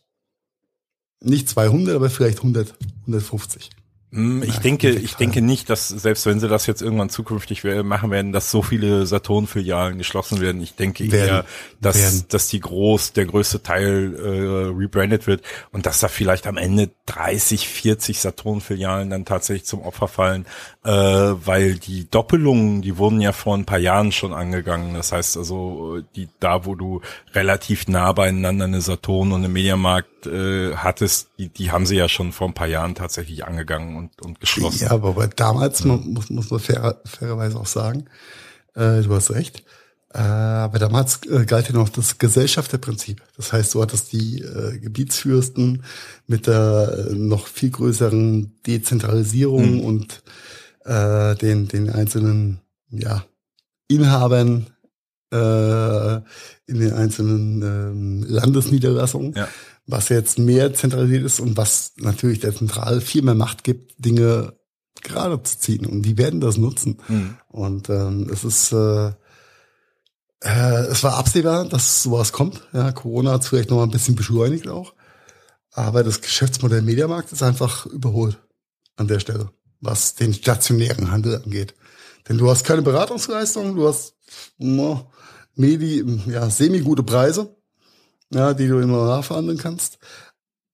nicht 1.20 1.48
200, 1.48 1.96
aber 1.96 2.10
vielleicht 2.10 2.38
100, 2.38 2.74
150. 3.02 3.70
Hm, 4.10 4.42
Ich 4.42 4.58
denke, 4.58 4.88
ich 4.90 5.16
denke 5.16 5.42
nicht, 5.42 5.68
dass 5.68 5.88
selbst 5.88 6.24
wenn 6.24 6.40
sie 6.40 6.48
das 6.48 6.66
jetzt 6.66 6.80
irgendwann 6.80 7.10
zukünftig 7.10 7.62
machen 7.84 8.10
werden, 8.10 8.32
dass 8.32 8.50
so 8.50 8.62
viele 8.62 9.04
Saturn-Filialen 9.04 9.98
geschlossen 9.98 10.40
werden. 10.40 10.62
Ich 10.62 10.74
denke 10.76 11.10
Werden. 11.12 11.28
eher, 11.28 11.44
dass, 11.80 11.98
Werden. 12.00 12.24
dass 12.30 12.48
die 12.48 12.60
groß, 12.60 13.12
der 13.12 13.26
größte 13.26 13.62
Teil 13.62 14.14
äh, 14.14 14.74
rebrandet 14.74 15.26
wird 15.26 15.42
und 15.72 15.84
dass 15.84 16.00
da 16.00 16.08
vielleicht 16.08 16.46
am 16.46 16.56
Ende 16.56 16.90
30, 17.06 17.68
40 17.68 18.20
Saturn-Filialen 18.20 19.10
dann 19.10 19.24
tatsächlich 19.26 19.66
zum 19.66 19.82
Opfer 19.82 20.08
fallen, 20.08 20.46
äh, 20.88 21.46
weil 21.46 21.74
die 21.74 22.08
Doppelungen, 22.08 22.80
die 22.80 22.96
wurden 22.96 23.20
ja 23.20 23.32
vor 23.32 23.54
ein 23.54 23.66
paar 23.66 23.78
Jahren 23.78 24.10
schon 24.10 24.32
angegangen. 24.32 24.94
Das 24.94 25.12
heißt 25.12 25.36
also, 25.36 26.00
die 26.16 26.30
da, 26.40 26.64
wo 26.64 26.76
du 26.76 27.02
relativ 27.34 27.88
nah 27.88 28.10
beieinander 28.12 28.64
eine 28.64 28.80
Saturn 28.80 29.32
und 29.32 29.40
eine 29.40 29.50
Mediamarkt 29.50 30.26
äh, 30.26 30.76
hattest, 30.76 31.28
die, 31.36 31.50
die 31.50 31.70
haben 31.72 31.84
sie 31.84 31.96
ja 31.96 32.08
schon 32.08 32.32
vor 32.32 32.48
ein 32.48 32.54
paar 32.54 32.68
Jahren 32.68 32.94
tatsächlich 32.94 33.44
angegangen 33.44 33.96
und, 33.96 34.22
und 34.22 34.40
geschlossen. 34.40 34.84
Ja, 34.84 34.92
aber 34.92 35.28
damals 35.28 35.84
man, 35.84 36.08
muss, 36.08 36.30
muss 36.30 36.50
man 36.50 36.58
fairer, 36.58 37.02
fairerweise 37.04 37.60
auch 37.60 37.66
sagen, 37.66 38.06
äh, 38.74 39.02
du 39.02 39.14
hast 39.14 39.30
recht, 39.30 39.64
äh, 40.14 40.20
aber 40.20 40.78
damals 40.78 41.20
äh, 41.26 41.44
galt 41.44 41.68
ja 41.68 41.74
noch 41.74 41.90
das 41.90 42.16
Gesellschafterprinzip. 42.16 43.22
Das 43.36 43.52
heißt, 43.52 43.74
du 43.74 43.82
hattest 43.82 44.14
die 44.14 44.40
äh, 44.40 44.78
Gebietsfürsten 44.78 45.84
mit 46.26 46.46
der 46.46 47.08
äh, 47.10 47.14
noch 47.14 47.46
viel 47.46 47.72
größeren 47.72 48.54
Dezentralisierung 48.66 49.84
und 49.84 50.22
äh, 50.84 51.34
den, 51.36 51.68
den 51.68 51.90
einzelnen 51.90 52.60
ja, 52.90 53.24
Inhabern 53.88 54.66
äh, 55.32 56.16
in 56.66 56.80
den 56.80 56.92
einzelnen 56.92 57.62
ähm, 57.62 58.22
Landesniederlassungen 58.26 59.34
Ja. 59.34 59.48
was 59.86 60.08
jetzt 60.08 60.38
mehr 60.38 60.72
zentralisiert 60.74 61.24
ist 61.24 61.40
und 61.40 61.56
was 61.56 61.92
natürlich 61.96 62.40
der 62.40 62.54
Zentral 62.54 63.00
viel 63.00 63.22
mehr 63.22 63.34
Macht 63.34 63.64
gibt, 63.64 63.92
Dinge 64.04 64.54
gerade 65.02 65.42
zu 65.42 65.58
ziehen. 65.58 65.86
Und 65.86 66.02
die 66.02 66.16
werden 66.18 66.40
das 66.40 66.56
nutzen. 66.56 66.98
Mhm. 67.08 67.36
Und 67.48 67.88
ähm, 67.90 68.28
es 68.32 68.44
ist, 68.44 68.72
äh, 68.72 69.08
äh, 70.40 70.86
es 70.90 71.02
war 71.04 71.18
absehbar, 71.18 71.66
dass 71.66 72.02
sowas 72.02 72.32
kommt. 72.32 72.66
Ja, 72.72 72.92
Corona 72.92 73.32
hat 73.32 73.42
es 73.42 73.48
vielleicht 73.48 73.70
noch 73.70 73.76
mal 73.76 73.84
ein 73.84 73.90
bisschen 73.90 74.16
beschleunigt 74.16 74.68
auch. 74.68 74.94
Aber 75.72 76.02
das 76.02 76.20
Geschäftsmodell 76.20 76.82
Mediamarkt 76.82 77.32
ist 77.32 77.42
einfach 77.42 77.86
überholt 77.86 78.38
an 78.96 79.06
der 79.08 79.20
Stelle, 79.20 79.50
was 79.80 80.14
den 80.14 80.34
stationären 80.34 81.10
Handel 81.10 81.42
angeht. 81.42 81.74
Denn 82.28 82.38
du 82.38 82.50
hast 82.50 82.64
keine 82.64 82.82
Beratungsleistung, 82.82 83.76
du 83.76 83.88
hast 83.88 84.14
no, 84.58 85.10
Medi, 85.54 86.04
ja, 86.26 86.48
semi-gute 86.50 87.02
Preise, 87.02 87.56
ja, 88.32 88.54
die 88.54 88.68
du 88.68 88.78
immer 88.78 89.06
nachverhandeln 89.06 89.58
kannst. 89.58 89.98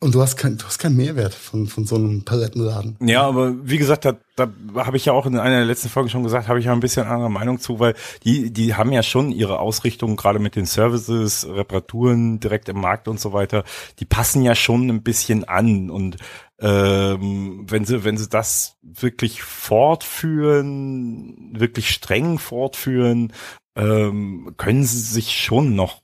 Und 0.04 0.14
du 0.14 0.20
hast 0.20 0.36
kein, 0.36 0.58
du 0.58 0.66
hast 0.66 0.78
keinen 0.78 0.96
Mehrwert 0.96 1.32
von, 1.32 1.66
von 1.66 1.86
so 1.86 1.94
einem 1.94 2.26
Palettenladen. 2.26 2.98
Ja, 3.00 3.22
aber 3.22 3.54
wie 3.66 3.78
gesagt, 3.78 4.04
da, 4.04 4.18
da 4.36 4.50
habe 4.76 4.98
ich 4.98 5.06
ja 5.06 5.14
auch 5.14 5.24
in 5.24 5.38
einer 5.38 5.56
der 5.56 5.64
letzten 5.64 5.88
Folgen 5.88 6.10
schon 6.10 6.24
gesagt, 6.24 6.46
habe 6.46 6.58
ich 6.58 6.66
ja 6.66 6.74
ein 6.74 6.80
bisschen 6.80 7.06
andere 7.06 7.30
Meinung 7.30 7.58
zu, 7.58 7.80
weil 7.80 7.94
die, 8.22 8.52
die 8.52 8.74
haben 8.74 8.92
ja 8.92 9.02
schon 9.02 9.30
ihre 9.30 9.60
Ausrichtung, 9.60 10.16
gerade 10.16 10.40
mit 10.40 10.56
den 10.56 10.66
Services, 10.66 11.46
Reparaturen 11.48 12.38
direkt 12.38 12.68
im 12.68 12.82
Markt 12.82 13.08
und 13.08 13.18
so 13.18 13.32
weiter, 13.32 13.64
die 13.98 14.04
passen 14.04 14.42
ja 14.42 14.54
schon 14.54 14.90
ein 14.90 15.02
bisschen 15.02 15.44
an. 15.44 15.88
Und 15.88 16.18
ähm, 16.64 17.66
wenn 17.68 17.84
sie, 17.84 18.04
wenn 18.04 18.16
sie 18.16 18.26
das 18.26 18.78
wirklich 18.80 19.42
fortführen, 19.42 21.50
wirklich 21.52 21.90
streng 21.90 22.38
fortführen, 22.38 23.34
ähm, 23.76 24.54
können 24.56 24.82
sie 24.82 25.00
sich 25.00 25.38
schon 25.38 25.74
noch 25.74 26.00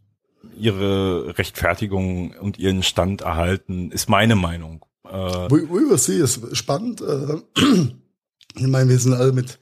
ihre 0.55 1.39
Rechtfertigung 1.39 2.33
und 2.33 2.59
ihren 2.59 2.83
Stand 2.83 3.23
erhalten, 3.23 3.91
ist 3.91 4.11
meine 4.11 4.37
Meinung. 4.37 4.85
Äh, 5.09 5.49
We, 5.51 5.67
we 5.71 5.89
will 5.89 5.97
see, 5.97 6.19
ist 6.19 6.55
spannend. 6.55 7.01
Äh, 7.01 7.37
ich 8.57 8.67
meine, 8.67 8.91
wir 8.91 8.99
sind 8.99 9.15
alle 9.15 9.33
mit, 9.33 9.59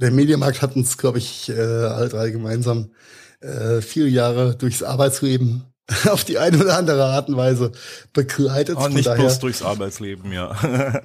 der 0.00 0.12
Mediamarkt 0.12 0.62
hat 0.62 0.76
uns, 0.76 0.96
glaube 0.96 1.18
ich, 1.18 1.50
äh, 1.50 1.60
alle 1.60 2.08
drei 2.08 2.30
gemeinsam 2.30 2.92
äh, 3.40 3.82
viele 3.82 4.08
Jahre 4.08 4.56
durchs 4.56 4.82
Arbeitsleben 4.82 5.66
auf 6.10 6.24
die 6.24 6.38
eine 6.38 6.58
oder 6.58 6.76
andere 6.76 7.04
Art 7.04 7.28
und 7.28 7.36
Weise 7.36 7.72
begleitet. 8.12 8.76
Oh, 8.76 8.82
Von 8.82 8.92
nicht 8.92 9.06
daher, 9.06 9.20
bloß 9.24 9.38
durchs 9.38 9.62
Arbeitsleben, 9.62 10.32
ja. 10.32 10.54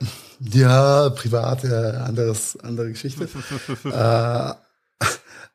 Ja, 0.52 1.10
privat, 1.12 1.64
ja, 1.64 2.04
anderes, 2.04 2.58
andere 2.62 2.90
Geschichte. 2.90 3.30
äh, 3.86 4.54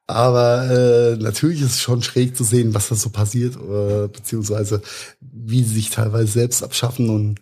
aber 0.06 0.70
äh, 0.70 1.16
natürlich 1.16 1.60
ist 1.60 1.72
es 1.72 1.82
schon 1.82 2.02
schräg 2.02 2.34
zu 2.34 2.42
sehen, 2.42 2.72
was 2.72 2.88
da 2.88 2.94
so 2.94 3.10
passiert, 3.10 3.56
äh, 3.56 4.08
beziehungsweise 4.08 4.80
wie 5.20 5.62
sie 5.62 5.74
sich 5.74 5.90
teilweise 5.90 6.32
selbst 6.32 6.62
abschaffen 6.62 7.10
und 7.10 7.40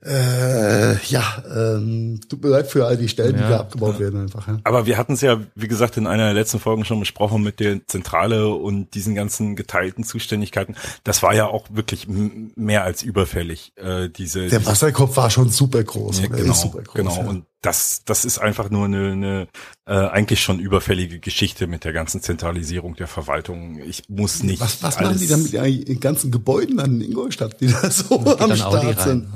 äh, 0.00 0.96
ja, 1.06 1.42
ähm, 1.52 2.20
tut 2.28 2.42
mir 2.42 2.50
leid 2.50 2.68
für 2.68 2.86
all 2.86 2.96
die 2.96 3.08
Stellen, 3.08 3.34
Ja, 3.34 3.42
die 3.42 3.48
da 3.48 3.60
abgebaut 3.60 3.98
werden 3.98 4.20
einfach. 4.20 4.46
Ja. 4.46 4.58
Aber 4.62 4.86
wir 4.86 4.96
hatten 4.96 5.14
es 5.14 5.22
ja, 5.22 5.40
wie 5.56 5.66
gesagt, 5.66 5.96
in 5.96 6.06
einer 6.06 6.26
der 6.26 6.34
letzten 6.34 6.60
Folgen 6.60 6.84
schon 6.84 7.00
besprochen 7.00 7.42
mit 7.42 7.58
der 7.58 7.84
Zentrale 7.88 8.48
und 8.48 8.94
diesen 8.94 9.16
ganzen 9.16 9.56
geteilten 9.56 10.04
Zuständigkeiten. 10.04 10.76
Das 11.02 11.24
war 11.24 11.34
ja 11.34 11.46
auch 11.46 11.66
wirklich 11.70 12.06
mehr 12.08 12.84
als 12.84 13.02
überfällig, 13.02 13.72
äh, 13.74 14.08
diese, 14.08 14.46
Der 14.46 14.64
Wasserkopf 14.64 15.16
war 15.16 15.30
schon 15.30 15.50
super 15.50 15.82
groß. 15.82 16.20
Ja, 16.20 16.28
oder 16.28 16.36
genau, 16.36 16.52
ist 16.52 16.60
super 16.60 16.82
groß, 16.82 16.94
genau. 16.94 17.16
ja. 17.16 17.26
Und 17.26 17.44
das, 17.60 18.02
das 18.04 18.24
ist 18.24 18.38
einfach 18.38 18.70
nur 18.70 18.84
eine, 18.84 19.10
eine 19.10 19.48
äh, 19.84 19.94
eigentlich 19.94 20.40
schon 20.40 20.60
überfällige 20.60 21.18
Geschichte 21.18 21.66
mit 21.66 21.82
der 21.82 21.92
ganzen 21.92 22.22
Zentralisierung 22.22 22.94
der 22.94 23.08
Verwaltung. 23.08 23.80
Ich 23.80 24.04
muss 24.08 24.44
nicht. 24.44 24.60
Was, 24.60 24.80
was 24.80 25.00
machen 25.00 25.18
die 25.18 25.26
dann 25.26 25.42
mit 25.42 25.54
den 25.54 25.98
ganzen 25.98 26.30
Gebäuden 26.30 26.78
an 26.78 27.00
Ingolstadt, 27.00 27.60
die 27.60 27.66
da 27.66 27.90
so 27.90 28.20
am 28.38 28.54
Start 28.54 29.00
sind? 29.00 29.26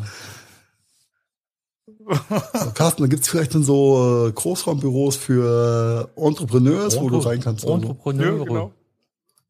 Carsten, 2.75 3.03
da 3.03 3.09
gibt's 3.09 3.29
vielleicht 3.29 3.55
dann 3.55 3.63
so 3.63 4.27
äh, 4.29 4.33
Großraumbüros 4.33 5.17
für 5.17 6.11
Entrepreneurs, 6.17 6.95
Entre 6.95 7.01
wo 7.05 7.11
du 7.11 7.19
rein 7.19 7.41
kannst. 7.41 7.65
Entrepreneure. 7.65 8.39
Ja, 8.39 8.45
genau. 8.45 8.73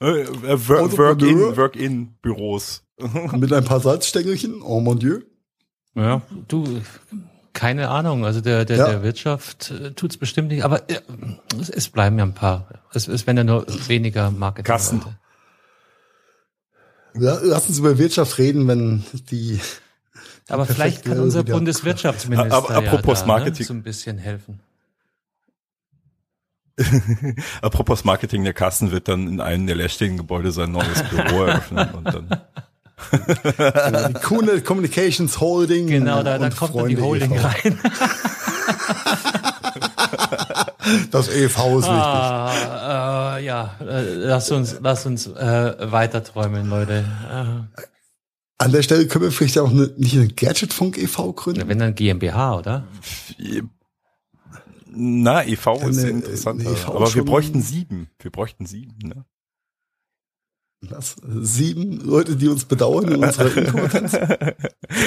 Äh, 0.00 0.22
äh, 0.22 0.68
Work-in, 0.68 1.56
Work-in-Büros. 1.56 2.82
Mit 3.36 3.52
ein 3.52 3.64
paar 3.64 3.80
Salzstängelchen, 3.80 4.62
oh 4.62 4.80
mon 4.80 4.98
Dieu. 4.98 5.20
Ja, 5.94 6.22
du, 6.48 6.80
keine 7.52 7.88
Ahnung. 7.88 8.24
Also 8.24 8.40
der, 8.40 8.64
der, 8.64 8.76
ja. 8.76 8.88
der 8.88 9.02
Wirtschaft 9.02 9.70
äh, 9.70 9.92
tut's 9.92 10.16
bestimmt 10.16 10.48
nicht, 10.48 10.64
aber 10.64 10.88
äh, 10.90 11.00
es, 11.60 11.68
es 11.68 11.88
bleiben 11.88 12.18
ja 12.18 12.24
ein 12.24 12.34
paar. 12.34 12.68
Es, 12.92 13.08
es 13.08 13.26
werden 13.26 13.38
ja 13.38 13.44
nur 13.44 13.66
weniger 13.88 14.30
Marketing. 14.30 14.64
Kassen. 14.64 15.02
Ja, 17.14 17.38
lass 17.42 17.68
uns 17.68 17.78
über 17.78 17.98
Wirtschaft 17.98 18.38
reden, 18.38 18.66
wenn 18.68 19.04
die. 19.30 19.60
Aber 20.48 20.66
vielleicht 20.66 21.04
kann 21.04 21.20
unser 21.20 21.44
Bundeswirtschaftsminister 21.44 22.52
aber, 22.52 22.70
apropos 22.70 23.20
ja 23.20 23.26
da, 23.26 23.32
Marketing. 23.32 23.60
Ne, 23.60 23.64
so 23.66 23.74
ein 23.74 23.82
bisschen 23.82 24.18
helfen. 24.18 24.60
apropos 27.62 28.04
Marketing, 28.04 28.44
der 28.44 28.54
Kassen 28.54 28.90
wird 28.90 29.08
dann 29.08 29.28
in 29.28 29.40
einem 29.40 29.66
der 29.66 29.76
leerstehenden 29.76 30.18
Gebäude 30.18 30.52
sein 30.52 30.72
neues 30.72 31.02
Büro 31.10 31.44
eröffnen 31.44 31.90
und 31.90 32.04
dann 32.04 32.40
die 33.10 34.14
Kuhne 34.14 34.60
Communications 34.60 35.40
Holding. 35.40 35.86
Genau, 35.88 36.22
da, 36.22 36.38
da 36.38 36.50
kommt 36.50 36.76
dann 36.76 36.88
die 36.88 37.00
Holding 37.00 37.32
e. 37.32 37.38
rein. 37.38 37.78
das 41.10 41.28
EV 41.28 41.78
ist 41.78 41.88
ah, 41.88 42.48
wichtig. 42.48 42.68
Äh, 42.68 43.46
ja, 43.46 43.74
äh, 43.80 44.02
lass 44.14 44.50
uns, 44.50 44.76
lass 44.80 45.06
uns 45.06 45.26
äh, 45.26 45.92
weiter 45.92 46.22
träumen, 46.22 46.68
Leute. 46.68 47.04
Äh. 48.62 48.64
An 48.64 48.72
der 48.72 48.82
Stelle 48.82 49.06
können 49.06 49.24
wir 49.24 49.32
vielleicht 49.32 49.58
auch 49.58 49.70
eine, 49.70 49.92
nicht 49.96 50.16
eine 50.16 50.28
Gadgetfunk 50.28 50.98
e.V. 50.98 51.32
gründen. 51.32 51.60
Ja, 51.60 51.68
wenn 51.68 51.78
dann 51.78 51.94
GmbH, 51.94 52.58
oder? 52.58 52.86
Na, 54.94 55.44
e.V. 55.46 55.88
ist 55.88 55.98
eine, 55.98 56.10
interessant. 56.10 56.62
E 56.62 56.68
aber 56.86 57.14
wir 57.14 57.24
bräuchten 57.24 57.62
sieben. 57.62 58.08
Wir 58.20 58.30
bräuchten 58.30 58.66
sieben, 58.66 58.96
ne? 59.02 59.24
Was? 60.88 61.16
Sieben 61.24 62.00
Leute, 62.00 62.34
die 62.34 62.48
uns 62.48 62.64
bedauern 62.64 63.06
in 63.06 63.22
unserer 63.24 63.56
Inkompetenz? 63.56 64.16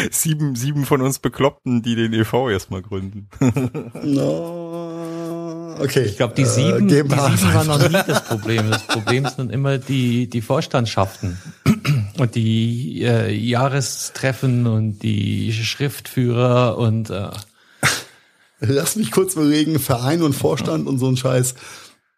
sieben, 0.10 0.56
sieben 0.56 0.86
von 0.86 1.02
uns 1.02 1.20
Bekloppten, 1.20 1.82
die 1.82 1.96
den 1.96 2.14
e.V. 2.14 2.50
erstmal 2.50 2.82
gründen. 2.82 3.28
no, 4.04 5.76
okay. 5.80 6.04
Ich 6.04 6.16
glaube, 6.16 6.34
die 6.34 6.46
sieben, 6.46 6.90
äh, 6.90 7.04
die 7.04 7.10
sieben 7.10 7.12
waren 7.12 7.68
noch 7.68 7.90
nie 7.90 8.00
das 8.08 8.24
Problem. 8.24 8.70
Das 8.72 8.88
Problem 8.88 9.28
sind 9.28 9.52
immer 9.52 9.78
die, 9.78 10.30
die 10.30 10.42
Vorstandschaften 10.42 11.38
und 12.18 12.36
die 12.36 13.04
äh, 13.04 13.32
Jahrestreffen 13.32 14.68
und 14.68 15.00
die 15.00 15.54
Schriftführer 15.54 16.78
und 16.78 17.10
äh, 17.10 17.30
Lass 18.60 18.96
mich 18.96 19.12
kurz 19.12 19.34
überlegen, 19.34 19.80
Verein 19.80 20.22
und 20.22 20.34
Vorstand 20.34 20.88
und 20.88 20.98
so 20.98 21.08
ein 21.08 21.18
Scheiß. 21.18 21.56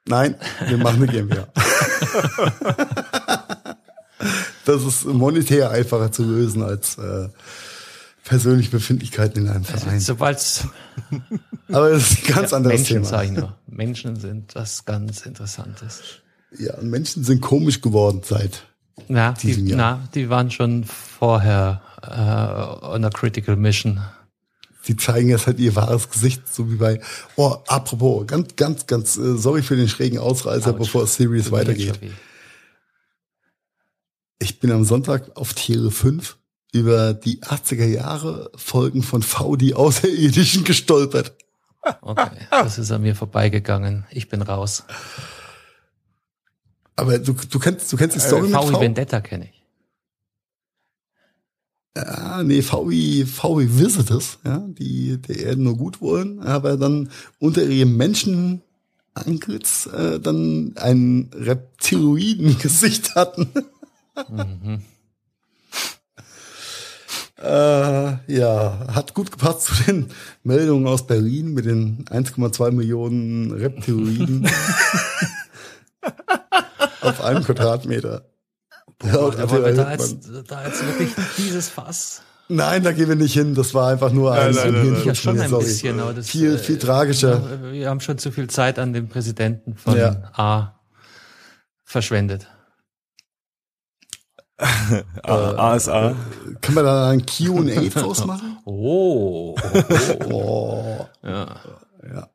Nein, 0.06 0.36
wir 0.68 0.78
machen 0.78 1.04
eine 1.04 1.12
GmbH. 1.12 1.48
das 4.66 4.84
ist 4.84 5.06
monetär 5.06 5.72
einfacher 5.72 6.12
zu 6.12 6.24
lösen 6.24 6.62
als 6.64 6.98
äh, 6.98 7.30
persönliche 8.24 8.72
Befindlichkeiten 8.72 9.44
in 9.44 9.50
einem 9.50 9.66
Verein. 9.66 10.00
Sobald 10.00 10.66
Aber 11.70 11.90
das 11.90 12.12
ist 12.12 12.30
ein 12.30 12.34
ganz 12.36 12.52
ja, 12.52 12.58
anderes 12.58 12.90
Menschen 12.90 13.04
Thema. 13.04 13.58
Menschen 13.68 14.16
sind 14.16 14.56
was 14.56 14.86
ganz 14.86 15.26
Interessantes. 15.26 16.02
Ja, 16.58 16.76
und 16.76 16.90
Menschen 16.90 17.24
sind 17.24 17.42
komisch 17.42 17.82
geworden 17.82 18.22
seit 18.24 18.64
na, 19.08 19.34
die. 19.34 19.74
Na, 19.74 20.08
die 20.14 20.30
waren 20.30 20.52
schon 20.52 20.84
vorher 20.84 21.82
äh, 22.02 22.86
on 22.86 23.06
a 23.06 23.10
critical 23.10 23.56
mission. 23.56 24.02
Die 24.88 24.96
zeigen 24.96 25.30
jetzt 25.30 25.48
halt 25.48 25.60
ihr 25.60 25.76
wahres 25.76 26.10
Gesicht, 26.10 26.44
so 26.54 26.72
wie 26.72 26.78
bei, 26.78 27.02
oh, 27.36 27.58
apropos, 27.68 28.26
ganz, 28.26 28.56
ganz, 28.56 28.88
ganz, 28.88 29.18
äh, 29.18 29.38
sorry 29.38 29.62
für 29.62 29.76
den 29.76 29.90
schrägen 29.90 30.18
Ausreißer, 30.18 30.72
Ouch. 30.72 30.78
bevor 30.78 31.08
Series 31.08 31.52
weitergeht. 31.52 32.00
Ich 34.40 34.60
bin 34.60 34.72
am 34.72 34.86
Sonntag 34.86 35.36
auf 35.36 35.54
Tiere 35.54 35.92
5 35.92 36.38
über 36.72 37.14
die 37.14 37.42
80er 37.42 37.86
Jahre 37.86 38.52
Folgen 38.56 39.04
von 39.04 39.24
V, 39.24 39.56
die 39.56 39.74
Außerirdischen 39.74 40.64
gestolpert. 40.64 41.34
Okay, 42.02 42.48
das 42.52 42.78
ist 42.78 42.92
an 42.92 43.02
mir 43.02 43.16
vorbeigegangen. 43.16 44.06
Ich 44.12 44.30
bin 44.30 44.42
raus. 44.42 44.84
Aber 46.98 47.20
du, 47.20 47.34
du 47.34 47.60
kennst, 47.60 47.94
du 47.94 47.98
kennst 47.98 48.16
die 48.16 48.20
Story 48.20 48.48
äh, 48.48 48.50
mit 48.50 48.56
V. 48.56 48.82
Vendetta 48.82 49.22
kenne 49.22 49.46
ich. 49.46 49.64
Ja, 51.96 52.44
nee, 52.44 52.62
VW, 52.62 53.26
VW 53.26 53.68
Visitors, 53.70 54.40
ja, 54.44 54.64
die 54.68 55.18
der 55.20 55.40
Erde 55.40 55.62
nur 55.62 55.78
gut 55.78 56.02
wollen, 56.02 56.42
aber 56.42 56.78
dann 56.78 57.10
unter 57.40 57.64
ihrem 57.64 57.98
Menschen 57.98 58.62
Antlitz 59.16 59.88
äh, 59.88 60.20
dann 60.20 60.74
ein 60.76 61.32
Reptiloiden-Gesicht 61.34 63.16
hatten. 63.16 63.48
Mhm. 64.30 64.82
äh, 67.44 68.34
ja, 68.34 68.88
hat 68.94 69.14
gut 69.16 69.32
gepasst 69.32 69.62
zu 69.62 69.84
den 69.84 70.10
Meldungen 70.44 70.88
aus 70.88 71.08
Berlin 71.08 71.54
mit 71.54 71.66
den 71.66 72.06
1,2 72.06 72.72
Millionen 72.72 73.52
Reptiloiden 73.52 74.48
auf 77.02 77.22
einem 77.22 77.44
Quadratmeter. 77.44 78.26
Boah, 79.00 79.10
ja, 79.10 79.46
da, 79.46 79.52
wir 79.52 79.74
da, 79.74 79.92
jetzt, 79.92 80.30
da 80.48 80.66
jetzt 80.66 80.86
wirklich 80.86 81.14
dieses 81.38 81.70
Fass. 81.70 82.22
Nein, 82.50 82.84
da 82.84 82.94
gehen 82.94 83.10
wir 83.10 83.16
nicht 83.16 83.34
hin. 83.34 83.56
Das 83.56 83.74
war 83.74 83.90
einfach 83.90 84.12
nur 84.12 84.34
ein 84.34 84.54
nein, 84.54 84.72
nein, 84.74 84.94
nein, 84.94 85.04
ja, 85.06 85.16
schon 85.16 85.40
ein 85.40 85.52
bisschen, 85.52 86.00
aber 86.00 86.14
das, 86.14 86.30
viel, 86.30 86.58
viel 86.58 86.80
tragischer. 86.80 87.72
Wir 87.72 87.90
haben 87.90 88.00
schon 88.00 88.18
zu 88.18 88.32
viel 88.32 88.50
Zeit 88.50 88.80
an 88.80 88.94
den 88.94 89.10
Präsidenten 89.10 89.76
von 89.76 89.98
ja. 89.98 90.32
A 90.34 90.80
verschwendet. 91.84 92.48
ASA. 95.24 96.12
Äh, 96.12 96.16
Kann 96.62 96.74
man 96.74 96.86
da 96.86 97.10
ein 97.10 97.26
Q&A 97.26 97.90
draus 97.90 98.26
machen? 98.26 98.58
Oh. 98.70 99.56
oh. 100.26 100.26
oh. 100.30 101.08
Ja. 101.24 101.56
ja. 102.04 102.30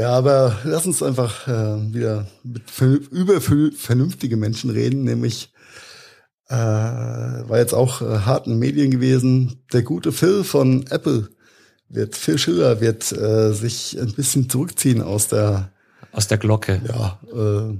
Ja, 0.00 0.14
aber 0.14 0.56
lass 0.64 0.86
uns 0.86 1.02
einfach 1.02 1.46
äh, 1.46 1.92
wieder 1.92 2.26
mit, 2.42 2.62
über 3.10 3.38
vernünftige 3.42 4.38
Menschen 4.38 4.70
reden, 4.70 5.04
nämlich 5.04 5.52
äh, 6.48 6.54
war 6.54 7.58
jetzt 7.58 7.74
auch 7.74 8.00
äh, 8.00 8.20
hart 8.20 8.46
in 8.46 8.58
Medien 8.58 8.90
gewesen. 8.90 9.62
Der 9.74 9.82
gute 9.82 10.10
Phil 10.12 10.42
von 10.42 10.86
Apple 10.88 11.28
wird, 11.90 12.16
Phil 12.16 12.38
Schiller 12.38 12.80
wird 12.80 13.12
äh, 13.12 13.52
sich 13.52 14.00
ein 14.00 14.14
bisschen 14.14 14.48
zurückziehen 14.48 15.02
aus 15.02 15.28
der 15.28 15.70
aus 16.12 16.28
der 16.28 16.38
Glocke. 16.38 16.80
Ja, 16.88 17.20
äh, 17.30 17.76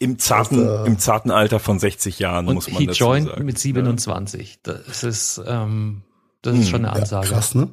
im 0.00 0.18
zarten, 0.18 0.58
der, 0.58 0.84
im 0.84 0.98
zarten 0.98 1.30
Alter 1.30 1.60
von 1.60 1.78
60 1.78 2.18
Jahren, 2.18 2.46
und 2.46 2.54
muss 2.56 2.70
man 2.70 2.78
he 2.78 2.86
dazu 2.86 3.04
joined 3.04 3.28
sagen. 3.30 3.44
mit 3.46 3.58
27. 3.58 4.60
Das 4.62 5.02
ist, 5.02 5.40
ähm, 5.46 6.02
das 6.42 6.56
ist 6.56 6.64
hm, 6.64 6.68
schon 6.68 6.84
eine 6.84 6.92
Ansage. 6.92 7.26
Ja, 7.26 7.32
krass, 7.32 7.54
ne? 7.54 7.70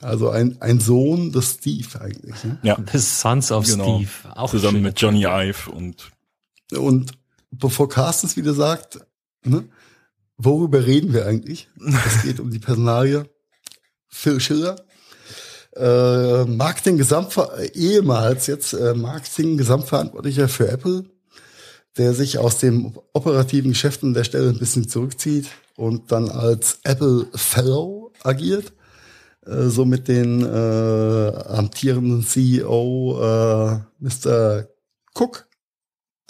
Also 0.00 0.30
ein, 0.30 0.60
ein 0.60 0.78
Sohn 0.78 1.32
des 1.32 1.54
Steve 1.54 2.00
eigentlich. 2.00 2.44
Ne? 2.44 2.58
Ja. 2.62 2.76
Des 2.76 3.20
Sons 3.20 3.50
of 3.50 3.66
genau. 3.66 3.96
Steve. 3.98 4.36
Auch 4.36 4.50
Zusammen 4.50 4.82
mit 4.82 5.00
Johnny 5.00 5.24
Ive 5.24 5.70
und. 5.70 6.10
Und 6.76 7.12
bevor 7.50 7.88
Carsten 7.88 8.26
es 8.26 8.36
wieder 8.36 8.54
sagt, 8.54 9.00
ne, 9.44 9.64
worüber 10.36 10.86
reden 10.86 11.12
wir 11.12 11.26
eigentlich? 11.26 11.68
Es 12.06 12.22
geht 12.24 12.38
um 12.40 12.50
die 12.50 12.60
Personalie 12.60 13.28
Phil 14.06 14.40
Schiller. 14.40 14.76
Äh, 15.74 16.44
Marketing 16.44 16.96
Gesamtver 16.96 17.58
ehemals 17.74 18.46
jetzt 18.46 18.72
äh, 18.72 18.94
Marketing 18.94 19.56
Gesamtverantwortlicher 19.56 20.48
für 20.48 20.68
Apple, 20.68 21.04
der 21.96 22.14
sich 22.14 22.38
aus 22.38 22.58
dem 22.58 22.98
operativen 23.12 23.72
Geschäft 23.72 24.02
an 24.02 24.14
der 24.14 24.24
Stelle 24.24 24.50
ein 24.50 24.58
bisschen 24.58 24.88
zurückzieht 24.88 25.48
und 25.76 26.12
dann 26.12 26.30
als 26.30 26.80
Apple 26.84 27.26
Fellow 27.34 28.12
agiert 28.22 28.72
äh, 29.48 29.68
so 29.68 29.84
mit 29.84 30.08
den 30.08 30.42
äh, 30.42 31.32
amtierenden 31.48 32.22
CEO 32.22 33.18
äh, 33.20 33.80
Mr. 33.98 34.68
Cook 35.14 35.48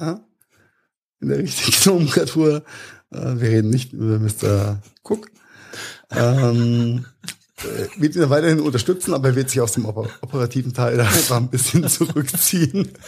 ja, 0.01 0.21
in 1.21 1.29
der 1.29 1.39
richtigen 1.39 1.77
Nomenklatur. 1.91 2.63
Äh, 3.11 3.41
wir 3.41 3.49
reden 3.49 3.71
nicht 3.71 3.93
über 3.93 4.19
Mr. 4.19 4.81
Cook. 5.03 5.31
Ähm, 6.11 7.05
äh, 7.63 8.01
wird 8.01 8.17
ihn 8.17 8.31
weiterhin 8.31 8.61
unterstützen, 8.61 9.15
aber 9.15 9.29
er 9.29 9.37
wird 9.37 9.51
sich 9.51 9.61
aus 9.61 9.73
dem 9.73 9.87
oper 9.87 10.09
operativen 10.23 10.73
Teil 10.73 11.01
einfach 11.01 11.37
ein 11.37 11.51
bisschen 11.51 11.89
zurückziehen. 11.89 12.93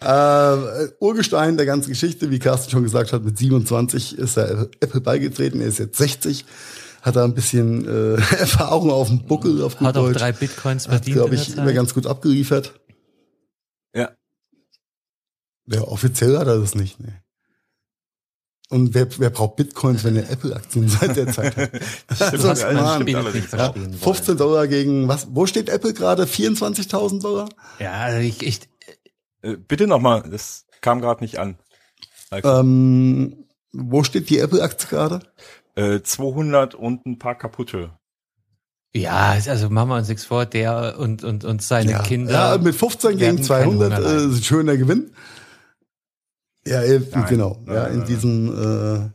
Äh, 0.00 0.88
Urgestein 1.00 1.56
der 1.56 1.66
ganzen 1.66 1.90
Geschichte, 1.90 2.30
wie 2.30 2.38
Carsten 2.38 2.70
schon 2.70 2.82
gesagt 2.82 3.12
hat, 3.12 3.24
mit 3.24 3.38
27 3.38 4.18
ist 4.18 4.36
er 4.36 4.68
Apple 4.80 5.00
beigetreten, 5.00 5.60
er 5.60 5.68
ist 5.68 5.78
jetzt 5.78 5.98
60, 5.98 6.44
hat 7.06 7.16
da 7.16 7.24
ein 7.24 7.34
bisschen 7.34 7.86
äh, 7.86 8.14
Erfahrung 8.36 8.90
auf 8.90 9.08
dem 9.08 9.24
Buckel, 9.26 9.62
auf 9.62 9.78
gut 9.78 9.86
Hat 9.88 9.96
auch 9.96 10.06
Deutsch. 10.06 10.18
drei 10.18 10.32
Bitcoins 10.32 10.84
Hat, 10.88 10.94
verdient. 10.96 11.16
glaube 11.16 11.34
in 11.36 11.40
ich, 11.40 11.56
immer 11.56 11.72
ganz 11.72 11.94
gut 11.94 12.06
abgeliefert. 12.06 12.78
Ja. 13.94 14.10
Ja, 15.68 15.82
offiziell 15.82 16.36
hat 16.38 16.46
er 16.48 16.58
das 16.60 16.74
nicht, 16.74 17.00
ne. 17.00 17.22
Und 18.68 18.94
wer, 18.94 19.06
wer 19.20 19.30
braucht 19.30 19.54
Bitcoins, 19.56 20.02
wenn 20.02 20.16
er 20.16 20.28
Apple-Aktien 20.30 20.88
seit 20.88 21.16
der 21.16 21.32
Zeit 21.32 21.56
hat? 21.56 21.70
Also, 22.18 22.48
man 22.48 22.74
Mann. 22.74 23.06
Ja, 23.06 23.22
verstehen 23.22 23.84
wollen. 23.84 23.92
15 23.94 24.36
Dollar 24.36 24.66
gegen 24.66 25.06
was? 25.06 25.28
Wo 25.30 25.46
steht 25.46 25.68
Apple 25.68 25.94
gerade? 25.94 26.24
24.000 26.24 27.22
Dollar? 27.22 27.48
Ja, 27.78 27.92
also 27.92 28.18
ich, 28.18 28.42
ich, 28.44 28.60
Äh, 29.42 29.56
bitte 29.56 29.86
nochmal, 29.86 30.28
das 30.28 30.66
kam 30.80 31.00
gerade 31.00 31.22
nicht 31.22 31.38
an. 31.38 31.56
Ähm, 32.32 33.46
wo 33.72 34.02
steht 34.02 34.28
die 34.30 34.38
Apple-Aktie 34.40 34.88
gerade? 34.88 35.20
Äh, 35.76 36.02
200 36.02 36.74
und 36.74 37.06
ein 37.06 37.18
paar 37.18 37.36
kaputte. 37.36 37.90
ja, 38.94 39.36
also 39.46 39.68
machen 39.70 39.90
wir 39.90 39.96
uns 39.96 40.08
nichts 40.08 40.24
vor, 40.24 40.46
der 40.46 40.98
und, 40.98 41.22
und, 41.22 41.44
und 41.44 41.62
seine 41.62 41.92
ja. 41.92 42.02
Kinder. 42.02 42.32
Ja, 42.32 42.58
mit 42.58 42.74
15 42.74 43.20
werden 43.20 43.36
gegen 43.36 43.36
keinen 43.36 43.44
200 43.44 43.98
Hunger 43.98 44.08
äh, 44.08 44.16
ist 44.16 44.36
ein 44.36 44.42
schöner 44.42 44.76
Gewinn. 44.76 45.10
Ja, 46.66 46.82
äh, 46.82 47.00
Nein. 47.10 47.26
genau. 47.28 47.60
Nein, 47.64 47.74
ja, 47.74 47.82
nein, 47.82 47.92
in 47.92 47.98
nein. 47.98 48.08
diesem 48.08 48.48
äh, 48.48 49.10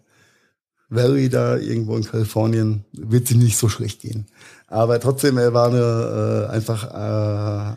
Valley 0.89 1.29
da 1.29 1.57
irgendwo 1.57 1.97
in 1.97 2.03
Kalifornien 2.03 2.85
wird 2.91 3.27
sie 3.27 3.35
nicht 3.35 3.57
so 3.57 3.67
schlecht 3.67 4.01
gehen. 4.01 4.27
Aber 4.67 4.99
trotzdem, 4.99 5.37
er 5.37 5.53
war 5.53 5.69
eine, 5.69 6.47
äh, 6.49 6.53
einfach 6.53 6.85
äh, 6.85 7.75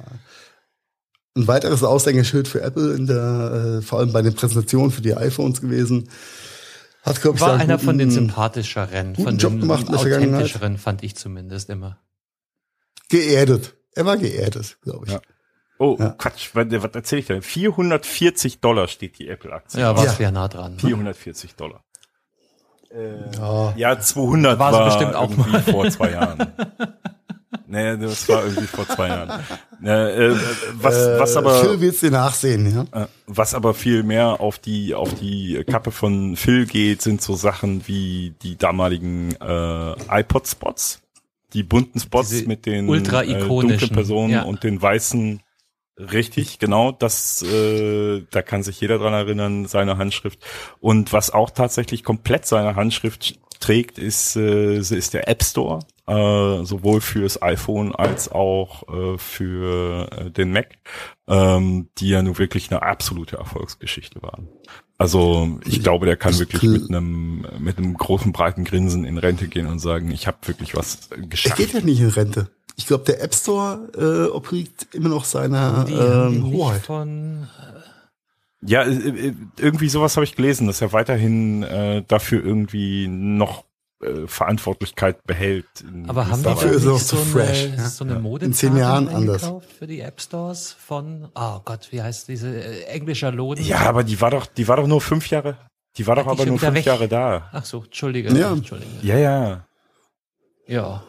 ein 1.37 1.49
weiteres 1.49 1.83
Aushängeschild 1.83 2.47
für 2.47 2.61
Apple 2.61 2.95
in 2.95 3.07
der, 3.07 3.79
äh, 3.79 3.83
vor 3.83 4.01
allem 4.01 4.13
bei 4.13 4.23
den 4.23 4.35
Präsentationen 4.35 4.91
für 4.91 5.03
die 5.03 5.17
iPhones 5.17 5.61
gewesen. 5.61 6.09
Hat, 7.05 7.21
glaub 7.21 7.35
ich, 7.37 7.41
war 7.43 7.55
einer 7.61 7.79
von 7.79 7.99
den 7.99 8.09
guten- 8.09 8.27
sympathischeren, 8.27 9.13
guten 9.15 9.23
von 9.25 9.39
Job 9.39 9.53
den 9.53 9.61
gemacht 9.61 9.89
in 9.89 9.95
authentischeren, 9.95 10.79
fand 10.79 11.03
ich 11.03 11.15
zumindest 11.17 11.69
immer. 11.71 11.99
geerdet. 13.09 13.75
Er 13.95 14.07
war 14.07 14.17
geerdet, 14.17 14.79
glaube 14.83 15.07
ich. 15.07 15.13
Ja. 15.13 15.21
Oh, 15.79 15.97
Ja. 15.99 16.11
Quatsch, 16.11 16.51
was, 16.55 16.67
was 16.71 16.91
erzähle 16.95 17.21
ich 17.21 17.27
denn? 17.27 17.43
440 17.43 18.61
Dollar 18.61 18.89
steht 18.89 19.19
die 19.19 19.29
Apple-Aktie. 19.29 19.81
Ja, 19.81 19.97
war 19.97 20.05
Ja. 20.05 20.15
ja 20.19 20.31
nah 20.31 20.49
dran. 20.49 20.79
440 20.79 21.55
Dollar. 21.57 21.85
Äh, 22.91 23.37
Ja. 23.37 23.75
ja, 23.77 23.99
200 24.01 24.59
War 24.59 24.73
war, 24.73 24.85
bestimmt 24.87 25.15
auch 25.15 25.31
irgendwie 25.31 25.71
vor 25.73 25.89
zwei 25.91 26.11
Jahren. 26.13 26.53
nee, 27.67 27.97
das 27.97 28.29
war 28.29 28.45
irgendwie 28.45 28.67
vor 28.67 28.89
zwei 28.89 29.09
Jahren. 29.09 29.43
Äh, 29.83 30.27
äh, 30.29 30.37
was, 30.75 30.95
was 31.19 31.35
Äh, 31.35 31.39
aber 31.39 31.55
Phil 31.61 31.81
will's 31.81 32.01
dir 32.01 32.11
nachsehen, 32.11 32.87
ja? 32.93 33.03
Äh, 33.03 33.07
Was 33.27 33.55
aber 33.55 33.75
viel 33.75 34.03
mehr 34.03 34.41
auf 34.41 34.59
die 34.59 34.95
auf 34.95 35.15
die 35.15 35.63
Kappe 35.67 35.91
von 35.91 36.37
Phil 36.37 36.67
geht, 36.67 37.03
sind 37.03 37.21
so 37.21 37.35
Sachen 37.35 37.87
wie 37.87 38.35
die 38.43 38.57
damaligen 38.57 39.35
äh, 39.41 40.21
iPod 40.21 40.49
Spots, 40.49 41.03
die 41.53 41.63
bunten 41.63 42.01
Spots 42.01 42.31
Diese 42.31 42.49
mit 42.49 42.67
den 42.67 42.89
ultra 42.89 43.23
äh, 43.23 43.39
dunklen 43.39 43.91
Personen 43.91 44.31
ja. 44.31 44.43
und 44.43 44.65
den 44.65 44.81
weißen. 44.81 45.41
Richtig, 45.97 46.59
genau. 46.59 46.91
Das, 46.91 47.43
äh, 47.43 48.23
da 48.31 48.43
kann 48.43 48.65
sich 48.65 48.81
jeder 48.81 48.99
dran 48.99 49.13
erinnern, 49.13 49.67
seine 49.67 49.97
Handschrift. 49.97 50.41
Und 50.81 51.13
was 51.13 51.31
auch 51.31 51.51
tatsächlich 51.51 52.03
komplett 52.03 52.47
seine 52.47 52.75
Handschrift 52.75 53.39
trägt, 53.61 53.99
ist 53.99 54.35
äh, 54.35 54.79
ist 54.79 55.15
der 55.15 55.29
App 55.29 55.45
Store, 55.45 55.81
äh, 56.07 56.65
sowohl 56.65 57.01
fürs 57.01 57.41
iPhone 57.43 57.95
als 57.95 58.31
auch 58.31 58.83
äh, 58.89 59.19
für 59.19 60.09
äh, 60.13 60.31
den 60.31 60.53
Mac, 60.53 60.69
ähm, 61.29 61.89
die 61.99 62.11
ja 62.11 62.23
nun 62.23 62.39
wirklich 62.39 62.71
eine 62.71 62.83
absolute 62.83 63.37
Erfolgsgeschichte 63.37 64.23
waren. 64.23 64.49
Also 64.99 65.59
ich 65.67 65.83
glaube, 65.83 66.07
der 66.07 66.17
kann 66.17 66.33
Ich 66.35 66.39
wirklich 66.41 66.63
mit 66.63 66.89
einem 66.89 67.47
mit 67.59 67.79
einem 67.79 67.95
großen 67.95 68.33
breiten 68.33 68.65
Grinsen 68.65 69.05
in 69.05 69.19
Rente 69.19 69.49
gehen 69.49 69.67
und 69.67 69.79
sagen, 69.81 70.11
ich 70.11 70.27
habe 70.27 70.39
wirklich 70.45 70.77
was 70.77 71.09
äh, 71.11 71.17
Er 71.17 71.27
geschafft. 71.27 71.57
geht 71.57 71.73
ja 71.73 71.81
nicht 71.81 72.01
in 72.01 72.09
Rente. 72.11 72.49
Ich 72.77 72.87
glaube, 72.87 73.05
der 73.05 73.23
App 73.23 73.35
Store 73.35 73.89
äh, 73.97 74.31
obliegt 74.31 74.89
immer 74.95 75.09
noch 75.09 75.25
seiner 75.25 75.87
ähm, 75.89 76.45
Hoheit. 76.53 76.87
von 76.87 77.49
Ja, 78.63 78.83
äh, 78.83 79.29
äh, 79.29 79.35
irgendwie 79.59 79.89
sowas 79.89 80.17
habe 80.17 80.25
ich 80.25 80.37
gelesen, 80.37 80.67
dass 80.67 80.81
er 80.81 80.93
weiterhin 80.93 81.63
äh, 81.63 82.03
dafür 82.07 82.45
irgendwie 82.45 83.09
noch 83.09 83.65
äh, 84.03 84.27
Verantwortlichkeit 84.27 85.25
behält. 85.25 85.67
Aber 86.09 86.29
haben 86.29 86.43
die 86.43 86.49
auch 86.49 86.59
zu 86.59 86.99
so 86.99 87.17
fresh, 87.17 87.65
eine, 87.65 87.77
ja. 87.77 87.89
so 87.89 88.05
eine. 88.05 88.19
Mode 88.19 88.47
In 88.47 88.53
zehn 88.53 88.77
Jahren 88.77 89.09
anders. 89.09 89.51
für 89.79 89.87
die 89.87 90.01
App 90.01 90.21
Stores 90.21 90.73
von, 90.73 91.29
oh 91.35 91.61
Gott, 91.65 91.89
wie 91.91 92.03
heißt 92.03 92.29
diese 92.29 92.49
äh, 92.49 92.85
englischer 92.85 93.33
Lohn? 93.33 93.59
Ja, 93.59 93.81
aber 93.81 94.05
die 94.05 94.21
war 94.21 94.31
doch, 94.31 94.47
die 94.47 94.67
war 94.69 94.77
doch 94.77 94.87
nur 94.87 95.01
fünf 95.01 95.31
Jahre. 95.31 95.59
Die 95.97 96.07
war 96.07 96.17
doch 96.17 96.25
die 96.25 96.31
aber 96.31 96.47
nur 96.47 96.59
fünf 96.59 96.75
weg? 96.75 96.85
Jahre 96.85 97.09
da. 97.09 97.49
Ach 97.53 97.65
so, 97.65 97.85
Entschuldige, 97.85 98.33
Ja. 98.37 98.53
Entschuldige. 98.53 98.91
Ja, 99.03 99.17
ja. 99.17 99.67
Ja. 100.67 101.05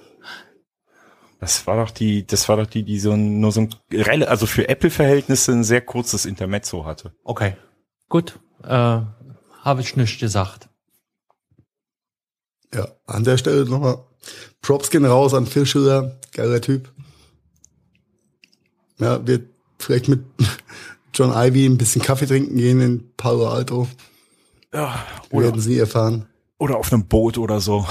Das 1.39 1.67
war 1.67 1.75
doch 1.77 1.91
die, 1.91 2.25
das 2.25 2.47
war 2.49 2.57
doch 2.57 2.65
die, 2.67 2.83
die 2.83 2.99
so 2.99 3.11
ein, 3.11 3.39
nur 3.39 3.51
so 3.51 3.61
ein, 3.61 4.23
also 4.23 4.45
für 4.45 4.67
Apple-Verhältnisse 4.69 5.51
ein 5.51 5.63
sehr 5.63 5.81
kurzes 5.81 6.25
Intermezzo 6.25 6.85
hatte. 6.85 7.13
Okay. 7.23 7.55
Gut. 8.09 8.39
Äh, 8.63 8.67
Habe 8.69 9.81
ich 9.81 9.95
nicht 9.95 10.19
gesagt. 10.19 10.69
Ja, 12.73 12.87
an 13.05 13.23
der 13.23 13.37
Stelle 13.37 13.65
nochmal 13.65 13.99
Props 14.61 14.89
gehen 14.89 15.05
raus 15.05 15.33
an 15.33 15.45
Phil 15.45 15.65
Schiller, 15.65 16.19
geiler 16.33 16.61
Typ. 16.61 16.91
Ja, 18.97 19.25
wird 19.25 19.49
vielleicht 19.77 20.07
mit 20.07 20.23
John 21.13 21.31
Ivy 21.31 21.65
ein 21.65 21.77
bisschen 21.77 22.01
Kaffee 22.01 22.25
trinken 22.25 22.57
gehen 22.57 22.81
in 22.81 23.15
Palo 23.15 23.47
Alto. 23.47 23.87
Ja, 24.73 25.05
oder, 25.29 25.45
werden 25.45 25.61
sie 25.61 25.77
erfahren. 25.77 26.27
oder 26.57 26.77
auf 26.77 26.91
einem 26.91 27.07
Boot 27.07 27.37
oder 27.37 27.61
so. 27.61 27.87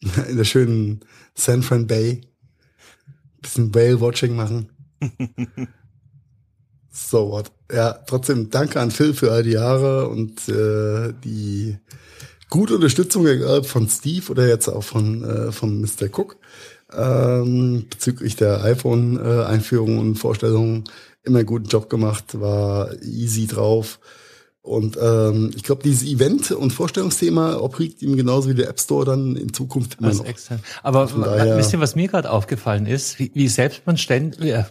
In 0.28 0.36
der 0.36 0.44
schönen 0.44 1.00
San 1.34 1.62
Fran 1.62 1.88
Bay. 1.88 2.20
Bisschen 3.40 3.74
Whale-Watching 3.74 4.36
machen. 4.36 4.70
so 6.90 7.30
what. 7.30 7.50
Ja, 7.72 7.92
trotzdem 7.92 8.50
danke 8.50 8.80
an 8.80 8.92
Phil 8.92 9.14
für 9.14 9.32
all 9.32 9.42
die 9.42 9.52
Jahre 9.52 10.08
und 10.08 10.48
äh, 10.48 11.12
die 11.24 11.76
gute 12.50 12.74
Unterstützung 12.74 13.26
egal 13.26 13.64
von 13.64 13.88
Steve 13.88 14.30
oder 14.30 14.46
jetzt 14.48 14.68
auch 14.68 14.84
von, 14.84 15.24
äh, 15.24 15.52
von 15.52 15.80
Mr. 15.80 16.06
Cook 16.12 16.36
ähm, 16.92 17.86
bezüglich 17.90 18.36
der 18.36 18.62
iPhone-Einführung 18.62 19.98
und 19.98 20.16
Vorstellung. 20.16 20.84
Immer 21.22 21.38
einen 21.38 21.46
guten 21.46 21.66
Job 21.66 21.90
gemacht, 21.90 22.40
war 22.40 22.92
easy 23.02 23.46
drauf. 23.46 23.98
Und 24.66 24.98
ähm, 25.00 25.52
ich 25.54 25.62
glaube, 25.62 25.84
dieses 25.84 26.02
Event- 26.02 26.50
und 26.50 26.72
Vorstellungsthema 26.72 27.56
obliegt 27.56 28.02
ihm 28.02 28.16
genauso 28.16 28.50
wie 28.50 28.54
der 28.54 28.68
App 28.68 28.80
Store 28.80 29.04
dann 29.04 29.36
in 29.36 29.52
Zukunft 29.52 29.98
immer 30.00 30.08
Als 30.08 30.18
noch. 30.18 30.26
extern. 30.26 30.58
Aber 30.82 31.08
wisst 31.56 31.72
ihr, 31.72 31.78
was 31.78 31.94
mir 31.94 32.08
gerade 32.08 32.28
aufgefallen 32.28 32.86
ist? 32.86 33.20
Wie, 33.20 33.30
wie 33.32 33.46
selbst 33.46 33.82
man 33.86 33.96
ständig, 33.96 34.40
äh, 34.42 34.64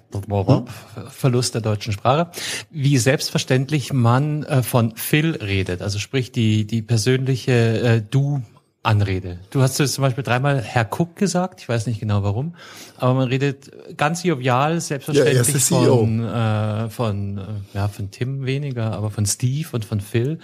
Verlust 1.09 1.53
der 1.53 1.61
deutschen 1.61 1.93
Sprache, 1.93 2.29
wie 2.71 2.97
selbstverständlich 2.97 3.93
man 3.93 4.43
äh, 4.43 4.63
von 4.63 4.97
Phil 4.97 5.31
redet. 5.37 5.81
Also 5.81 5.97
sprich 5.99 6.33
die, 6.33 6.65
die 6.65 6.81
persönliche 6.81 7.53
äh, 7.53 8.01
Du 8.01 8.41
Anrede. 8.85 9.39
Du 9.49 9.61
hast 9.61 9.77
jetzt 9.79 9.93
zum 9.95 10.03
Beispiel 10.03 10.23
dreimal 10.23 10.61
Herr 10.61 10.87
Cook 10.91 11.15
gesagt, 11.15 11.61
ich 11.61 11.67
weiß 11.69 11.87
nicht 11.87 11.99
genau 11.99 12.23
warum, 12.23 12.55
aber 12.97 13.13
man 13.15 13.27
redet 13.27 13.97
ganz 13.97 14.23
jovial, 14.23 14.69
Ja, 14.71 14.75
er 14.75 14.81
selbstverständlich 14.81 15.39
ist 15.39 15.53
der 15.53 15.79
CEO. 15.79 15.97
von, 15.97 16.23
äh, 16.23 16.89
von, 16.89 17.37
äh, 17.37 17.43
ja, 17.73 17.87
von 17.87 18.11
Tim 18.11 18.45
weniger, 18.45 18.93
aber 18.93 19.11
von 19.11 19.25
Steve 19.25 19.67
und 19.71 19.85
von 19.85 20.01
Phil, 20.01 20.39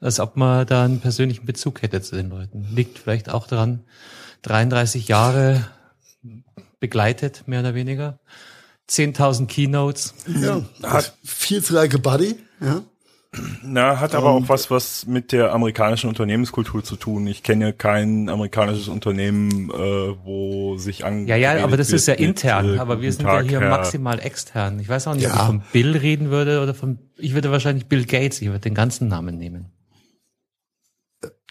als 0.00 0.20
ob 0.20 0.36
man 0.36 0.66
da 0.66 0.84
einen 0.84 1.00
persönlichen 1.00 1.46
Bezug 1.46 1.82
hätte 1.82 2.00
zu 2.02 2.16
den 2.16 2.28
Leuten. 2.30 2.66
Liegt 2.74 2.98
vielleicht 2.98 3.30
auch 3.30 3.46
daran, 3.46 3.84
33 4.42 5.08
Jahre 5.08 5.66
begleitet, 6.80 7.44
mehr 7.46 7.60
oder 7.60 7.74
weniger. 7.74 8.18
10.000 8.88 9.46
Keynotes. 9.46 10.14
Ja, 10.40 10.62
hat 10.82 11.16
viel 11.24 11.62
zu 11.62 11.74
like 11.74 11.94
a 11.94 11.98
Buddy. 11.98 12.36
Ja. 12.60 12.82
Na, 13.62 14.00
hat 14.00 14.14
aber 14.14 14.34
Und- 14.34 14.44
auch 14.44 14.48
was, 14.48 14.70
was 14.70 15.06
mit 15.06 15.32
der 15.32 15.52
amerikanischen 15.52 16.08
Unternehmenskultur 16.08 16.82
zu 16.84 16.96
tun. 16.96 17.26
Ich 17.26 17.42
kenne 17.42 17.72
kein 17.72 18.28
amerikanisches 18.28 18.88
Unternehmen, 18.88 19.70
äh, 19.70 19.74
wo 20.24 20.76
sich 20.78 21.04
an. 21.04 21.26
Ja, 21.26 21.36
ja, 21.36 21.62
aber 21.64 21.76
das 21.76 21.92
ist 21.92 22.06
ja 22.06 22.12
wird 22.12 22.20
mit, 22.20 22.28
intern. 22.28 22.74
äh, 22.76 22.78
aber 22.78 23.00
wir 23.02 23.12
sind 23.12 23.24
Tag, 23.26 23.44
ja 23.44 23.48
hier 23.50 23.60
Herr- 23.60 23.70
maximal 23.70 24.18
extern. 24.20 24.78
Ich 24.80 24.88
weiß 24.88 25.06
auch 25.08 25.14
nicht, 25.14 25.26
ob 25.26 25.32
Ja. 25.34 25.40
ich 25.40 25.46
von 25.46 25.62
Bill 25.72 25.96
reden 25.96 26.30
würde 26.30 26.62
oder 26.62 26.74
von, 26.74 26.98
ich 27.16 27.34
würde 27.34 27.50
wahrscheinlich 27.50 27.86
Bill 27.86 28.04
Gates, 28.04 28.40
ich 28.40 28.48
würde 28.48 28.60
den 28.60 28.74
ganzen 28.74 29.08
Namen 29.08 29.38
nehmen. 29.38 29.72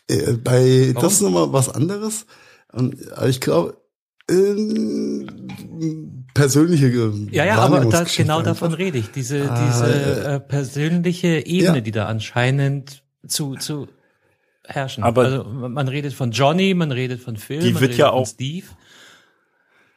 Äh, 0.07 0.33
bei, 0.33 0.91
Warum? 0.93 1.03
das 1.03 1.13
ist 1.13 1.21
nochmal 1.21 1.51
was 1.53 1.69
anderes. 1.69 2.25
Und 2.71 2.95
ich 3.27 3.41
glaube, 3.41 3.77
ähm, 4.29 6.24
persönliche 6.35 6.85
äh, 6.87 7.11
Ja, 7.31 7.45
ja, 7.45 7.57
aber 7.57 7.79
da, 7.85 8.03
genau 8.03 8.37
einfach. 8.39 8.51
davon 8.51 8.73
rede 8.75 8.99
ich. 8.99 9.09
Diese, 9.11 9.49
Ah, 9.49 9.65
diese 9.65 10.23
äh, 10.25 10.39
persönliche 10.39 11.43
Ebene, 11.47 11.77
Ja. 11.77 11.81
die 11.81 11.91
da 11.91 12.05
anscheinend 12.05 13.01
zu, 13.27 13.55
zu 13.55 13.87
herrschen. 14.65 15.03
Aber- 15.03 15.23
also 15.23 15.43
man 15.45 15.87
redet 15.87 16.13
von 16.13 16.29
Johnny, 16.31 16.75
man 16.75 16.91
redet 16.91 17.19
von 17.21 17.37
Phil, 17.37 17.59
Die 17.61 17.71
man 17.71 17.81
wird 17.81 17.89
redet 17.91 17.97
ja 17.97 18.09
von 18.11 18.19
auch- 18.19 18.27
Steve. 18.27 18.67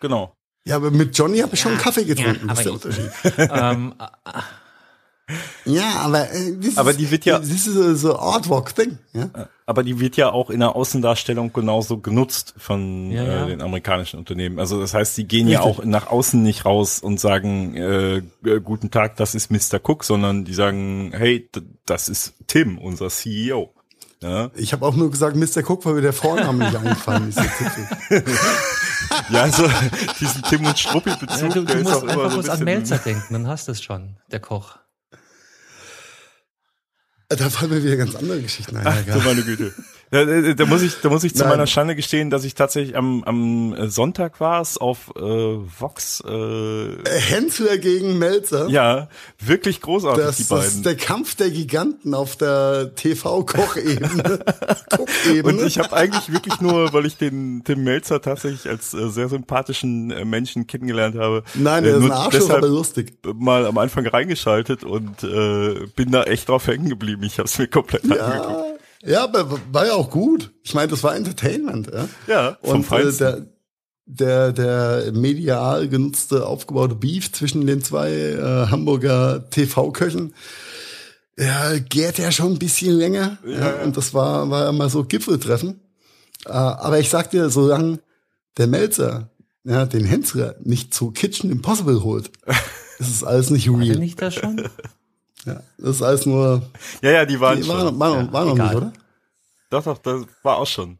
Genau. 0.01 0.32
Ja, 0.65 0.77
aber 0.77 0.90
mit 0.90 1.16
Johnny 1.16 1.39
habe 1.40 1.55
ich 1.55 1.60
schon 1.60 1.73
einen 1.73 1.81
Kaffee 1.81 2.05
getrunken. 2.05 2.48
Ja, 2.48 2.55
das 2.55 2.59
ist 2.59 2.65
der 2.65 2.73
aber 2.73 2.74
Unterschied. 2.74 3.10
ähm, 3.52 3.94
Ja, 5.66 5.90
aber 6.05 6.31
äh, 6.32 6.56
das 6.62 6.78
Aber 6.78 6.90
ist, 6.93 7.01
die 7.01 7.10
wird 7.10 7.24
ja- 7.27 7.39
das 7.39 7.48
ist 7.51 7.65
so, 7.66 7.94
so 7.94 8.19
Artwork-Ding. 8.19 8.98
Ja? 9.12 9.28
Aber 9.69 9.82
die 9.82 10.01
wird 10.01 10.16
ja 10.16 10.32
auch 10.32 10.49
in 10.49 10.61
der 10.61 10.74
Außendarstellung 10.74 11.53
genauso 11.53 11.99
genutzt 11.99 12.55
von 12.57 13.11
Ja, 13.11 13.23
ja. 13.23 13.45
Äh, 13.45 13.49
den 13.49 13.61
amerikanischen 13.61 14.19
Unternehmen. 14.19 14.59
Also 14.59 14.81
das 14.81 14.95
heißt, 14.95 15.19
die 15.19 15.28
gehen 15.28 15.47
ja 15.47 15.62
Richtig. 15.62 15.81
auch 15.81 15.85
nach 15.85 16.07
außen 16.07 16.43
nicht 16.43 16.65
raus 16.65 17.01
und 17.01 17.20
sagen, 17.20 17.77
äh, 17.77 18.16
äh, 18.16 18.61
guten 18.65 18.90
Tag, 18.90 19.16
das 19.16 19.35
ist 19.35 19.51
Mr. 19.51 19.78
Cook, 19.86 20.05
sondern 20.05 20.47
die 20.47 20.55
sagen, 20.55 21.12
hey, 21.15 21.51
das 21.85 22.09
ist 22.09 22.32
Tim, 22.47 22.78
unser 22.78 23.11
CEO. 23.11 23.74
Ja, 24.23 24.51
Ich 24.55 24.73
habe 24.73 24.86
auch 24.86 24.97
nur 24.97 25.11
gesagt, 25.11 25.36
Mr. 25.36 25.62
Cook, 25.69 25.85
weil 25.85 25.93
mir 25.93 26.01
der 26.01 26.15
Vorname 26.15 26.65
nicht 26.65 26.74
eingefallen 26.74 27.28
ist. 27.28 27.39
ja 29.28 29.43
also 29.43 29.69
diesen 30.19 30.43
Tim 30.45 30.65
und 30.65 30.78
Struppi 30.78 31.11
Ja, 31.11 31.49
du, 31.49 31.62
der 31.62 31.74
du 31.74 31.82
ist 31.82 31.85
musst 31.85 31.95
auch 31.95 32.03
immer 32.05 32.12
einfach 32.12 32.31
so 32.31 32.39
ein 32.39 32.43
bloß 32.43 32.49
an 32.49 32.65
Melzer 32.65 32.97
denken, 32.97 33.35
dann 33.35 33.47
hast 33.47 33.69
du 33.69 33.73
es 33.73 33.82
schon, 33.82 34.16
der 34.32 34.40
Koch. 34.40 34.78
Da 37.28 37.50
fallen 37.50 37.70
mir 37.70 37.84
wieder 37.84 37.96
ganz 37.96 38.14
andere 38.14 38.40
Geschichten 38.40 38.76
ein. 38.78 38.86
Ach, 38.86 39.05
du 39.05 39.20
meine 39.20 39.42
Güte. 39.42 39.74
Da, 40.10 40.24
da, 40.24 40.55
da 40.55 40.66
muss 40.66 40.82
ich, 40.82 41.01
da 41.02 41.09
muss 41.10 41.22
ich 41.24 41.35
zu 41.35 41.40
Nein. 41.43 41.51
meiner 41.51 41.66
Schande 41.66 41.94
gestehen, 41.94 42.30
dass 42.30 42.44
ich 42.44 42.55
tatsächlich 42.55 42.97
am, 42.97 43.22
am 43.24 43.90
Sonntag 43.90 44.40
war 44.40 44.60
es 44.62 44.78
auf 44.78 45.12
äh, 45.16 45.20
Vox. 45.20 46.22
Äh, 46.26 46.97
Hensler 47.09 47.76
gegen 47.78 48.18
Melzer. 48.18 48.68
ja, 48.68 49.09
wirklich 49.39 49.80
großartig 49.80 50.24
Das, 50.24 50.36
die 50.36 50.43
das 50.44 50.48
beiden. 50.48 50.66
ist 50.66 50.86
der 50.86 50.97
Kampf 50.97 51.35
der 51.35 51.51
Giganten 51.51 52.14
auf 52.14 52.36
der 52.36 52.94
TV-Kochebene. 52.94 54.44
Und 55.44 55.62
ich 55.62 55.78
habe 55.78 55.94
eigentlich 55.94 56.32
wirklich 56.32 56.60
nur, 56.60 56.93
weil 56.93 57.06
ich 57.06 57.16
den 57.16 57.62
Tim 57.64 57.85
Melzer 57.85 58.20
tatsächlich 58.22 58.68
als 58.68 58.94
äh, 58.94 59.09
sehr 59.10 59.28
sympathischen 59.28 60.10
äh, 60.10 60.24
Menschen 60.24 60.66
kennengelernt 60.66 61.16
habe, 61.16 61.43
Nein, 61.55 61.85
äh, 61.85 61.89
der 61.89 61.97
ist 61.98 62.05
ein 62.05 62.12
Arschloch, 62.12 62.51
aber 62.51 62.68
lustig. 62.68 63.12
mal 63.35 63.66
am 63.66 63.76
Anfang 63.78 64.06
reingeschaltet 64.06 64.85
und 64.85 65.22
äh, 65.22 65.86
bin 65.97 66.10
da 66.10 66.24
echt 66.24 66.48
drauf 66.48 66.66
hängen 66.66 66.89
geblieben. 66.89 67.22
Ich 67.24 67.39
habe 67.39 67.47
es 67.48 67.59
mir 67.59 67.68
komplett 67.68 68.05
angeguckt. 68.10 68.77
Ja, 69.02 69.10
ja, 69.10 69.24
aber 69.24 69.60
war 69.72 69.86
ja 69.86 69.92
auch 69.94 70.10
gut. 70.10 70.52
Ich 70.62 70.74
meine, 70.74 70.88
das 70.88 71.02
war 71.02 71.14
Entertainment. 71.14 71.90
Ja, 71.92 72.08
Ja, 72.26 72.58
vom 72.62 72.82
Und 72.82 72.92
äh, 72.92 73.12
der, 73.12 73.46
der, 74.06 74.52
der 74.52 75.12
medial 75.12 75.88
genutzte, 75.88 76.46
aufgebaute 76.46 76.94
Beef 76.94 77.32
zwischen 77.32 77.66
den 77.66 77.82
zwei 77.82 78.10
äh, 78.12 78.66
Hamburger 78.70 79.48
TV-Köchen, 79.50 80.34
ja, 81.38 81.78
gärt 81.78 82.18
ja 82.18 82.32
schon 82.32 82.52
ein 82.54 82.58
bisschen 82.58 82.96
länger. 82.96 83.38
Ja, 83.46 83.82
Und 83.84 83.96
das 83.96 84.12
war, 84.14 84.50
war 84.50 84.64
ja 84.64 84.72
mal 84.72 84.90
so 84.90 85.04
Gipfeltreffen. 85.04 85.80
Äh, 86.46 86.50
aber 86.50 86.98
ich 86.98 87.10
sag 87.10 87.30
dir, 87.30 87.50
solange 87.50 88.00
der 88.56 88.66
Melzer 88.66 89.30
ja, 89.64 89.84
den 89.86 90.04
Hensler 90.04 90.56
nicht 90.60 90.94
zu 90.94 91.10
Kitchen 91.10 91.50
Impossible 91.50 92.02
holt, 92.02 92.30
ist 92.98 93.10
es 93.10 93.22
alles 93.22 93.50
nicht 93.50 93.70
War 93.70 93.78
der 93.78 93.88
real. 93.88 93.98
nicht 93.98 94.20
da 94.20 94.30
schon? 94.30 94.68
Ja, 95.48 95.62
das 95.78 95.96
ist 95.96 96.02
alles 96.02 96.26
nur, 96.26 96.62
Ja, 97.02 97.10
ja, 97.10 97.24
die 97.26 97.38
waren 97.40 97.56
die 97.58 97.64
schon. 97.64 97.98
war, 97.98 97.98
war, 97.98 98.14
Ja, 98.16 98.44
noch 98.44 98.54
egal. 98.54 98.66
nicht, 98.66 98.76
oder? 98.76 98.92
Doch, 99.70 99.84
doch, 99.84 99.98
das 99.98 100.22
war 100.42 100.56
auch 100.58 100.66
schon. 100.66 100.98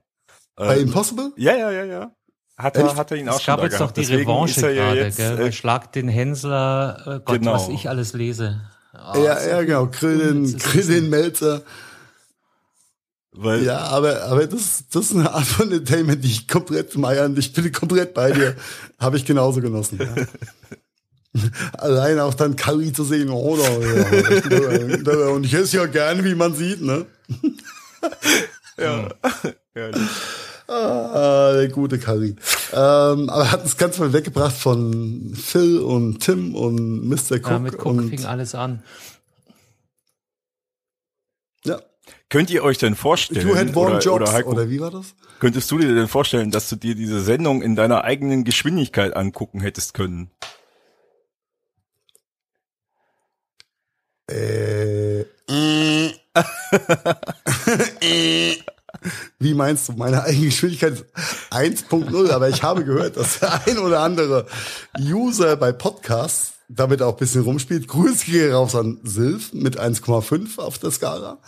Bei 0.57 0.77
Ähm, 0.79 0.89
Impossible? 0.89 1.33
ja, 1.37 1.57
ja, 1.57 1.71
ja, 1.71 1.85
ja. 1.85 2.11
Hat 2.57 2.77
er, 2.77 2.97
hat 2.97 3.11
er 3.13 3.17
ihn 3.19 3.29
auch 3.29 3.37
Es 3.37 3.43
schon 3.43 3.55
gab 3.57 3.63
jetzt 3.65 3.81
doch 3.81 3.93
die 3.93 4.01
Deswegen 4.01 4.23
Revanche 4.31 4.63
er 4.67 4.73
ja 4.73 4.85
gerade, 4.87 5.01
jetzt, 5.01 5.17
gell? 5.17 5.39
äh, 5.39 5.53
Schlag 5.53 5.93
den 5.93 6.09
Hensler, 6.09 7.03
äh, 7.07 7.21
Gott, 7.25 7.39
Genau. 7.39 7.53
was 7.53 7.69
ich 7.69 7.89
alles 7.89 8.15
lese. 8.15 8.61
Ah, 8.93 9.17
Ja, 9.17 9.47
ja, 9.47 9.63
genau. 9.63 9.87
Grill 9.87 10.19
den, 10.19 10.59
Grill 10.59 10.87
den 10.87 11.09
Melzer. 11.09 11.63
weil, 13.31 13.63
Ja, 13.63 13.79
aber, 13.79 14.25
aber 14.25 14.47
das, 14.49 14.85
das 14.91 15.07
ist 15.07 15.15
eine 15.17 15.33
Art 15.33 15.45
von 15.47 15.71
Entertainment, 15.71 16.25
die 16.25 16.29
ich 16.29 16.49
komplett 16.49 16.97
meiern. 16.97 17.37
Ich 17.37 17.53
bin 17.53 17.71
komplett 17.71 18.13
bei 18.15 18.33
dir. 18.33 18.57
Habe 18.99 19.17
ich 19.19 19.25
genauso 19.25 19.61
genossen. 19.61 19.99
Ja. 20.01 20.15
Allein 21.79 22.19
auch 22.19 22.35
dann 22.35 22.57
Curry 22.57 22.93
zu 22.93 23.05
sehen, 23.05 23.31
oder? 23.31 23.65
Ja, 23.65 25.29
und 25.29 25.45
ich 25.45 25.55
esse 25.55 25.77
ja 25.77 25.87
gern, 25.87 26.25
wie 26.25 26.35
man 26.35 26.55
sieht, 26.55 26.81
ne? 26.81 27.07
ja, 28.79 29.09
ja, 29.75 29.91
Ah, 30.71 31.53
der 31.55 31.69
gute 31.69 31.99
Curry. 31.99 32.37
Ähm, 32.73 33.31
aber 33.31 33.51
hat 33.51 33.63
uns 33.63 33.79
ganz 33.79 33.99
mal 33.99 34.13
weggebracht 34.13 34.55
von 34.55 35.33
Phil 35.35 35.79
und 35.79 36.21
Tim 36.21 36.55
und 36.55 37.09
Mr. 37.09 37.37
Cook. 37.37 37.47
Ja, 37.47 37.59
mit 37.59 37.75
Cook 37.77 37.87
und, 37.87 38.11
fing 38.11 38.27
alles 38.27 38.55
an. 38.55 38.83
ja. 41.65 41.81
Könnt 42.29 42.51
ihr 42.51 42.63
euch 42.63 42.77
denn 42.77 42.97
vorstellen, 42.97 43.49
You 43.49 43.57
had 43.57 43.75
oder, 43.75 43.99
jobs, 44.01 44.07
oder, 44.07 44.33
Heiko, 44.33 44.51
oder 44.51 44.69
wie 44.69 44.81
war 44.81 44.91
das? 44.91 45.15
könntest 45.41 45.71
du 45.71 45.79
dir 45.79 45.95
denn 45.95 46.09
vorstellen, 46.09 46.51
dass 46.51 46.69
du 46.69 46.77
dir 46.77 46.95
diese 46.95 47.21
Sendung 47.21 47.63
in 47.63 47.75
deiner 47.75 48.05
eigenen 48.05 48.45
Geschwindigkeit 48.45 49.17
angucken 49.17 49.61
hättest 49.61 49.95
können? 49.95 50.31
Äh. 54.29 55.25
Wie 59.39 59.55
meinst 59.55 59.89
du? 59.89 59.93
Meine 59.93 60.25
eigene 60.25 60.47
Geschwindigkeit 60.47 60.95
ist 60.95 61.05
1.0, 61.51 62.31
aber 62.31 62.49
ich 62.49 62.63
habe 62.63 62.85
gehört, 62.85 63.17
dass 63.17 63.41
der 63.41 63.67
ein 63.67 63.79
oder 63.79 64.01
andere 64.01 64.47
User 64.99 65.57
bei 65.57 65.73
Podcasts 65.73 66.55
damit 66.69 67.03
auch 67.03 67.15
ein 67.15 67.19
bisschen 67.19 67.43
rumspielt. 67.43 67.89
Grüße 67.89 68.27
gehen 68.27 68.53
raus 68.53 68.75
an 68.75 69.01
Silv 69.03 69.55
mit 69.55 69.81
1,5 69.81 70.59
auf 70.59 70.79
der 70.79 70.91
Skala. 70.91 71.39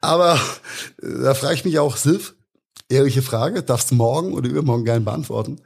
Aber 0.00 0.34
äh, 1.00 1.22
da 1.22 1.34
frage 1.34 1.54
ich 1.54 1.64
mich 1.64 1.78
auch, 1.78 1.96
Silv, 1.96 2.34
ehrliche 2.88 3.22
Frage, 3.22 3.62
darfst 3.62 3.92
du 3.92 3.94
morgen 3.94 4.32
oder 4.32 4.48
übermorgen 4.48 4.84
gerne 4.84 5.04
beantworten. 5.04 5.60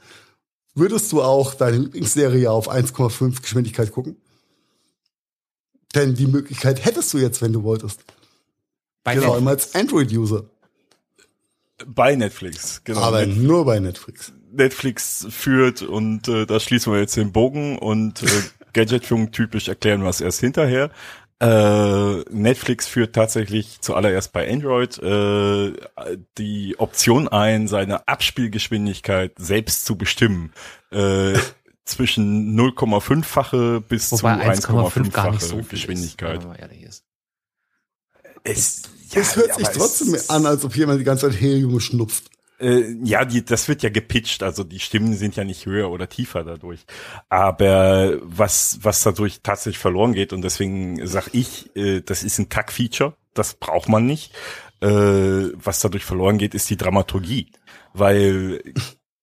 Würdest 0.75 1.11
du 1.13 1.23
auch 1.23 1.55
deine 1.55 1.79
Lieblingsserie 1.79 2.51
auf 2.51 2.71
1,5 2.71 3.41
Geschwindigkeit 3.41 3.93
gucken? 3.93 4.17
Denn 5.97 6.15
die 6.15 6.27
Möglichkeit 6.27 6.85
hättest 6.85 7.13
du 7.15 7.19
jetzt, 7.19 7.43
wenn 7.43 7.53
du 7.53 7.63
wolltest. 7.65 8.05
Bei 9.03 9.13
Vor 9.17 9.21
Netflix. 9.23 9.35
allem 9.35 9.49
als 9.49 9.75
Android-User. 9.75 10.45
Bei 11.87 12.15
Netflix, 12.15 12.83
genau. 12.85 13.01
Aber 13.01 13.25
Net- 13.27 13.37
nur 13.37 13.65
bei 13.65 13.81
Netflix. 13.81 14.33
Netflix 14.53 15.27
führt 15.31 15.83
und 15.83 16.29
äh, 16.29 16.47
da 16.47 16.61
schließen 16.61 16.93
wir 16.93 17.01
jetzt 17.01 17.17
den 17.17 17.33
Bogen 17.33 17.79
und 17.79 18.23
äh, 18.23 18.27
Gadgetfunk 18.73 19.33
typisch 19.33 19.69
erklären 19.69 20.03
wir 20.03 20.09
es 20.11 20.21
erst 20.21 20.41
hinterher. 20.41 20.91
Äh, 21.39 22.21
Netflix 22.31 22.87
führt 22.87 23.15
tatsächlich 23.15 23.81
zuallererst 23.83 24.33
bei 24.33 24.51
Android 24.51 24.97
äh, 25.03 25.73
die 26.39 26.77
Option 26.79 27.29
ein, 27.29 27.69
seine 27.69 28.09
Abspielgeschwindigkeit 28.09 29.33
selbst 29.39 29.85
zu 29.85 29.97
bestimmen. 29.97 30.53
Äh, 30.93 31.39
zwischen 31.87 32.59
0,5-fache 32.59 33.81
bis 33.81 34.13
Wobei 34.13 34.55
zu 34.57 34.69
1,5 34.69 35.11
gar 35.13 35.31
nicht 35.31 35.43
so 35.43 35.57
1,5-fache 35.57 35.63
viel 35.65 35.69
Geschwindigkeit. 35.71 36.35
Ist, 36.39 36.43
wenn 36.43 36.49
man 36.49 36.59
ehrlich 36.59 36.83
ist. 36.83 37.05
Es, 38.45 38.83
Es 39.15 39.35
ja, 39.35 39.37
hört 39.43 39.55
sich 39.55 39.67
aber 39.67 39.73
es- 39.73 39.79
trotzdem 39.79 40.17
an, 40.29 40.47
als 40.47 40.65
ob 40.65 40.77
jemand 40.77 41.01
die 41.01 41.05
ganze 41.05 41.31
Zeit 41.31 41.41
Helium 41.41 41.81
schnupft. 41.81 42.25
Äh, 42.59 42.95
ja, 43.05 43.25
die, 43.27 43.45
das 43.45 43.69
wird 43.69 43.83
ja 43.83 43.91
gepitcht, 43.91 44.43
also 44.43 44.65
die 44.65 44.81
Stimmen 44.81 45.15
sind 45.15 45.37
ja 45.37 45.45
nicht 45.45 45.67
höher 45.67 45.91
oder 45.91 46.09
tiefer 46.09 46.43
dadurch. 46.43 46.87
Aber 47.29 48.17
was, 48.23 48.79
was 48.83 49.03
dadurch 49.03 49.41
tatsächlich 49.43 49.79
verloren 49.79 50.15
geht, 50.15 50.33
und 50.33 50.41
deswegen 50.43 51.07
sag 51.07 51.29
ich, 51.35 51.75
äh, 51.77 52.01
das 52.01 52.23
ist 52.23 52.39
ein 52.39 52.49
Kack-Feature, 52.49 53.15
das 53.35 53.55
braucht 53.55 53.89
man 53.91 54.07
nicht. 54.07 54.33
Äh, 54.81 54.89
was 55.55 55.81
dadurch 55.81 56.05
verloren 56.05 56.39
geht, 56.39 56.55
ist 56.55 56.69
die 56.71 56.77
Dramaturgie. 56.79 57.49
Weil 57.93 58.63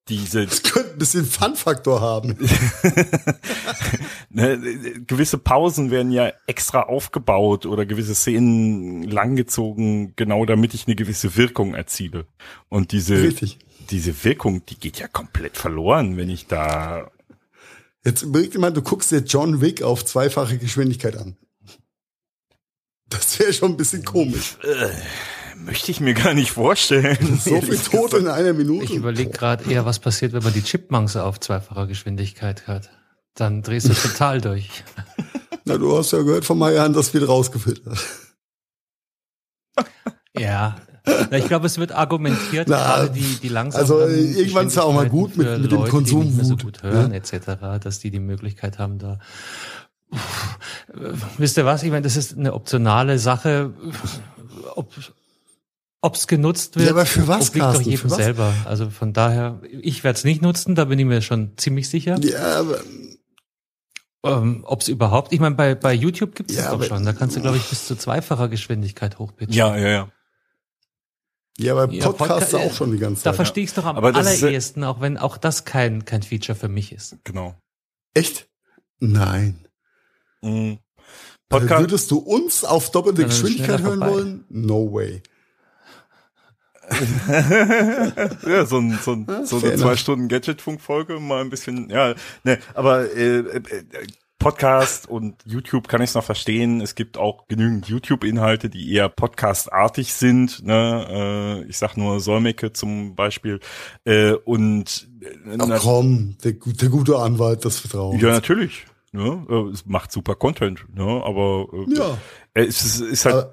diese 0.10 0.46
Das 0.46 0.64
könnte 0.64 0.92
ein 0.92 1.00
bisschen 1.00 1.26
Fun-Faktor 1.26 2.02
haben. 2.02 2.38
ne, 4.30 4.60
gewisse 5.08 5.38
Pausen 5.38 5.92
werden 5.92 6.12
ja 6.12 6.34
extra 6.46 6.82
aufgebaut 6.82 7.66
oder 7.66 7.86
gewisse 7.86 8.16
Szenen 8.16 9.04
langgezogen, 9.04 10.14
genau 10.16 10.46
damit 10.46 10.74
ich 10.74 10.88
eine 10.88 10.96
gewisse 10.96 11.38
Wirkung 11.38 11.74
erziele. 11.74 12.26
Und 12.70 12.92
diese, 12.92 13.22
Richtig. 13.22 13.60
diese 13.90 14.24
Wirkung, 14.24 14.66
die 14.66 14.78
geht 14.78 15.00
ja 15.00 15.08
komplett 15.08 15.58
verloren, 15.58 16.18
wenn 16.18 16.30
ich 16.30 16.48
da 16.48 17.10
Jetzt 18.06 18.24
überleg 18.24 18.52
dir 18.52 18.60
mal, 18.60 18.74
du 18.74 18.82
guckst 18.82 19.12
dir 19.12 19.20
John 19.20 19.62
Wick 19.62 19.82
auf 19.82 20.04
zweifache 20.04 20.58
Geschwindigkeit 20.58 21.16
an. 21.16 21.38
Das 23.08 23.40
wäre 23.40 23.54
schon 23.54 23.72
ein 23.72 23.78
bisschen 23.78 24.04
komisch. 24.04 24.58
Möchte 25.58 25.92
ich 25.92 26.00
mir 26.00 26.14
gar 26.14 26.34
nicht 26.34 26.52
vorstellen. 26.52 27.40
So 27.44 27.62
viel 27.62 27.78
Tote 27.78 28.18
in 28.18 28.28
einer 28.28 28.54
Minute. 28.54 28.86
Ich 28.86 28.96
überlege 28.96 29.32
gerade 29.32 29.70
eher, 29.70 29.86
was 29.86 30.00
passiert, 30.00 30.34
wenn 30.34 30.44
man 30.44 30.54
die 30.54 30.62
Chipmunks 30.64 31.16
auf 31.16 31.40
zweifacher 31.40 31.88
Geschwindigkeit 31.88 32.68
hat. 32.68 32.90
Dann 33.36 33.62
drehst 33.64 33.90
du 33.90 33.94
total 33.94 34.42
durch. 34.42 34.84
Na, 35.66 35.78
du 35.78 35.98
hast 35.98 36.12
ja 36.12 36.22
gehört 36.22 36.46
von 36.46 36.58
Marian, 36.58 36.94
das 36.94 37.14
wird 37.14 37.28
rausgefiltert. 37.28 37.98
Ja. 40.36 40.78
Na, 41.06 41.38
ich 41.38 41.48
glaube, 41.48 41.68
es 41.68 41.78
wird 41.78 41.92
argumentiert, 41.92 42.68
Na, 42.68 42.78
gerade 42.78 43.12
die, 43.12 43.36
die 43.42 43.50
langsam. 43.50 43.82
also, 43.82 44.00
irgendwann 44.00 44.68
ist 44.68 44.76
ja 44.76 44.84
auch 44.84 44.94
mal 44.94 45.08
gut 45.10 45.38
mit- 45.38 45.48
mit 45.62 45.72
dem 45.72 45.78
Leute, 45.80 46.02
die 46.04 46.16
nicht 46.16 46.36
mehr 46.38 46.46
so 46.46 46.56
gut 46.58 46.82
hören, 46.82 47.12
ne? 47.12 47.18
etc., 47.18 47.80
dass 47.82 48.00
die 48.00 48.10
die 48.10 48.20
Möglichkeit 48.20 48.80
haben, 48.80 48.98
da. 49.00 49.20
Äh, 50.12 50.16
wisst 51.38 51.58
ihr 51.58 51.66
was? 51.66 51.84
Ich 51.84 51.92
meine, 51.92 52.02
das 52.04 52.16
ist 52.16 52.38
eine 52.38 52.54
optionale 52.54 53.20
Sache. 53.20 53.74
Ob, 54.76 54.92
ob's 56.04 56.28
genutzt 56.28 56.76
wird, 56.76 56.86
Ja, 56.88 56.92
aber 56.92 57.06
für 57.06 57.28
was, 57.28 57.50
obliegt 57.50 57.66
doch 57.66 57.72
Carsten? 57.74 57.90
jedem 57.90 58.00
Für 58.02 58.10
was? 58.12 58.18
selber. 58.18 58.54
Also 58.66 58.90
von 58.90 59.14
daher, 59.14 59.60
ich 59.82 60.04
werde 60.04 60.18
es 60.18 60.24
nicht 60.24 60.42
nutzen, 60.42 60.76
da 60.76 60.86
bin 60.86 61.00
ich 61.00 61.06
mir 61.06 61.22
schon 61.22 61.58
ziemlich 61.58 61.90
sicher. 61.90 62.20
Ja, 62.22 62.60
aber 62.60 62.80
Ähm, 64.26 64.64
Ob 64.66 64.80
es 64.82 64.88
überhaupt, 64.88 65.34
ich 65.34 65.40
meine, 65.42 65.56
bei, 65.56 65.76
bei 65.76 65.94
YouTube 65.94 66.34
gibt 66.36 66.50
es 66.52 66.56
Ja, 66.56 66.64
das 66.64 66.72
doch 66.72 66.78
aber- 66.78 66.86
schon. 66.86 67.06
Da 67.06 67.12
kannst 67.12 67.36
du, 67.36 67.42
glaube 67.42 67.58
ich, 67.58 67.64
bis 67.66 67.88
zu 67.88 67.96
zweifacher 67.98 68.48
Geschwindigkeit 68.48 69.20
hochpitchen. 69.20 69.54
Ja, 69.54 69.76
ja, 69.76 69.88
ja. 69.90 70.12
Ja, 71.58 71.76
bei 71.76 71.94
Ja, 71.94 72.06
Podcasts 72.12 72.54
Podca- 72.54 72.66
auch 72.66 72.74
schon 72.74 72.92
die 72.94 73.00
ganze 73.00 73.22
Da 73.24 73.32
Zeit. 73.32 73.36
verstehe 73.36 73.64
ich 73.66 73.72
es 73.72 73.76
doch 73.76 73.84
am 73.86 73.98
Aber 73.98 74.12
ja- 74.12 74.18
allerersten, 74.20 74.84
auch 74.86 75.02
wenn 75.02 75.18
auch 75.18 75.36
das 75.38 75.66
kein, 75.66 76.06
kein 76.06 76.24
Feature 76.24 76.58
für 76.58 76.70
mich 76.70 76.94
ist. 76.94 77.18
Genau. 77.26 77.56
Echt? 78.14 78.48
Nein. 79.00 79.68
Mhm. 80.42 80.80
Also 81.50 81.68
Podcast, 81.68 81.82
würdest 81.82 82.12
du 82.12 82.18
uns 82.20 82.64
auf 82.64 82.92
doppelte 82.92 83.24
es 83.24 83.28
Geschwindigkeit 83.42 83.82
hören 83.82 84.00
wollen? 84.00 84.46
No 84.50 84.92
way. 84.94 85.22
ja, 88.48 88.66
so, 88.66 88.78
ein, 88.80 88.98
so, 89.02 89.14
ein, 89.14 89.28
so 89.46 89.58
eine 89.58 89.76
zwei 89.76 89.96
Stunden 89.96 90.28
Gadget-Funk-Folge, 90.28 91.20
mal 91.20 91.42
ein 91.42 91.50
bisschen, 91.50 91.90
ja, 91.90 92.14
ne, 92.44 92.60
aber 92.74 93.12
äh, 93.16 93.40
äh, 93.40 93.58
äh, 93.58 93.62
Podcast 94.40 95.08
und 95.08 95.36
YouTube 95.46 95.88
kann 95.88 96.02
ich 96.02 96.10
es 96.10 96.16
noch 96.16 96.24
verstehen. 96.26 96.82
Es 96.82 96.96
gibt 96.96 97.18
auch 97.18 97.48
genügend 97.48 97.88
YouTube-Inhalte, 97.88 98.70
die 98.70 98.92
eher 98.92 99.08
Podcast-artig 99.08 100.14
sind. 100.14 100.66
Ne? 100.66 101.62
Äh, 101.64 101.70
ich 101.70 101.78
sag 101.78 101.96
nur 101.96 102.20
Solmecke 102.20 102.74
zum 102.74 103.16
Beispiel. 103.16 103.62
Äh, 104.04 104.34
und 104.34 105.08
äh, 105.22 105.56
Ach 105.60 105.80
komm, 105.82 106.36
der, 106.44 106.54
der 106.54 106.90
gute 106.90 107.20
Anwalt 107.20 107.64
des 107.64 107.80
Vertrauens. 107.80 108.22
ja, 108.22 108.32
natürlich. 108.32 108.86
Ne? 109.14 109.46
Äh, 109.50 109.72
Es 109.72 109.86
macht 109.86 110.12
super 110.12 110.36
Content, 110.36 110.88
ne? 110.94 111.22
aber 111.24 111.68
äh, 111.72 111.94
Ja. 111.96 112.18
äh, 112.54 112.64
es 112.66 112.84
ist, 112.84 113.00
ist 113.00 113.24
halt 113.26 113.48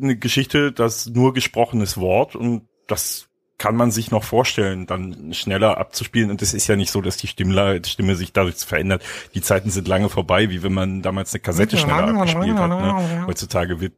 eine 0.00 0.16
Geschichte, 0.16 0.70
das 0.70 1.06
nur 1.08 1.34
gesprochenes 1.34 1.98
Wort 1.98 2.36
und 2.36 2.62
das 2.88 3.28
kann 3.58 3.74
man 3.74 3.90
sich 3.90 4.12
noch 4.12 4.22
vorstellen, 4.22 4.86
dann 4.86 5.34
schneller 5.34 5.78
abzuspielen. 5.78 6.30
Und 6.30 6.42
es 6.42 6.54
ist 6.54 6.68
ja 6.68 6.76
nicht 6.76 6.92
so, 6.92 7.00
dass 7.00 7.16
die 7.16 7.26
Stimme, 7.26 7.80
Stimme 7.84 8.14
sich 8.14 8.32
dadurch 8.32 8.56
verändert. 8.56 9.02
Die 9.34 9.42
Zeiten 9.42 9.70
sind 9.70 9.88
lange 9.88 10.08
vorbei, 10.08 10.48
wie 10.50 10.62
wenn 10.62 10.72
man 10.72 11.02
damals 11.02 11.34
eine 11.34 11.40
Kassette 11.40 11.76
schneller 11.76 12.08
abgespielt 12.08 12.56
hat. 12.56 12.70
Ne? 12.70 13.26
Heutzutage 13.26 13.80
wird 13.80 13.94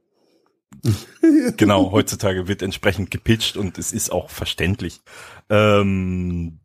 genau, 1.57 1.91
heutzutage 1.91 2.47
wird 2.47 2.63
entsprechend 2.63 3.11
gepitcht 3.11 3.57
und 3.57 3.77
es 3.77 3.93
ist 3.93 4.11
auch 4.13 4.31
verständlich. 4.31 5.01
Ähm, 5.51 6.61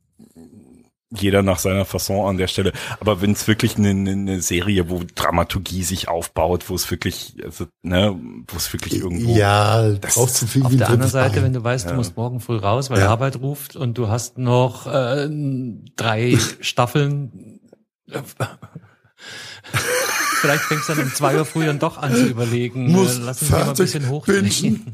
jeder 1.22 1.42
nach 1.44 1.60
seiner 1.60 1.86
Fasson 1.86 2.28
an 2.28 2.38
der 2.38 2.48
Stelle. 2.48 2.72
Aber 3.00 3.22
wenn 3.22 3.32
es 3.32 3.48
wirklich 3.48 3.78
eine, 3.78 3.90
eine- 3.90 4.12
eine 4.12 4.42
Serie, 4.42 4.90
wo 4.90 5.02
Dramaturgie 5.16 5.84
sich 5.84 6.08
aufbaut, 6.08 6.70
wo 6.70 6.76
es 6.76 6.90
wirklich, 6.92 7.36
also, 7.44 7.66
ne, 7.84 8.16
wo 8.48 8.58
es 8.58 8.72
wirklich 8.74 8.96
irgendwo. 9.02 9.36
Ja, 9.36 9.90
Das- 9.90 10.16
brauchst 10.16 10.42
du 10.42 10.48
viel 10.48 10.64
Auf 10.66 10.76
der 10.76 10.90
anderen 10.90 11.12
Seite, 11.12 11.36
Bein. 11.36 11.44
wenn 11.46 11.54
du 11.54 11.64
weißt, 11.64 11.90
du 11.90 11.94
musst 11.96 12.16
morgen 12.18 12.40
früh 12.40 12.58
raus, 12.58 12.90
weil 12.90 13.00
Ja. 13.00 13.10
Arbeit 13.10 13.38
ruft 13.42 13.76
und 13.76 13.98
du 13.98 14.08
hast 14.10 14.38
noch 14.38 14.88
äh, 14.88 15.30
drei 15.96 16.38
Staffeln. 16.62 17.60
Vielleicht 20.42 20.64
fängst 20.64 20.90
du 20.90 20.94
dann 20.94 21.06
um 21.06 21.14
zwei 21.14 21.38
Uhr 21.38 21.46
früh 21.46 21.66
dann 21.66 21.80
doch 21.80 21.98
an 21.98 22.14
zu 22.14 22.26
überlegen. 22.28 22.92
Muss 22.92 23.18
äh, 23.18 23.22
lass 23.24 23.42
uns 23.42 23.52
mal 23.52 23.58
ein 23.60 23.64
fertig 23.66 23.86
bisschen 23.86 24.10
hochdrehen. 24.10 24.94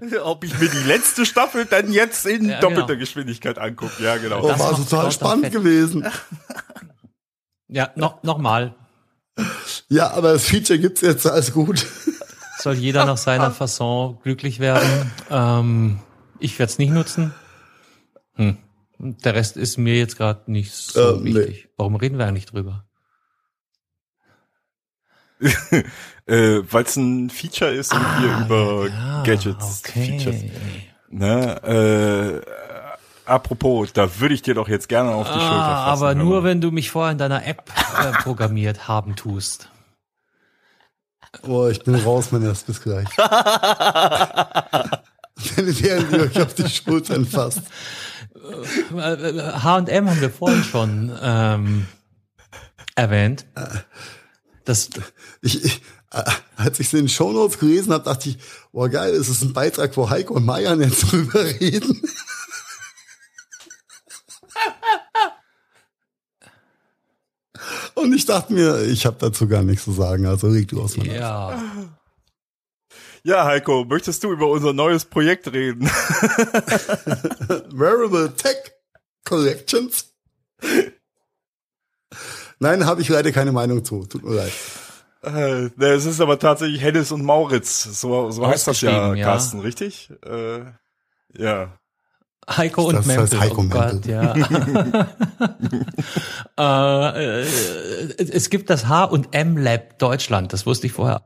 Ob 0.22 0.44
ich 0.44 0.58
mir 0.58 0.68
die 0.68 0.86
letzte 0.86 1.26
Staffel 1.26 1.64
dann 1.66 1.92
jetzt 1.92 2.26
in 2.26 2.48
Ja, 2.48 2.60
doppelter 2.60 2.86
genau. 2.88 2.98
Geschwindigkeit 3.00 3.58
angucke. 3.58 4.02
Ja, 4.02 4.16
genau. 4.16 4.42
Oh, 4.44 4.48
Das 4.48 4.58
war 4.60 4.76
total 4.76 5.12
spannend 5.12 5.52
gewesen. 5.52 6.06
Ja, 7.70 7.90
noch, 7.96 8.22
noch 8.22 8.38
mal. 8.38 8.74
Ja, 9.90 10.10
aber 10.12 10.32
das 10.32 10.46
Feature 10.46 10.78
gibt's 10.78 11.02
jetzt 11.02 11.26
als 11.26 11.52
gut. 11.52 11.86
Soll 12.58 12.74
jeder 12.76 13.04
nach 13.04 13.18
seiner 13.18 13.50
Fasson 13.50 14.18
glücklich 14.22 14.58
werden. 14.58 15.12
Ähm, 15.28 15.98
ich 16.40 16.58
werde 16.58 16.72
es 16.72 16.78
nicht 16.78 16.90
nutzen. 16.90 17.34
Hm. 18.36 18.56
Der 18.98 19.34
Rest 19.34 19.58
ist 19.58 19.76
mir 19.76 19.96
jetzt 19.98 20.16
gerade 20.16 20.50
nicht 20.50 20.72
so 20.72 21.16
Ähm, 21.16 21.24
nee. 21.24 21.34
wichtig. 21.34 21.68
Warum 21.76 21.96
reden 21.96 22.16
wir 22.16 22.26
eigentlich 22.26 22.46
drüber? 22.46 22.84
Äh, 26.28 26.62
Weil 26.70 26.84
es 26.84 26.96
ein 26.96 27.30
Feature 27.30 27.70
ist 27.72 27.92
und 27.94 28.00
wir 28.20 28.38
über 28.46 28.88
Ah, 28.92 29.22
Gadgets 29.24 29.82
okay. 29.84 30.18
Features. 30.18 30.36
Ne? 31.10 32.42
Äh, 32.44 33.30
apropos, 33.30 33.92
da 33.92 34.20
würde 34.20 34.34
ich 34.34 34.42
dir 34.42 34.54
doch 34.54 34.68
jetzt 34.68 34.88
gerne 34.88 35.10
auf 35.12 35.26
die 35.26 35.32
Schulter 35.38 35.46
Ah, 35.54 35.90
fassen. 35.90 36.02
aber 36.04 36.14
nur 36.14 36.40
mal. 36.42 36.44
wenn 36.48 36.60
du 36.60 36.70
mich 36.70 36.90
vorher 36.90 37.12
in 37.12 37.18
deiner 37.18 37.46
App 37.46 37.70
äh, 38.02 38.12
programmiert 38.22 38.88
haben 38.88 39.16
tust. 39.16 39.70
Boah, 41.42 41.70
ich 41.70 41.82
bin 41.84 41.94
raus, 41.94 42.32
mein 42.32 42.42
Erst, 42.42 42.66
bis 42.66 42.80
gleich. 42.82 43.06
Wenn 45.56 45.72
der 46.10 46.20
euch 46.22 46.40
auf 46.42 46.54
die 46.54 46.68
Schultern 46.68 47.26
fasst. 47.26 47.62
Äh, 48.34 49.52
H&M 49.62 50.08
haben 50.10 50.20
wir 50.20 50.30
vorhin 50.30 50.64
schon 50.64 51.12
ähm, 51.22 51.86
erwähnt. 52.94 53.46
Das, 54.64 54.90
Ich, 55.42 55.64
ich, 55.64 55.76
äh, 55.76 55.80
als 56.10 56.80
ich 56.80 56.86
es 56.86 56.92
in 56.92 57.00
den 57.00 57.08
Shownotes 57.08 57.58
gelesen 57.58 57.92
habe, 57.92 58.04
dachte 58.04 58.30
ich, 58.30 58.38
boah 58.72 58.88
geil, 58.88 59.14
es 59.14 59.28
ist 59.28 59.42
ein 59.42 59.52
Beitrag, 59.52 59.96
wo 59.96 60.08
Heiko 60.10 60.34
und 60.34 60.46
Marian 60.46 60.80
jetzt 60.80 61.02
drüber 61.12 61.44
reden. 61.44 62.02
Und 67.94 68.12
ich 68.12 68.24
dachte 68.26 68.52
mir, 68.52 68.82
ich 68.82 69.06
habe 69.06 69.16
dazu 69.18 69.48
gar 69.48 69.62
nichts 69.62 69.84
zu 69.84 69.92
sagen, 69.92 70.26
also 70.26 70.48
reg 70.48 70.68
du 70.68 70.80
aus 70.80 70.96
meiner 70.96 71.14
ja, 71.14 71.62
Ja, 73.24 73.44
Heiko, 73.44 73.84
möchtest 73.84 74.22
du 74.22 74.32
über 74.32 74.46
unser 74.48 74.72
neues 74.72 75.04
Projekt 75.04 75.52
reden? 75.52 75.84
Wearable 77.72 78.34
Tech 78.36 78.56
Collections. 79.24 80.14
Nein, 82.60 82.86
habe 82.86 83.02
ich 83.02 83.08
leider 83.08 83.32
keine 83.32 83.52
Meinung 83.52 83.84
zu. 83.84 84.06
Tut 84.06 84.24
mir 84.24 84.34
leid. 84.34 84.52
Äh, 85.22 85.70
ne, 85.76 85.86
es 85.86 86.06
ist 86.06 86.20
aber 86.20 86.38
tatsächlich 86.38 86.80
Hennes 86.80 87.10
und 87.10 87.24
Maurits. 87.24 88.00
So, 88.00 88.30
so 88.30 88.46
heißt 88.46 88.68
das 88.68 88.80
ja, 88.80 89.14
ja. 89.14 89.24
Carsten, 89.24 89.60
richtig? 89.60 90.10
Äh, 90.24 90.60
ja. 91.36 91.78
Heiko 92.48 92.84
und 92.84 92.94
Das 92.94 93.08
heißt. 93.08 93.38
Heiko 93.38 93.60
oh 93.60 93.64
Mempel. 93.64 94.00
Gott, 94.00 94.06
ja. 94.06 94.34
äh, 97.16 97.42
äh, 97.42 97.46
es 98.16 98.48
gibt 98.50 98.70
das 98.70 98.88
H 98.88 99.04
und 99.04 99.34
M 99.34 99.56
Lab 99.56 99.98
Deutschland. 99.98 100.52
Das 100.52 100.64
wusste 100.64 100.86
ich 100.86 100.92
vorher. 100.92 101.22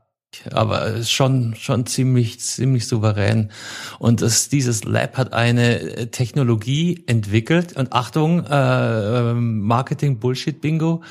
Aber 0.51 0.87
es 0.87 1.01
ist 1.01 1.11
schon 1.11 1.55
schon 1.57 1.85
ziemlich 1.85 2.41
ziemlich 2.41 2.89
souverän. 2.89 3.51
Und 3.99 4.23
das, 4.23 4.49
dieses 4.49 4.85
Lab 4.85 5.19
hat 5.19 5.35
eine 5.35 5.81
äh, 5.81 6.07
Technologie 6.07 7.05
entwickelt. 7.07 7.77
Und 7.77 7.93
Achtung, 7.93 8.45
äh, 8.47 9.35
Marketing 9.35 10.19
Bullshit 10.19 10.61
Bingo, 10.61 11.03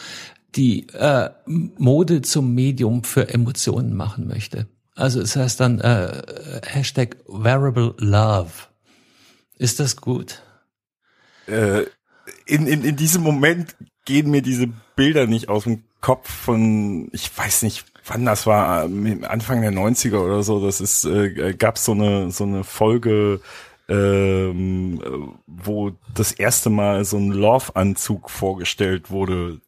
die 0.56 0.88
äh, 0.90 1.30
Mode 1.46 2.22
zum 2.22 2.54
Medium 2.54 3.04
für 3.04 3.30
Emotionen 3.30 3.96
machen 3.96 4.28
möchte. 4.28 4.68
Also 4.96 5.22
es 5.22 5.36
heißt 5.36 5.60
dann 5.60 5.80
äh, 5.80 6.22
Hashtag 6.66 7.18
Wearable 7.28 7.96
Love. 7.98 8.52
Ist 9.58 9.80
das 9.80 9.96
gut? 9.96 10.42
Äh, 11.48 11.84
in, 12.46 12.68
in, 12.68 12.84
in 12.84 12.96
diesem 12.96 13.24
Moment 13.24 13.76
gehen 14.06 14.30
mir 14.30 14.42
diese 14.42 14.68
Bilder 14.96 15.28
nicht 15.28 15.50
aus 15.50 15.64
dem 15.64 15.84
Kopf 16.02 16.30
von, 16.30 17.10
ich 17.14 17.36
weiß 17.36 17.64
nicht, 17.64 17.86
wann 18.06 18.26
das 18.26 18.48
war, 18.48 18.86
ähm, 18.86 19.24
Anfang 19.24 19.62
der 19.62 19.72
90er 19.72 20.18
oder 20.18 20.44
so, 20.44 20.64
das 20.64 20.82
ist, 20.82 21.06
äh, 21.06 21.54
gab 21.54 21.78
so 21.78 21.92
eine, 21.94 22.32
so 22.32 22.44
eine 22.44 22.64
Folge, 22.64 23.40
ähm, 23.88 25.02
äh, 25.04 25.34
wo 25.48 25.92
das 26.14 26.32
erste 26.32 26.70
Mal 26.70 27.06
so 27.06 27.18
ein 27.18 27.32
Love-Anzug 27.32 28.30
vorgestellt 28.30 29.12
wurde 29.12 29.62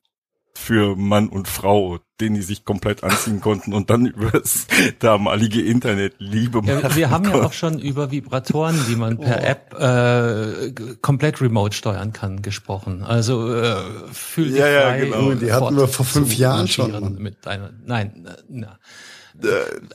für 0.55 0.95
Mann 0.95 1.29
und 1.29 1.47
Frau, 1.47 1.99
den 2.21 2.35
die 2.35 2.41
sich 2.43 2.63
komplett 2.63 3.03
anziehen 3.03 3.41
konnten 3.41 3.73
und 3.73 3.89
dann 3.89 4.05
über 4.05 4.31
das 4.31 4.67
damalige 4.99 5.61
Internet 5.61 6.13
Liebe 6.19 6.61
Ja, 6.63 6.75
machen 6.75 6.95
wir 6.95 7.09
haben 7.09 7.25
ja 7.25 7.31
konnten. 7.31 7.45
auch 7.47 7.53
schon 7.53 7.79
über 7.79 8.11
Vibratoren, 8.11 8.79
die 8.87 8.95
man 8.95 9.17
per 9.17 9.43
App 9.43 9.73
äh, 9.79 10.71
komplett 11.01 11.41
remote 11.41 11.75
steuern 11.75 12.13
kann, 12.13 12.41
gesprochen. 12.41 13.03
Also 13.03 13.53
äh, 13.53 13.75
fühl 14.13 14.49
dich 14.49 14.57
Ja, 14.59 14.67
ja, 14.67 14.81
frei. 14.81 14.99
genau. 14.99 15.31
Die 15.33 15.51
hatten 15.51 15.75
wir 15.75 15.87
vor 15.87 16.05
fünf 16.05 16.35
Jahren 16.35 16.67
schon. 16.67 17.15
Mit 17.15 17.45
deiner, 17.45 17.71
nein, 17.85 18.25
äh, 18.27 18.41
na. 18.47 18.79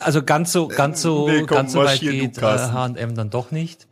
Also 0.01 0.24
ganz 0.24 0.51
so, 0.52 0.66
ganz 0.66 1.01
so, 1.01 1.28
nee, 1.28 1.39
komm, 1.40 1.47
ganz 1.59 1.72
so 1.72 1.78
weit 1.85 2.01
geht 2.01 2.39
äh. 2.39 2.43
H&M 2.43 3.14
dann 3.14 3.30
doch 3.30 3.52
nicht. 3.52 3.86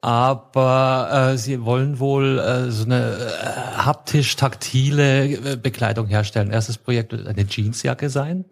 Aber 0.00 1.32
äh, 1.32 1.38
sie 1.38 1.64
wollen 1.64 1.98
wohl 1.98 2.38
äh, 2.38 2.70
so 2.70 2.84
eine 2.84 3.16
äh, 3.16 3.76
haptisch-taktile 3.78 5.24
äh, 5.24 5.56
Bekleidung 5.56 6.06
herstellen. 6.06 6.50
Erstes 6.50 6.78
Projekt 6.78 7.12
wird 7.12 7.26
eine 7.26 7.46
Jeansjacke 7.48 8.10
sein. 8.10 8.44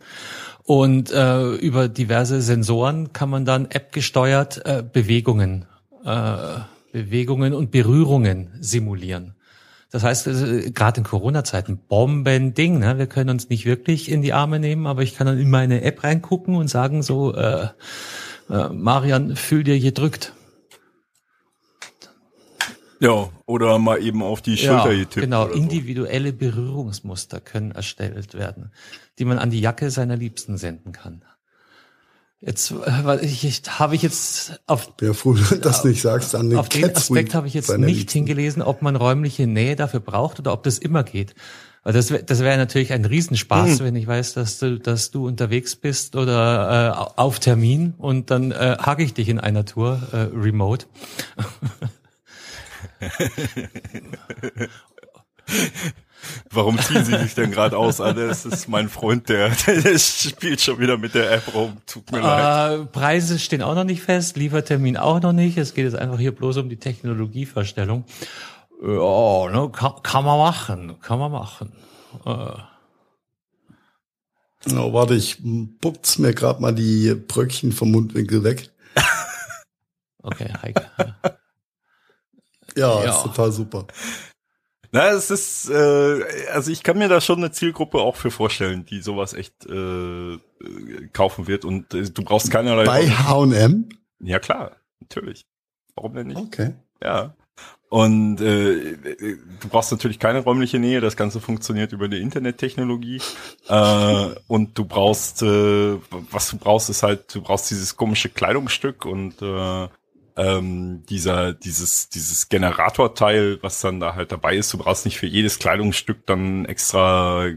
Und 0.65 1.13
äh, 1.13 1.51
über 1.57 1.89
diverse 1.89 2.41
Sensoren 2.41 3.13
kann 3.13 3.29
man 3.29 3.45
dann 3.45 3.67
App-gesteuert 3.71 4.65
äh, 4.65 4.83
Bewegungen, 4.83 5.67
äh, 6.05 6.37
Bewegungen 6.93 7.53
und 7.53 7.71
Berührungen 7.71 8.51
simulieren. 8.61 9.35
Das 9.95 10.03
heißt, 10.03 10.27
äh, 10.27 10.71
gerade 10.73 10.99
in 10.99 11.05
Corona-Zeiten, 11.05 11.79
Bombending, 11.87 12.81
ne? 12.81 12.99
Wir 12.99 13.07
können 13.07 13.31
uns 13.31 13.49
nicht 13.51 13.67
wirklich 13.67 14.11
in 14.11 14.23
die 14.23 14.33
Arme 14.33 14.59
nehmen, 14.59 14.89
aber 14.89 15.03
ich 15.03 15.15
kann 15.15 15.27
dann 15.27 15.39
in 15.39 15.51
meine 15.51 15.83
App 15.83 16.03
reingucken 16.03 16.57
und 16.57 16.69
sagen 16.69 17.03
so, 17.03 17.33
äh, 17.35 17.69
äh, 18.51 18.69
Marian, 18.71 19.37
fühl 19.37 19.63
dir 19.63 19.79
gedrückt. 19.79 20.33
Ja, 23.05 23.29
oder 23.47 23.79
mal 23.79 24.03
eben 24.03 24.23
auf 24.23 24.41
die 24.43 24.57
Schulter 24.57 24.93
ja, 24.93 24.99
getippt. 24.99 25.15
Genau, 25.27 25.45
oder 25.45 25.55
individuelle 25.55 26.33
Berührungsmuster 26.33 27.41
können 27.41 27.71
erstellt 27.73 28.35
werden, 28.35 28.73
die 29.19 29.25
man 29.25 29.39
an 29.39 29.51
die 29.51 29.61
Jacke 29.61 29.91
seiner 29.91 30.17
Liebsten 30.17 30.57
senden 30.57 30.93
kann. 30.93 31.23
Jetzt 32.41 32.73
äh, 32.73 33.25
ich, 33.25 33.45
ich, 33.45 33.63
habe 33.79 33.95
ich 33.95 34.03
jetzt 34.03 34.61
auf, 34.67 34.93
Ja, 35.01 35.13
froh, 35.15 35.35
dass 35.63 35.83
du 35.83 35.89
nicht 35.89 36.03
sagst, 36.03 36.35
an 36.35 36.51
den 36.51 36.59
auf 36.59 36.69
den 36.69 36.95
Aspekt 36.95 37.35
habe 37.35 37.47
ich 37.47 37.55
jetzt 37.55 37.71
nicht 37.79 37.97
Liebsten. 37.97 38.19
hingelesen, 38.19 38.61
ob 38.63 38.83
man 38.83 38.97
räumliche 38.97 39.47
Nähe 39.47 39.77
dafür 39.77 40.01
braucht 40.01 40.39
oder 40.41 40.53
ob 40.53 40.63
das 40.63 40.79
immer 40.79 41.05
geht. 41.05 41.35
Weil 41.85 41.93
das, 41.93 42.11
wär- 42.11 42.23
das 42.23 42.41
wäre 42.41 42.57
natürlich 42.57 42.93
ein 42.95 43.05
Riesenspaß, 43.05 43.79
Hm. 43.79 43.85
wenn 43.87 43.97
ich 43.97 44.07
weiß, 44.07 44.35
dass 44.35 44.59
du, 44.59 44.79
dass 44.79 45.11
du 45.11 45.27
unterwegs 45.27 45.77
bist 45.77 46.17
oder 46.17 47.09
äh, 47.17 47.21
auf 47.21 47.41
Termin 47.41 47.95
und 47.99 48.31
dann 48.31 48.53
äh, 48.53 48.77
hake 48.81 49.03
ich 49.03 49.13
dich 49.15 49.29
in 49.29 49.39
einer 49.39 49.65
Tour 49.67 50.01
äh, 50.13 50.17
remote. 50.35 50.87
Warum 56.51 56.79
ziehen 56.79 57.05
Sie 57.05 57.19
sich 57.19 57.35
denn 57.35 57.51
gerade 57.51 57.77
aus? 57.77 58.01
Ah, 58.01 58.13
Das 58.15 58.47
ist 58.47 58.69
mein 58.69 58.89
Freund, 58.89 59.29
der, 59.29 59.51
der 59.67 59.99
spielt 59.99 60.61
schon 60.61 60.79
wieder 60.79 60.97
mit 60.97 61.15
der 61.15 61.31
App 61.33 61.55
rum. 61.55 61.77
Tut 61.87 62.11
mir 62.13 62.21
leid. 62.21 62.81
Äh, 62.81 62.85
Preise 62.87 63.39
stehen 63.39 63.63
auch 63.63 63.75
noch 63.75 63.85
nicht 63.85 64.03
fest, 64.03 64.37
Liefertermin 64.37 64.97
auch 64.97 65.21
noch 65.21 65.33
nicht. 65.33 65.59
Es 65.59 65.75
geht 65.75 65.85
jetzt 65.85 65.97
einfach 65.97 66.19
hier 66.19 66.35
bloß 66.35 66.57
um 66.59 66.69
die 66.69 66.79
Technologievorstellung. 66.79 68.05
Ja, 68.83 69.51
ne, 69.51 69.71
kann, 69.73 69.93
kann 70.03 70.25
man 70.25 70.39
machen, 70.39 70.99
kann 71.01 71.19
man 71.19 71.33
machen. 71.33 71.73
Äh, 72.25 72.53
Oh, 74.73 74.95
warte, 74.95 75.15
ich 75.15 75.43
putz 75.81 76.17
mir 76.17 76.33
gerade 76.33 76.63
mal 76.63 76.75
die 76.75 77.15
Bröckchen 77.15 77.71
vom 77.73 77.91
Mundwinkel 77.91 78.45
weg. 78.45 78.71
okay, 80.23 80.51
Heike. 80.63 80.87
Ja, 82.77 83.05
Ja. 83.05 83.11
ist 83.17 83.23
total 83.23 83.53
super. 83.53 83.87
Na, 84.93 85.09
es 85.09 85.31
ist, 85.31 85.69
äh, 85.71 86.23
also 86.53 86.71
ich 86.71 86.85
kann 86.85 86.99
mir 86.99 87.09
da 87.09 87.21
schon 87.21 87.39
eine 87.39 87.51
Zielgruppe 87.51 87.99
auch 87.99 88.15
für 88.15 88.31
vorstellen, 88.31 88.87
die 88.87 89.01
sowas 89.03 89.35
echt 89.35 89.67
äh, 89.67 90.35
äh, 90.35 90.39
kaufen 91.13 91.49
wird 91.49 91.65
und 91.65 91.93
äh, 91.95 92.09
du 92.09 92.23
brauchst 92.23 92.51
keinerlei. 92.51 92.85
Bei 92.85 93.11
H&M? 93.11 93.89
ja 94.21 94.39
klar, 94.39 94.77
natürlich. 95.01 95.47
Warum 95.97 96.15
denn 96.15 96.29
nicht? 96.29 96.39
Okay. 96.39 96.75
Ja. 97.03 97.35
Und 97.89 98.41
äh, 98.41 98.97
du 99.61 99.69
brauchst 99.69 99.91
natürlich 99.93 100.19
keine 100.19 100.41
räumliche 100.41 100.79
Nähe, 100.79 101.01
das 101.01 101.17
Ganze 101.17 101.41
funktioniert 101.41 101.93
über 101.93 102.09
die 102.09 102.21
Internettechnologie. 102.21 103.21
Äh, 103.69 104.27
und 104.47 104.77
du 104.79 104.85
brauchst, 104.85 105.41
äh, 105.43 105.97
was 106.31 106.51
du 106.51 106.59
brauchst, 106.59 106.91
ist 106.91 107.03
halt, 107.03 107.35
du 107.35 107.41
brauchst 107.41 107.71
dieses 107.71 107.97
komische 107.97 108.29
Kleidungsstück 108.29 109.07
und 109.07 109.41
äh, 109.41 109.89
ähm, 110.37 111.05
dieser, 111.09 111.53
dieses, 111.53 112.09
dieses 112.09 112.49
Generatorteil, 112.49 113.59
was 113.63 113.81
dann 113.81 114.01
da 114.01 114.15
halt 114.15 114.33
dabei 114.33 114.57
ist. 114.57 114.73
Du 114.73 114.79
brauchst 114.79 115.05
nicht 115.05 115.19
für 115.19 115.27
jedes 115.27 115.59
Kleidungsstück 115.59 116.27
dann 116.27 116.65
extra 116.65 117.51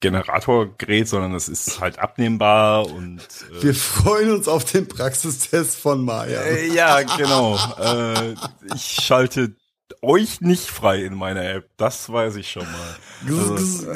Generatorgerät, 0.00 1.08
sondern 1.08 1.34
es 1.34 1.48
ist 1.48 1.80
halt 1.80 1.98
abnehmbar 1.98 2.86
und 2.86 3.20
äh, 3.20 3.62
Wir 3.62 3.74
freuen 3.74 4.32
uns 4.32 4.48
auf 4.48 4.64
den 4.64 4.86
Praxistest 4.86 5.76
von 5.76 6.04
Maya. 6.04 6.42
äh, 6.42 6.68
ja, 6.74 7.00
genau. 7.02 7.58
äh, 7.78 8.34
ich 8.74 8.98
schalte 9.02 9.56
euch 10.02 10.40
nicht 10.40 10.66
frei 10.66 11.04
in 11.04 11.14
meiner 11.14 11.44
App, 11.44 11.70
das 11.76 12.12
weiß 12.12 12.36
ich 12.36 12.50
schon 12.50 12.64
mal. 12.64 12.96
Gz. 13.26 13.86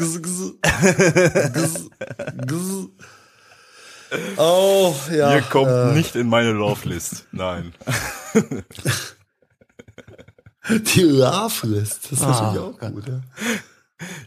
Oh, 4.37 4.95
ja. 5.11 5.35
Ihr 5.35 5.43
kommt 5.43 5.71
äh, 5.71 5.95
nicht 5.95 6.15
in 6.17 6.29
meine 6.29 6.53
Love 6.53 6.89
List. 6.89 7.25
Nein. 7.33 7.73
Die 10.69 11.03
Love-List, 11.03 12.05
das 12.05 12.13
ist 12.13 12.23
Ah, 12.23 12.53
natürlich 12.53 12.59
auch 12.59 12.79
gut. 12.93 13.09
Ja. 13.09 13.21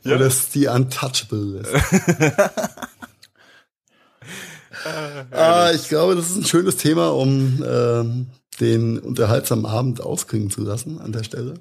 Ja. 0.04 0.16
Oder 0.16 0.26
ist 0.26 0.54
die 0.56 0.68
Untouchable-List. 0.68 1.72
ah, 5.32 5.72
ich 5.72 5.88
glaube, 5.88 6.16
das 6.16 6.32
ist 6.32 6.38
ein 6.38 6.46
schönes 6.46 6.78
Thema, 6.78 7.10
um 7.10 7.64
ähm, 7.66 8.28
den 8.60 9.00
unterhaltsamen 9.00 9.66
Abend 9.66 10.02
ausklingen 10.02 10.50
zu 10.50 10.62
lassen 10.62 11.00
an 11.00 11.12
der 11.12 11.24
Stelle. 11.24 11.56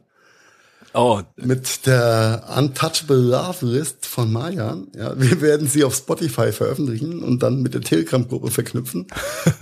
Oh, 0.92 1.22
Mit 1.36 1.86
der 1.86 2.44
Untouchable 2.56 3.16
Love 3.16 3.64
List 3.64 4.06
von 4.06 4.32
Mayan. 4.32 4.88
Ja, 4.94 5.18
wir 5.20 5.40
werden 5.40 5.68
sie 5.68 5.84
auf 5.84 5.94
Spotify 5.94 6.52
veröffentlichen 6.52 7.22
und 7.22 7.42
dann 7.42 7.62
mit 7.62 7.74
der 7.74 7.80
Telegram-Gruppe 7.80 8.50
verknüpfen, 8.50 9.06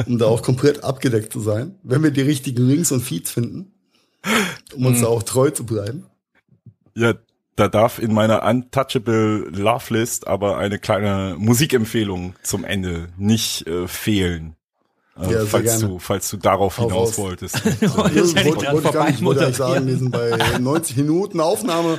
um 0.06 0.18
da 0.18 0.26
auch 0.26 0.42
komplett 0.42 0.84
abgedeckt 0.84 1.32
zu 1.32 1.40
sein, 1.40 1.74
wenn 1.82 2.02
wir 2.02 2.10
die 2.10 2.22
richtigen 2.22 2.66
Links 2.66 2.92
und 2.92 3.02
Feeds 3.02 3.30
finden, 3.30 3.72
um 4.74 4.86
uns 4.86 5.00
da 5.00 5.08
auch 5.08 5.22
treu 5.22 5.50
zu 5.50 5.66
bleiben. 5.66 6.06
ja, 6.94 7.14
da 7.58 7.66
darf 7.66 7.98
in 7.98 8.14
meiner 8.14 8.44
Untouchable 8.44 9.48
Love 9.50 9.92
List 9.92 10.28
aber 10.28 10.58
eine 10.58 10.78
kleine 10.78 11.34
Musikempfehlung 11.38 12.36
zum 12.44 12.64
Ende 12.64 13.08
nicht 13.16 13.66
äh, 13.66 13.88
fehlen. 13.88 14.54
Äh, 15.20 15.24
Ja, 15.24 15.28
sehr 15.40 15.46
falls 15.46 15.78
du, 15.80 15.98
falls 15.98 16.30
du 16.30 16.36
darauf 16.36 16.76
hinaus 16.76 16.92
raus. 17.10 17.18
wolltest. 17.18 17.54
Das 17.64 17.80
ja 17.80 17.96
wollte, 17.96 18.20
nicht 18.22 18.46
wollte, 18.46 18.72
wollte 18.72 18.90
gar 18.92 19.10
nicht, 19.10 19.24
wollte 19.24 19.52
sagen, 19.52 19.86
wir 19.86 19.96
sind 19.96 20.10
bei 20.10 20.38
90 20.58 20.96
Minuten 20.98 21.40
Aufnahme 21.40 21.98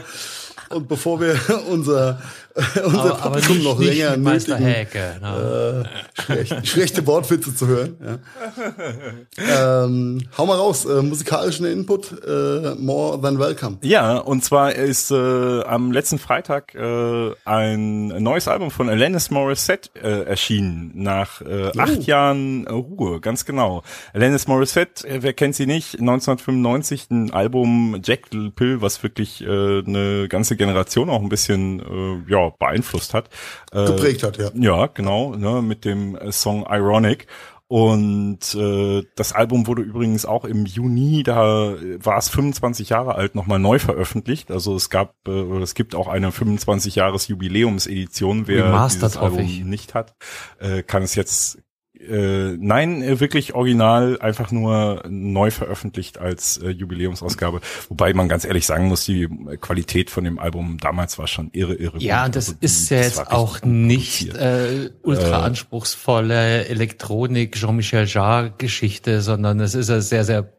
und 0.70 0.88
bevor 0.88 1.20
wir 1.20 1.38
unser, 1.70 2.22
unser 2.86 3.00
aber, 3.00 3.24
aber 3.24 3.40
Publikum 3.40 3.58
nicht, 3.58 3.66
noch 3.66 3.80
nicht 3.80 3.98
länger 3.98 4.12
mit 4.12 4.22
Meister 4.22 4.58
Häke. 4.58 5.18
Ne? 5.22 5.86
äh, 6.18 6.22
schlecht, 6.22 6.68
schlechte 6.68 7.08
Wortwitze 7.08 7.56
zu 7.56 7.68
hören. 7.68 7.96
Ja. 8.04 9.84
ähm, 9.84 10.22
hau 10.38 10.46
mal 10.46 10.58
raus, 10.58 10.86
äh, 10.86 11.02
musikalischen 11.02 11.66
Input, 11.66 12.12
äh, 12.26 12.76
more 12.76 13.20
than 13.22 13.40
welcome. 13.40 13.78
Ja, 13.82 14.18
und 14.18 14.44
zwar 14.44 14.74
ist 14.74 15.12
äh, 15.12 15.64
am 15.64 15.92
letzten 15.92 16.20
Freitag 16.20 16.76
äh, 16.76 17.32
ein 17.46 18.08
neues 18.08 18.48
Album 18.48 18.72
von 18.72 18.90
Alanis 18.90 19.32
Morissette 19.32 19.90
äh, 19.96 20.24
erschienen, 20.24 20.92
nach 20.96 21.42
äh, 21.42 21.72
acht 21.78 22.04
Jahren 22.04 22.66
äh, 22.68 22.72
Ruhe, 22.72 23.20
ganz 23.20 23.46
genau. 23.46 23.84
Alanis 24.14 24.48
Morissette, 24.48 25.08
äh, 25.08 25.22
wer 25.22 25.34
kennt 25.34 25.56
sie 25.56 25.66
nicht, 25.66 26.00
1995 26.00 27.10
ein 27.12 27.32
Album 27.32 28.02
Jack 28.04 28.30
Pill, 28.56 28.82
was 28.82 29.02
wirklich 29.04 29.42
äh, 29.42 29.46
eine 29.46 30.28
ganze 30.28 30.56
Generation 30.56 31.10
auch 31.10 31.22
ein 31.22 31.30
bisschen 31.30 31.80
äh, 31.80 32.32
ja 32.32 32.49
beeinflusst 32.58 33.14
hat. 33.14 33.30
Äh, 33.72 33.86
Geprägt 33.86 34.24
hat, 34.24 34.38
ja. 34.38 34.50
ja, 34.54 34.88
genau, 34.88 35.36
ne, 35.36 35.62
mit 35.62 35.86
dem 35.86 36.16
äh, 36.16 36.32
Song 36.32 36.66
Ironic. 36.70 37.28
Und 37.72 38.56
äh, 38.56 39.04
das 39.16 39.32
Album 39.32 39.68
wurde 39.68 39.84
übrigens 39.84 40.26
auch 40.26 40.44
im 40.44 40.66
Juni, 40.66 41.22
da 41.22 41.76
war 42.00 42.18
es 42.18 42.28
25 42.28 42.90
Jahre 42.90 43.14
alt, 43.14 43.36
nochmal 43.36 43.60
neu 43.60 43.78
veröffentlicht. 43.78 44.50
Also 44.50 44.76
es 44.76 44.90
gab, 44.90 45.14
äh, 45.28 45.30
oder 45.30 45.62
es 45.62 45.76
gibt 45.76 45.94
auch 45.94 46.08
eine 46.08 46.32
25 46.32 46.96
Jahres 46.96 47.28
Jubiläumsedition. 47.28 48.48
Wer 48.48 48.66
Remastered, 48.66 49.12
dieses 49.12 49.22
Album 49.22 49.42
ich. 49.42 49.64
nicht 49.64 49.94
hat, 49.94 50.16
äh, 50.58 50.82
kann 50.82 51.04
es 51.04 51.14
jetzt 51.14 51.60
äh, 52.00 52.56
nein, 52.58 53.02
äh, 53.02 53.20
wirklich 53.20 53.54
original, 53.56 54.20
einfach 54.22 54.52
nur 54.52 55.04
neu 55.10 55.52
veröffentlicht 55.52 56.18
als 56.18 56.58
äh, 56.58 56.70
Jubiläumsausgabe. 56.70 57.62
Wobei 57.90 58.14
man 58.14 58.30
ganz 58.30 58.46
ehrlich 58.46 58.66
sagen 58.66 58.88
muss, 58.88 59.06
die 59.06 59.24
äh, 59.24 59.58
Qualität 59.58 60.10
von 60.10 60.24
dem 60.24 60.40
Album 60.40 60.78
damals 60.80 61.18
war 61.18 61.28
schon 61.28 61.50
irre, 61.52 61.76
irre. 61.76 62.00
Ja, 62.00 62.20
gut. 62.20 62.26
und 62.28 62.36
das 62.38 62.48
Also 62.50 62.58
ist 62.62 62.90
ja 62.90 62.98
jetzt 62.98 63.32
auch 63.32 63.62
nicht 63.64 64.34
äh, 64.36 64.90
ultra 65.04 65.44
anspruchsvolle 65.44 66.66
Elektronik 66.68 67.56
Jean-Michel 67.56 68.06
Jarre 68.08 68.54
Geschichte, 68.58 69.22
sondern 69.22 69.60
es 69.60 69.76
ist 69.76 69.90
ja 69.90 70.00
sehr, 70.00 70.24
sehr 70.24 70.54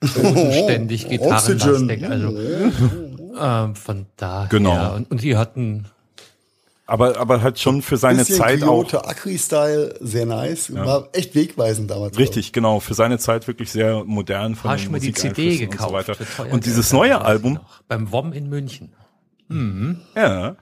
bodenständig 0.00 1.08
gitarrenlastig. 1.08 2.04
Also 2.04 2.38
ähm, 3.40 3.74
von 3.74 4.06
daher. 4.16 4.48
Genau. 4.48 4.94
Und, 4.94 5.10
und 5.10 5.22
die 5.22 5.36
hatten 5.36 5.86
aber 6.86 7.16
aber 7.18 7.40
halt 7.42 7.58
schon 7.58 7.80
für 7.82 7.96
seine 7.96 8.18
Bisschen 8.18 8.36
Zeit 8.36 8.62
auch 8.62 8.86
Kyoto 8.86 8.98
Acri-Style, 8.98 9.96
sehr 10.00 10.26
nice. 10.26 10.74
War 10.74 11.08
echt 11.12 11.34
wegweisend 11.34 11.90
damals. 11.90 12.18
Richtig, 12.18 12.52
genau. 12.52 12.80
Für 12.80 12.94
seine 12.94 13.18
Zeit 13.18 13.46
wirklich 13.48 13.70
sehr 13.70 14.04
modern 14.04 14.54
von 14.54 14.70
hast 14.70 14.82
den 14.84 14.86
du 14.86 14.92
mir 14.92 15.00
die 15.00 15.12
CD 15.12 15.56
gekauft. 15.56 16.08
und 16.10 16.16
so 16.36 16.42
Und 16.44 16.66
dieses 16.66 16.92
neue 16.92 17.20
Album, 17.20 17.58
beim 17.88 18.12
WOM 18.12 18.32
in 18.32 18.48
München. 18.48 18.92
ja, 20.16 20.56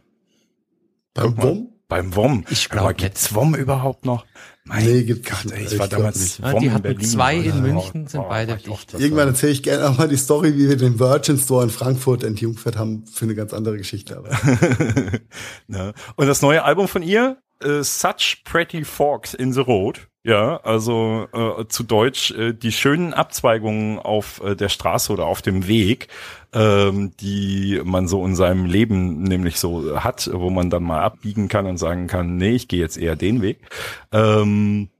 Beim. 1.15 1.37
Wom? 1.43 1.69
beim 1.89 2.17
WOM. 2.17 2.45
Ich 2.49 2.71
glaub 2.71 2.85
Aber 2.85 2.93
nicht. 2.93 3.01
gibt's 3.01 3.35
WOM 3.35 3.55
überhaupt 3.55 4.07
noch? 4.07 4.25
Mein 4.65 4.85
Nee, 4.85 5.03
gibt's 5.03 5.29
Gott, 5.29 5.45
nicht. 5.47 5.57
ey, 5.57 5.65
ich 5.65 5.73
Ich 5.73 5.79
war 5.79 5.89
damals. 5.89 6.39
Ja, 6.39 6.55
die 6.55 6.71
hatten 6.71 6.83
Berlin. 6.83 7.01
zwei 7.05 7.37
in 7.37 7.63
München, 7.63 8.07
sind 8.07 8.21
oh, 8.21 8.29
beide 8.29 8.57
dicht. 8.57 8.95
Irgendwann 8.95 9.29
erzähle 9.29 9.53
ich 9.53 9.63
gerne 9.63 9.89
auch 9.89 9.99
mal 9.99 10.09
die 10.09 10.17
Story, 10.17 10.57
wie 10.57 10.69
wir 10.69 10.77
den 10.77 11.01
Virgin 11.01 11.37
Store 11.37 11.65
in 11.65 11.71
Frankfurt 11.71 12.23
entjungfert 12.23 12.77
haben, 12.77 13.05
für 13.07 13.25
eine 13.25 13.35
ganz 13.35 13.53
andere 13.53 13.77
Geschichte. 13.77 14.17
Aber 14.17 14.31
ne? 15.67 15.95
Und 16.15 16.27
das 16.27 16.43
neue 16.43 16.63
Album 16.63 16.87
von 16.87 17.03
ihr, 17.03 17.39
äh, 17.63 17.83
Such 17.83 18.45
Pretty 18.45 18.85
Forks 18.85 19.35
in 19.35 19.53
the 19.53 19.61
Road. 19.61 20.09
Ja, 20.25 20.59
also 20.59 21.27
äh, 21.33 21.67
zu 21.67 21.83
Deutsch 21.83 22.31
äh, 22.31 22.53
die 22.53 22.71
schönen 22.71 23.13
Abzweigungen 23.13 23.99
auf 23.99 24.41
äh, 24.45 24.55
der 24.55 24.69
Straße 24.69 25.13
oder 25.13 25.27
auf 25.27 25.43
dem 25.43 25.67
Weg, 25.67 26.07
ähm, 26.53 27.11
die 27.21 27.81
man 27.85 28.07
so 28.07 28.25
in 28.25 28.37
seinem 28.37 28.67
Leben 28.67 29.25
nämlich 29.25 29.59
so 29.59 29.99
hat, 30.05 30.31
wo 30.33 30.49
man 30.49 30.71
dann 30.71 30.85
mal 30.85 31.03
abbiegen 31.03 31.49
kann 31.49 31.67
und 31.67 31.77
sagen 31.79 32.07
kann, 32.07 32.37
nee, 32.37 32.53
ich 32.53 32.69
gehe 32.69 32.79
jetzt 32.79 32.99
eher 32.99 33.17
den 33.17 33.43
Weg. 33.43 33.69
Ähm, 34.13 34.91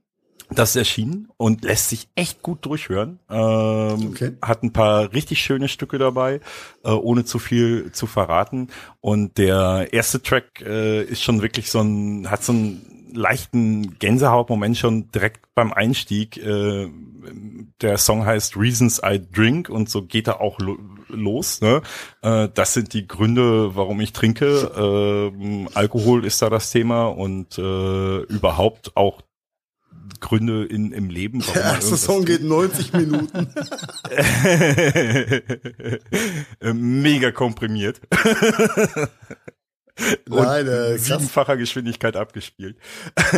Das 0.49 0.71
ist 0.71 0.75
erschienen 0.77 1.29
und 1.37 1.63
lässt 1.63 1.89
sich 1.89 2.09
echt 2.15 2.41
gut 2.43 2.65
durchhören. 2.65 3.19
Ähm, 3.29 4.09
Okay. 4.11 4.33
Hat 4.41 4.63
ein 4.63 4.73
paar 4.73 5.13
richtig 5.13 5.39
schöne 5.41 5.67
Stücke 5.69 5.97
dabei, 5.97 6.41
äh, 6.83 6.91
ohne 6.91 7.25
zu 7.25 7.39
viel 7.39 7.91
zu 7.93 8.07
verraten. 8.07 8.67
Und 9.01 9.37
der 9.37 9.89
erste 9.93 10.21
Track 10.21 10.61
äh, 10.61 11.03
ist 11.03 11.23
schon 11.23 11.41
wirklich 11.41 11.71
so 11.71 11.81
ein, 11.81 12.29
hat 12.29 12.43
so 12.43 12.51
einen 12.53 12.81
leichten 13.13 13.97
Gänsehautmoment 13.99 14.77
schon 14.77 15.11
direkt 15.11 15.45
beim 15.55 15.71
Einstieg. 15.71 16.37
Äh, 16.37 16.89
der 17.81 17.97
Song 17.97 18.25
heißt 18.25 18.57
Reasons 18.57 19.01
I 19.05 19.21
Drink 19.31 19.69
und 19.69 19.89
so 19.89 20.03
geht 20.03 20.27
er 20.27 20.41
auch 20.41 20.59
lo 20.59 20.77
los. 21.07 21.61
Ne? 21.61 21.81
Äh, 22.21 22.49
das 22.53 22.73
sind 22.73 22.93
die 22.93 23.07
Gründe, 23.07 23.75
warum 23.75 24.01
ich 24.01 24.13
trinke. 24.13 24.71
Ähm, 24.75 25.69
Alkohol 25.73 26.25
ist 26.25 26.41
da 26.41 26.49
das 26.49 26.71
Thema 26.71 27.05
und 27.05 27.57
äh, 27.57 28.21
überhaupt 28.23 28.97
auch 28.97 29.21
Gründe 30.19 30.65
in, 30.65 30.91
im 30.91 31.09
Leben. 31.09 31.41
Warum 31.41 31.53
Der 31.53 31.63
erste 31.63 31.97
Song 31.97 32.25
geht 32.25 32.43
90 32.43 32.93
Minuten. 32.93 33.47
Mega 36.73 37.31
komprimiert. 37.31 38.01
Nein, 40.27 40.67
äh, 40.67 40.97
siebenfacher 40.97 41.57
Geschwindigkeit 41.57 42.15
abgespielt. 42.15 42.77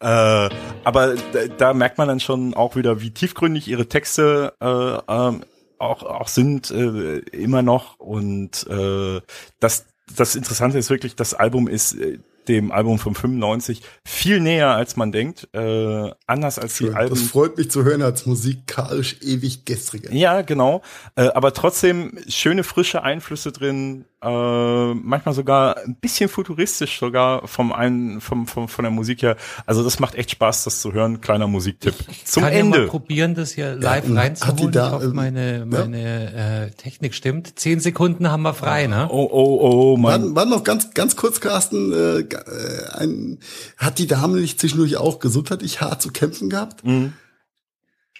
äh, 0.00 0.48
aber 0.84 1.14
da, 1.32 1.46
da 1.58 1.74
merkt 1.74 1.98
man 1.98 2.08
dann 2.08 2.20
schon 2.20 2.54
auch 2.54 2.76
wieder, 2.76 3.00
wie 3.00 3.10
tiefgründig 3.10 3.68
ihre 3.68 3.88
Texte 3.88 4.54
äh, 4.60 5.12
ähm, 5.12 5.44
auch, 5.78 6.02
auch 6.02 6.28
sind 6.28 6.70
äh, 6.70 7.18
immer 7.18 7.62
noch. 7.62 7.98
Und 7.98 8.66
äh, 8.68 9.20
das, 9.60 9.86
das 10.14 10.36
Interessante 10.36 10.78
ist 10.78 10.90
wirklich, 10.90 11.16
das 11.16 11.34
Album 11.34 11.68
ist 11.68 11.96
dem 12.48 12.72
Album 12.72 12.98
von 12.98 13.14
95 13.14 13.82
viel 14.04 14.40
näher, 14.40 14.70
als 14.70 14.96
man 14.96 15.12
denkt. 15.12 15.48
Äh, 15.52 16.10
anders 16.26 16.58
als 16.58 16.76
die 16.78 16.84
Schön. 16.84 16.94
Alben. 16.94 17.14
Das 17.14 17.22
freut 17.22 17.56
mich 17.56 17.70
zu 17.70 17.84
hören 17.84 18.02
als 18.02 18.26
musikalisch 18.26 19.16
ewig 19.22 19.64
gestriger. 19.64 20.12
Ja, 20.12 20.42
genau. 20.42 20.82
Äh, 21.14 21.28
aber 21.28 21.52
trotzdem 21.52 22.18
schöne 22.28 22.64
frische 22.64 23.02
Einflüsse 23.02 23.52
drin. 23.52 24.04
Äh, 24.22 24.94
manchmal 24.94 25.34
sogar 25.34 25.76
ein 25.78 25.96
bisschen 25.96 26.28
futuristisch 26.28 26.98
sogar 26.98 27.46
vom 27.46 27.72
einen, 27.72 28.20
vom, 28.20 28.46
vom, 28.46 28.66
von 28.68 28.82
der 28.82 28.90
Musik 28.90 29.22
her. 29.22 29.36
Also 29.66 29.84
das 29.84 30.00
macht 30.00 30.14
echt 30.14 30.30
Spaß, 30.30 30.64
das 30.64 30.80
zu 30.80 30.92
hören. 30.92 31.20
Kleiner 31.20 31.46
Musiktipp. 31.46 31.94
Zum 32.24 32.42
Kann 32.42 32.52
ja 32.52 32.58
Ende. 32.60 32.78
mal 32.78 32.86
probieren, 32.88 33.34
das 33.34 33.52
hier 33.52 33.74
live 33.74 34.08
hat 34.08 34.16
reinzuholen. 34.16 34.56
die 34.56 34.70
da, 34.70 34.86
ich 34.86 34.92
hoffe, 34.94 35.08
meine, 35.08 35.66
meine 35.66 36.66
äh, 36.66 36.70
Technik 36.72 37.14
stimmt. 37.14 37.58
Zehn 37.58 37.80
Sekunden 37.80 38.30
haben 38.30 38.42
wir 38.42 38.54
frei, 38.54 38.86
ne? 38.86 39.08
oh, 39.10 39.28
oh, 39.30 39.58
oh, 39.60 40.02
War, 40.02 40.18
Mann. 40.18 40.34
war 40.34 40.46
noch 40.46 40.64
ganz, 40.64 40.92
ganz 40.94 41.16
kurz, 41.16 41.40
Carsten, 41.40 41.92
äh, 41.92 42.24
äh, 42.46 42.88
ein, 42.98 43.38
hat 43.76 43.98
die 43.98 44.06
Dame 44.06 44.40
nicht 44.40 44.60
zwischendurch 44.60 44.96
auch 44.96 45.18
gesundheitlich 45.18 45.80
hart 45.80 46.02
zu 46.02 46.10
kämpfen 46.10 46.50
gehabt? 46.50 46.84
Mhm. 46.84 47.12